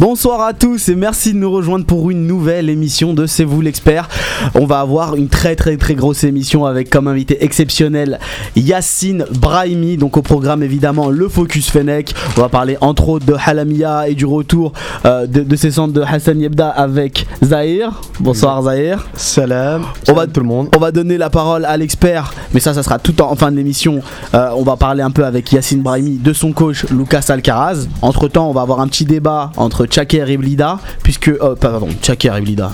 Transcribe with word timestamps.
Bonsoir 0.00 0.40
à 0.40 0.54
tous 0.54 0.88
et 0.88 0.94
merci 0.94 1.34
de 1.34 1.38
nous 1.38 1.50
rejoindre 1.50 1.84
pour 1.84 2.10
une 2.10 2.26
nouvelle 2.26 2.70
émission 2.70 3.12
de 3.12 3.26
C'est 3.26 3.44
vous 3.44 3.60
l'expert. 3.60 4.08
On 4.54 4.64
va 4.64 4.80
avoir 4.80 5.14
une 5.14 5.28
très 5.28 5.56
très 5.56 5.76
très 5.76 5.94
grosse 5.94 6.24
émission 6.24 6.64
avec 6.64 6.88
comme 6.88 7.06
invité 7.06 7.44
exceptionnel 7.44 8.18
Yacine 8.56 9.26
Brahimi. 9.30 9.98
Donc 9.98 10.16
au 10.16 10.22
programme 10.22 10.62
évidemment 10.62 11.10
le 11.10 11.28
Focus 11.28 11.68
Fennec. 11.68 12.14
On 12.38 12.40
va 12.40 12.48
parler 12.48 12.78
entre 12.80 13.10
autres 13.10 13.26
de 13.26 13.34
Halamia 13.44 14.08
et 14.08 14.14
du 14.14 14.24
retour 14.24 14.72
euh, 15.04 15.26
de, 15.26 15.42
de 15.42 15.56
ces 15.56 15.72
centres 15.72 15.92
de 15.92 16.00
Hassan 16.00 16.40
Yebda 16.40 16.70
avec 16.70 17.26
Zahir. 17.44 18.00
Bonsoir 18.20 18.62
Zahir. 18.62 19.06
Salam. 19.12 19.82
On 20.08 20.14
va, 20.14 20.26
tout 20.26 20.40
le 20.40 20.46
monde. 20.46 20.70
on 20.74 20.80
va 20.80 20.92
donner 20.92 21.18
la 21.18 21.28
parole 21.28 21.66
à 21.66 21.76
l'expert, 21.76 22.32
mais 22.54 22.60
ça, 22.60 22.72
ça 22.72 22.82
sera 22.82 22.98
tout 22.98 23.20
en, 23.20 23.32
en 23.32 23.36
fin 23.36 23.52
de 23.52 23.56
l'émission. 23.58 24.00
Euh, 24.32 24.48
on 24.56 24.62
va 24.62 24.78
parler 24.78 25.02
un 25.02 25.10
peu 25.10 25.26
avec 25.26 25.52
Yacine 25.52 25.82
Brahimi 25.82 26.16
de 26.16 26.32
son 26.32 26.52
coach 26.52 26.86
Lucas 26.90 27.26
Alcaraz. 27.28 27.86
Entre 28.00 28.28
temps, 28.28 28.48
on 28.48 28.54
va 28.54 28.62
avoir 28.62 28.80
un 28.80 28.88
petit 28.88 29.04
débat 29.04 29.52
entre 29.58 29.89
Tchaker 29.90 30.28
et 30.30 30.36
Blida, 30.36 30.78
puisque. 31.02 31.28
euh, 31.28 31.54
pardon, 31.56 31.88
Tchaker 32.00 32.36
et 32.36 32.40
Blida. 32.40 32.70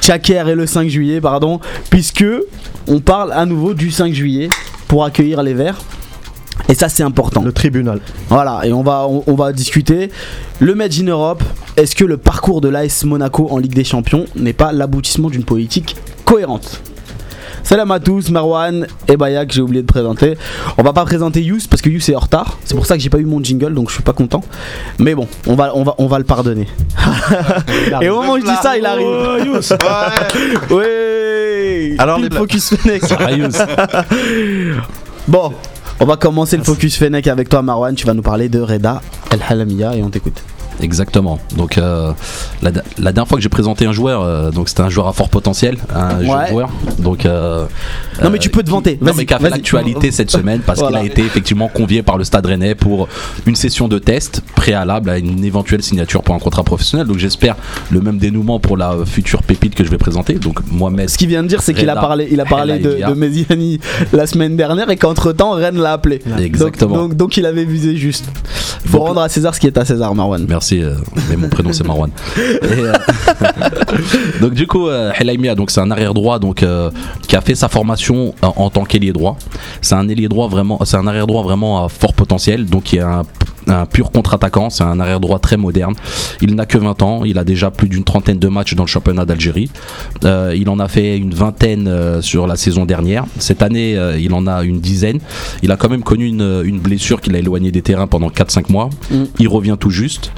Tchaker 0.00 0.48
et 0.48 0.54
le 0.54 0.66
5 0.66 0.88
juillet, 0.88 1.20
pardon, 1.20 1.60
puisque 1.90 2.24
on 2.88 3.00
parle 3.00 3.32
à 3.32 3.46
nouveau 3.46 3.74
du 3.74 3.90
5 3.90 4.12
juillet 4.12 4.48
pour 4.88 5.04
accueillir 5.04 5.42
les 5.42 5.54
Verts. 5.54 5.80
Et 6.68 6.74
ça, 6.74 6.88
c'est 6.88 7.02
important. 7.02 7.42
Le 7.42 7.52
tribunal. 7.52 8.00
Voilà, 8.28 8.60
et 8.64 8.72
on 8.72 8.82
va, 8.82 9.06
on, 9.08 9.24
on 9.26 9.34
va 9.34 9.52
discuter. 9.52 10.10
Le 10.60 10.74
Match 10.74 11.00
in 11.00 11.06
Europe, 11.06 11.42
est-ce 11.76 11.96
que 11.96 12.04
le 12.04 12.16
parcours 12.18 12.60
de 12.60 12.68
l'AS 12.68 13.04
Monaco 13.04 13.48
en 13.50 13.58
Ligue 13.58 13.74
des 13.74 13.84
Champions 13.84 14.26
n'est 14.36 14.52
pas 14.52 14.72
l'aboutissement 14.72 15.30
d'une 15.30 15.44
politique 15.44 15.96
cohérente? 16.24 16.82
Salam 17.64 17.90
à 17.90 18.00
tous, 18.00 18.28
Marwan 18.30 18.86
et 19.08 19.16
Bayak, 19.16 19.52
j'ai 19.52 19.60
oublié 19.62 19.82
de 19.82 19.86
présenter. 19.86 20.36
On 20.76 20.82
va 20.82 20.92
pas 20.92 21.04
présenter 21.04 21.40
Yous 21.42 21.60
parce 21.70 21.80
que 21.80 21.88
Yous 21.88 22.10
est 22.10 22.14
en 22.16 22.20
retard. 22.20 22.58
C'est 22.64 22.74
pour 22.74 22.86
ça 22.86 22.96
que 22.96 23.02
j'ai 23.02 23.08
pas 23.10 23.18
eu 23.18 23.24
mon 23.24 23.42
jingle 23.42 23.72
donc 23.74 23.88
je 23.88 23.94
suis 23.94 24.02
pas 24.02 24.12
content. 24.12 24.42
Mais 24.98 25.14
bon, 25.14 25.26
on 25.46 25.54
va, 25.54 25.72
on 25.74 25.82
va, 25.84 25.94
on 25.98 26.06
va 26.06 26.18
le 26.18 26.24
pardonner. 26.24 26.66
et 28.00 28.08
au 28.08 28.20
moment 28.20 28.32
où 28.34 28.38
je 28.38 28.44
dis 28.44 28.56
ça, 28.62 28.76
il 28.76 28.84
arrive. 28.86 29.06
Ouais. 30.70 31.94
Alors, 31.98 32.16
Pile 32.18 32.28
les- 32.30 32.36
focus 32.36 32.74
Fennec. 32.76 33.02
Bon, 35.28 35.52
on 36.00 36.04
va 36.04 36.16
commencer 36.16 36.56
le 36.56 36.64
focus 36.64 36.96
Fennec 36.96 37.26
avec 37.28 37.48
toi 37.48 37.62
Marwan. 37.62 37.94
Tu 37.94 38.06
vas 38.06 38.14
nous 38.14 38.22
parler 38.22 38.48
de 38.48 38.60
Reda 38.60 39.00
El 39.30 39.40
Halamiya 39.48 39.94
et 39.94 40.02
on 40.02 40.10
t'écoute. 40.10 40.42
Exactement. 40.80 41.38
Donc 41.56 41.78
euh, 41.78 42.12
la, 42.62 42.70
la 42.98 43.12
dernière 43.12 43.28
fois 43.28 43.36
que 43.38 43.42
j'ai 43.42 43.48
présenté 43.48 43.86
un 43.86 43.92
joueur, 43.92 44.22
euh, 44.22 44.50
donc 44.50 44.68
c'était 44.68 44.82
un 44.82 44.88
joueur 44.88 45.06
à 45.08 45.12
fort 45.12 45.28
potentiel, 45.28 45.76
un 45.94 46.18
Ouais. 46.20 46.26
jeune 46.26 46.46
joueur. 46.48 46.70
Donc 46.98 47.26
euh, 47.26 47.66
Non 48.22 48.30
mais 48.30 48.38
tu 48.38 48.48
peux 48.50 48.62
te 48.62 48.70
vanter. 48.70 48.98
Non 49.00 49.12
mais 49.16 49.26
qui 49.26 49.34
a 49.34 49.38
fait 49.38 49.50
l'actualité 49.50 50.10
cette 50.10 50.30
semaine 50.38 50.60
parce 50.64 50.78
Voilà. 50.80 51.00
qu'il 51.00 51.08
a 51.08 51.12
été 51.12 51.22
effectivement 51.22 51.68
convié 51.68 52.02
par 52.02 52.18
le 52.18 52.24
Stade 52.24 52.46
Rennais 52.46 52.74
pour 52.74 53.08
une 53.46 53.56
session 53.56 53.88
de 53.88 53.98
test 53.98 54.42
préalable 54.54 55.10
à 55.10 55.18
une 55.18 55.44
éventuelle 55.44 55.82
signature 55.82 56.22
pour 56.22 56.34
un 56.34 56.38
contrat 56.38 56.62
professionnel. 56.64 57.06
Donc 57.06 57.18
j'espère 57.18 57.56
le 57.90 58.00
même 58.00 58.18
dénouement 58.18 58.58
pour 58.60 58.76
la 58.76 58.96
future 59.06 59.42
pépite 59.42 59.74
que 59.74 59.84
je 59.84 59.90
vais 59.90 59.98
présenter. 59.98 60.34
Donc 60.34 60.60
Mohamed. 60.70 61.08
Ce 61.10 61.18
qu'il 61.18 61.28
vient 61.28 61.42
de 61.42 61.48
dire, 61.48 61.62
c'est 61.62 61.74
qu'il 61.74 61.88
a 61.90 61.96
parlé, 61.96 62.28
il 62.30 62.40
a 62.40 62.44
parlé 62.44 62.78
de, 62.78 62.98
de 63.08 63.14
Mediani 63.14 63.78
la 64.12 64.26
semaine 64.26 64.56
dernière 64.56 64.90
et 64.90 64.96
qu'entre 64.96 65.32
temps 65.32 65.52
Rennes 65.52 65.78
l'a 65.78 65.92
appelé. 65.92 66.20
Exactement. 66.40 66.96
Donc, 66.96 67.08
donc, 67.10 67.16
donc 67.16 67.36
il 67.36 67.46
avait 67.46 67.64
visé 67.64 67.96
juste. 67.96 68.24
Il 68.84 68.90
faut 68.90 68.98
Donc- 68.98 69.08
rendre 69.08 69.20
à 69.22 69.28
César 69.28 69.54
ce 69.54 69.60
qui 69.60 69.66
est 69.66 69.76
à 69.78 69.84
César, 69.84 70.14
Marwan. 70.14 70.44
Merci, 70.48 70.61
euh, 70.72 70.94
mais 71.28 71.36
mon 71.36 71.48
prénom 71.48 71.72
c'est 71.72 71.86
Marwan. 71.86 72.10
Euh, 72.38 72.92
donc 74.40 74.54
du 74.54 74.66
coup, 74.66 74.88
euh, 74.88 75.12
Helaimia, 75.18 75.54
donc 75.54 75.70
c'est 75.70 75.80
un 75.80 75.90
arrière 75.90 76.14
droit 76.14 76.38
donc 76.38 76.64
qui 77.28 77.36
a 77.36 77.40
fait 77.40 77.54
sa 77.54 77.68
formation 77.68 78.34
en, 78.42 78.70
tant 78.70 78.84
qu'ailier 78.84 79.12
droit. 79.12 79.36
C'est 79.80 79.94
un 79.94 80.08
ailier 80.08 80.28
droit 80.28 80.48
vraiment, 80.48 80.78
c'est 80.84 80.96
un 80.96 81.06
arrière 81.06 81.26
droit 81.26 81.42
vraiment 81.42 81.84
à 81.84 81.88
fort 81.88 82.14
potentiel, 82.14 82.66
donc 82.66 82.84
qui 82.84 82.96
est 82.96 83.00
un, 83.00 83.22
un 83.66 83.86
pur 83.86 84.10
contre-attaquant. 84.10 84.70
C'est 84.70 84.84
un 84.84 85.00
arrière 85.00 85.20
droit 85.20 85.38
très 85.38 85.56
moderne. 85.56 85.94
Il 86.40 86.54
n'a 86.54 86.66
que 86.66 86.78
20 86.78 87.02
ans, 87.02 87.24
il 87.24 87.38
a 87.38 87.44
déjà 87.44 87.70
plus 87.70 87.88
d'une 87.88 88.04
trentaine 88.04 88.38
de 88.38 88.48
matchs 88.48 88.74
dans 88.74 88.84
le 88.84 88.88
championnat 88.88 89.24
d'Algérie. 89.24 89.70
Euh, 90.24 90.54
il 90.56 90.68
en 90.68 90.78
a 90.78 90.88
fait 90.88 91.16
une 91.16 91.34
vingtaine 91.34 91.88
euh, 91.88 92.22
sur 92.22 92.46
la 92.46 92.56
saison 92.56 92.84
dernière. 92.84 93.24
Cette 93.38 93.62
année, 93.62 93.96
euh, 93.96 94.18
il 94.18 94.32
en 94.34 94.46
a 94.46 94.62
une 94.62 94.80
dizaine. 94.80 95.18
Il 95.62 95.70
a 95.70 95.76
quand 95.76 95.88
même 95.88 96.02
connu 96.02 96.26
une, 96.26 96.62
une 96.64 96.78
blessure 96.78 97.20
qui 97.20 97.30
l'a 97.30 97.38
éloigné 97.38 97.70
des 97.70 97.82
terrains 97.82 98.06
pendant 98.06 98.28
4-5 98.28 98.70
mois. 98.70 98.90
Mm. 99.10 99.24
Il 99.38 99.48
revient 99.48 99.76
tout 99.78 99.90
juste. 99.90 100.32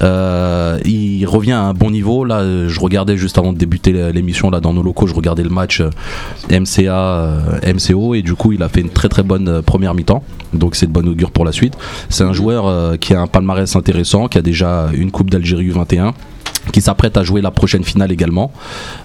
Il 0.00 1.24
revient 1.26 1.52
à 1.52 1.62
un 1.62 1.74
bon 1.74 1.90
niveau. 1.90 2.24
Là, 2.24 2.68
je 2.68 2.80
regardais 2.80 3.16
juste 3.16 3.38
avant 3.38 3.52
de 3.52 3.58
débuter 3.58 3.92
l'émission 4.12 4.50
là 4.50 4.60
dans 4.60 4.72
nos 4.72 4.82
locaux, 4.82 5.06
je 5.06 5.14
regardais 5.14 5.44
le 5.44 5.50
match 5.50 5.82
MCA 6.50 7.60
MCO 7.64 8.14
et 8.14 8.22
du 8.22 8.34
coup, 8.34 8.52
il 8.52 8.62
a 8.62 8.68
fait 8.68 8.80
une 8.80 8.90
très 8.90 9.08
très 9.08 9.22
bonne 9.22 9.62
première 9.62 9.94
mi-temps. 9.94 10.24
Donc 10.52 10.74
c'est 10.74 10.86
de 10.86 10.92
bonne 10.92 11.08
augure 11.08 11.30
pour 11.30 11.44
la 11.44 11.52
suite. 11.52 11.74
C'est 12.08 12.24
un 12.24 12.32
joueur 12.32 12.63
euh, 12.68 12.96
qui 12.96 13.14
a 13.14 13.20
un 13.20 13.26
palmarès 13.26 13.74
intéressant, 13.76 14.28
qui 14.28 14.38
a 14.38 14.42
déjà 14.42 14.88
une 14.92 15.10
Coupe 15.10 15.30
d'Algérie 15.30 15.70
U21 15.70 16.12
qui 16.72 16.80
s'apprête 16.80 17.16
à 17.18 17.22
jouer 17.22 17.42
la 17.42 17.50
prochaine 17.50 17.84
finale 17.84 18.10
également, 18.10 18.50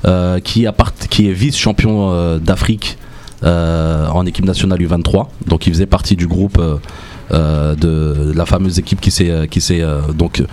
euh, 0.05 0.39
qui, 0.39 0.65
qui 1.09 1.29
est 1.29 1.33
vice-champion 1.33 2.11
euh, 2.11 2.39
d'Afrique 2.39 2.97
en 3.43 4.25
équipe 4.25 4.45
nationale 4.45 4.79
U23. 4.79 5.27
Donc 5.47 5.67
il 5.67 5.73
faisait 5.73 5.85
partie 5.85 6.17
du 6.17 6.27
groupe 6.27 6.61
de 7.31 8.33
la 8.35 8.45
fameuse 8.45 8.79
équipe 8.79 8.99
qui 8.99 9.11
s'est 9.11 9.81
donc 10.13 10.43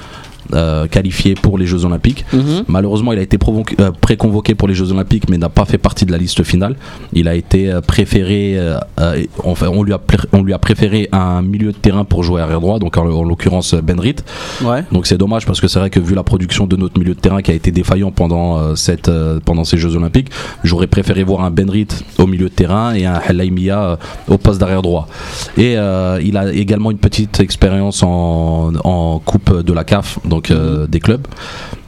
euh, 0.52 0.86
qualifiée 0.86 1.34
pour 1.34 1.58
les 1.58 1.66
Jeux 1.66 1.84
Olympiques. 1.84 2.24
Mhm. 2.32 2.64
Malheureusement, 2.68 3.12
il 3.12 3.18
a 3.18 3.22
été 3.22 3.38
euh, 3.80 3.90
préconvoqué 4.00 4.54
pour 4.54 4.68
les 4.68 4.74
Jeux 4.74 4.92
Olympiques, 4.92 5.28
mais 5.28 5.38
n'a 5.38 5.48
pas 5.48 5.64
fait 5.64 5.78
partie 5.78 6.06
de 6.06 6.12
la 6.12 6.18
liste 6.18 6.42
finale. 6.42 6.76
Il 7.12 7.28
a 7.28 7.34
été 7.34 7.70
euh, 7.70 7.80
préféré, 7.80 8.54
euh, 8.56 8.78
euh, 9.00 9.24
enfin, 9.44 9.68
on 9.68 9.82
lui 9.82 9.92
a 9.92 10.00
on 10.32 10.42
lui 10.42 10.52
a 10.52 10.58
préféré 10.58 11.08
un 11.12 11.42
milieu 11.42 11.72
de 11.72 11.76
terrain 11.76 12.04
pour 12.04 12.22
jouer 12.22 12.40
arrière 12.40 12.60
droit, 12.60 12.78
donc 12.78 12.96
en, 12.96 13.06
en 13.06 13.24
l'occurrence 13.24 13.74
Benrit. 13.74 14.16
Ouais. 14.62 14.84
Donc 14.92 15.06
c'est 15.06 15.18
dommage 15.18 15.46
parce 15.46 15.60
que 15.60 15.68
c'est 15.68 15.78
vrai 15.78 15.90
que 15.90 16.00
vu 16.00 16.14
la 16.14 16.22
production 16.22 16.66
de 16.66 16.76
notre 16.76 16.98
milieu 16.98 17.14
de 17.14 17.20
terrain 17.20 17.42
qui 17.42 17.50
a 17.50 17.54
été 17.54 17.70
défaillant 17.70 18.10
pendant 18.10 18.76
cette 18.76 19.10
pendant 19.44 19.64
ces 19.64 19.78
Jeux 19.78 19.96
Olympiques, 19.96 20.30
j'aurais 20.64 20.86
préféré 20.86 21.22
voir 21.24 21.42
un 21.44 21.50
Benrit 21.50 21.88
au 22.18 22.26
milieu 22.26 22.48
de 22.48 22.54
terrain 22.54 22.94
et 22.94 23.06
un 23.06 23.20
Helaimia 23.28 23.98
au 24.28 24.38
poste 24.38 24.60
d'arrière 24.60 24.82
droit. 24.82 25.08
Et 25.56 25.72
il 25.72 26.36
a 26.36 26.52
également 26.52 26.90
une 26.90 26.98
petite 26.98 27.40
expérience 27.40 28.02
en, 28.02 28.72
en 28.84 29.18
coupe 29.18 29.62
de 29.62 29.72
la 29.72 29.84
CAF, 29.84 30.18
donc 30.24 30.35
euh, 30.50 30.86
des 30.86 31.00
clubs. 31.00 31.26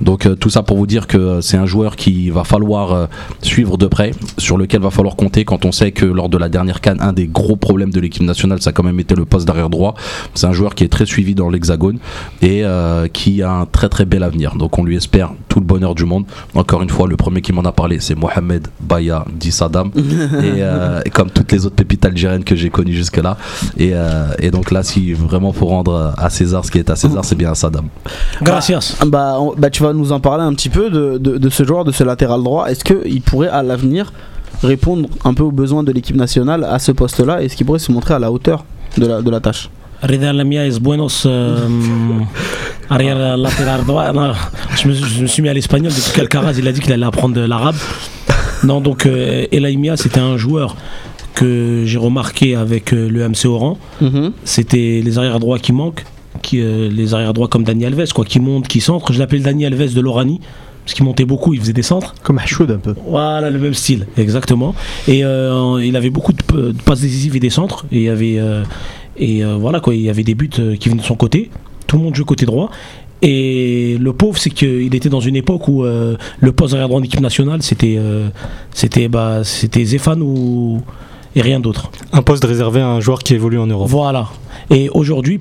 Donc 0.00 0.26
euh, 0.26 0.34
tout 0.34 0.50
ça 0.50 0.62
pour 0.62 0.76
vous 0.76 0.86
dire 0.86 1.06
que 1.06 1.40
c'est 1.40 1.56
un 1.56 1.66
joueur 1.66 1.96
qui 1.96 2.30
va 2.30 2.44
falloir 2.44 2.92
euh, 2.92 3.06
suivre 3.42 3.76
de 3.76 3.86
près, 3.86 4.12
sur 4.38 4.56
lequel 4.56 4.80
va 4.80 4.90
falloir 4.90 5.16
compter 5.16 5.44
quand 5.44 5.64
on 5.64 5.72
sait 5.72 5.92
que 5.92 6.04
lors 6.04 6.28
de 6.28 6.38
la 6.38 6.48
dernière 6.48 6.80
canne, 6.80 6.98
un 7.00 7.12
des 7.12 7.26
gros 7.26 7.56
problèmes 7.56 7.90
de 7.90 8.00
l'équipe 8.00 8.22
nationale, 8.22 8.60
ça 8.62 8.70
a 8.70 8.72
quand 8.72 8.84
même 8.84 9.00
été 9.00 9.14
le 9.14 9.24
poste 9.24 9.46
d'arrière 9.46 9.70
droit. 9.70 9.94
C'est 10.34 10.46
un 10.46 10.52
joueur 10.52 10.74
qui 10.74 10.84
est 10.84 10.88
très 10.88 11.06
suivi 11.06 11.34
dans 11.34 11.50
l'hexagone 11.50 11.98
et 12.42 12.64
euh, 12.64 13.08
qui 13.08 13.42
a 13.42 13.50
un 13.50 13.66
très 13.66 13.88
très 13.88 14.04
bel 14.04 14.22
avenir. 14.22 14.54
Donc 14.54 14.78
on 14.78 14.84
lui 14.84 14.96
espère 14.96 15.32
tout 15.48 15.60
le 15.60 15.66
bonheur 15.66 15.94
du 15.94 16.04
monde. 16.04 16.24
Encore 16.54 16.82
une 16.82 16.90
fois, 16.90 17.08
le 17.08 17.16
premier 17.16 17.40
qui 17.40 17.52
m'en 17.52 17.62
a 17.62 17.72
parlé, 17.72 17.98
c'est 18.00 18.14
Mohamed 18.14 18.68
Baya 18.80 19.24
dit 19.32 19.52
Saddam. 19.52 19.90
et, 19.96 19.98
euh, 20.62 21.00
et 21.04 21.10
comme 21.10 21.30
toutes 21.30 21.50
les 21.52 21.66
autres 21.66 21.76
pépites 21.76 22.04
algériennes 22.04 22.44
que 22.44 22.54
j'ai 22.54 22.70
connues 22.70 22.92
jusque-là. 22.92 23.36
Et, 23.76 23.90
euh, 23.94 24.28
et 24.38 24.50
donc 24.50 24.70
là, 24.70 24.82
si 24.82 25.12
vraiment 25.12 25.52
faut 25.52 25.66
rendre 25.66 26.14
à 26.16 26.30
César 26.30 26.64
ce 26.64 26.70
qui 26.70 26.78
est 26.78 26.90
à 26.90 26.96
César, 26.96 27.24
c'est 27.24 27.36
bien 27.36 27.50
à 27.50 27.54
Saddam. 27.54 27.88
Gracias. 28.42 28.96
Bah, 29.06 29.36
on- 29.40 29.54
bah, 29.56 29.70
tu 29.70 29.82
vas 29.82 29.92
nous 29.92 30.12
en 30.12 30.20
parler 30.20 30.44
un 30.44 30.54
petit 30.54 30.68
peu 30.68 30.90
de, 30.90 31.18
de- 31.18 31.38
de 31.38 31.48
ce 31.48 31.64
joueur, 31.64 31.84
de 31.84 31.92
ce 31.92 32.04
latéral 32.04 32.42
droit. 32.42 32.66
Est-ce 32.70 32.84
qu'il 32.84 33.20
pourrait 33.22 33.48
à 33.48 33.62
l'avenir 33.62 34.12
répondre 34.62 35.08
un 35.24 35.34
peu 35.34 35.42
aux 35.44 35.52
besoins 35.52 35.82
de 35.82 35.92
l'équipe 35.92 36.16
nationale 36.16 36.64
à 36.64 36.78
ce 36.78 36.92
poste-là 36.92 37.42
Est-ce 37.42 37.56
qu'il 37.56 37.66
pourrait 37.66 37.78
se 37.78 37.92
montrer 37.92 38.14
à 38.14 38.18
la 38.18 38.30
hauteur 38.32 38.64
de 38.96 39.06
la, 39.06 39.22
de 39.22 39.30
la 39.30 39.40
tâche? 39.40 39.70
Reda 40.02 40.32
Lamia 40.32 40.64
es 40.66 40.78
buenos 40.78 41.24
euh, 41.26 41.58
arrière 42.88 43.36
latéral 43.36 43.84
droit. 43.84 44.12
Non, 44.12 44.32
je, 44.76 44.88
me, 44.88 44.94
je 44.94 45.22
me 45.22 45.26
suis 45.26 45.42
mis 45.42 45.48
à 45.48 45.54
l'espagnol 45.54 45.90
depuis 45.92 46.12
qu'Alcaraz 46.12 46.54
il 46.58 46.66
a 46.68 46.72
dit 46.72 46.80
qu'il 46.80 46.92
allait 46.92 47.04
apprendre 47.06 47.40
l'arabe. 47.40 47.74
Non, 48.64 48.80
donc 48.80 49.06
euh, 49.06 49.46
Elaimia 49.52 49.96
c'était 49.96 50.20
un 50.20 50.36
joueur 50.36 50.76
que 51.34 51.82
j'ai 51.84 51.98
remarqué 51.98 52.56
avec 52.56 52.92
euh, 52.92 53.08
le 53.08 53.28
MC 53.28 53.46
Oran. 53.46 53.78
Mhm. 54.00 54.32
C'était 54.44 55.00
les 55.04 55.18
arrières 55.18 55.38
droits 55.40 55.58
qui 55.58 55.72
manquent, 55.72 56.04
qui, 56.42 56.60
euh, 56.60 56.88
les 56.90 57.14
arrières 57.14 57.34
droits 57.34 57.48
comme 57.48 57.64
Dani 57.64 57.86
Alves, 57.86 58.12
quoi, 58.12 58.24
qui 58.24 58.40
montent, 58.40 58.68
qui 58.68 58.80
centrent. 58.80 59.12
Je 59.12 59.18
l'appelle 59.18 59.42
Dani 59.42 59.66
Alves 59.66 59.94
de 59.94 60.00
l'Orani. 60.00 60.40
Parce 60.84 60.94
qu'il 60.94 61.04
montait 61.04 61.26
beaucoup, 61.26 61.52
il 61.52 61.60
faisait 61.60 61.74
des 61.74 61.82
centres. 61.82 62.14
Comme 62.22 62.38
Hachoud 62.38 62.70
un 62.70 62.78
peu. 62.78 62.94
Voilà, 63.06 63.50
le 63.50 63.58
même 63.58 63.74
style, 63.74 64.06
exactement. 64.16 64.74
Et 65.06 65.22
euh, 65.22 65.84
il 65.84 65.94
avait 65.96 66.08
beaucoup 66.08 66.32
de, 66.32 66.72
passes 66.82 67.02
décisives 67.02 67.36
et 67.36 67.40
des 67.40 67.50
centres. 67.50 67.84
Et 67.92 67.96
il 67.96 68.02
y 68.04 68.08
avait, 68.08 68.38
euh, 68.38 68.64
et 69.18 69.44
euh, 69.44 69.56
voilà 69.56 69.80
quoi, 69.80 69.94
il 69.94 70.00
y 70.00 70.08
avait 70.08 70.22
des 70.22 70.34
buts 70.34 70.48
qui 70.48 70.88
venaient 70.88 71.02
de 71.02 71.06
son 71.06 71.14
côté. 71.14 71.50
Tout 71.86 71.98
le 71.98 72.04
monde 72.04 72.14
joue 72.14 72.24
côté 72.24 72.46
droit. 72.46 72.70
Et 73.20 73.96
le 73.98 74.12
pauvre, 74.12 74.38
c'est 74.38 74.50
qu'il 74.50 74.94
était 74.94 75.08
dans 75.08 75.20
une 75.20 75.36
époque 75.36 75.66
où 75.68 75.84
euh, 75.84 76.16
le 76.38 76.52
poste 76.52 76.74
arrière 76.74 76.88
droit 76.88 77.00
en 77.00 77.02
équipe 77.02 77.20
nationale, 77.20 77.62
c'était, 77.62 77.96
euh, 77.98 78.28
c'était, 78.72 79.08
bah, 79.08 79.42
c'était 79.42 79.84
Zéphane 79.84 80.22
ou 80.22 80.82
et 81.34 81.42
rien 81.42 81.60
d'autre. 81.60 81.90
Un 82.12 82.22
poste 82.22 82.44
réservé 82.44 82.80
à 82.80 82.88
un 82.88 83.00
joueur 83.00 83.18
qui 83.18 83.34
évolue 83.34 83.58
en 83.58 83.66
Europe. 83.66 83.88
Voilà. 83.88 84.28
Et 84.70 84.88
aujourd'hui, 84.90 85.40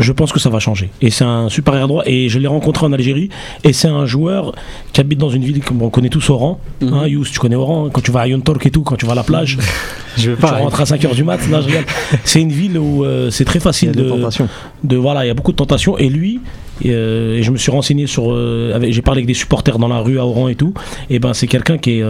je 0.00 0.12
pense 0.12 0.32
que 0.32 0.40
ça 0.40 0.50
va 0.50 0.58
changer. 0.58 0.90
Et 1.02 1.10
c'est 1.10 1.24
un 1.24 1.48
super 1.48 1.74
air 1.76 1.88
droit. 1.88 2.02
Et 2.06 2.28
je 2.28 2.38
l'ai 2.38 2.46
rencontré 2.48 2.86
en 2.86 2.92
Algérie. 2.92 3.28
Et 3.64 3.72
c'est 3.72 3.88
un 3.88 4.06
joueur 4.06 4.52
qui 4.92 5.00
habite 5.00 5.18
dans 5.18 5.30
une 5.30 5.42
ville 5.44 5.62
qu'on 5.62 5.90
connaît 5.90 6.08
tous 6.08 6.30
Oran. 6.30 6.58
Mhm. 6.80 6.92
Hein, 6.94 7.06
Yous, 7.06 7.24
tu 7.32 7.38
connais 7.38 7.56
Oran. 7.56 7.86
hein, 7.86 7.90
Quand 7.92 8.00
tu 8.00 8.10
vas 8.10 8.20
à 8.20 8.26
Yontork 8.28 8.64
et 8.66 8.70
tout, 8.70 8.82
quand 8.82 8.96
tu 8.96 9.06
vas 9.06 9.12
à 9.12 9.16
la 9.16 9.22
plage, 9.22 9.58
Je 10.16 10.30
vais 10.30 10.36
tu 10.36 10.42
pas. 10.42 10.52
rentres 10.58 10.80
à 10.80 10.84
5h 10.84 11.14
du 11.14 11.24
mat. 11.24 11.38
Là, 11.50 11.60
je 11.60 11.66
rigole. 11.66 11.84
C'est 12.24 12.40
une 12.40 12.52
ville 12.52 12.78
où 12.78 13.04
euh, 13.04 13.30
c'est 13.30 13.44
très 13.44 13.60
facile 13.60 13.92
de. 13.92 14.96
Voilà, 14.96 15.24
il 15.24 15.28
y 15.28 15.30
a 15.30 15.34
beaucoup 15.34 15.52
de 15.52 15.56
tentations. 15.56 15.96
Et 15.98 16.08
lui, 16.08 16.40
euh, 16.86 17.36
et 17.36 17.42
je 17.42 17.50
me 17.50 17.56
suis 17.56 17.70
renseigné 17.70 18.06
sur. 18.06 18.32
euh, 18.32 18.78
J'ai 18.90 19.02
parlé 19.02 19.18
avec 19.20 19.26
des 19.26 19.34
supporters 19.34 19.78
dans 19.78 19.88
la 19.88 19.98
rue 20.00 20.18
à 20.18 20.26
Oran 20.26 20.48
et 20.48 20.54
tout. 20.54 20.74
Et 21.10 21.18
ben 21.18 21.32
c'est 21.34 21.46
quelqu'un 21.46 21.78
qui 21.78 22.00
est 22.00 22.04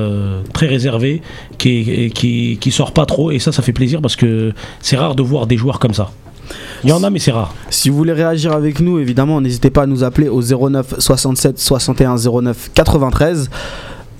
très 0.52 0.66
réservé, 0.66 1.22
qui, 1.58 1.78
est, 1.90 2.10
qui, 2.10 2.58
qui 2.60 2.70
sort 2.70 2.92
pas 2.92 3.06
trop. 3.06 3.30
Et 3.30 3.38
ça, 3.38 3.52
ça 3.52 3.62
fait 3.62 3.72
plaisir 3.72 4.00
parce 4.00 4.16
que 4.16 4.52
c'est 4.80 4.96
rare 4.96 5.14
de 5.14 5.22
voir 5.22 5.46
des 5.46 5.56
joueurs 5.56 5.78
comme 5.78 5.94
ça. 5.94 6.10
Il 6.84 6.90
y 6.90 6.92
en 6.92 7.02
a, 7.02 7.10
mais 7.10 7.18
c'est 7.18 7.30
rare. 7.32 7.54
Si 7.70 7.88
vous 7.90 7.96
voulez 7.96 8.12
réagir 8.12 8.52
avec 8.52 8.80
nous, 8.80 8.98
évidemment, 8.98 9.40
n'hésitez 9.40 9.70
pas 9.70 9.82
à 9.82 9.86
nous 9.86 10.02
appeler 10.04 10.28
au 10.28 10.40
09 10.42 10.94
67 10.98 11.58
61 11.58 12.16
09 12.16 12.70
93. 12.74 13.50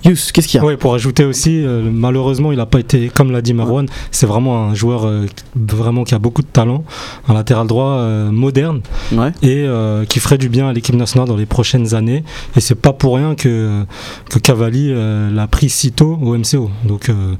Yous, 0.03 0.15
qu'est-ce 0.33 0.47
qu'il 0.47 0.59
y 0.59 0.63
a? 0.63 0.65
Oui, 0.65 0.77
pour 0.77 0.95
ajouter 0.95 1.25
aussi, 1.25 1.63
euh, 1.63 1.83
malheureusement, 1.91 2.51
il 2.51 2.57
n'a 2.57 2.65
pas 2.65 2.79
été, 2.79 3.09
comme 3.09 3.31
l'a 3.31 3.43
dit 3.43 3.53
Marwan, 3.53 3.85
c'est 4.09 4.25
vraiment 4.25 4.63
un 4.69 4.73
joueur 4.73 5.05
euh, 5.05 5.27
vraiment 5.55 6.03
qui 6.05 6.15
a 6.15 6.19
beaucoup 6.19 6.41
de 6.41 6.47
talent, 6.47 6.83
un 7.27 7.35
latéral 7.35 7.67
droit 7.67 7.97
euh, 7.99 8.31
moderne 8.31 8.81
Ouais. 9.11 9.31
et 9.43 9.63
euh, 9.63 10.03
qui 10.05 10.19
ferait 10.19 10.39
du 10.39 10.49
bien 10.49 10.67
à 10.67 10.73
l'équipe 10.73 10.95
nationale 10.95 11.27
dans 11.27 11.35
les 11.37 11.45
prochaines 11.45 11.93
années. 11.93 12.23
Et 12.55 12.61
c'est 12.61 12.73
pas 12.73 12.93
pour 12.93 13.15
rien 13.15 13.35
que, 13.35 13.83
que 14.27 14.39
Cavalli 14.39 14.87
euh, 14.91 15.29
l'a 15.29 15.45
pris 15.45 15.69
si 15.69 15.91
tôt 15.91 16.17
au 16.19 16.35
MCO. 16.35 16.71
Donc, 16.83 17.09
euh, 17.09 17.35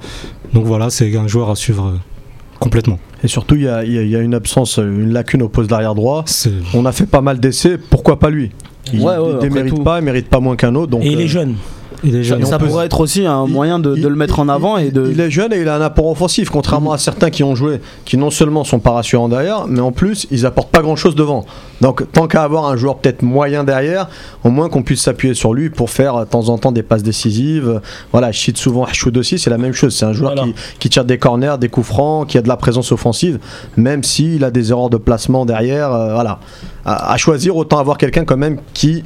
donc 0.53 0.65
voilà, 0.65 0.91
c'est 0.91 1.17
un 1.17 1.27
joueur 1.27 1.49
à 1.49 1.55
suivre 1.55 1.87
euh, 1.87 1.97
complètement. 2.59 2.99
Et 3.23 3.27
surtout, 3.27 3.55
il 3.55 3.63
y 3.63 3.67
a, 3.67 3.83
il 3.83 3.93
y 3.93 3.97
a- 3.97 4.01
il 4.01 4.09
y 4.09 4.15
a 4.15 4.19
une 4.19 4.33
absence, 4.33 4.77
une 4.77 5.13
lacune 5.13 5.41
au 5.43 5.49
poste 5.49 5.69
d'arrière 5.69 5.93
droit. 5.95 6.25
On 6.73 6.85
a 6.85 6.91
fait 6.91 7.05
pas 7.05 7.21
mal 7.21 7.39
d'essais, 7.39 7.77
pourquoi 7.77 8.17
pas 8.19 8.29
lui? 8.29 8.51
Il 8.93 8.99
Ouais, 9.01 9.17
ouais, 9.17 9.33
ne 9.49 9.69
tout. 9.69 9.83
pas, 9.83 9.99
il 9.99 10.05
mérite 10.05 10.27
pas 10.27 10.39
moins 10.39 10.55
qu'un 10.55 10.73
autre. 10.75 10.91
Donc, 10.91 11.03
et 11.03 11.07
il 11.11 11.17
euh, 11.19 11.21
est 11.21 11.27
jeune. 11.27 11.55
Il 12.03 12.15
est 12.15 12.23
jeune. 12.23 12.43
Ça 12.45 12.57
pourrait 12.57 12.85
être 12.87 12.99
aussi 13.01 13.25
un 13.25 13.45
il- 13.45 13.51
moyen 13.53 13.77
de, 13.79 13.93
le 13.95 14.15
mettre 14.15 14.39
en 14.39 14.49
avant 14.49 14.77
il- 14.77 14.87
et 14.87 14.91
de. 14.91 15.09
Il 15.11 15.19
est 15.19 15.29
jeune 15.29 15.53
et 15.53 15.59
il 15.61 15.67
a 15.67 15.75
un 15.75 15.81
apport 15.81 16.07
offensif, 16.07 16.49
contrairement 16.49 16.91
à 16.93 16.97
certains 16.97 17.29
qui 17.29 17.43
ont 17.43 17.55
joué, 17.55 17.79
qui 18.05 18.17
non 18.17 18.29
seulement 18.31 18.63
sont 18.63 18.79
pas 18.79 18.91
rassurants 18.91 19.29
derrière, 19.29 19.65
mais 19.67 19.81
en 19.81 19.91
plus, 19.91 20.25
ils 20.31 20.45
apportent 20.45 20.71
pas 20.71 20.81
grand 20.81 20.95
chose 20.95 21.15
devant. 21.15 21.45
Donc, 21.79 22.03
tant 22.11 22.27
qu'à 22.27 22.43
avoir 22.43 22.65
un 22.67 22.75
joueur 22.75 22.97
peut-être 22.97 23.21
moyen 23.21 23.63
derrière, 23.63 24.07
au 24.43 24.49
moins 24.49 24.69
qu'on 24.69 24.83
puisse 24.83 25.01
s'appuyer 25.01 25.33
sur 25.33 25.53
lui 25.53 25.69
pour 25.69 25.89
faire 25.89 26.19
de 26.19 26.25
temps 26.25 26.49
en 26.49 26.57
temps 26.57 26.71
des 26.71 26.83
passes 26.83 27.03
décisives. 27.03 27.81
Voilà, 28.11 28.31
je 28.31 28.39
cite 28.39 28.57
souvent 28.57 28.83
Hachoud 28.85 29.15
aussi, 29.17 29.37
c'est 29.39 29.49
la 29.49 29.57
même 29.57 29.73
chose. 29.73 29.95
C'est 29.95 30.05
un 30.05 30.13
joueur 30.13 30.33
Voilà. 30.35 30.47
qui, 30.51 30.55
qui 30.79 30.89
tire 30.89 31.05
des 31.05 31.17
corners, 31.17 31.55
des 31.59 31.69
coups 31.69 31.87
francs, 31.87 32.27
qui 32.27 32.37
a 32.37 32.41
de 32.41 32.47
la 32.47 32.57
présence 32.57 32.91
offensive, 32.91 33.39
même 33.77 34.03
s'il 34.03 34.43
a 34.43 34.51
des 34.51 34.71
erreurs 34.71 34.89
de 34.89 34.97
placement 34.97 35.45
derrière. 35.45 35.91
euh, 35.93 36.13
voilà. 36.13 36.39
À, 36.85 37.13
à 37.13 37.17
choisir, 37.17 37.55
autant 37.57 37.77
avoir 37.77 37.97
quelqu'un 37.97 38.25
quand 38.25 38.37
même 38.37 38.57
qui 38.73 39.03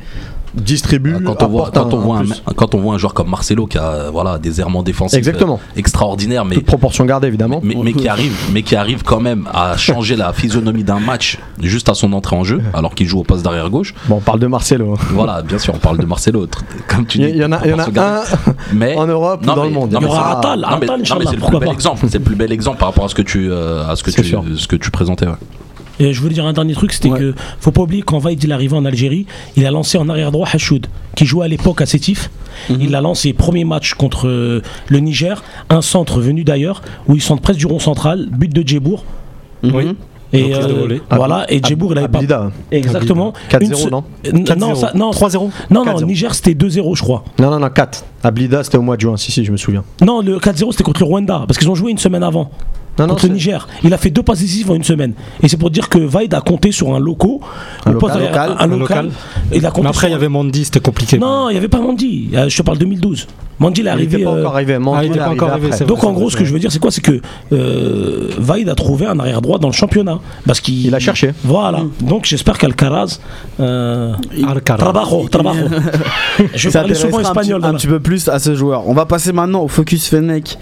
distribue. 0.55 1.15
Quand 1.23 1.43
on, 1.43 1.47
voit, 1.47 1.67
apporte 1.67 1.73
quand, 1.91 1.95
un- 1.95 1.99
on 1.99 2.01
voit 2.01 2.19
un 2.19 2.53
quand 2.55 2.75
on 2.75 2.79
voit 2.79 2.95
un 2.95 2.97
joueur 2.97 3.13
comme 3.13 3.29
Marcelo 3.29 3.67
qui 3.67 3.77
a 3.77 3.83
euh, 3.83 4.09
voilà, 4.11 4.37
des 4.37 4.59
errements 4.59 4.83
défensifs 4.83 5.17
Exactement. 5.17 5.59
euh, 5.61 5.79
extraordinaires, 5.79 6.45
mais, 6.45 6.55
Toute 6.55 6.65
proportion 6.65 7.05
gardée, 7.05 7.27
évidemment. 7.27 7.59
mais, 7.63 7.75
mais 7.81 7.93
qui 7.93 8.07
arrive, 8.07 8.35
mais 8.53 8.63
qui 8.63 8.75
arrive 8.75 9.03
quand 9.03 9.19
même 9.19 9.47
à 9.53 9.77
changer 9.77 10.15
la 10.15 10.33
physionomie 10.33 10.83
d'un 10.83 10.99
match 10.99 11.39
juste 11.61 11.89
à 11.89 11.93
son 11.93 12.13
entrée 12.13 12.35
en 12.35 12.43
jeu, 12.43 12.61
alors 12.73 12.95
qu'il 12.95 13.07
joue 13.07 13.19
au 13.19 13.23
poste 13.23 13.43
d'arrière 13.43 13.69
gauche. 13.69 13.93
Bon, 14.07 14.15
on 14.17 14.21
parle 14.21 14.39
de 14.39 14.47
Marcelo. 14.47 14.93
hein. 14.93 14.97
Voilà, 15.11 15.41
bien 15.41 15.57
sûr, 15.57 15.73
on 15.75 15.79
parle 15.79 15.97
de 15.97 16.05
Marcelo, 16.05 16.47
comme 16.87 17.05
tu 17.05 17.17
Il 17.19 17.25
dis. 17.25 17.31
y, 17.31 17.35
il 17.35 17.37
y 17.41 17.45
en 17.45 17.51
a, 17.51 17.65
y 17.67 17.73
en 17.73 17.79
a 17.79 17.83
un 17.83 18.23
mais, 18.73 18.95
en 18.97 19.05
Europe 19.07 19.41
ou 19.43 19.45
dans 19.45 19.55
mais- 19.57 19.63
le 19.63 19.69
monde. 19.73 19.91
non, 19.91 19.99
Il 19.99 20.03
y 20.03 20.07
aura 20.07 20.39
Atal, 20.39 20.65
c'est 21.03 21.13
le 21.23 21.29
plus 21.31 21.37
pourquoi 21.39 21.59
bel 21.59 21.69
pas. 21.69 21.73
exemple. 21.73 22.05
C'est 22.09 22.17
le 22.19 22.23
plus 22.23 22.35
bel 22.35 22.51
exemple 22.51 22.77
par 22.79 22.89
rapport 22.89 23.05
à 23.05 23.09
ce 23.09 23.15
que 23.15 23.21
tu, 23.21 23.49
euh, 23.51 23.87
à 23.87 23.95
ce 23.95 24.03
que 24.03 24.11
tu, 24.11 24.23
sûr. 24.23 24.43
ce 24.55 24.67
que 24.67 24.75
tu 24.75 24.91
présentais. 24.91 25.25
ouais. 25.27 25.33
Et 25.99 26.13
je 26.13 26.21
voulais 26.21 26.33
dire 26.33 26.45
un 26.45 26.53
dernier 26.53 26.73
truc, 26.73 26.91
c'était 26.93 27.09
Ouais. 27.09 27.19
que 27.19 27.33
faut 27.59 27.71
pas 27.71 27.81
oublier 27.81 28.01
quand 28.01 28.17
Vaid 28.19 28.43
il 28.43 28.49
est 28.49 28.53
arrivé 28.53 28.75
en 28.75 28.83
Algérie, 28.85 29.25
il 29.55 29.65
a 29.65 29.71
lancé 29.71 29.97
en 29.97 30.09
arrière 30.09 30.31
droit 30.31 30.47
Hachoud, 30.51 30.87
qui 31.15 31.25
jouait 31.25 31.45
à 31.45 31.47
l'époque 31.47 31.81
à 31.81 31.85
Sétif. 31.85 32.29
Mhm. 32.69 32.77
Il 32.81 32.95
a 32.95 33.01
lancé 33.01 33.33
premier 33.33 33.63
match 33.65 33.93
contre 33.93 34.27
euh, 34.27 34.61
le 34.87 34.99
Niger, 34.99 35.43
un 35.69 35.81
centre 35.81 36.19
venu 36.21 36.43
d'ailleurs, 36.43 36.81
où 37.07 37.15
il 37.15 37.21
centre 37.21 37.41
presque 37.41 37.59
du 37.59 37.65
rond 37.65 37.79
central, 37.79 38.27
but 38.31 38.53
de 38.53 38.67
Djebour. 38.67 39.03
Mhm. 39.63 39.71
Oui. 39.75 39.95
Et 40.33 40.51
volée. 40.51 41.01
voilà, 41.11 41.45
et 41.49 41.61
Djebour 41.63 41.93
il 41.93 41.99
avait 41.99 42.07
pas 42.09 42.17
Ablida. 42.17 42.51
exactement 42.71 43.31
4-0, 43.47 43.61
une 43.69 43.75
se- 43.75 43.89
non 43.89 44.03
Euh, 44.27 44.55
non, 44.57 44.75
ça- 44.75 44.91
non, 44.93 45.11
3-0. 45.11 45.49
non, 45.69 45.85
non, 45.85 45.93
4-0. 45.93 46.05
Niger 46.07 46.35
c'était 46.35 46.53
2-0 46.55 46.93
je 46.95 47.03
crois. 47.03 47.23
Non, 47.39 47.49
non, 47.51 47.59
non, 47.59 47.69
4. 47.69 48.03
Ablida, 48.25 48.63
c'était 48.63 48.77
au 48.77 48.81
mois 48.81 48.95
de 48.95 49.01
juin. 49.01 49.17
Si, 49.17 49.31
si, 49.31 49.45
je 49.45 49.51
me 49.51 49.57
souviens. 49.57 49.83
Non, 50.01 50.21
le 50.21 50.37
4-0 50.37 50.71
c'était 50.71 50.83
contre 50.83 51.01
le 51.01 51.05
Rwanda 51.05 51.43
parce 51.47 51.57
qu'ils 51.59 51.69
ont 51.69 51.75
joué 51.75 51.91
une 51.91 51.97
semaine 51.97 52.23
avant. 52.23 52.49
Non, 52.97 53.07
non, 53.07 53.13
contre 53.13 53.23
le 53.25 53.29
c'est- 53.29 53.33
Niger. 53.35 53.67
Il 53.83 53.93
a 53.93 53.97
fait 53.97 54.09
deux 54.09 54.23
passes 54.23 54.39
décisives 54.39 54.71
en 54.71 54.75
une 54.75 54.83
semaine. 54.85 55.13
Et 55.43 55.49
c'est 55.49 55.57
pour 55.57 55.69
dire 55.69 55.89
que 55.89 55.97
Vaid 55.99 56.33
a 56.33 56.39
compté 56.39 56.71
sur 56.71 56.95
un 56.95 56.99
loco, 56.99 57.41
Un 57.85 57.91
local. 57.91 58.11
un 58.57 58.63
Un 58.63 58.67
local. 58.67 58.79
local. 58.79 59.09
Il 59.51 59.65
a 59.65 59.69
compté 59.69 59.81
Mais 59.83 59.89
après, 59.89 60.07
il 60.07 60.09
y 60.09 60.13
sur- 60.13 60.17
avait 60.17 60.29
Mandy, 60.29 60.63
c'était 60.65 60.79
compliqué. 60.79 61.17
Non, 61.17 61.49
il 61.49 61.53
n'y 61.53 61.57
avait 61.57 61.67
pas 61.67 61.81
Mandy. 61.81 62.29
Euh, 62.33 62.47
Je 62.47 62.55
te 62.57 62.61
parle 62.63 62.77
2012. 62.77 63.27
Mandy 63.59 63.81
il 63.81 63.87
est 63.87 63.89
il 63.89 63.91
arrivé. 63.93 64.11
n'était 64.17 64.23
pas 64.29 64.31
euh, 64.35 64.39
encore 64.41 64.53
arrivé. 64.55 64.77
Mandy, 64.79 64.97
Ah, 64.97 65.03
il 65.13 65.17
pas 65.19 65.29
encore 65.29 65.49
arrivé, 65.49 65.67
après. 65.67 65.77
c'est 65.77 65.83
vrai. 65.83 65.93
Donc 65.93 66.03
en 66.05 66.13
gros, 66.13 66.29
ce 66.29 66.37
que 66.37 66.45
je 66.45 66.53
veux 66.53 66.59
dire, 66.59 66.71
c'est 66.71 66.79
quoi? 66.79 66.91
C'est 66.91 67.01
que 67.01 67.19
euh, 67.53 68.29
Vaid 68.37 68.67
a 68.69 68.75
trouvé 68.75 69.05
un 69.05 69.19
arrière 69.19 69.41
droit 69.41 69.59
dans 69.59 69.67
le 69.69 69.73
championnat. 69.73 70.19
Parce 70.45 70.61
qu'il 70.61 70.85
Il 70.85 70.95
a 70.95 70.99
cherché. 70.99 71.31
Voilà. 71.43 71.81
Donc 72.01 72.23
j'espère 72.25 72.57
qu'Alcaraz. 72.57 73.19
Euh, 73.59 74.13
Alcaraz. 74.47 74.79
trabajo, 74.83 75.27
trabajo. 75.29 75.65
je 76.53 76.69
parlais 76.73 76.95
souvent 76.95 77.17
un, 77.17 77.21
espagnol. 77.21 77.63
un 77.63 77.73
petit 77.73 77.87
peu 77.87 77.99
plus 77.99 78.14
à 78.27 78.39
ce 78.39 78.55
joueur. 78.55 78.87
On 78.87 78.93
va 78.93 79.05
passer 79.05 79.31
maintenant 79.31 79.61
au 79.61 79.67
focus 79.67 80.07
Fennec 80.07 80.57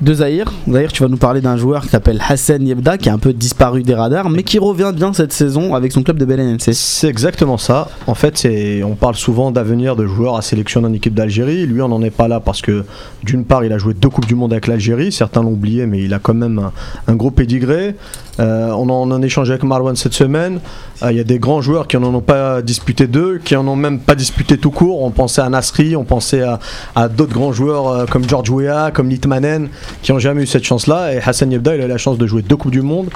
de 0.00 0.14
Zahir. 0.14 0.52
Zahir, 0.68 0.92
tu 0.92 1.02
vas 1.02 1.08
nous 1.08 1.16
parler 1.16 1.40
d'un 1.40 1.56
joueur 1.56 1.82
qui 1.82 1.88
s'appelle 1.88 2.20
Hassan 2.26 2.66
Yebda, 2.66 2.96
qui 2.98 3.08
a 3.08 3.12
un 3.12 3.18
peu 3.18 3.32
disparu 3.32 3.82
des 3.82 3.94
radars, 3.94 4.30
mais 4.30 4.42
qui 4.42 4.58
revient 4.58 4.92
bien 4.94 5.12
cette 5.12 5.32
saison 5.32 5.74
avec 5.74 5.92
son 5.92 6.02
club 6.02 6.16
de 6.16 6.24
BLNC. 6.24 6.72
C'est 6.72 7.08
exactement 7.08 7.58
ça. 7.58 7.88
En 8.06 8.14
fait, 8.14 8.48
on 8.84 8.94
parle 8.94 9.14
souvent 9.14 9.50
d'avenir 9.50 9.96
de 9.96 10.06
joueurs 10.06 10.36
à 10.36 10.42
sélectionner 10.42 10.88
en 10.88 10.92
équipe 10.92 11.14
d'Algérie. 11.14 11.66
Lui, 11.66 11.82
on 11.82 11.88
n'en 11.88 12.02
est 12.02 12.10
pas 12.10 12.28
là 12.28 12.40
parce 12.40 12.62
que, 12.62 12.84
d'une 13.24 13.44
part, 13.44 13.64
il 13.64 13.72
a 13.72 13.78
joué 13.78 13.94
deux 13.94 14.08
Coupes 14.08 14.26
du 14.26 14.34
Monde 14.34 14.52
avec 14.52 14.66
l'Algérie. 14.66 15.12
Certains 15.12 15.42
l'ont 15.42 15.52
oublié, 15.52 15.86
mais 15.86 16.02
il 16.02 16.14
a 16.14 16.18
quand 16.18 16.34
même 16.34 16.70
un, 17.06 17.14
gros 17.14 17.30
pédigré. 17.30 17.94
Euh, 18.38 18.70
on 18.70 18.88
en 18.88 19.10
a 19.10 19.24
échangé 19.24 19.52
avec 19.52 19.64
Marwan 19.64 19.96
cette 19.96 20.14
semaine. 20.14 20.60
Euh, 21.02 21.12
Il 21.12 21.18
y 21.18 21.20
a 21.20 21.24
des 21.24 21.38
grands 21.38 21.60
joueurs 21.60 21.86
qui 21.86 21.98
n'en 21.98 22.14
ont 22.14 22.22
pas 22.22 22.62
disputé 22.62 23.06
deux, 23.06 23.38
qui 23.38 23.54
en 23.54 23.66
ont 23.68 23.76
même 23.76 23.98
pas 23.98 24.14
disputé 24.14 24.56
tout 24.56 24.70
court. 24.70 25.02
On 25.02 25.10
pensait 25.10 25.42
à 25.42 25.48
Nasri, 25.48 25.94
on 25.94 26.04
pensait 26.04 26.42
à, 26.42 26.58
à 26.94 27.08
d'autres 27.08 27.34
grands 27.34 27.52
joueurs 27.52 27.88
euh, 27.88 28.06
comme 28.06 28.26
George 28.26 28.48
Weah, 28.48 28.90
comme 28.92 29.10
Litmanen, 29.10 29.68
qui 30.02 30.12
n'ont 30.12 30.18
jamais 30.18 30.42
eu 30.42 30.46
cette 30.46 30.64
chance-là. 30.64 31.14
Et 31.14 31.18
Hassan 31.18 31.50
Yebda, 31.50 31.76
il 31.76 31.82
a 31.82 31.84
eu 31.84 31.88
la 31.88 31.98
chance 31.98 32.18
de 32.18 32.26
jouer 32.26 32.42
deux 32.42 32.56
Coupes 32.56 32.72
du 32.72 32.82
Monde, 32.82 33.08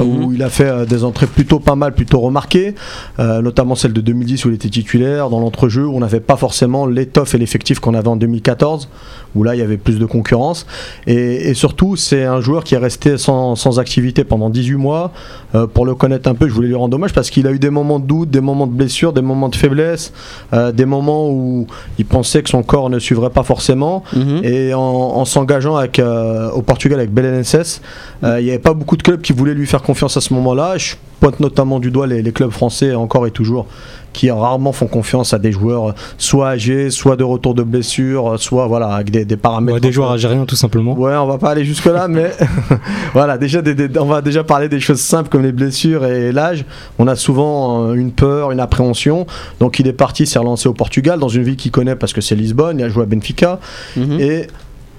euh, 0.00 0.04
où 0.04 0.32
il 0.32 0.42
a 0.42 0.50
fait 0.50 0.68
euh, 0.68 0.84
des 0.84 1.04
entrées 1.04 1.26
plutôt 1.26 1.58
pas 1.58 1.74
mal, 1.74 1.94
plutôt 1.94 2.20
remarquées, 2.20 2.74
euh, 3.18 3.42
notamment 3.42 3.74
celle 3.74 3.92
de 3.92 4.00
2010 4.00 4.44
où 4.44 4.48
il 4.48 4.54
était 4.54 4.68
titulaire, 4.68 5.30
dans 5.30 5.40
l'entrejeu 5.40 5.86
où 5.86 5.96
on 5.96 6.00
n'avait 6.00 6.20
pas 6.20 6.36
forcément 6.36 6.86
l'étoffe 6.86 7.34
et 7.34 7.38
l'effectif 7.38 7.80
qu'on 7.80 7.94
avait 7.94 8.08
en 8.08 8.16
2014, 8.16 8.88
où 9.34 9.42
là 9.42 9.54
il 9.54 9.58
y 9.58 9.62
avait 9.62 9.76
plus 9.76 9.98
de 9.98 10.06
concurrence. 10.06 10.66
Et, 11.06 11.50
et 11.50 11.54
surtout, 11.54 11.96
c'est 11.96 12.24
un 12.24 12.40
joueur 12.40 12.64
qui 12.64 12.74
est 12.74 12.78
resté 12.78 13.18
sans, 13.18 13.56
sans 13.56 13.78
activité 13.78 14.24
pendant 14.24 14.50
18 14.50 14.74
mois. 14.76 15.12
Euh, 15.54 15.66
pour 15.66 15.86
le 15.86 15.94
connaître 15.94 16.28
un 16.28 16.34
peu, 16.34 16.48
je 16.48 16.52
voulais 16.52 16.68
lui 16.68 16.74
rendre 16.74 16.96
hommage 16.96 17.12
parce 17.12 17.30
qu'il 17.30 17.46
a 17.46 17.52
eu 17.52 17.58
des 17.58 17.70
moments 17.70 17.98
de 17.98 18.06
doute, 18.06 18.30
des 18.30 18.40
moments 18.40 18.66
de 18.66 18.72
blessure, 18.72 19.12
des 19.12 19.22
moments 19.22 19.48
de 19.48 19.56
faiblesse, 19.56 20.12
euh, 20.52 20.72
des 20.72 20.84
moments 20.84 21.30
où 21.30 21.66
il 21.98 22.04
pensait 22.04 22.42
que 22.42 22.50
son 22.50 22.62
corps 22.62 22.90
ne 22.90 22.98
suivrait 22.98 23.30
pas 23.30 23.42
forcément. 23.42 24.04
Mhm. 24.14 24.40
Et 24.44 24.74
en, 24.74 24.80
en 24.80 25.24
s'engageant 25.24 25.76
avec, 25.76 25.98
euh, 26.18 26.50
au 26.50 26.62
Portugal 26.62 26.98
avec 26.98 27.12
Belenenses, 27.12 27.80
euh, 28.24 28.40
il 28.40 28.44
n'y 28.44 28.50
avait 28.50 28.58
pas 28.58 28.74
beaucoup 28.74 28.96
de 28.96 29.02
clubs 29.02 29.20
qui 29.20 29.32
voulaient 29.32 29.54
lui 29.54 29.66
faire 29.66 29.82
confiance 29.82 30.16
à 30.16 30.20
ce 30.20 30.34
moment-là. 30.34 30.76
Je 30.78 30.94
pointe 31.20 31.40
notamment 31.40 31.80
du 31.80 31.90
doigt 31.90 32.06
les, 32.06 32.22
les 32.22 32.30
clubs 32.32 32.50
français 32.50 32.94
encore 32.94 33.26
et 33.26 33.32
toujours 33.32 33.66
qui 34.12 34.30
rarement 34.30 34.72
font 34.72 34.86
confiance 34.86 35.34
à 35.34 35.38
des 35.38 35.52
joueurs 35.52 35.94
soit 36.16 36.48
âgés, 36.48 36.90
soit 36.90 37.14
de 37.16 37.24
retour 37.24 37.54
de 37.54 37.62
blessure, 37.62 38.34
soit 38.38 38.66
voilà 38.66 38.88
avec 38.94 39.10
des, 39.10 39.24
des 39.24 39.36
paramètres. 39.36 39.74
Ouais, 39.74 39.80
des 39.80 39.92
joueurs 39.92 40.12
algériens, 40.12 40.44
tout 40.46 40.56
simplement. 40.56 40.94
Ouais, 40.94 41.14
on 41.16 41.26
va 41.26 41.38
pas 41.38 41.50
aller 41.50 41.64
jusque 41.64 41.84
là, 41.86 42.08
mais 42.08 42.30
voilà, 43.12 43.36
déjà, 43.36 43.62
des- 43.62 43.74
des- 43.74 43.98
on 43.98 44.06
va 44.06 44.22
déjà 44.22 44.44
parler 44.44 44.68
des 44.68 44.80
choses 44.80 45.00
simples 45.00 45.28
comme 45.28 45.42
les 45.42 45.52
blessures 45.52 46.04
et 46.06 46.32
l'âge. 46.32 46.64
On 46.98 47.06
a 47.06 47.16
souvent 47.16 47.88
euh, 47.90 47.94
une 47.94 48.12
peur, 48.12 48.50
une 48.52 48.60
appréhension. 48.60 49.26
Donc 49.60 49.78
il 49.78 49.86
est 49.86 49.92
parti, 49.92 50.26
s'est 50.26 50.38
relancé 50.38 50.68
au 50.68 50.74
Portugal, 50.74 51.18
dans 51.18 51.28
une 51.28 51.42
ville 51.42 51.56
qu'il 51.56 51.70
connaît 51.70 51.96
parce 51.96 52.12
que 52.12 52.20
c'est 52.20 52.34
Lisbonne. 52.36 52.78
Il 52.78 52.84
a 52.84 52.88
joué 52.88 53.02
à 53.02 53.06
Benfica 53.06 53.58
Mhm. 53.96 54.20
et 54.20 54.46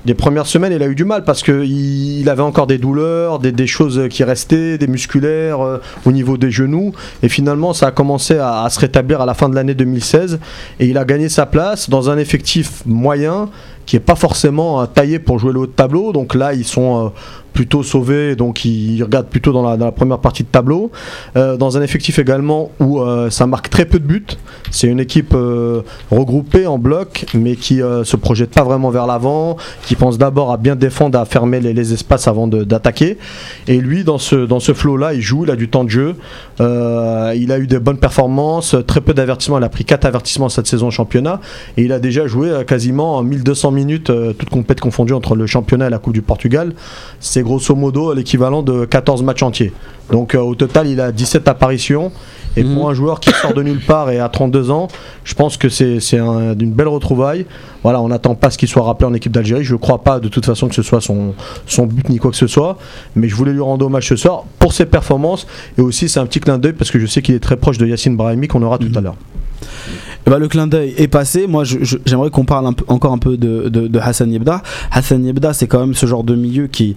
les 0.06 0.14
premières 0.14 0.48
semaines, 0.48 0.72
il 0.74 0.82
a 0.82 0.88
eu 0.88 0.96
du 0.96 1.04
mal 1.04 1.24
parce 1.24 1.44
qu'il 1.44 2.20
il 2.20 2.30
avait 2.30 2.42
encore 2.42 2.68
des 2.68 2.78
douleurs, 2.78 3.40
des, 3.40 3.52
des 3.52 3.68
choses 3.68 4.08
qui 4.10 4.24
restaient, 4.24 4.78
des 4.78 4.88
musculaires 4.88 5.62
euh, 5.62 5.82
au 6.06 6.12
niveau 6.12 6.38
des 6.38 6.52
genoux. 6.52 6.94
Et 7.22 7.30
finalement, 7.30 7.74
ça 7.74 7.88
a 7.88 7.92
commencé 7.92 8.38
à, 8.38 8.64
à 8.64 8.70
se 8.70 8.80
rétablir 8.80 9.22
à 9.22 9.26
la 9.26 9.34
fin 9.34 9.50
de 9.50 9.56
l'année 9.56 9.74
2016. 9.74 10.40
Et 10.80 10.88
il 10.88 10.98
a 10.98 11.04
gagné 11.06 11.28
sa 11.28 11.46
place 11.46 11.90
dans 11.90 12.10
un 12.10 12.18
effectif 12.18 12.84
moyen 12.86 13.50
qui 13.86 13.96
n'est 13.96 14.02
pas 14.02 14.16
forcément 14.16 14.82
euh, 14.82 14.86
taillé 14.86 15.20
pour 15.20 15.40
jouer 15.40 15.52
le 15.52 15.62
haut 15.62 15.68
de 15.68 15.72
tableau. 15.72 16.14
Donc 16.14 16.36
là, 16.36 16.54
ils 16.54 16.64
sont 16.64 17.08
euh, 17.08 17.10
plutôt 17.60 17.84
sauvés, 17.84 18.38
donc 18.38 18.64
ils 18.64 19.04
regardent 19.04 19.28
plutôt 19.28 19.52
dans 19.52 19.76
la, 19.76 19.92
première 19.92 20.20
partie 20.20 20.44
de 20.44 20.48
tableau. 20.48 20.92
Euh, 21.36 21.58
dans 21.58 21.78
un 21.78 21.82
effectif 21.82 22.18
également 22.18 22.72
où 22.80 23.02
euh, 23.02 23.30
ça 23.30 23.48
marque 23.48 23.70
très 23.70 23.84
peu 23.84 24.00
de 24.00 24.06
buts. 24.06 24.38
C'est 24.72 24.88
une 24.88 25.02
équipe 25.02 25.34
euh, 25.34 25.82
regroupée 26.10 26.68
en 26.68 26.78
bloc, 26.78 27.26
mais 27.34 27.58
qui 27.58 27.82
se 28.04 28.16
projette 28.16 28.52
pas 28.52 28.64
vraiment 28.64 28.92
vers 28.92 29.08
l'avant, 29.08 29.58
qui 29.84 29.96
pense 29.96 30.18
d'abord 30.18 30.54
à 30.54 30.58
bien 30.58 30.78
défendre, 30.78 31.20
à 31.20 31.26
fermer 31.26 31.60
les, 31.60 31.94
espaces 31.94 32.30
avant 32.30 32.48
d'attaquer. 32.48 33.18
Et 33.68 33.82
lui, 33.82 34.06
dans 34.06 34.20
ce, 34.20 34.38
dans 34.38 34.62
ce 34.62 34.74
flow-là, 34.74 35.14
il 35.14 35.22
joue, 35.22 35.44
il 35.44 35.52
a 35.52 35.58
du 35.58 35.68
temps 35.68 35.84
de 35.84 35.90
jeu. 35.90 36.16
Il 36.60 37.52
a 37.52 37.60
eu 37.60 37.68
des 37.68 37.80
bonnes 37.80 37.98
performances, 37.98 38.74
très 38.88 39.02
peu 39.02 39.14
d'avertissements. 39.14 39.58
Il 39.58 39.66
a 39.66 39.70
pris 39.70 39.84
4 39.84 40.06
avertissements 40.06 40.48
cette 40.48 40.68
saison 40.68 40.92
championnat. 40.92 41.42
Et 41.76 41.84
il 41.84 41.92
a 41.92 42.00
déjà 42.00 42.26
joué 42.26 42.64
quasiment 42.66 43.22
1200 43.22 43.72
minutes, 43.72 44.12
toutes 44.38 44.50
compètes 44.50 44.80
confondues 44.80 45.14
entre 45.14 45.36
le 45.36 45.46
championnat 45.46 45.88
et 45.88 45.90
la 45.90 46.00
Coupe 46.00 46.14
du 46.14 46.22
Portugal. 46.22 46.74
C'est 47.20 47.42
grosso 47.50 47.76
modo 47.76 48.14
l'équivalent 48.14 48.62
de 48.64 48.86
14 48.86 49.24
matchs 49.24 49.42
entiers. 49.44 49.74
Donc 50.12 50.34
euh, 50.36 50.40
au 50.40 50.56
total, 50.56 50.88
il 50.88 51.00
a 51.02 51.12
17 51.12 51.48
apparitions. 51.48 52.12
Et 52.58 52.64
Mhm. 52.64 52.74
pour 52.76 52.90
un 52.90 52.94
joueur 52.96 53.20
qui 53.20 53.30
sort 53.32 53.54
de 53.54 53.62
nulle 53.62 53.80
part 53.80 54.10
et 54.10 54.20
à 54.20 54.28
32 54.28 54.72
ans, 54.72 54.88
je 55.24 55.36
pense 55.36 55.56
que 55.56 55.70
c'est 55.70 56.00
un- 56.18 56.56
d'une 56.56 56.72
belle 56.72 56.88
retrouvaille. 56.88 57.46
Voilà, 57.84 58.02
on 58.02 58.08
n'attend 58.10 58.34
pas 58.34 58.50
ce 58.50 58.58
qu'il 58.58 58.68
soit 58.68 58.82
rappelé 58.84 59.08
en 59.08 59.14
équipe 59.14 59.32
d'Algérie. 59.32 59.64
Je 59.64 59.74
ne 59.74 59.78
crois 59.80 60.04
pas 60.04 60.20
de 60.20 60.28
toute 60.30 60.46
façon 60.46 60.68
que 60.68 60.74
ce 60.76 60.82
soit 60.82 61.00
son, 61.00 61.34
son 61.68 61.86
but 61.86 62.10
ni 62.10 62.18
quoi 62.18 62.32
que 62.32 62.38
ce 62.38 62.48
soit. 62.48 62.78
Mais 63.16 63.30
je 63.30 63.36
voulais 63.36 63.54
lui 63.54 63.62
rendre 63.62 63.86
hommage 63.86 64.08
ce 64.08 64.16
soir 64.16 64.44
pour 64.58 64.74
ses 64.74 64.88
performances. 64.88 65.46
Et 65.78 65.82
aussi, 65.82 66.10
c'est 66.10 66.20
un 66.20 66.26
petit 66.26 66.40
clin 66.40 66.58
d'œil 66.58 66.74
parce 66.74 66.90
que 66.92 67.00
je 67.00 67.06
sais 67.06 67.22
qu'il 67.22 67.36
est 67.36 67.40
très 67.40 67.56
proche 67.58 67.78
de 67.78 67.86
Yacine 67.86 68.18
Brahimi 68.18 68.48
qu'on 68.48 68.64
aura 68.64 68.78
tout 68.80 68.92
à 68.96 69.02
l'heure. 69.02 69.16
Eh 70.26 70.30
ben, 70.30 70.40
le 70.40 70.48
clin 70.48 70.66
d'œil 70.68 70.96
est 70.98 71.08
passé. 71.08 71.46
Moi, 71.48 71.64
j'aimerais 72.06 72.32
qu'on 72.32 72.46
parle 72.46 72.66
un 72.66 72.74
peu- 72.74 72.86
encore 72.88 73.14
un 73.14 73.18
peu 73.20 73.38
de, 73.38 73.70
de- 73.70 73.88
de 73.88 74.00
Hassan 74.00 74.32
Yebda. 74.32 74.64
Hassan 74.92 75.24
Yebda, 75.24 75.54
c'est 75.54 75.68
quand 75.68 75.80
même 75.80 75.94
ce 75.94 76.06
genre 76.08 76.24
de 76.24 76.36
milieu 76.36 76.66
qui, 76.68 76.96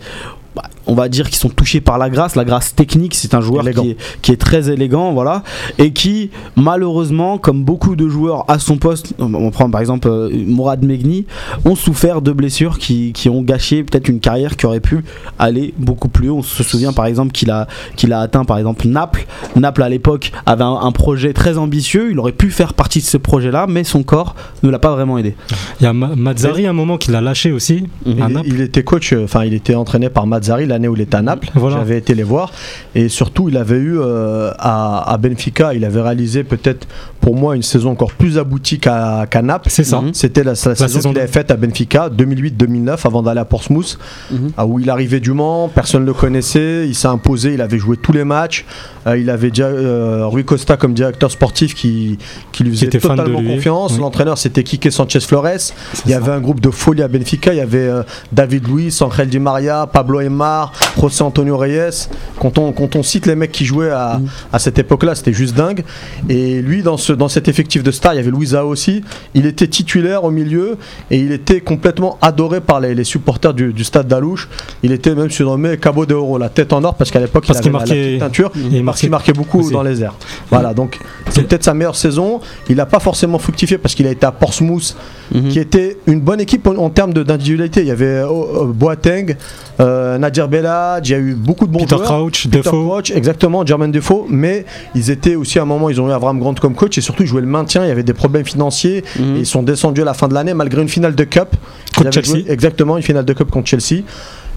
bah, 0.55 0.69
on 0.87 0.95
va 0.95 1.09
dire, 1.09 1.31
qui 1.31 1.39
sont 1.39 1.49
touchés 1.49 1.81
par 1.81 1.99
la 1.99 2.11
grâce, 2.11 2.35
la 2.37 2.45
grâce 2.45 2.75
technique. 2.75 3.15
C'est 3.15 3.35
un 3.35 3.41
joueur 3.41 3.65
qui 3.85 3.91
est, 3.91 3.97
qui 4.23 4.33
est 4.33 4.37
très 4.37 4.71
élégant, 4.71 5.13
voilà, 5.13 5.43
et 5.79 5.93
qui, 5.93 6.31
malheureusement, 6.57 7.39
comme 7.39 7.65
beaucoup 7.65 7.97
de 7.97 8.09
joueurs 8.09 8.45
à 8.49 8.59
son 8.59 8.77
poste, 8.79 9.15
on 9.19 9.51
prend 9.51 9.69
par 9.71 9.81
exemple 9.81 10.09
euh, 10.09 10.31
Mourad 10.47 10.83
Megni, 10.85 11.27
ont 11.65 11.75
souffert 11.77 12.23
de 12.23 12.33
blessures 12.33 12.79
qui, 12.79 13.13
qui 13.13 13.29
ont 13.29 13.43
gâché 13.43 13.83
peut-être 13.85 14.09
une 14.09 14.21
carrière 14.21 14.57
qui 14.57 14.67
aurait 14.67 14.81
pu 14.81 15.05
aller 15.39 15.75
beaucoup 15.79 16.09
plus 16.09 16.29
haut. 16.31 16.39
On 16.39 16.43
se 16.43 16.63
souvient 16.63 16.93
par 16.93 17.07
exemple 17.07 17.33
qu'il 17.33 17.51
a, 17.51 17.67
qu'il 17.97 18.13
a 18.13 18.21
atteint 18.21 18.45
par 18.45 18.59
exemple 18.59 18.87
Naples. 18.89 19.27
Naples 19.57 19.83
à 19.83 19.89
l'époque 19.89 20.33
avait 20.47 20.65
un, 20.65 20.79
un 20.83 20.93
projet 20.93 21.33
très 21.33 21.59
ambitieux. 21.59 22.11
Il 22.11 22.19
aurait 22.19 22.33
pu 22.33 22.51
faire 22.51 22.75
partie 22.75 23.01
de 23.01 23.05
ce 23.05 23.17
projet-là, 23.17 23.67
mais 23.69 23.85
son 23.85 24.03
corps 24.03 24.35
ne 24.63 24.71
l'a 24.71 24.79
pas 24.79 24.93
vraiment 24.93 25.19
aidé. 25.19 25.35
Il 25.81 25.85
y 25.85 25.87
a 25.87 25.93
Ma- 25.93 26.15
Mazzari 26.17 26.67
à 26.67 26.71
un 26.71 26.75
moment 26.75 26.97
qui 26.97 27.11
l'a 27.11 27.21
lâché 27.21 27.53
aussi. 27.53 27.85
Mhm. 28.07 28.23
à 28.23 28.29
Il, 28.45 28.55
il 28.55 28.61
était 28.61 28.83
coach, 28.85 29.13
euh, 29.13 29.25
enfin 29.25 29.45
il 29.45 29.55
était 29.55 29.75
entraîné 29.75 30.09
par 30.09 30.27
Mazzari 30.27 30.67
l'année 30.73 30.89
où 30.89 30.95
il 30.97 31.03
était 31.03 31.17
à 31.17 31.23
Naples. 31.23 31.49
Voilà. 31.55 31.77
J'avais 31.79 31.99
été 31.99 32.15
les 32.15 32.23
voir 32.23 32.53
et 32.95 33.09
surtout 33.09 33.49
il 33.49 33.57
avait 33.57 33.77
eu 33.79 33.99
euh, 34.01 34.51
à, 34.59 35.11
à 35.13 35.17
Benfica, 35.17 35.75
il 35.75 35.85
avait 35.85 36.01
réalisé 36.01 36.45
peut-être 36.45 36.87
pour 37.21 37.37
moi 37.37 37.55
une 37.55 37.63
saison 37.63 37.91
encore 37.91 38.13
plus 38.13 38.37
aboutie 38.39 38.79
qu'à 38.81 39.27
Naples. 39.43 39.69
C'est 39.71 39.85
ça. 39.85 40.01
Mhm. 40.01 40.13
C'était 40.15 40.43
la, 40.43 40.51
la 40.53 40.55
saison 40.57 40.89
saison 40.89 41.11
qu'il 41.11 41.19
avait 41.21 41.29
faite 41.29 41.51
à 41.51 41.57
Benfica 41.57 42.09
2008-2009 42.09 43.07
avant 43.07 43.23
d'aller 43.23 43.41
à 43.41 43.45
Portsmouth, 43.45 43.99
Mhm. 44.31 44.51
ah, 44.57 44.67
où 44.67 44.79
il 44.81 44.91
arrivait 44.91 45.21
du 45.21 45.33
Mans, 45.33 45.69
personne 45.69 46.03
ne 46.03 46.07
le 46.07 46.15
connaissait, 46.15 46.87
il 46.87 46.95
s'est 46.95 47.09
imposé, 47.09 47.55
il 47.55 47.61
avait 47.61 47.79
joué 47.79 47.97
tous 47.97 48.13
les 48.13 48.25
matchs, 48.25 48.65
Euh, 49.07 49.19
il 49.19 49.31
avait 49.31 49.49
déjà 49.51 49.65
euh, 49.67 50.27
Rui 50.29 50.45
Costa 50.45 50.77
comme 50.77 50.95
directeur 50.95 51.29
sportif 51.31 51.75
qui, 51.75 52.19
qui 52.53 52.63
lui 52.63 52.71
faisait 52.71 52.87
était 52.87 52.99
de 52.99 53.03
totalement 53.03 53.43
confiance. 53.43 53.95
oui. 53.95 53.99
L'entraîneur 54.01 54.39
c'était 54.39 54.63
Kike 54.63 54.93
Sanchez 54.93 55.19
Flores. 55.21 55.73
Il 56.07 56.13
y 56.13 56.15
avait 56.15 56.31
un 56.31 56.41
groupe 56.41 56.61
de 56.61 56.71
folie 56.71 57.03
à 57.03 57.09
Benfica. 57.09 57.53
Il 57.53 57.57
y 57.57 57.61
avait 57.61 57.91
David 58.31 58.69
Luiz, 58.69 59.03
Angel 59.03 59.29
Di 59.29 59.41
Maria, 59.41 59.89
Pablo 59.93 60.21
José 61.01 61.23
Antonio 61.25 61.57
Reyes. 61.57 62.09
Quand 62.39 62.59
on, 62.59 62.73
quand 62.73 62.95
on 62.97 63.03
cite 63.03 63.27
les 63.27 63.35
mecs 63.35 63.53
qui 63.53 63.65
jouaient 63.65 63.91
à, 63.91 64.21
à 64.53 64.59
cette 64.59 64.79
époque-là, 64.79 65.15
c'était 65.15 65.33
juste 65.33 65.55
dingue. 65.57 65.85
Et 66.29 66.61
lui, 66.63 66.83
dans, 66.83 66.97
ce, 66.97 67.13
dans 67.13 67.29
cet 67.29 67.49
effectif 67.49 67.83
de 67.83 67.91
star, 67.91 68.15
il 68.15 68.17
y 68.17 68.21
avait 68.21 68.31
Louisa 68.31 68.65
aussi. 68.65 69.03
Il 69.35 69.47
était 69.47 69.67
titulaire 69.67 70.25
au 70.25 70.31
milieu 70.31 70.77
et 71.11 71.19
il 71.19 71.33
était 71.33 71.61
complètement 71.61 72.19
adoré 72.21 72.61
par 72.61 72.81
les, 72.81 72.95
les 72.95 73.05
supporters 73.05 73.55
du, 73.55 73.73
du 73.73 73.85
stade 73.85 74.07
d'Alouche. 74.09 74.49
Il 74.83 74.93
était 74.93 75.15
même 75.15 75.31
surnommé 75.31 75.77
Cabo 75.79 76.07
de 76.07 76.15
Oro, 76.15 76.39
la 76.39 76.49
tête 76.49 76.73
en 76.73 76.85
or, 76.85 76.95
parce 76.95 77.11
qu'à 77.11 77.21
l'époque, 77.21 77.45
il 77.49 77.53
avait 77.53 77.61
qu'il 77.63 77.73
la- 77.73 77.79
la, 77.79 77.85
marquait- 77.85 78.05
petite 78.05 78.21
teinture. 78.21 78.53
il 79.05 79.11
marquait 79.11 79.33
beaucoup 79.33 79.61
aussi. 79.61 79.73
dans 79.73 79.83
les 79.83 80.03
airs. 80.03 80.15
Voilà, 80.51 80.75
donc 80.75 80.99
c'est 81.31 81.43
peut-être 81.43 81.65
sa 81.65 81.75
meilleure 81.75 81.97
saison. 81.97 82.41
Il 82.69 82.77
n'a 82.77 82.87
pas 82.87 83.01
forcément 83.01 83.39
fructifié 83.39 83.79
parce 83.79 83.95
qu'il 83.95 84.07
a 84.07 84.11
été 84.11 84.27
à 84.27 84.33
Portsmouth, 84.33 84.95
Mhm. 85.33 85.49
qui 85.49 85.59
était 85.61 85.97
une 86.07 86.21
bonne 86.21 86.41
équipe 86.41 86.67
en, 86.67 86.77
en 86.77 86.91
termes 86.91 87.15
d'individualité. 87.15 87.81
Il 87.81 87.87
y 87.87 87.91
avait 87.91 88.05
euh, 88.05 88.27
euh, 88.29 88.65
Boateng, 88.67 89.35
euh, 89.81 90.19
Nadir 90.19 90.47
Il 90.59 91.11
y 91.11 91.15
a 91.15 91.19
eu 91.19 91.35
beaucoup 91.35 91.67
de 91.67 91.73
bons 91.73 91.81
Peter 91.81 91.97
joueurs. 91.97 92.09
Crouch, 92.09 92.45
Peter 92.45 92.59
Defoe. 92.59 92.71
Crouch, 92.89 93.11
exactement, 93.11 93.65
Jermaine 93.65 93.91
Defoe, 93.93 94.27
mais 94.29 94.65
ils 94.95 95.11
étaient 95.11 95.35
aussi 95.35 95.59
à 95.59 95.63
un 95.63 95.65
moment, 95.65 95.89
ils 95.91 96.01
ont 96.01 96.09
eu 96.09 96.13
Avram 96.13 96.39
Grant 96.39 96.55
comme 96.55 96.75
coach 96.75 96.99
et 96.99 97.01
surtout 97.01 97.23
ils 97.23 97.27
jouaient 97.29 97.41
le 97.41 97.47
maintien, 97.47 97.85
il 97.85 97.89
y 97.89 97.91
avait 97.91 98.03
des 98.03 98.13
problèmes 98.15 98.45
financiers 98.45 99.05
Mhm. 99.19 99.37
et 99.37 99.41
ils 99.41 99.47
sont 99.47 99.63
descendus 99.63 100.03
à 100.03 100.05
la 100.05 100.15
fin 100.15 100.29
de 100.29 100.35
l'année 100.35 100.55
malgré 100.55 100.83
une 100.83 100.89
finale 100.89 101.15
de 101.15 101.25
Cup. 101.25 101.49
Contre 101.97 102.13
Chelsea. 102.13 102.27
joué- 102.41 102.45
exactement, 102.49 102.97
une 102.97 103.03
finale 103.03 103.25
de 103.25 103.33
Cup 103.33 103.51
contre 103.51 103.69
Chelsea. 103.69 104.03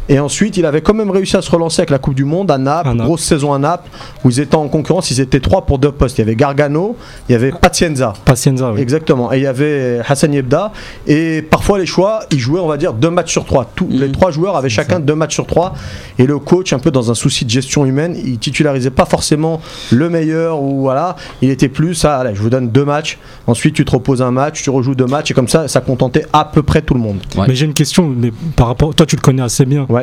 Et 0.07 0.19
ensuite, 0.19 0.57
il 0.57 0.65
avait 0.65 0.81
quand 0.81 0.93
même 0.93 1.09
réussi 1.09 1.35
à 1.35 1.41
se 1.41 1.49
relancer 1.49 1.81
avec 1.81 1.89
la 1.89 1.97
Coupe 1.97 2.13
du 2.13 2.25
Monde 2.25 2.51
à 2.51 2.57
Naples, 2.57 2.89
À 2.89 2.93
Naples. 2.93 3.07
grosse 3.07 3.23
saison 3.23 3.53
à 3.53 3.57
Naples, 3.59 3.89
où 4.23 4.29
ils 4.29 4.39
étaient 4.39 4.55
en 4.55 4.67
concurrence, 4.67 5.09
ils 5.09 5.19
étaient 5.19 5.39
trois 5.39 5.65
pour 5.65 5.79
deux 5.79 5.91
postes. 5.91 6.17
Il 6.17 6.21
y 6.21 6.23
avait 6.23 6.35
Gargano, 6.35 6.95
il 7.27 7.31
y 7.31 7.35
avait 7.35 7.51
Pazienza. 7.51 8.13
Pacienza, 8.23 8.71
oui. 8.71 8.81
Exactement. 8.81 9.33
Et 9.33 9.37
il 9.37 9.43
y 9.43 9.47
avait 9.47 9.99
Hassan 10.07 10.31
Yebda. 10.33 10.71
Et 11.07 11.41
parfois, 11.41 11.79
les 11.79 11.85
choix, 11.87 12.21
ils 12.31 12.37
jouaient, 12.39 12.59
on 12.59 12.67
va 12.67 12.77
dire, 12.77 12.93
deux 12.93 13.09
matchs 13.09 13.31
sur 13.31 13.45
trois. 13.45 13.69
Tous 13.75 13.87
les 13.89 14.11
trois 14.11 14.29
joueurs 14.31 14.55
avaient 14.55 14.69
chacun 14.69 14.99
deux 14.99 15.15
matchs 15.15 15.33
sur 15.33 15.47
trois. 15.47 15.73
Et 16.19 16.25
le 16.27 16.37
coach, 16.37 16.71
un 16.73 16.79
peu 16.79 16.91
dans 16.91 17.09
un 17.09 17.15
souci 17.15 17.43
de 17.45 17.49
gestion 17.49 17.85
humaine, 17.85 18.15
il 18.23 18.37
titularisait 18.37 18.91
pas 18.91 19.05
forcément 19.05 19.59
le 19.91 20.09
meilleur 20.09 20.61
ou 20.61 20.81
voilà. 20.81 21.15
Il 21.41 21.49
était 21.49 21.69
plus 21.69 22.05
à, 22.05 22.17
allez, 22.17 22.35
je 22.35 22.41
vous 22.41 22.49
donne 22.51 22.69
deux 22.69 22.85
matchs. 22.85 23.17
Ensuite, 23.47 23.73
tu 23.75 23.85
te 23.85 23.91
reposes 23.91 24.21
un 24.21 24.31
match, 24.31 24.61
tu 24.61 24.69
rejoues 24.69 24.93
deux 24.95 25.05
matchs. 25.07 25.31
Et 25.31 25.33
comme 25.33 25.47
ça, 25.47 25.67
ça 25.67 25.81
contentait 25.81 26.25
à 26.31 26.45
peu 26.45 26.61
près 26.61 26.81
tout 26.81 26.93
le 26.93 26.99
monde. 26.99 27.17
Ouais. 27.35 27.45
Mais 27.47 27.55
j'ai 27.55 27.65
une 27.65 27.73
question, 27.73 28.07
mais 28.07 28.31
par 28.55 28.67
rapport, 28.67 28.93
toi 28.93 29.05
tu 29.05 29.15
le 29.15 29.21
connais 29.21 29.41
assez 29.41 29.65
bien. 29.65 29.85
Ouais. 29.89 29.94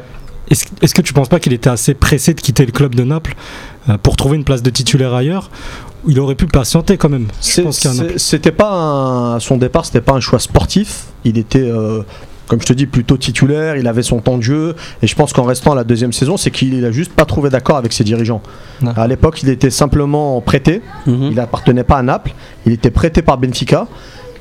Est-ce 0.50 0.66
est-ce 0.82 0.94
que 0.94 1.02
tu 1.02 1.12
penses 1.12 1.28
pas 1.28 1.40
qu'il 1.40 1.52
était 1.52 1.70
assez 1.70 1.94
pressé 1.94 2.34
de 2.34 2.40
quitter 2.40 2.66
le 2.66 2.72
club 2.72 2.94
de 2.94 3.04
Naples 3.04 3.34
euh, 3.88 3.96
pour 3.99 4.16
trouver 4.16 4.37
une 4.37 4.44
place 4.44 4.62
de 4.62 4.70
titulaire 4.70 5.14
ailleurs? 5.14 5.50
Il 6.06 6.18
aurait 6.18 6.34
pu 6.34 6.46
patienter 6.46 6.96
quand 6.96 7.08
même. 7.08 7.28
C'était 7.40 8.50
pas 8.50 8.72
un, 8.72 9.40
son 9.40 9.56
départ, 9.56 9.87
c'était 9.87 10.00
pas 10.00 10.14
un 10.14 10.20
choix 10.20 10.40
sportif. 10.40 11.04
Il 11.25 11.38
était, 11.38 11.61
euh, 11.61 12.02
comme 12.49 12.61
je 12.61 12.66
te 12.66 12.72
dis, 12.72 12.87
plutôt 12.87 13.16
titulaire. 13.16 13.76
Il 13.76 13.87
avait 13.87 14.02
son 14.02 14.18
temps 14.18 14.37
de 14.37 14.42
jeu. 14.42 14.75
Et 15.00 15.06
je 15.06 15.14
pense 15.14 15.32
qu'en 15.32 15.44
restant 15.44 15.72
à 15.72 15.75
la 15.76 15.84
deuxième 15.84 16.12
saison, 16.12 16.37
c'est 16.37 16.50
qu'il 16.50 16.84
a 16.84 16.90
juste 16.90 17.12
pas 17.12 17.25
trouvé 17.25 17.50
d'accord 17.50 17.76
avec 17.76 17.92
ses 17.92 18.02
dirigeants. 18.02 18.42
D'accord. 18.80 19.04
À 19.04 19.06
l'époque, 19.06 19.42
il 19.44 19.49
était 19.49 19.70
simplement 19.70 20.40
prêté. 20.40 20.82
Mhm. 21.06 21.28
Il 21.30 21.38
appartenait 21.38 21.84
pas 21.84 21.99
à 21.99 22.02
Naples. 22.02 22.34
Il 22.66 22.72
était 22.72 22.90
prêté 22.90 23.22
par 23.22 23.38
Benfica. 23.38 23.87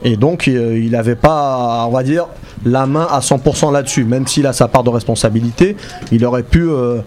Et 0.03 0.15
donc, 0.17 0.47
euh, 0.47 0.79
il 0.81 0.91
n'avait 0.91 1.15
pas, 1.15 1.85
on 1.87 1.91
va 1.91 2.03
dire, 2.03 2.25
la 2.65 2.85
main 2.85 3.07
à 3.09 3.19
100% 3.21 3.71
là-dessus. 3.71 4.03
Même 4.03 4.27
s'il 4.27 4.47
a 4.47 4.53
sa 4.53 4.67
part 4.67 4.83
de 4.83 4.89
responsabilité, 4.89 5.75
il 6.11 6.25
aurait 6.25 6.43
pu 6.43 6.63
euh, 6.69 6.99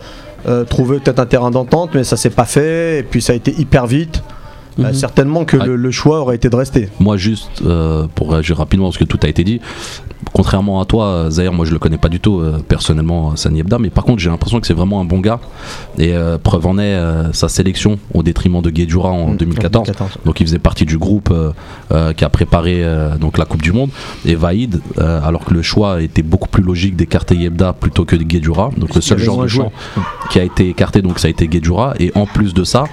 euh, 0.47 0.65
trouver 0.65 0.99
peut-être 1.01 1.19
un 1.19 1.27
terrain 1.27 1.51
d'entente, 1.51 1.91
mais 1.95 2.05
ça 2.05 2.17
s'est 2.17 2.31
pas 2.31 2.45
fait. 2.45 3.01
Et 3.01 3.03
puis, 3.03 3.21
ça 3.23 3.33
a 3.33 3.37
été 3.37 3.53
hyper 3.59 3.87
vite. 3.87 4.23
Euh, 4.81 4.89
Mhm. 4.89 4.93
certainement 4.95 5.45
que 5.45 5.57
Ouais. 5.57 5.67
le, 5.67 5.77
le 5.77 5.91
choix 5.93 6.19
aurait 6.19 6.35
été 6.35 6.49
de 6.51 6.57
rester. 6.57 6.89
Moi, 6.99 7.17
juste 7.17 7.63
euh, 7.65 8.09
pour 8.13 8.33
réagir 8.33 8.57
rapidement, 8.59 8.87
parce 8.87 8.99
que 8.99 9.05
tout 9.05 9.21
a 9.23 9.29
été 9.29 9.45
dit, 9.45 9.61
contrairement 10.33 10.81
à 10.81 10.85
toi, 10.85 11.07
euh, 11.07 11.31
Zahir, 11.31 11.53
moi 11.53 11.65
je 11.67 11.73
le 11.73 11.79
connais 11.79 11.99
pas 11.99 12.09
du 12.09 12.21
tout 12.21 12.41
euh, 12.41 12.59
personnellement, 12.67 13.37
Sani 13.37 13.61
Ebda, 13.61 13.79
mais 13.79 13.91
par 13.91 14.05
contre 14.05 14.21
j'ai 14.21 14.31
l'impression 14.31 14.61
que 14.61 14.67
c'est 14.67 14.75
vraiment 14.75 15.01
un 15.01 15.05
bon 15.05 15.21
gars. 15.21 15.41
Et 15.99 16.15
euh, 16.15 16.39
preuve 16.39 16.67
en 16.67 16.79
est 16.79 16.83
euh, 16.95 17.33
sa 17.33 17.49
sélection 17.49 17.99
au 18.13 18.23
détriment 18.23 18.63
de 18.63 18.71
Guedjura 18.71 19.11
en 19.11 19.29
Mhm. 19.31 19.37
2014. 19.37 19.89
Donc 20.25 20.41
il 20.41 20.47
faisait 20.47 20.59
partie 20.59 20.85
du 20.85 20.99
groupe 20.99 21.31
euh, 21.31 21.51
euh, 21.93 22.13
qui 22.13 22.25
a 22.25 22.29
préparé 22.29 22.83
euh, 22.85 23.17
donc 23.17 23.39
la 23.39 23.45
Coupe 23.45 23.63
du 23.63 23.73
Monde. 23.73 23.91
Et 24.25 24.35
Vaïd, 24.35 24.81
euh, 24.99 25.21
alors 25.25 25.45
que 25.45 25.55
le 25.55 25.63
choix 25.63 26.03
était 26.03 26.23
beaucoup 26.23 26.49
plus 26.49 26.63
logique 26.63 26.97
d'écarter 26.97 27.35
Yebda 27.37 27.73
plutôt 27.73 28.05
que 28.05 28.17
Guedjura, 28.17 28.71
donc 28.77 28.95
le 28.95 29.01
seul 29.01 29.19
genre 29.19 29.43
de 29.43 29.47
joué. 29.49 29.65
champ 29.65 29.73
qui 30.31 30.39
a 30.41 30.45
été 30.45 30.69
écarté, 30.69 31.03
donc 31.03 31.19
ça 31.19 31.29
a 31.29 31.31
été 31.31 31.47
Guedjura. 31.49 31.95
Et 32.01 32.13
en 32.15 32.27
plus 32.27 32.55
de 32.55 32.65
ça, 32.65 32.85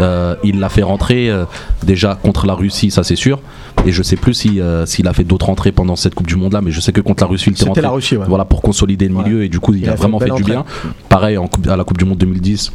euh, 0.00 0.34
il 0.44 0.60
l'a 0.60 0.68
fait 0.68 0.82
rentrer 0.82 1.30
euh, 1.30 1.44
déjà 1.84 2.14
contre 2.14 2.46
la 2.46 2.54
Russie, 2.54 2.90
ça 2.90 3.02
c'est 3.04 3.16
sûr. 3.16 3.40
Et 3.86 3.92
je 3.92 4.02
sais 4.02 4.16
plus 4.16 4.34
si, 4.34 4.60
euh, 4.60 4.86
s'il 4.86 5.06
a 5.06 5.12
fait 5.12 5.24
d'autres 5.24 5.48
entrées 5.50 5.70
pendant 5.72 5.94
cette 5.96 6.14
Coupe 6.14 6.26
du 6.26 6.36
Monde 6.36 6.52
là, 6.52 6.60
mais 6.60 6.70
je 6.72 6.77
sais 6.80 6.92
que 6.92 7.00
contre 7.00 7.22
la 7.24 7.28
Russie, 7.28 7.46
il 7.48 7.52
était 7.52 7.58
C'était 7.58 7.68
rentré. 7.70 7.82
la 7.82 7.90
Russie, 7.90 8.16
ouais. 8.16 8.26
Voilà 8.28 8.44
pour 8.44 8.62
consolider 8.62 9.08
le 9.08 9.14
milieu 9.14 9.42
et 9.44 9.48
du 9.48 9.60
coup 9.60 9.74
il, 9.74 9.82
Il 9.82 9.88
a, 9.88 9.94
vraiment 9.94 10.18
fait, 10.18 10.30
du 10.30 10.42
bien. 10.44 10.64
Pareil 11.08 11.36
en 11.38 11.46
coupe- 11.46 11.66
à 11.68 11.76
la 11.76 11.84
Coupe 11.84 11.98
du 11.98 12.04
Monde 12.04 12.18
2010. 12.18 12.72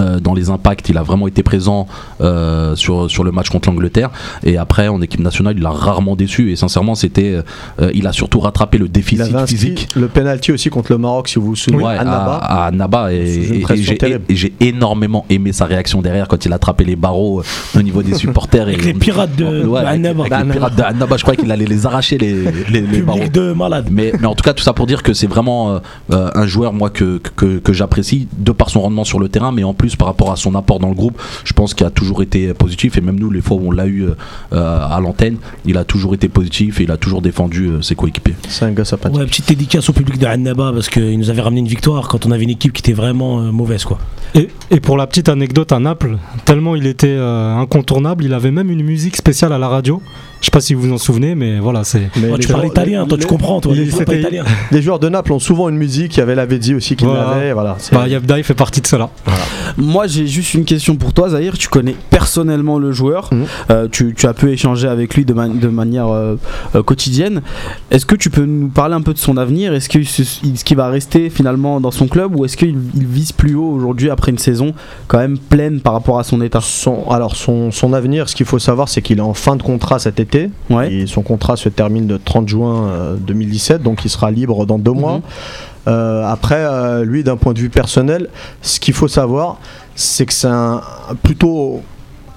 Euh, 0.00 0.18
dans 0.20 0.34
les 0.34 0.50
impacts, 0.50 0.88
il 0.88 0.96
a 0.98 1.02
vraiment 1.02 1.28
été 1.28 1.42
présent 1.42 1.86
euh, 2.20 2.74
sur, 2.76 3.10
sur 3.10 3.24
le 3.24 3.32
match 3.32 3.48
contre 3.50 3.68
l'Angleterre 3.70 4.10
et 4.44 4.56
après 4.56 4.88
en 4.88 5.00
équipe 5.02 5.20
nationale, 5.20 5.54
il 5.58 5.64
a 5.66 5.70
rarement 5.70 6.16
déçu 6.16 6.50
et 6.50 6.56
sincèrement, 6.56 6.94
c'était 6.94 7.38
euh, 7.80 7.90
il 7.94 8.06
a 8.06 8.12
surtout 8.12 8.40
rattrapé 8.40 8.78
le 8.78 8.86
Il 8.86 8.92
déficit 8.92 9.20
avait 9.34 9.46
physique 9.46 9.88
le 9.94 10.08
penalty 10.08 10.52
aussi 10.52 10.70
contre 10.70 10.92
le 10.92 10.98
Maroc, 10.98 11.28
si 11.28 11.38
vous 11.38 11.46
vous 11.46 11.56
souvenez, 11.56 11.82
Ouais, 11.84 11.96
à 11.96 12.04
Naba. 12.04 12.36
à, 12.36 12.66
à 12.66 12.70
Naba, 12.70 13.12
et, 13.12 13.16
et- 13.16 13.64
j'ai 13.82 13.96
terrible. 13.98 14.24
et 14.28 14.36
j'ai 14.36 14.52
énormément 14.60 15.24
aimé 15.30 15.52
sa 15.52 15.64
réaction 15.66 16.02
derrière 16.02 16.28
quand 16.28 16.44
il 16.44 16.52
a 16.52 16.56
attrapé 16.56 16.84
les 16.84 16.96
barreaux 16.96 17.42
au 17.76 17.82
niveau 17.82 18.02
des 18.02 18.14
supporters 18.14 18.68
et 18.68 18.74
Avec 18.74 18.84
les 18.84 18.94
pirates 18.94 19.36
de- 19.36 19.64
Ouais, 19.66 19.80
avec- 19.80 19.94
Annaba. 19.94 20.24
avec 20.30 20.46
les 20.46 20.52
pirates 20.52 20.76
de 20.76 20.82
Annaba, 20.82 21.16
je 21.16 21.22
croyais 21.22 21.40
qu'il 21.40 21.50
allait 21.52 21.64
les 21.66 21.86
arracher 21.86 22.18
les, 22.18 22.34
les, 22.70 22.80
les 22.80 23.02
barreaux 23.02 23.20
de 23.32 23.52
malade. 23.52 23.88
mais, 23.90 24.12
mais 24.20 24.26
en 24.26 24.34
tout 24.34 24.42
cas, 24.44 24.52
tout 24.54 24.62
ça 24.62 24.72
pour 24.72 24.86
dire 24.86 25.02
que 25.02 25.12
c'est 25.12 25.26
vraiment 25.26 25.80
un 26.10 26.46
joueur, 26.46 26.72
moi, 26.72 26.90
que, 26.90 27.20
que, 27.36 27.58
que 27.58 27.72
j'apprécie, 27.72 28.28
de 28.36 28.52
par 28.52 28.70
son 28.70 28.80
rendement 28.80 29.04
sur 29.04 29.18
le 29.20 29.28
terrain, 29.28 29.52
mais 29.52 29.64
en 29.64 29.74
plus 29.74 29.89
par 29.96 30.08
rapport 30.08 30.32
à 30.32 30.36
son 30.36 30.54
apport 30.54 30.78
dans 30.78 30.88
le 30.88 30.94
groupe, 30.94 31.20
je 31.44 31.52
pense 31.52 31.74
qu'il 31.74 31.86
a 31.86 31.90
toujours 31.90 32.22
été 32.22 32.52
positif. 32.54 32.96
Et 32.96 33.00
même 33.00 33.18
nous, 33.18 33.30
les 33.30 33.40
fois 33.40 33.56
où 33.56 33.68
on 33.68 33.70
l'a 33.70 33.86
eu 33.86 34.04
euh, 34.04 34.14
euh, 34.52 34.86
à 34.88 35.00
l'antenne, 35.00 35.36
il 35.64 35.76
a 35.76 35.84
toujours 35.84 36.14
été 36.14 36.28
positif 36.28 36.80
et 36.80 36.84
il 36.84 36.90
a 36.90 36.96
toujours 36.96 37.22
défendu 37.22 37.66
euh, 37.66 37.82
ses 37.82 37.94
coéquipiers. 37.94 38.34
C'est 38.48 38.64
un 38.64 38.72
gars 38.72 38.84
sympathique. 38.84 39.18
Ouais, 39.18 39.26
petite 39.26 39.48
dédicace 39.48 39.88
au 39.88 39.92
public 39.92 40.18
de 40.18 40.26
Annaba 40.26 40.72
parce 40.72 40.88
qu'il 40.88 41.18
nous 41.18 41.30
avait 41.30 41.42
ramené 41.42 41.60
une 41.60 41.68
victoire 41.68 42.08
quand 42.08 42.26
on 42.26 42.30
avait 42.30 42.44
une 42.44 42.50
équipe 42.50 42.72
qui 42.72 42.80
était 42.80 42.92
vraiment 42.92 43.40
euh, 43.40 43.50
mauvaise 43.52 43.84
quoi. 43.84 43.98
Et, 44.34 44.48
et 44.70 44.80
pour 44.80 44.96
la 44.96 45.06
petite 45.06 45.28
anecdote 45.28 45.72
à 45.72 45.80
Naples, 45.80 46.16
tellement 46.44 46.76
il 46.76 46.86
était 46.86 47.08
euh, 47.08 47.56
incontournable, 47.56 48.24
il 48.24 48.32
avait 48.32 48.52
même 48.52 48.70
une 48.70 48.82
musique 48.82 49.16
spéciale 49.16 49.52
à 49.52 49.58
la 49.58 49.68
radio. 49.68 50.00
Je 50.40 50.46
sais 50.46 50.50
pas 50.50 50.60
si 50.60 50.72
vous 50.74 50.82
vous 50.82 50.92
en 50.92 50.98
souvenez, 50.98 51.34
mais 51.34 51.58
voilà, 51.58 51.84
c'est. 51.84 52.08
Mais 52.16 52.28
Oh, 52.32 52.38
tu 52.38 52.48
parles 52.48 52.66
italien, 52.66 53.06
toi 53.06 53.18
tu 53.18 53.26
comprends, 53.26 53.60
toi. 53.60 53.74
parles 53.74 54.04
pas 54.06 54.14
italien. 54.14 54.44
Les 54.72 54.80
joueurs 54.80 54.98
de 54.98 55.08
Naples 55.10 55.32
ont 55.34 55.38
souvent 55.38 55.68
une 55.68 55.76
musique. 55.76 56.16
Il 56.16 56.20
y 56.20 56.22
avait 56.22 56.34
la 56.34 56.46
Vedzi 56.46 56.74
aussi 56.74 56.96
qui 56.96 57.04
Voilà. 57.04 57.30
l'avait. 57.34 57.52
Voilà. 57.52 57.76
Bah, 57.92 58.08
Yabda, 58.08 58.38
il 58.38 58.44
fait 58.44 58.54
partie 58.54 58.80
de 58.80 58.86
cela. 58.86 59.10
Moi, 59.76 60.06
j'ai 60.06 60.26
juste 60.26 60.54
une 60.54 60.64
question 60.64 60.96
pour 60.96 61.12
toi, 61.12 61.28
Zahir. 61.30 61.58
Tu 61.58 61.68
connais 61.68 61.94
personnellement 62.08 62.78
le 62.78 62.90
joueur. 62.90 63.28
Mhm. 63.32 63.44
Euh, 63.70 63.88
tu, 63.92 64.14
tu 64.16 64.26
as 64.26 64.32
pu 64.32 64.50
échanger 64.50 64.88
avec 64.88 65.14
lui 65.14 65.24
de, 65.26 65.34
ma- 65.34 65.48
de 65.48 65.68
manière 65.68 66.08
euh, 66.08 66.36
euh, 66.74 66.82
quotidienne. 66.82 67.42
Est-ce 67.90 68.06
que 68.06 68.14
tu 68.16 68.30
peux 68.30 68.44
nous 68.46 68.68
parler 68.68 68.94
un 68.94 69.02
peu 69.02 69.12
de 69.12 69.18
son 69.18 69.36
avenir? 69.36 69.74
Est-ce 69.74 69.88
qu'il 69.90 70.00
est-ce 70.02 70.64
qu'il 70.64 70.76
va 70.76 70.88
rester 70.88 71.28
finalement 71.28 71.80
dans 71.80 71.90
son 71.90 72.08
club 72.08 72.34
ou 72.34 72.44
est-ce 72.46 72.56
qu'il 72.56 72.76
il 72.94 73.06
vise 73.06 73.32
plus 73.32 73.54
haut 73.54 73.70
aujourd'hui 73.70 74.08
après 74.10 74.30
une 74.32 74.38
saison 74.38 74.72
quand 75.06 75.18
même 75.18 75.38
pleine 75.38 75.80
par 75.80 75.92
rapport 75.92 76.18
à 76.18 76.24
son 76.24 76.40
état? 76.40 76.60
Son, 76.62 77.08
alors 77.10 77.36
son, 77.36 77.70
son 77.70 77.92
avenir, 77.92 78.28
ce 78.28 78.34
qu'il 78.36 78.46
faut 78.46 78.58
savoir, 78.58 78.88
c'est 78.88 79.02
qu'il 79.02 79.18
est 79.18 79.22
en 79.22 79.34
fin 79.34 79.56
de 79.56 79.62
contrat 79.62 79.98
cet 79.98 80.18
été. 80.18 80.29
Ouais. 80.70 80.92
Et 80.92 81.06
son 81.06 81.22
contrat 81.22 81.56
se 81.56 81.68
termine 81.68 82.06
le 82.08 82.18
30 82.18 82.48
juin 82.48 82.86
euh, 82.88 83.16
2017, 83.16 83.82
donc 83.82 84.04
il 84.04 84.10
sera 84.10 84.30
libre 84.30 84.66
dans 84.66 84.78
deux 84.78 84.92
mois. 84.92 85.16
Mhm. 85.18 85.22
Euh, 85.88 86.24
après, 86.26 86.58
euh, 86.58 87.04
lui, 87.04 87.24
d'un 87.24 87.36
point 87.36 87.52
de 87.54 87.58
vue 87.58 87.70
personnel, 87.70 88.28
ce 88.62 88.78
qu'il 88.80 88.94
faut 88.94 89.08
savoir, 89.08 89.58
c'est 89.94 90.26
que 90.26 90.32
c'est 90.32 90.46
un, 90.48 90.82
plutôt 91.22 91.80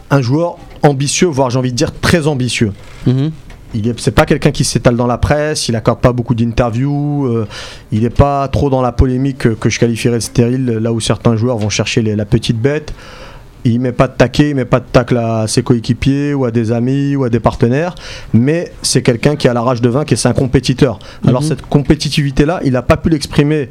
un 0.10 0.22
joueur 0.22 0.56
ambitieux, 0.82 1.28
voire 1.28 1.50
j'ai 1.50 1.60
envie 1.60 1.72
de 1.72 1.78
dire 1.78 1.92
très 2.00 2.28
ambitieux. 2.28 2.72
Mhm. 3.06 3.32
Il 3.76 3.88
est, 3.88 4.00
c'est 4.00 4.12
pas 4.12 4.26
quelqu'un 4.26 4.52
qui 4.52 4.64
s'étale 4.64 4.96
dans 4.96 5.08
la 5.08 5.18
presse, 5.18 5.68
il 5.68 5.76
accorde 5.76 6.00
pas 6.00 6.14
beaucoup 6.14 6.36
d'interviews, 6.36 7.26
euh, 7.26 7.48
il 7.92 8.04
n'est 8.04 8.12
pas 8.12 8.48
trop 8.48 8.70
dans 8.70 8.82
la 8.84 8.92
polémique 8.92 9.40
que, 9.40 9.50
que 9.50 9.70
je 9.70 9.80
qualifierais 9.80 10.18
de 10.18 10.24
stérile, 10.24 10.66
là 10.66 10.94
où 10.94 11.00
certains 11.00 11.36
joueurs 11.36 11.58
vont 11.58 11.70
chercher 11.70 12.02
les- 12.04 12.16
la 12.16 12.26
petite 12.26 12.60
bête. 12.62 12.94
Il 13.66 13.80
met 13.80 13.92
pas 13.94 14.08
de 14.08 14.14
taquet, 14.14 14.50
il 14.50 14.56
met 14.56 14.66
pas 14.66 14.80
de 14.80 14.86
tacle 14.92 15.18
à 15.18 15.48
ses 15.48 15.64
coéquipiers 15.64 16.34
ou 16.34 16.44
à 16.46 16.52
des 16.52 16.72
amis 16.72 17.16
ou 17.16 17.24
à 17.24 17.30
des 17.30 17.40
partenaires, 17.40 17.96
mais 18.34 18.72
c'est 18.82 19.02
quelqu'un 19.02 19.36
qui 19.38 19.48
a 19.48 19.54
la 19.54 19.62
rage 19.62 19.80
de 19.82 19.88
vaincre 19.90 20.12
et 20.12 20.16
c'est 20.18 20.28
un 20.28 20.34
compétiteur. 20.34 21.00
Alors 21.26 21.42
Mhm. 21.42 21.48
cette 21.48 21.62
compétitivité-là, 21.64 22.60
il 22.66 22.74
n'a 22.74 22.82
pas 22.82 22.98
pu 22.98 23.10
l'exprimer. 23.10 23.70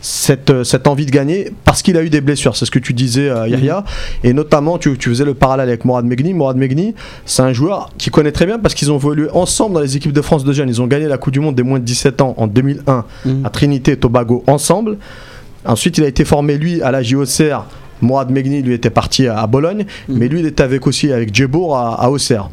Cette, 0.00 0.50
euh, 0.50 0.62
cette 0.62 0.86
envie 0.86 1.06
de 1.06 1.10
gagner 1.10 1.50
parce 1.64 1.82
qu'il 1.82 1.96
a 1.96 2.04
eu 2.04 2.08
des 2.08 2.20
blessures, 2.20 2.54
c'est 2.56 2.64
ce 2.64 2.70
que 2.70 2.78
tu 2.78 2.92
disais 2.92 3.28
euh, 3.28 3.48
Yahya, 3.48 3.82
et 4.22 4.32
notamment 4.32 4.78
tu, 4.78 4.96
tu 4.96 5.08
faisais 5.08 5.24
le 5.24 5.34
parallèle 5.34 5.66
avec 5.68 5.84
Morad 5.84 6.04
Megni. 6.04 6.34
Morad 6.34 6.56
Megni, 6.56 6.94
c'est 7.26 7.42
un 7.42 7.52
joueur 7.52 7.90
qui 7.98 8.08
connaît 8.10 8.30
très 8.30 8.46
bien 8.46 8.60
parce 8.60 8.74
qu'ils 8.74 8.92
ont 8.92 8.96
évolué 8.96 9.28
ensemble 9.32 9.74
dans 9.74 9.80
les 9.80 9.96
équipes 9.96 10.12
de 10.12 10.22
France 10.22 10.44
de 10.44 10.52
jeunes. 10.52 10.68
Ils 10.68 10.80
ont 10.80 10.86
gagné 10.86 11.08
la 11.08 11.18
Coupe 11.18 11.32
du 11.32 11.40
Monde 11.40 11.56
des 11.56 11.64
moins 11.64 11.80
de 11.80 11.84
17 11.84 12.20
ans 12.22 12.34
en 12.36 12.46
2001 12.46 13.04
Mhm. 13.24 13.44
à 13.44 13.50
Trinité 13.50 13.90
et 13.92 13.96
Tobago 13.96 14.44
ensemble. 14.46 14.98
Ensuite, 15.64 15.98
il 15.98 16.04
a 16.04 16.06
été 16.06 16.24
formé 16.24 16.58
lui 16.58 16.80
à 16.80 16.92
la 16.92 17.02
JOCR. 17.02 17.64
Morad 18.02 18.30
Megni, 18.30 18.62
lui, 18.62 18.74
était 18.74 18.90
parti 18.90 19.26
à, 19.26 19.40
à 19.40 19.46
Bologne, 19.46 19.84
Mhm. 20.08 20.18
mais 20.18 20.28
lui, 20.28 20.40
il 20.40 20.46
était 20.46 20.62
avec 20.62 20.86
aussi 20.86 21.12
avec 21.12 21.34
Djebour 21.34 21.76
à, 21.76 21.94
à 22.02 22.08
Auxerre. 22.10 22.50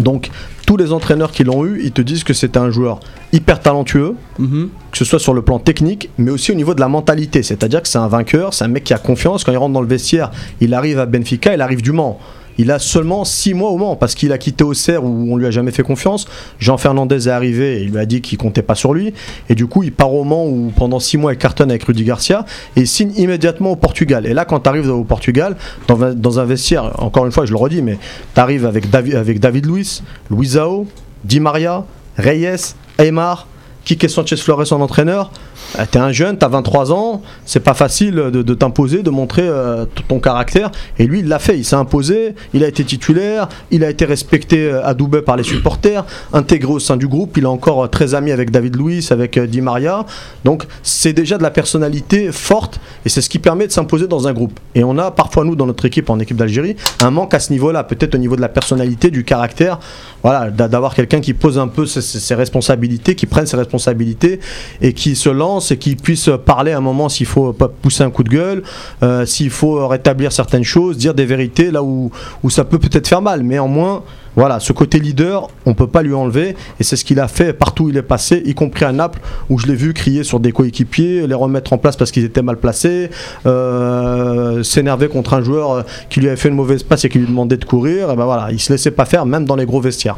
Donc, 0.00 0.30
tous 0.66 0.76
les 0.78 0.90
entraîneurs 0.92 1.32
qui 1.32 1.44
l'ont 1.44 1.66
eu, 1.66 1.80
ils 1.84 1.92
te 1.92 2.00
disent 2.00 2.24
que 2.24 2.32
c'est 2.32 2.56
un 2.56 2.70
joueur 2.70 3.00
hyper 3.32 3.60
talentueux, 3.60 4.14
Mhm. 4.38 4.70
que 4.90 4.98
ce 4.98 5.04
soit 5.04 5.18
sur 5.18 5.34
le 5.34 5.42
plan 5.42 5.58
technique, 5.58 6.08
mais 6.16 6.30
aussi 6.30 6.50
au 6.50 6.54
niveau 6.54 6.74
de 6.74 6.80
la 6.80 6.88
mentalité. 6.88 7.42
C'est-à-dire 7.42 7.82
que 7.82 7.88
c'est 7.88 7.98
un 7.98 8.08
vainqueur, 8.08 8.54
c'est 8.54 8.64
un 8.64 8.68
mec 8.68 8.84
qui 8.84 8.94
a 8.94 8.98
confiance. 8.98 9.44
Quand 9.44 9.52
il 9.52 9.58
rentre 9.58 9.74
dans 9.74 9.82
le 9.82 9.86
vestiaire, 9.86 10.30
il 10.60 10.72
arrive 10.72 10.98
à 10.98 11.04
Benfica, 11.06 11.52
il 11.54 11.60
arrive 11.60 11.82
du 11.82 11.92
Mans. 11.92 12.18
Il 12.58 12.70
a 12.70 12.78
seulement 12.78 13.24
6 13.24 13.54
mois 13.54 13.70
au 13.70 13.76
Mans 13.78 13.96
parce 13.96 14.14
qu'il 14.14 14.32
a 14.32 14.38
quitté 14.38 14.64
Auxerre 14.64 15.04
où 15.04 15.32
on 15.32 15.36
lui 15.36 15.46
a 15.46 15.50
jamais 15.50 15.70
fait 15.70 15.82
confiance. 15.82 16.26
Jean 16.58 16.76
Fernandez 16.76 17.28
est 17.28 17.30
arrivé 17.30 17.78
et 17.78 17.82
il 17.84 17.90
lui 17.90 17.98
a 17.98 18.06
dit 18.06 18.20
qu'il 18.20 18.38
comptait 18.38 18.62
pas 18.62 18.74
sur 18.74 18.92
lui. 18.94 19.14
Et 19.48 19.54
du 19.54 19.66
coup, 19.66 19.82
il 19.82 19.92
part 19.92 20.12
au 20.12 20.24
Mans 20.24 20.46
où 20.46 20.72
pendant 20.76 21.00
6 21.00 21.16
mois 21.18 21.32
il 21.32 21.38
cartonne 21.38 21.70
avec 21.70 21.84
Rudy 21.84 22.04
Garcia 22.04 22.44
et 22.76 22.80
il 22.80 22.86
signe 22.88 23.12
immédiatement 23.16 23.72
au 23.72 23.76
Portugal. 23.76 24.26
Et 24.26 24.34
là, 24.34 24.44
quand 24.44 24.60
tu 24.60 24.68
arrives 24.68 24.90
au 24.90 25.04
Portugal, 25.04 25.56
dans, 25.88 26.38
un- 26.38 26.44
vestiaire, 26.44 26.92
encore 27.02 27.24
une 27.26 27.32
fois, 27.32 27.46
je 27.46 27.52
le 27.52 27.56
redis, 27.58 27.82
mais 27.82 27.98
tu 28.34 28.40
arrives 28.40 28.66
avec, 28.66 28.92
avec 28.94 29.40
David 29.40 29.66
Luiz, 29.66 30.02
Luisao, 30.30 30.86
Di 31.24 31.40
Maria, 31.40 31.84
Reyes, 32.16 32.74
Aymar, 32.98 33.46
Kike 33.84 34.08
Sanchez 34.10 34.36
Flores 34.36 34.72
en 34.72 34.80
entraîneur. 34.80 35.30
Euh, 35.78 35.84
T'es 35.90 35.98
un 35.98 36.12
jeune, 36.12 36.36
t'as 36.38 36.48
23 36.48 36.92
ans, 36.92 37.22
c'est 37.44 37.60
pas 37.60 37.74
facile 37.74 38.14
de, 38.14 38.54
t'imposer, 38.54 39.02
de 39.02 39.10
montrer 39.10 39.42
euh, 39.44 39.84
ton 40.08 40.20
caractère. 40.20 40.70
Et 40.98 41.06
lui, 41.06 41.20
il 41.20 41.28
l'a 41.28 41.38
fait, 41.38 41.56
il 41.58 41.64
s'est 41.64 41.76
imposé, 41.76 42.34
il 42.54 42.62
a 42.64 42.68
été 42.68 42.84
titulaire, 42.84 43.48
il 43.70 43.84
a 43.84 43.90
été 43.90 44.04
respecté 44.04 44.66
euh, 44.70 44.84
à 44.86 44.94
Dubaï 44.94 45.22
par 45.22 45.36
les 45.36 45.42
supporters, 45.42 46.04
intégré 46.32 46.72
au 46.72 46.78
sein 46.78 46.96
du 46.96 47.08
groupe. 47.08 47.36
Il 47.36 47.44
est 47.44 47.46
encore 47.46 47.84
euh, 47.84 47.86
très 47.88 48.14
ami 48.14 48.32
avec 48.32 48.50
David 48.50 48.76
Luiz, 48.76 49.12
avec 49.12 49.38
Di 49.38 49.60
Maria. 49.60 50.04
Donc 50.44 50.64
c'est 50.82 51.12
déjà 51.12 51.38
de 51.38 51.42
la 51.42 51.50
personnalité 51.50 52.32
forte 52.32 52.80
et 53.04 53.08
c'est 53.08 53.20
ce 53.22 53.28
qui 53.28 53.38
permet 53.38 53.66
de 53.66 53.72
s'imposer 53.72 54.06
dans 54.06 54.28
un 54.28 54.32
groupe. 54.32 54.58
Et 54.74 54.84
on 54.84 54.98
a 54.98 55.10
parfois, 55.10 55.44
nous, 55.44 55.56
dans 55.56 55.66
notre 55.66 55.84
équipe, 55.84 56.10
en 56.10 56.18
équipe 56.18 56.36
d'Algérie, 56.36 56.76
un 57.00 57.10
manque 57.10 57.34
à 57.34 57.40
ce 57.40 57.52
niveau-là, 57.52 57.84
peut-être 57.84 58.14
au 58.14 58.18
niveau 58.18 58.36
de 58.36 58.40
la 58.40 58.48
personnalité, 58.48 59.10
du 59.10 59.24
caractère, 59.24 59.78
voilà, 60.22 60.50
d'a- 60.50 60.68
d'avoir 60.68 60.94
quelqu'un 60.94 61.20
qui 61.20 61.34
pose 61.34 61.58
un 61.58 61.68
peu 61.68 61.86
ses 61.86 62.34
responsabilités, 62.34 63.14
qui 63.14 63.26
prenne 63.26 63.46
ses 63.46 63.56
responsabilités 63.56 64.40
et 64.80 64.92
qui 64.92 65.16
se 65.16 65.28
lance 65.28 65.61
et 65.70 65.76
qui 65.76 65.96
puisse 65.96 66.30
parler 66.44 66.72
à 66.72 66.78
un 66.78 66.80
moment 66.80 67.08
s'il 67.08 67.26
faut 67.26 67.52
pas 67.52 67.68
pousser 67.68 68.02
un 68.02 68.10
coup 68.10 68.24
de 68.24 68.28
gueule, 68.28 68.62
euh, 69.02 69.26
s'il 69.26 69.50
faut 69.50 69.86
rétablir 69.86 70.32
certaines 70.32 70.64
choses, 70.64 70.96
dire 70.96 71.14
des 71.14 71.26
vérités 71.26 71.70
là 71.70 71.82
où, 71.82 72.10
où 72.42 72.50
ça 72.50 72.64
peut 72.64 72.78
peut-être 72.78 73.08
faire 73.08 73.22
mal. 73.22 73.42
Mais 73.42 73.58
en 73.58 73.68
moins, 73.68 74.02
voilà, 74.34 74.60
ce 74.60 74.72
côté 74.72 74.98
leader, 74.98 75.48
on 75.66 75.74
peut 75.74 75.86
pas 75.86 76.02
lui 76.02 76.14
enlever 76.14 76.56
et 76.80 76.84
c'est 76.84 76.96
ce 76.96 77.04
qu'il 77.04 77.20
a 77.20 77.28
fait 77.28 77.52
partout 77.52 77.84
où 77.84 77.88
il 77.90 77.96
est 77.96 78.02
passé, 78.02 78.42
y 78.46 78.54
compris 78.54 78.84
à 78.84 78.92
Naples 78.92 79.20
où 79.50 79.58
je 79.58 79.66
l'ai 79.66 79.74
vu 79.74 79.92
crier 79.92 80.24
sur 80.24 80.40
des 80.40 80.52
coéquipiers, 80.52 81.26
les 81.26 81.34
remettre 81.34 81.72
en 81.72 81.78
place 81.78 81.96
parce 81.96 82.10
qu'ils 82.10 82.24
étaient 82.24 82.42
mal 82.42 82.56
placés, 82.56 83.10
euh, 83.46 84.62
s'énerver 84.62 85.08
contre 85.08 85.34
un 85.34 85.42
joueur 85.42 85.70
euh, 85.70 85.82
qui 86.08 86.20
lui 86.20 86.28
avait 86.28 86.36
fait 86.36 86.48
une 86.48 86.54
mauvaise 86.54 86.82
passe 86.82 87.04
et 87.04 87.08
qui 87.08 87.18
lui 87.18 87.26
demandait 87.26 87.58
de 87.58 87.64
courir. 87.64 88.10
Et 88.10 88.16
ben 88.16 88.24
voilà, 88.24 88.48
il 88.50 88.60
se 88.60 88.72
laissait 88.72 88.90
pas 88.90 89.04
faire 89.04 89.26
même 89.26 89.44
dans 89.44 89.56
les 89.56 89.66
gros 89.66 89.80
vestiaires. 89.80 90.16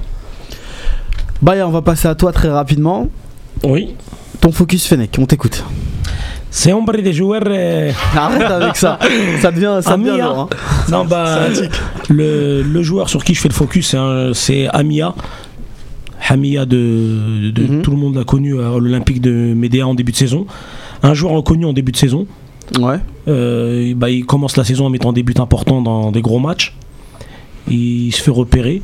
Baya, 1.43 1.67
on 1.67 1.73
va 1.73 1.83
passer 1.83 2.09
à 2.09 2.15
toi 2.15 2.33
très 2.33 2.49
rapidement. 2.49 3.09
Oui. 3.65 3.97
Ton 4.45 4.53
focus 4.53 4.87
Fennec, 4.87 5.11
on 5.19 5.25
t'écoute. 5.25 5.65
C'est 6.51 6.75
hombre 6.75 6.93
des 6.99 7.15
joueurs. 7.15 7.45
euh, 7.47 7.91
Arrête 8.15 8.43
avec 8.43 8.77
ça. 8.77 8.99
Ça 9.41 9.51
devient, 9.51 9.79
ça 9.81 9.97
devient 9.97 10.11
Amia. 10.11 10.25
lourd, 10.27 10.39
hein. 10.41 10.49
Non, 10.91 11.07
bah, 11.07 11.47
le, 12.11 12.61
le 12.61 12.83
joueur 12.83 13.09
sur 13.09 13.25
qui 13.25 13.33
je 13.35 13.41
fais 13.41 13.49
le 13.49 13.55
focus, 13.55 13.89
c'est 13.89 13.97
un- 13.97 14.35
c'est 14.35 14.69
Amia. 14.69 15.15
Hamia, 16.29 16.67
de, 16.67 17.51
de- 17.53 17.63
Mhm. 17.63 17.81
tout 17.83 17.91
le 17.93 17.97
monde 17.97 18.17
l'a 18.17 18.25
connu 18.25 18.61
à 18.61 18.69
l'Olympique 18.79 19.23
de 19.23 19.31
Médéa 19.57 19.87
en 19.89 19.95
début 19.95 20.13
de 20.13 20.17
saison. 20.19 20.47
Un 21.03 21.15
joueur 21.15 21.33
reconnu 21.33 21.65
en 21.65 21.73
début 21.73 21.93
de 21.93 21.97
saison. 21.97 22.27
Ouais. 22.79 22.97
Euh, 23.29 23.95
bah, 23.97 24.11
il 24.11 24.27
commence 24.27 24.59
la 24.59 24.65
saison 24.65 24.85
en 24.85 24.91
mettant 24.91 25.15
des 25.15 25.23
buts 25.23 25.33
importants 25.39 25.81
dans 25.81 26.13
des 26.13 26.21
gros 26.21 26.39
matchs. 26.39 26.77
Il 27.67 28.13
se 28.13 28.21
fait 28.23 28.31
repérer. 28.31 28.83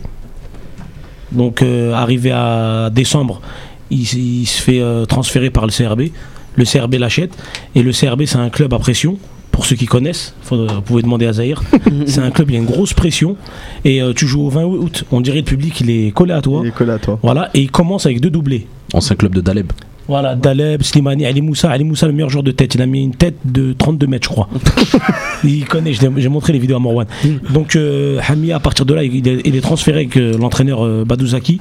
Donc, 1.33 1.61
euh, 1.61 1.93
arrivé 1.93 2.31
à 2.33 2.89
décembre, 2.91 3.43
il, 3.91 4.47
se 4.47 4.63
fait 4.63 4.81
euh, 4.81 5.05
transférer 5.07 5.51
par 5.51 5.67
le 5.67 5.73
CRB. 5.73 6.09
Le 6.57 6.65
CRB 6.65 6.95
l'achète. 6.95 7.33
Et 7.75 7.83
le 7.83 7.93
CRB, 7.93 8.25
c'est 8.27 8.39
un 8.39 8.51
club 8.51 8.73
à 8.75 8.79
pression. 8.79 9.19
Pour 9.51 9.67
ceux 9.67 9.77
qui 9.77 9.87
connaissent, 9.87 10.35
faut- 10.43 10.67
vous 10.67 10.81
pouvez 10.83 11.03
demander 11.03 11.27
à 11.27 11.35
Zahir. 11.35 11.63
c'est 12.07 12.21
un 12.21 12.31
club, 12.31 12.51
il 12.51 12.55
y 12.55 12.57
a 12.57 12.61
une 12.61 12.67
grosse 12.67 12.95
pression. 12.95 13.37
Et 13.85 14.01
euh, 14.01 14.13
tu 14.15 14.27
joues 14.27 14.43
au 14.43 14.49
20 14.49 14.65
août. 14.65 15.05
On 15.11 15.21
dirait 15.21 15.39
le 15.39 15.45
public, 15.45 15.81
il 15.81 15.91
est 15.91 16.13
collé 16.13 16.33
à 16.33 16.41
toi. 16.41 16.61
Il 16.65 16.69
est 16.69 16.73
collé 16.73 16.93
à 16.93 16.99
toi. 16.99 17.19
Voilà. 17.23 17.51
Et 17.55 17.61
il 17.61 17.71
commence 17.71 18.07
avec 18.07 18.21
deux 18.21 18.31
doublés. 18.31 18.67
Ancien 18.95 19.17
club 19.17 19.35
de 19.35 19.41
Daleb. 19.41 19.71
Voilà, 20.11 20.35
Daleb, 20.35 20.83
Slimani, 20.83 21.25
Ali 21.25 21.41
Moussa. 21.41 21.71
Ali 21.71 21.85
Moussa, 21.85 22.09
le 22.09 22.13
meilleur 22.13 22.31
joueur 22.31 22.43
de 22.43 22.51
tête. 22.51 22.75
Il 22.75 22.83
a 22.83 22.87
mis 22.87 23.05
une 23.05 23.15
tête 23.15 23.37
de 23.45 23.73
32 23.73 24.09
mètres, 24.09 24.25
je 24.25 24.29
crois. 24.29 24.49
il 25.45 25.65
connaît, 25.67 25.93
j'ai 25.93 26.29
montré 26.29 26.53
les 26.53 26.59
vidéos 26.59 26.79
à 26.79 26.81
Morwan. 26.81 27.07
Donc, 27.55 27.77
euh, 27.77 28.19
Hamia, 28.27 28.57
à 28.57 28.59
partir 28.59 28.85
de 28.85 28.93
là, 28.93 29.05
il 29.05 29.29
est, 29.29 29.41
il 29.45 29.55
est 29.55 29.61
transféré 29.61 29.99
avec 29.99 30.17
euh, 30.17 30.37
l'entraîneur 30.37 30.85
euh, 30.85 31.05
Badouzaki. 31.05 31.61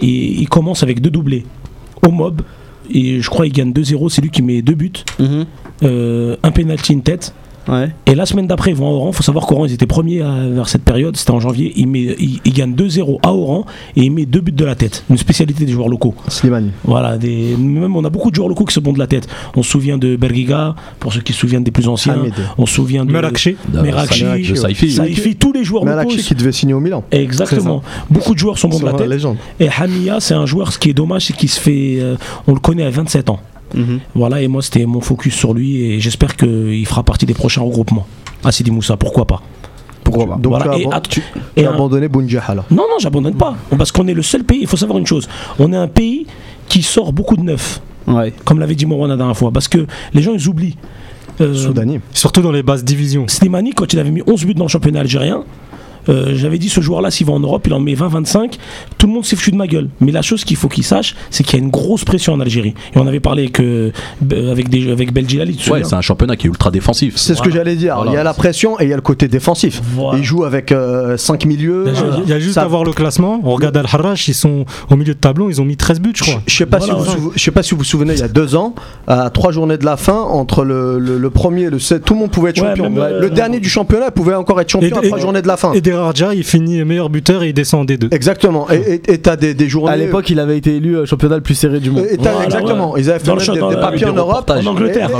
Et 0.00 0.06
il 0.40 0.48
commence 0.48 0.82
avec 0.82 1.02
deux 1.02 1.10
doublés 1.10 1.44
au 2.00 2.10
mob. 2.10 2.40
Et 2.90 3.20
je 3.20 3.28
crois 3.28 3.44
qu'il 3.44 3.52
gagne 3.52 3.72
2-0. 3.72 4.08
C'est 4.08 4.22
lui 4.22 4.30
qui 4.30 4.40
met 4.40 4.62
deux 4.62 4.74
buts. 4.74 4.92
Mhm. 5.18 5.44
Euh, 5.82 6.36
un 6.42 6.50
penalty, 6.52 6.94
une 6.94 7.02
tête. 7.02 7.34
Ouais. 7.68 7.90
Et 8.06 8.14
la 8.14 8.26
semaine 8.26 8.46
d'après, 8.46 8.70
ils 8.70 8.76
vont 8.76 8.86
à 8.88 8.90
Oran. 8.92 9.10
Il 9.12 9.16
faut 9.16 9.22
savoir 9.22 9.46
qu'Oran, 9.46 9.66
ils 9.66 9.72
étaient 9.72 9.86
premiers 9.86 10.22
à- 10.22 10.46
vers 10.48 10.68
cette 10.68 10.82
période. 10.84 11.16
C'était 11.16 11.32
en 11.32 11.40
janvier. 11.40 11.72
Il, 11.76 11.88
met, 11.88 12.14
il, 12.18 12.40
il 12.44 12.52
gagne 12.52 12.74
2-0 12.74 13.18
à 13.22 13.32
Oran. 13.32 13.66
Et 13.96 14.02
il 14.04 14.10
met 14.12 14.24
deux 14.26 14.40
buts 14.40 14.52
de 14.52 14.64
la 14.64 14.74
tête. 14.74 15.04
Une 15.10 15.16
spécialité 15.18 15.64
des 15.64 15.72
joueurs 15.72 15.88
locaux. 15.88 16.14
Slimani. 16.28 16.70
Voilà, 16.84 17.16
des, 17.18 17.56
même 17.56 17.96
on 17.96 18.04
a 18.04 18.10
beaucoup 18.10 18.30
de 18.30 18.36
joueurs 18.36 18.48
locaux 18.48 18.64
qui 18.64 18.74
se 18.74 18.80
bondent 18.80 18.94
de 18.94 19.00
la 19.00 19.06
tête. 19.06 19.26
On 19.56 19.62
se 19.62 19.70
souvient 19.70 19.98
de 19.98 20.16
Bergiga, 20.16 20.74
pour 21.00 21.12
ceux 21.12 21.20
qui 21.20 21.32
se 21.32 21.38
souviennent 21.40 21.64
des 21.64 21.70
plus 21.70 21.88
anciens. 21.88 22.14
Hamid. 22.14 22.34
On 22.58 22.66
se 22.66 22.74
souvient 22.74 23.04
de 23.04 23.10
Merakchi. 23.12 23.56
Merakchi, 23.72 24.24
de 24.24 24.54
Saifi. 24.54 24.90
Saifi, 24.92 25.36
tous 25.36 25.52
les 25.52 25.64
joueurs 25.64 25.84
locaux. 25.84 25.96
Malakchi 25.96 26.22
qui 26.22 26.34
devait 26.34 26.52
signer 26.52 26.74
au 26.74 26.80
Milan. 26.80 27.02
Exactement. 27.10 27.82
Beaucoup 28.10 28.34
de 28.34 28.38
joueurs 28.38 28.58
sont 28.58 28.68
bons 28.68 28.80
de 28.80 28.86
la 28.86 28.92
tête. 28.92 29.08
légende. 29.08 29.36
Et 29.60 29.68
Hamia, 29.68 30.20
c'est 30.20 30.34
un 30.34 30.46
joueur, 30.46 30.72
ce 30.72 30.78
qui 30.78 30.90
est 30.90 30.94
dommage, 30.94 31.26
c'est 31.26 31.32
qu'il 31.36 31.48
se 31.48 31.60
fait. 31.60 31.98
euh, 32.00 32.16
on 32.46 32.54
le 32.54 32.60
connaît 32.60 32.84
à 32.84 32.90
27 32.90 33.30
ans. 33.30 33.40
Mhm. 33.74 34.00
Voilà, 34.14 34.42
et 34.42 34.48
moi, 34.48 34.62
c'était 34.62 34.86
mon 34.86 35.00
focus 35.00 35.34
sur 35.34 35.54
lui. 35.54 35.82
Et 35.82 36.00
j'espère 36.00 36.36
qu'il 36.36 36.86
fera 36.86 37.02
partie 37.02 37.26
des 37.26 37.34
prochains 37.34 37.62
regroupements. 37.62 38.06
Ah, 38.44 38.52
Sidi 38.52 38.70
Moussa, 38.70 38.96
pourquoi 38.96 39.26
pas? 39.26 39.42
Pourquoi 40.04 40.26
pas? 40.26 40.36
Donc 40.36 40.52
Voilà, 40.52 40.64
tu 40.66 40.70
as, 40.70 40.78
et 40.78 40.84
aban- 40.86 40.90
att- 40.92 41.08
tu- 41.08 41.20
et 41.56 41.62
tu 41.62 41.66
as 41.66 41.70
un- 41.70 41.74
abandonné 41.74 42.08
Bounjahala. 42.08 42.64
Non, 42.70 42.84
non, 42.88 42.98
j'abandonne 43.00 43.34
pas. 43.34 43.56
Parce 43.76 43.90
qu'on 43.90 44.06
est 44.06 44.14
le 44.14 44.22
seul 44.22 44.44
pays, 44.44 44.60
il 44.62 44.66
faut 44.68 44.76
savoir 44.76 44.98
une 44.98 45.06
chose. 45.06 45.28
On 45.58 45.72
est 45.72 45.76
un 45.76 45.88
pays 45.88 46.26
qui 46.68 46.82
sort 46.82 47.12
beaucoup 47.12 47.36
de 47.36 47.42
neufs, 47.42 47.80
Ouais. 48.06 48.32
comme 48.44 48.60
l'avait 48.60 48.76
dit 48.76 48.86
Morwan 48.86 49.08
la 49.10 49.16
dernière 49.16 49.36
fois. 49.36 49.50
Parce 49.50 49.66
que 49.66 49.84
les 50.14 50.22
gens, 50.22 50.32
ils 50.32 50.46
oublient. 50.48 50.76
Euh. 51.40 51.54
Surtout 52.12 52.40
dans 52.40 52.52
les 52.52 52.62
basses 52.62 52.84
divisions. 52.84 53.26
Slimani, 53.28 53.72
quand 53.72 53.92
il 53.92 53.98
avait 53.98 54.10
mis 54.12 54.22
11 54.26 54.44
buts 54.46 54.54
dans 54.54 54.64
le 54.64 54.68
championnat 54.70 55.00
algérien, 55.00 55.42
euh, 56.08 56.32
j'avais 56.34 56.58
dit 56.58 56.68
ce 56.68 56.80
joueur-là, 56.80 57.10
s'il 57.10 57.26
va 57.26 57.32
en 57.32 57.40
Europe, 57.40 57.64
il 57.66 57.72
en 57.74 57.80
met 57.80 57.94
20-25, 57.94 58.54
tout 58.98 59.06
le 59.06 59.12
monde 59.12 59.24
s'est 59.24 59.36
foutu 59.36 59.50
de 59.52 59.56
ma 59.56 59.66
gueule. 59.66 59.88
Mais 60.00 60.12
la 60.12 60.22
chose 60.22 60.44
qu'il 60.44 60.56
faut 60.56 60.68
qu'il 60.68 60.84
sache, 60.84 61.14
c'est 61.30 61.44
qu'il 61.44 61.58
y 61.58 61.62
a 61.62 61.64
une 61.64 61.70
grosse 61.70 62.04
pression 62.04 62.32
en 62.32 62.40
Algérie. 62.40 62.74
Et 62.94 62.98
on 62.98 63.06
avait 63.06 63.20
parlé 63.20 63.42
avec, 63.44 63.60
euh, 63.60 63.90
avec, 64.50 64.68
des, 64.68 64.90
avec 64.90 65.12
Belgilali, 65.12 65.58
Ouais, 65.70 65.82
c'est 65.84 65.94
un 65.94 66.00
championnat 66.00 66.36
qui 66.36 66.46
est 66.46 66.50
ultra 66.50 66.70
défensif. 66.70 67.14
C'est 67.16 67.34
ce 67.34 67.42
que 67.42 67.50
j'allais 67.50 67.76
dire. 67.76 67.94
Voilà. 67.96 68.10
il 68.10 68.14
y 68.14 68.18
a 68.18 68.22
la 68.24 68.34
pression 68.34 68.78
et 68.80 68.84
il 68.84 68.90
y 68.90 68.92
a 68.92 68.96
le 68.96 69.02
côté 69.02 69.28
défensif. 69.28 69.80
Voilà. 69.94 70.18
Il 70.18 70.24
joue 70.24 70.44
avec 70.44 70.72
5 71.16 71.44
milieux. 71.46 71.84
Il 71.86 71.94
y 71.94 71.96
a- 71.96 72.00
euh, 72.02 72.16
il 72.24 72.28
y 72.30 72.32
a 72.32 72.38
juste 72.38 72.54
ça- 72.54 72.62
à 72.62 72.66
voir 72.66 72.84
le 72.84 72.92
classement. 72.92 73.40
On 73.44 73.52
regarde 73.54 73.76
Al-Harrach, 73.76 74.28
ils 74.28 74.34
sont 74.34 74.64
au 74.90 74.96
milieu 74.96 75.14
de 75.14 75.18
tableau, 75.18 75.50
ils 75.50 75.60
ont 75.60 75.64
mis 75.64 75.76
13 75.76 76.00
buts, 76.00 76.12
je 76.14 76.22
crois. 76.22 76.42
je 76.46 76.54
sais 76.54 76.66
pas, 76.66 76.78
Voilà, 76.78 76.94
si 77.10 77.16
vous 77.16 77.32
je 77.34 77.42
sais 77.42 77.50
pas 77.50 77.62
si 77.62 77.70
vous 77.72 77.78
vous 77.78 77.84
souvenez, 77.84 78.14
il 78.14 78.20
y 78.20 78.22
a 78.22 78.28
deux 78.28 78.54
ans, 78.56 78.74
à 79.06 79.30
trois 79.30 79.52
journées 79.52 79.78
de 79.78 79.84
la 79.84 79.96
fin, 79.96 80.20
entre 80.20 80.64
le, 80.64 80.98
le, 80.98 81.18
le 81.18 81.30
premier 81.30 81.62
et 81.64 81.70
le 81.70 81.78
7, 81.78 82.04
tout 82.04 82.14
le 82.14 82.20
monde 82.20 82.30
pouvait 82.30 82.50
être 82.50 82.60
Ouais, 82.62 82.68
champion. 82.68 82.90
même, 82.90 82.98
euh, 82.98 83.20
le 83.20 83.30
dernier 83.30 83.60
du 83.60 83.68
championnat 83.68 84.10
pouvait 84.10 84.34
encore 84.34 84.60
être 84.60 84.68
champion 84.70 84.88
Et- 84.96 84.98
à 84.98 85.04
et- 85.04 85.08
trois 85.08 85.18
journées 85.18 85.42
de 85.42 85.48
la 85.48 85.56
fin. 85.56 85.72
Et 85.72 85.80
Il 86.34 86.44
finit 86.44 86.84
meilleur 86.84 87.10
buteur 87.10 87.42
et 87.42 87.48
il 87.48 87.52
descend 87.54 87.82
en 87.82 87.84
D2. 87.92 88.12
Exactement. 88.14 88.66
Et 88.70 89.18
t'as 89.18 89.36
des, 89.36 89.54
des 89.54 89.68
journées. 89.68 89.92
À 89.92 89.96
l'époque, 89.96 90.30
il 90.30 90.40
avait 90.40 90.56
été 90.58 90.76
élu 90.76 90.96
euh, 90.96 91.06
championnat 91.06 91.36
le 91.36 91.42
plus 91.42 91.54
serré 91.54 91.80
du 91.80 91.90
monde. 91.90 92.04
Et 92.10 92.16
t'as- 92.16 92.30
Voilà, 92.32 92.44
exactement. 92.46 92.92
ouais. 92.92 93.00
Ils 93.00 93.10
avaient 93.10 93.18
fait 93.18 93.30
même 93.30 93.38
des, 93.38 93.46
des 93.46 93.74
le- 93.74 93.80
papiers 93.80 94.06
en 94.06 94.12
Europe. 94.12 94.50
En 94.50 94.66
Angleterre. 94.66 95.10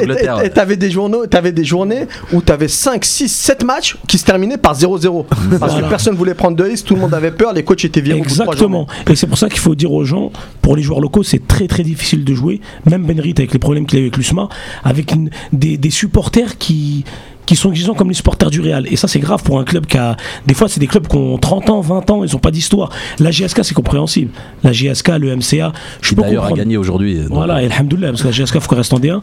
Et- 0.44 0.50
t'avais 0.50 0.76
des, 0.76 0.90
journaux- 0.90 1.26
t'avais 1.26 1.52
des 1.52 1.64
journées 1.64 2.06
où 2.32 2.40
t'avais 2.40 2.68
5, 2.68 3.04
6, 3.04 3.28
7 3.28 3.64
matchs 3.64 3.96
qui 4.08 4.18
se 4.18 4.24
terminaient 4.24 4.58
par 4.58 4.74
0-0. 4.74 5.24
Parce 5.60 5.74
que 5.80 5.88
personne 5.88 6.14
voulait 6.16 6.34
prendre 6.34 6.56
de 6.56 6.62
risque, 6.64 6.86
tout 6.86 6.94
le 6.94 7.00
monde 7.00 7.14
avait 7.14 7.30
peur, 7.30 7.52
les 7.52 7.62
coachs 7.64 7.84
étaient 7.84 8.00
virés 8.00 8.18
Exactement. 8.18 8.86
Et 9.10 9.16
c'est 9.16 9.26
pour 9.26 9.38
ça 9.38 9.48
qu'il 9.48 9.60
faut 9.60 9.74
dire 9.74 9.92
aux 9.92 10.04
gens, 10.04 10.30
pour 10.62 10.76
les 10.76 10.82
joueurs 10.82 11.00
locaux, 11.00 11.22
c'est 11.22 11.46
très 11.46 11.66
très 11.66 11.82
difficile 11.82 12.24
de 12.24 12.34
jouer. 12.34 12.60
Même 12.88 13.04
Benrit 13.04 13.34
avec 13.38 13.52
les 13.52 13.58
problèmes 13.58 13.86
qu'il 13.86 13.98
a 13.98 14.02
eu 14.02 14.04
avec 14.06 14.16
l'USMA, 14.16 14.48
avec 14.84 15.12
une- 15.12 15.30
des, 15.52 15.76
des 15.78 15.90
supporters 15.90 16.58
qui 16.58 17.04
qui 17.46 17.56
sont 17.56 17.70
exigeants 17.70 17.94
comme 17.94 18.08
les 18.08 18.14
supporters 18.14 18.50
du 18.50 18.60
Real. 18.60 18.86
Et 18.90 18.96
ça, 18.96 19.08
c'est 19.08 19.20
grave 19.20 19.42
pour 19.42 19.58
un 19.58 19.64
club 19.64 19.86
qui 19.86 19.96
a. 19.96 20.16
Des 20.46 20.54
fois, 20.54 20.68
c'est 20.68 20.80
des 20.80 20.86
clubs 20.86 21.06
qui 21.06 21.16
ont 21.16 21.38
30 21.38 21.70
ans, 21.70 21.80
20 21.80 22.10
ans, 22.10 22.24
ils 22.24 22.32
n'ont 22.32 22.38
pas 22.38 22.50
d'histoire. 22.50 22.90
La 23.18 23.30
GSK, 23.30 23.64
c'est 23.64 23.74
compréhensible. 23.74 24.30
La 24.62 24.72
GSK, 24.72 25.08
le 25.18 25.36
MCA, 25.36 25.72
je 26.02 26.14
peux 26.14 26.22
d'ailleurs 26.22 26.46
a 26.46 26.52
gagné 26.52 26.76
aujourd'hui. 26.76 27.20
donc, 27.20 27.28
Voilà, 27.30 27.62
et 27.62 27.66
alhamdoulilah, 27.66 28.08
parce 28.08 28.22
que 28.22 28.28
la 28.28 28.32
GSK, 28.32 28.58
faut 28.58 28.68
qu'elle 28.68 28.78
reste 28.78 28.92
en 28.92 28.98
D1. 28.98 29.20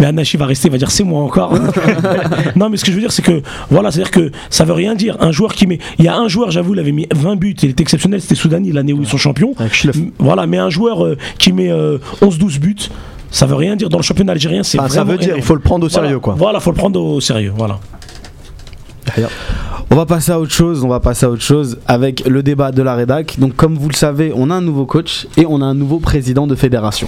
Mais 0.00 0.06
Anachi 0.06 0.36
va 0.36 0.46
rester, 0.46 0.68
il 0.68 0.72
va 0.72 0.78
dire 0.78 0.90
c'est 0.90 1.04
moi 1.04 1.22
encore. 1.22 1.52
non, 2.56 2.70
mais 2.70 2.76
ce 2.76 2.84
que 2.84 2.90
je 2.90 2.96
veux 2.96 3.02
dire, 3.02 3.12
c'est 3.12 3.22
que, 3.22 3.42
voilà, 3.70 3.90
c'est-à-dire 3.90 4.12
que 4.12 4.30
ça 4.50 4.64
veut 4.64 4.72
rien 4.72 4.94
dire. 4.94 5.16
Un 5.20 5.32
joueur 5.32 5.54
qui 5.54 5.66
met. 5.66 5.78
Il 5.98 6.04
y 6.04 6.08
a 6.08 6.16
un 6.16 6.28
joueur, 6.28 6.50
j'avoue, 6.50 6.74
il 6.74 6.80
avait 6.80 6.92
mis 6.92 7.06
20 7.14 7.36
buts, 7.36 7.56
il 7.62 7.70
était 7.70 7.82
exceptionnel, 7.82 8.20
c'était 8.20 8.34
Soudani, 8.34 8.72
l'année 8.72 8.92
où 8.92 9.00
ils 9.02 9.08
sont 9.08 9.16
champions. 9.16 9.54
Voilà, 10.18 10.46
mais 10.46 10.58
un 10.58 10.70
joueur 10.70 11.04
euh, 11.04 11.16
qui 11.38 11.52
met 11.52 11.70
euh, 11.70 11.98
11-12 12.22 12.58
buts, 12.58 12.76
ça 13.34 13.46
veut 13.46 13.54
rien 13.54 13.76
dire. 13.76 13.88
Dans 13.88 13.98
le 13.98 14.02
championnat 14.02 14.32
algérien, 14.32 14.62
c'est 14.62 14.78
Enfin, 14.78 14.88
ça 14.88 14.94
vraiment 15.00 15.12
veut 15.12 15.18
dire, 15.18 15.28
énorme. 15.28 15.40
il 15.40 15.44
faut 15.44 15.54
le 15.54 15.60
prendre 15.60 15.84
au 15.86 15.88
Voilà. 15.88 16.02
sérieux, 16.06 16.20
quoi. 16.20 16.34
Voilà, 16.38 16.60
faut 16.60 16.70
le 16.70 16.76
prendre 16.76 17.00
au 17.00 17.20
sérieux, 17.20 17.52
voilà. 17.56 17.78
On 19.90 19.96
va 19.96 20.06
passer 20.06 20.32
à 20.32 20.40
autre 20.40 20.52
chose, 20.52 20.82
on 20.82 20.88
va 20.88 20.98
passer 21.00 21.26
à 21.26 21.30
autre 21.30 21.42
chose 21.42 21.78
avec 21.86 22.26
le 22.26 22.42
débat 22.42 22.72
de 22.72 22.82
la 22.82 22.94
rédac. 22.94 23.38
Donc 23.38 23.54
comme 23.54 23.76
vous 23.76 23.88
le 23.88 23.94
savez, 23.94 24.32
on 24.34 24.50
a 24.50 24.54
un 24.54 24.60
nouveau 24.60 24.86
coach 24.86 25.26
et 25.36 25.46
on 25.48 25.60
a 25.60 25.64
un 25.64 25.74
nouveau 25.74 25.98
président 26.00 26.46
de 26.46 26.54
fédération. 26.54 27.06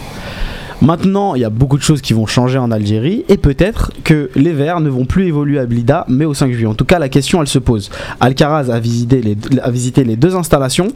Maintenant, 0.82 1.34
il 1.34 1.40
y 1.40 1.44
a 1.44 1.50
beaucoup 1.50 1.78
de 1.78 1.82
choses 1.82 2.02
qui 2.02 2.12
vont 2.12 2.26
changer 2.26 2.58
en 2.58 2.70
Algérie 2.70 3.24
et 3.30 3.38
peut-être 3.38 3.92
que 4.04 4.30
les 4.36 4.52
Verts 4.52 4.80
ne 4.80 4.90
vont 4.90 5.06
plus 5.06 5.26
évoluer 5.26 5.58
à 5.58 5.64
Blida 5.64 6.04
mais 6.08 6.26
au 6.26 6.34
5 6.34 6.52
juillet. 6.52 6.66
En 6.66 6.74
tout 6.74 6.84
cas, 6.84 6.98
la 6.98 7.08
question 7.08 7.40
elle 7.40 7.48
se 7.48 7.58
pose. 7.58 7.90
Alcaraz 8.20 8.70
a 8.70 8.78
visité 8.78 9.22
les, 9.22 9.36
a 9.62 9.70
visité 9.70 10.04
les 10.04 10.16
deux 10.16 10.36
installations 10.36 10.88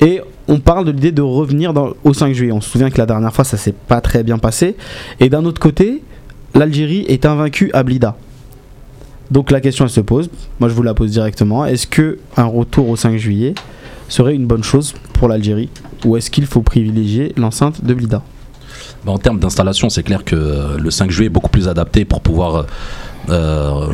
et 0.00 0.20
on 0.46 0.60
parle 0.60 0.84
de 0.84 0.92
l'idée 0.92 1.10
de 1.10 1.22
revenir 1.22 1.74
au 2.04 2.14
5 2.14 2.32
juillet. 2.34 2.52
On 2.52 2.60
se 2.60 2.70
souvient 2.70 2.88
que 2.88 2.98
la 2.98 3.06
dernière 3.06 3.34
fois 3.34 3.44
ça 3.44 3.56
s'est 3.56 3.74
pas 3.74 4.00
très 4.00 4.22
bien 4.22 4.38
passé. 4.38 4.76
Et 5.18 5.28
d'un 5.28 5.44
autre 5.44 5.60
côté, 5.60 6.02
l'Algérie 6.54 7.04
est 7.08 7.26
invaincue 7.26 7.70
à 7.72 7.82
Blida. 7.82 8.16
Donc 9.32 9.50
la 9.50 9.60
question 9.60 9.86
elle 9.86 9.90
se 9.90 10.00
pose, 10.00 10.30
moi 10.60 10.68
je 10.68 10.74
vous 10.74 10.84
la 10.84 10.94
pose 10.94 11.10
directement, 11.10 11.66
est-ce 11.66 11.88
que 11.88 12.20
un 12.36 12.44
retour 12.44 12.88
au 12.88 12.94
5 12.94 13.16
juillet 13.16 13.54
serait 14.08 14.36
une 14.36 14.46
bonne 14.46 14.62
chose 14.62 14.94
pour 15.14 15.26
l'Algérie 15.26 15.68
ou 16.04 16.16
est-ce 16.16 16.30
qu'il 16.30 16.46
faut 16.46 16.62
privilégier 16.62 17.32
l'enceinte 17.36 17.84
de 17.84 17.92
Blida? 17.92 18.22
En 19.06 19.18
termes 19.18 19.38
d'installation, 19.38 19.88
c'est 19.88 20.02
clair 20.02 20.24
que 20.24 20.34
euh, 20.34 20.78
le 20.78 20.90
5 20.90 21.10
juillet 21.10 21.26
est 21.26 21.30
beaucoup 21.30 21.50
plus 21.50 21.68
adapté 21.68 22.04
pour 22.04 22.20
pouvoir, 22.20 22.56
euh, 22.56 22.62
euh, 23.30 23.86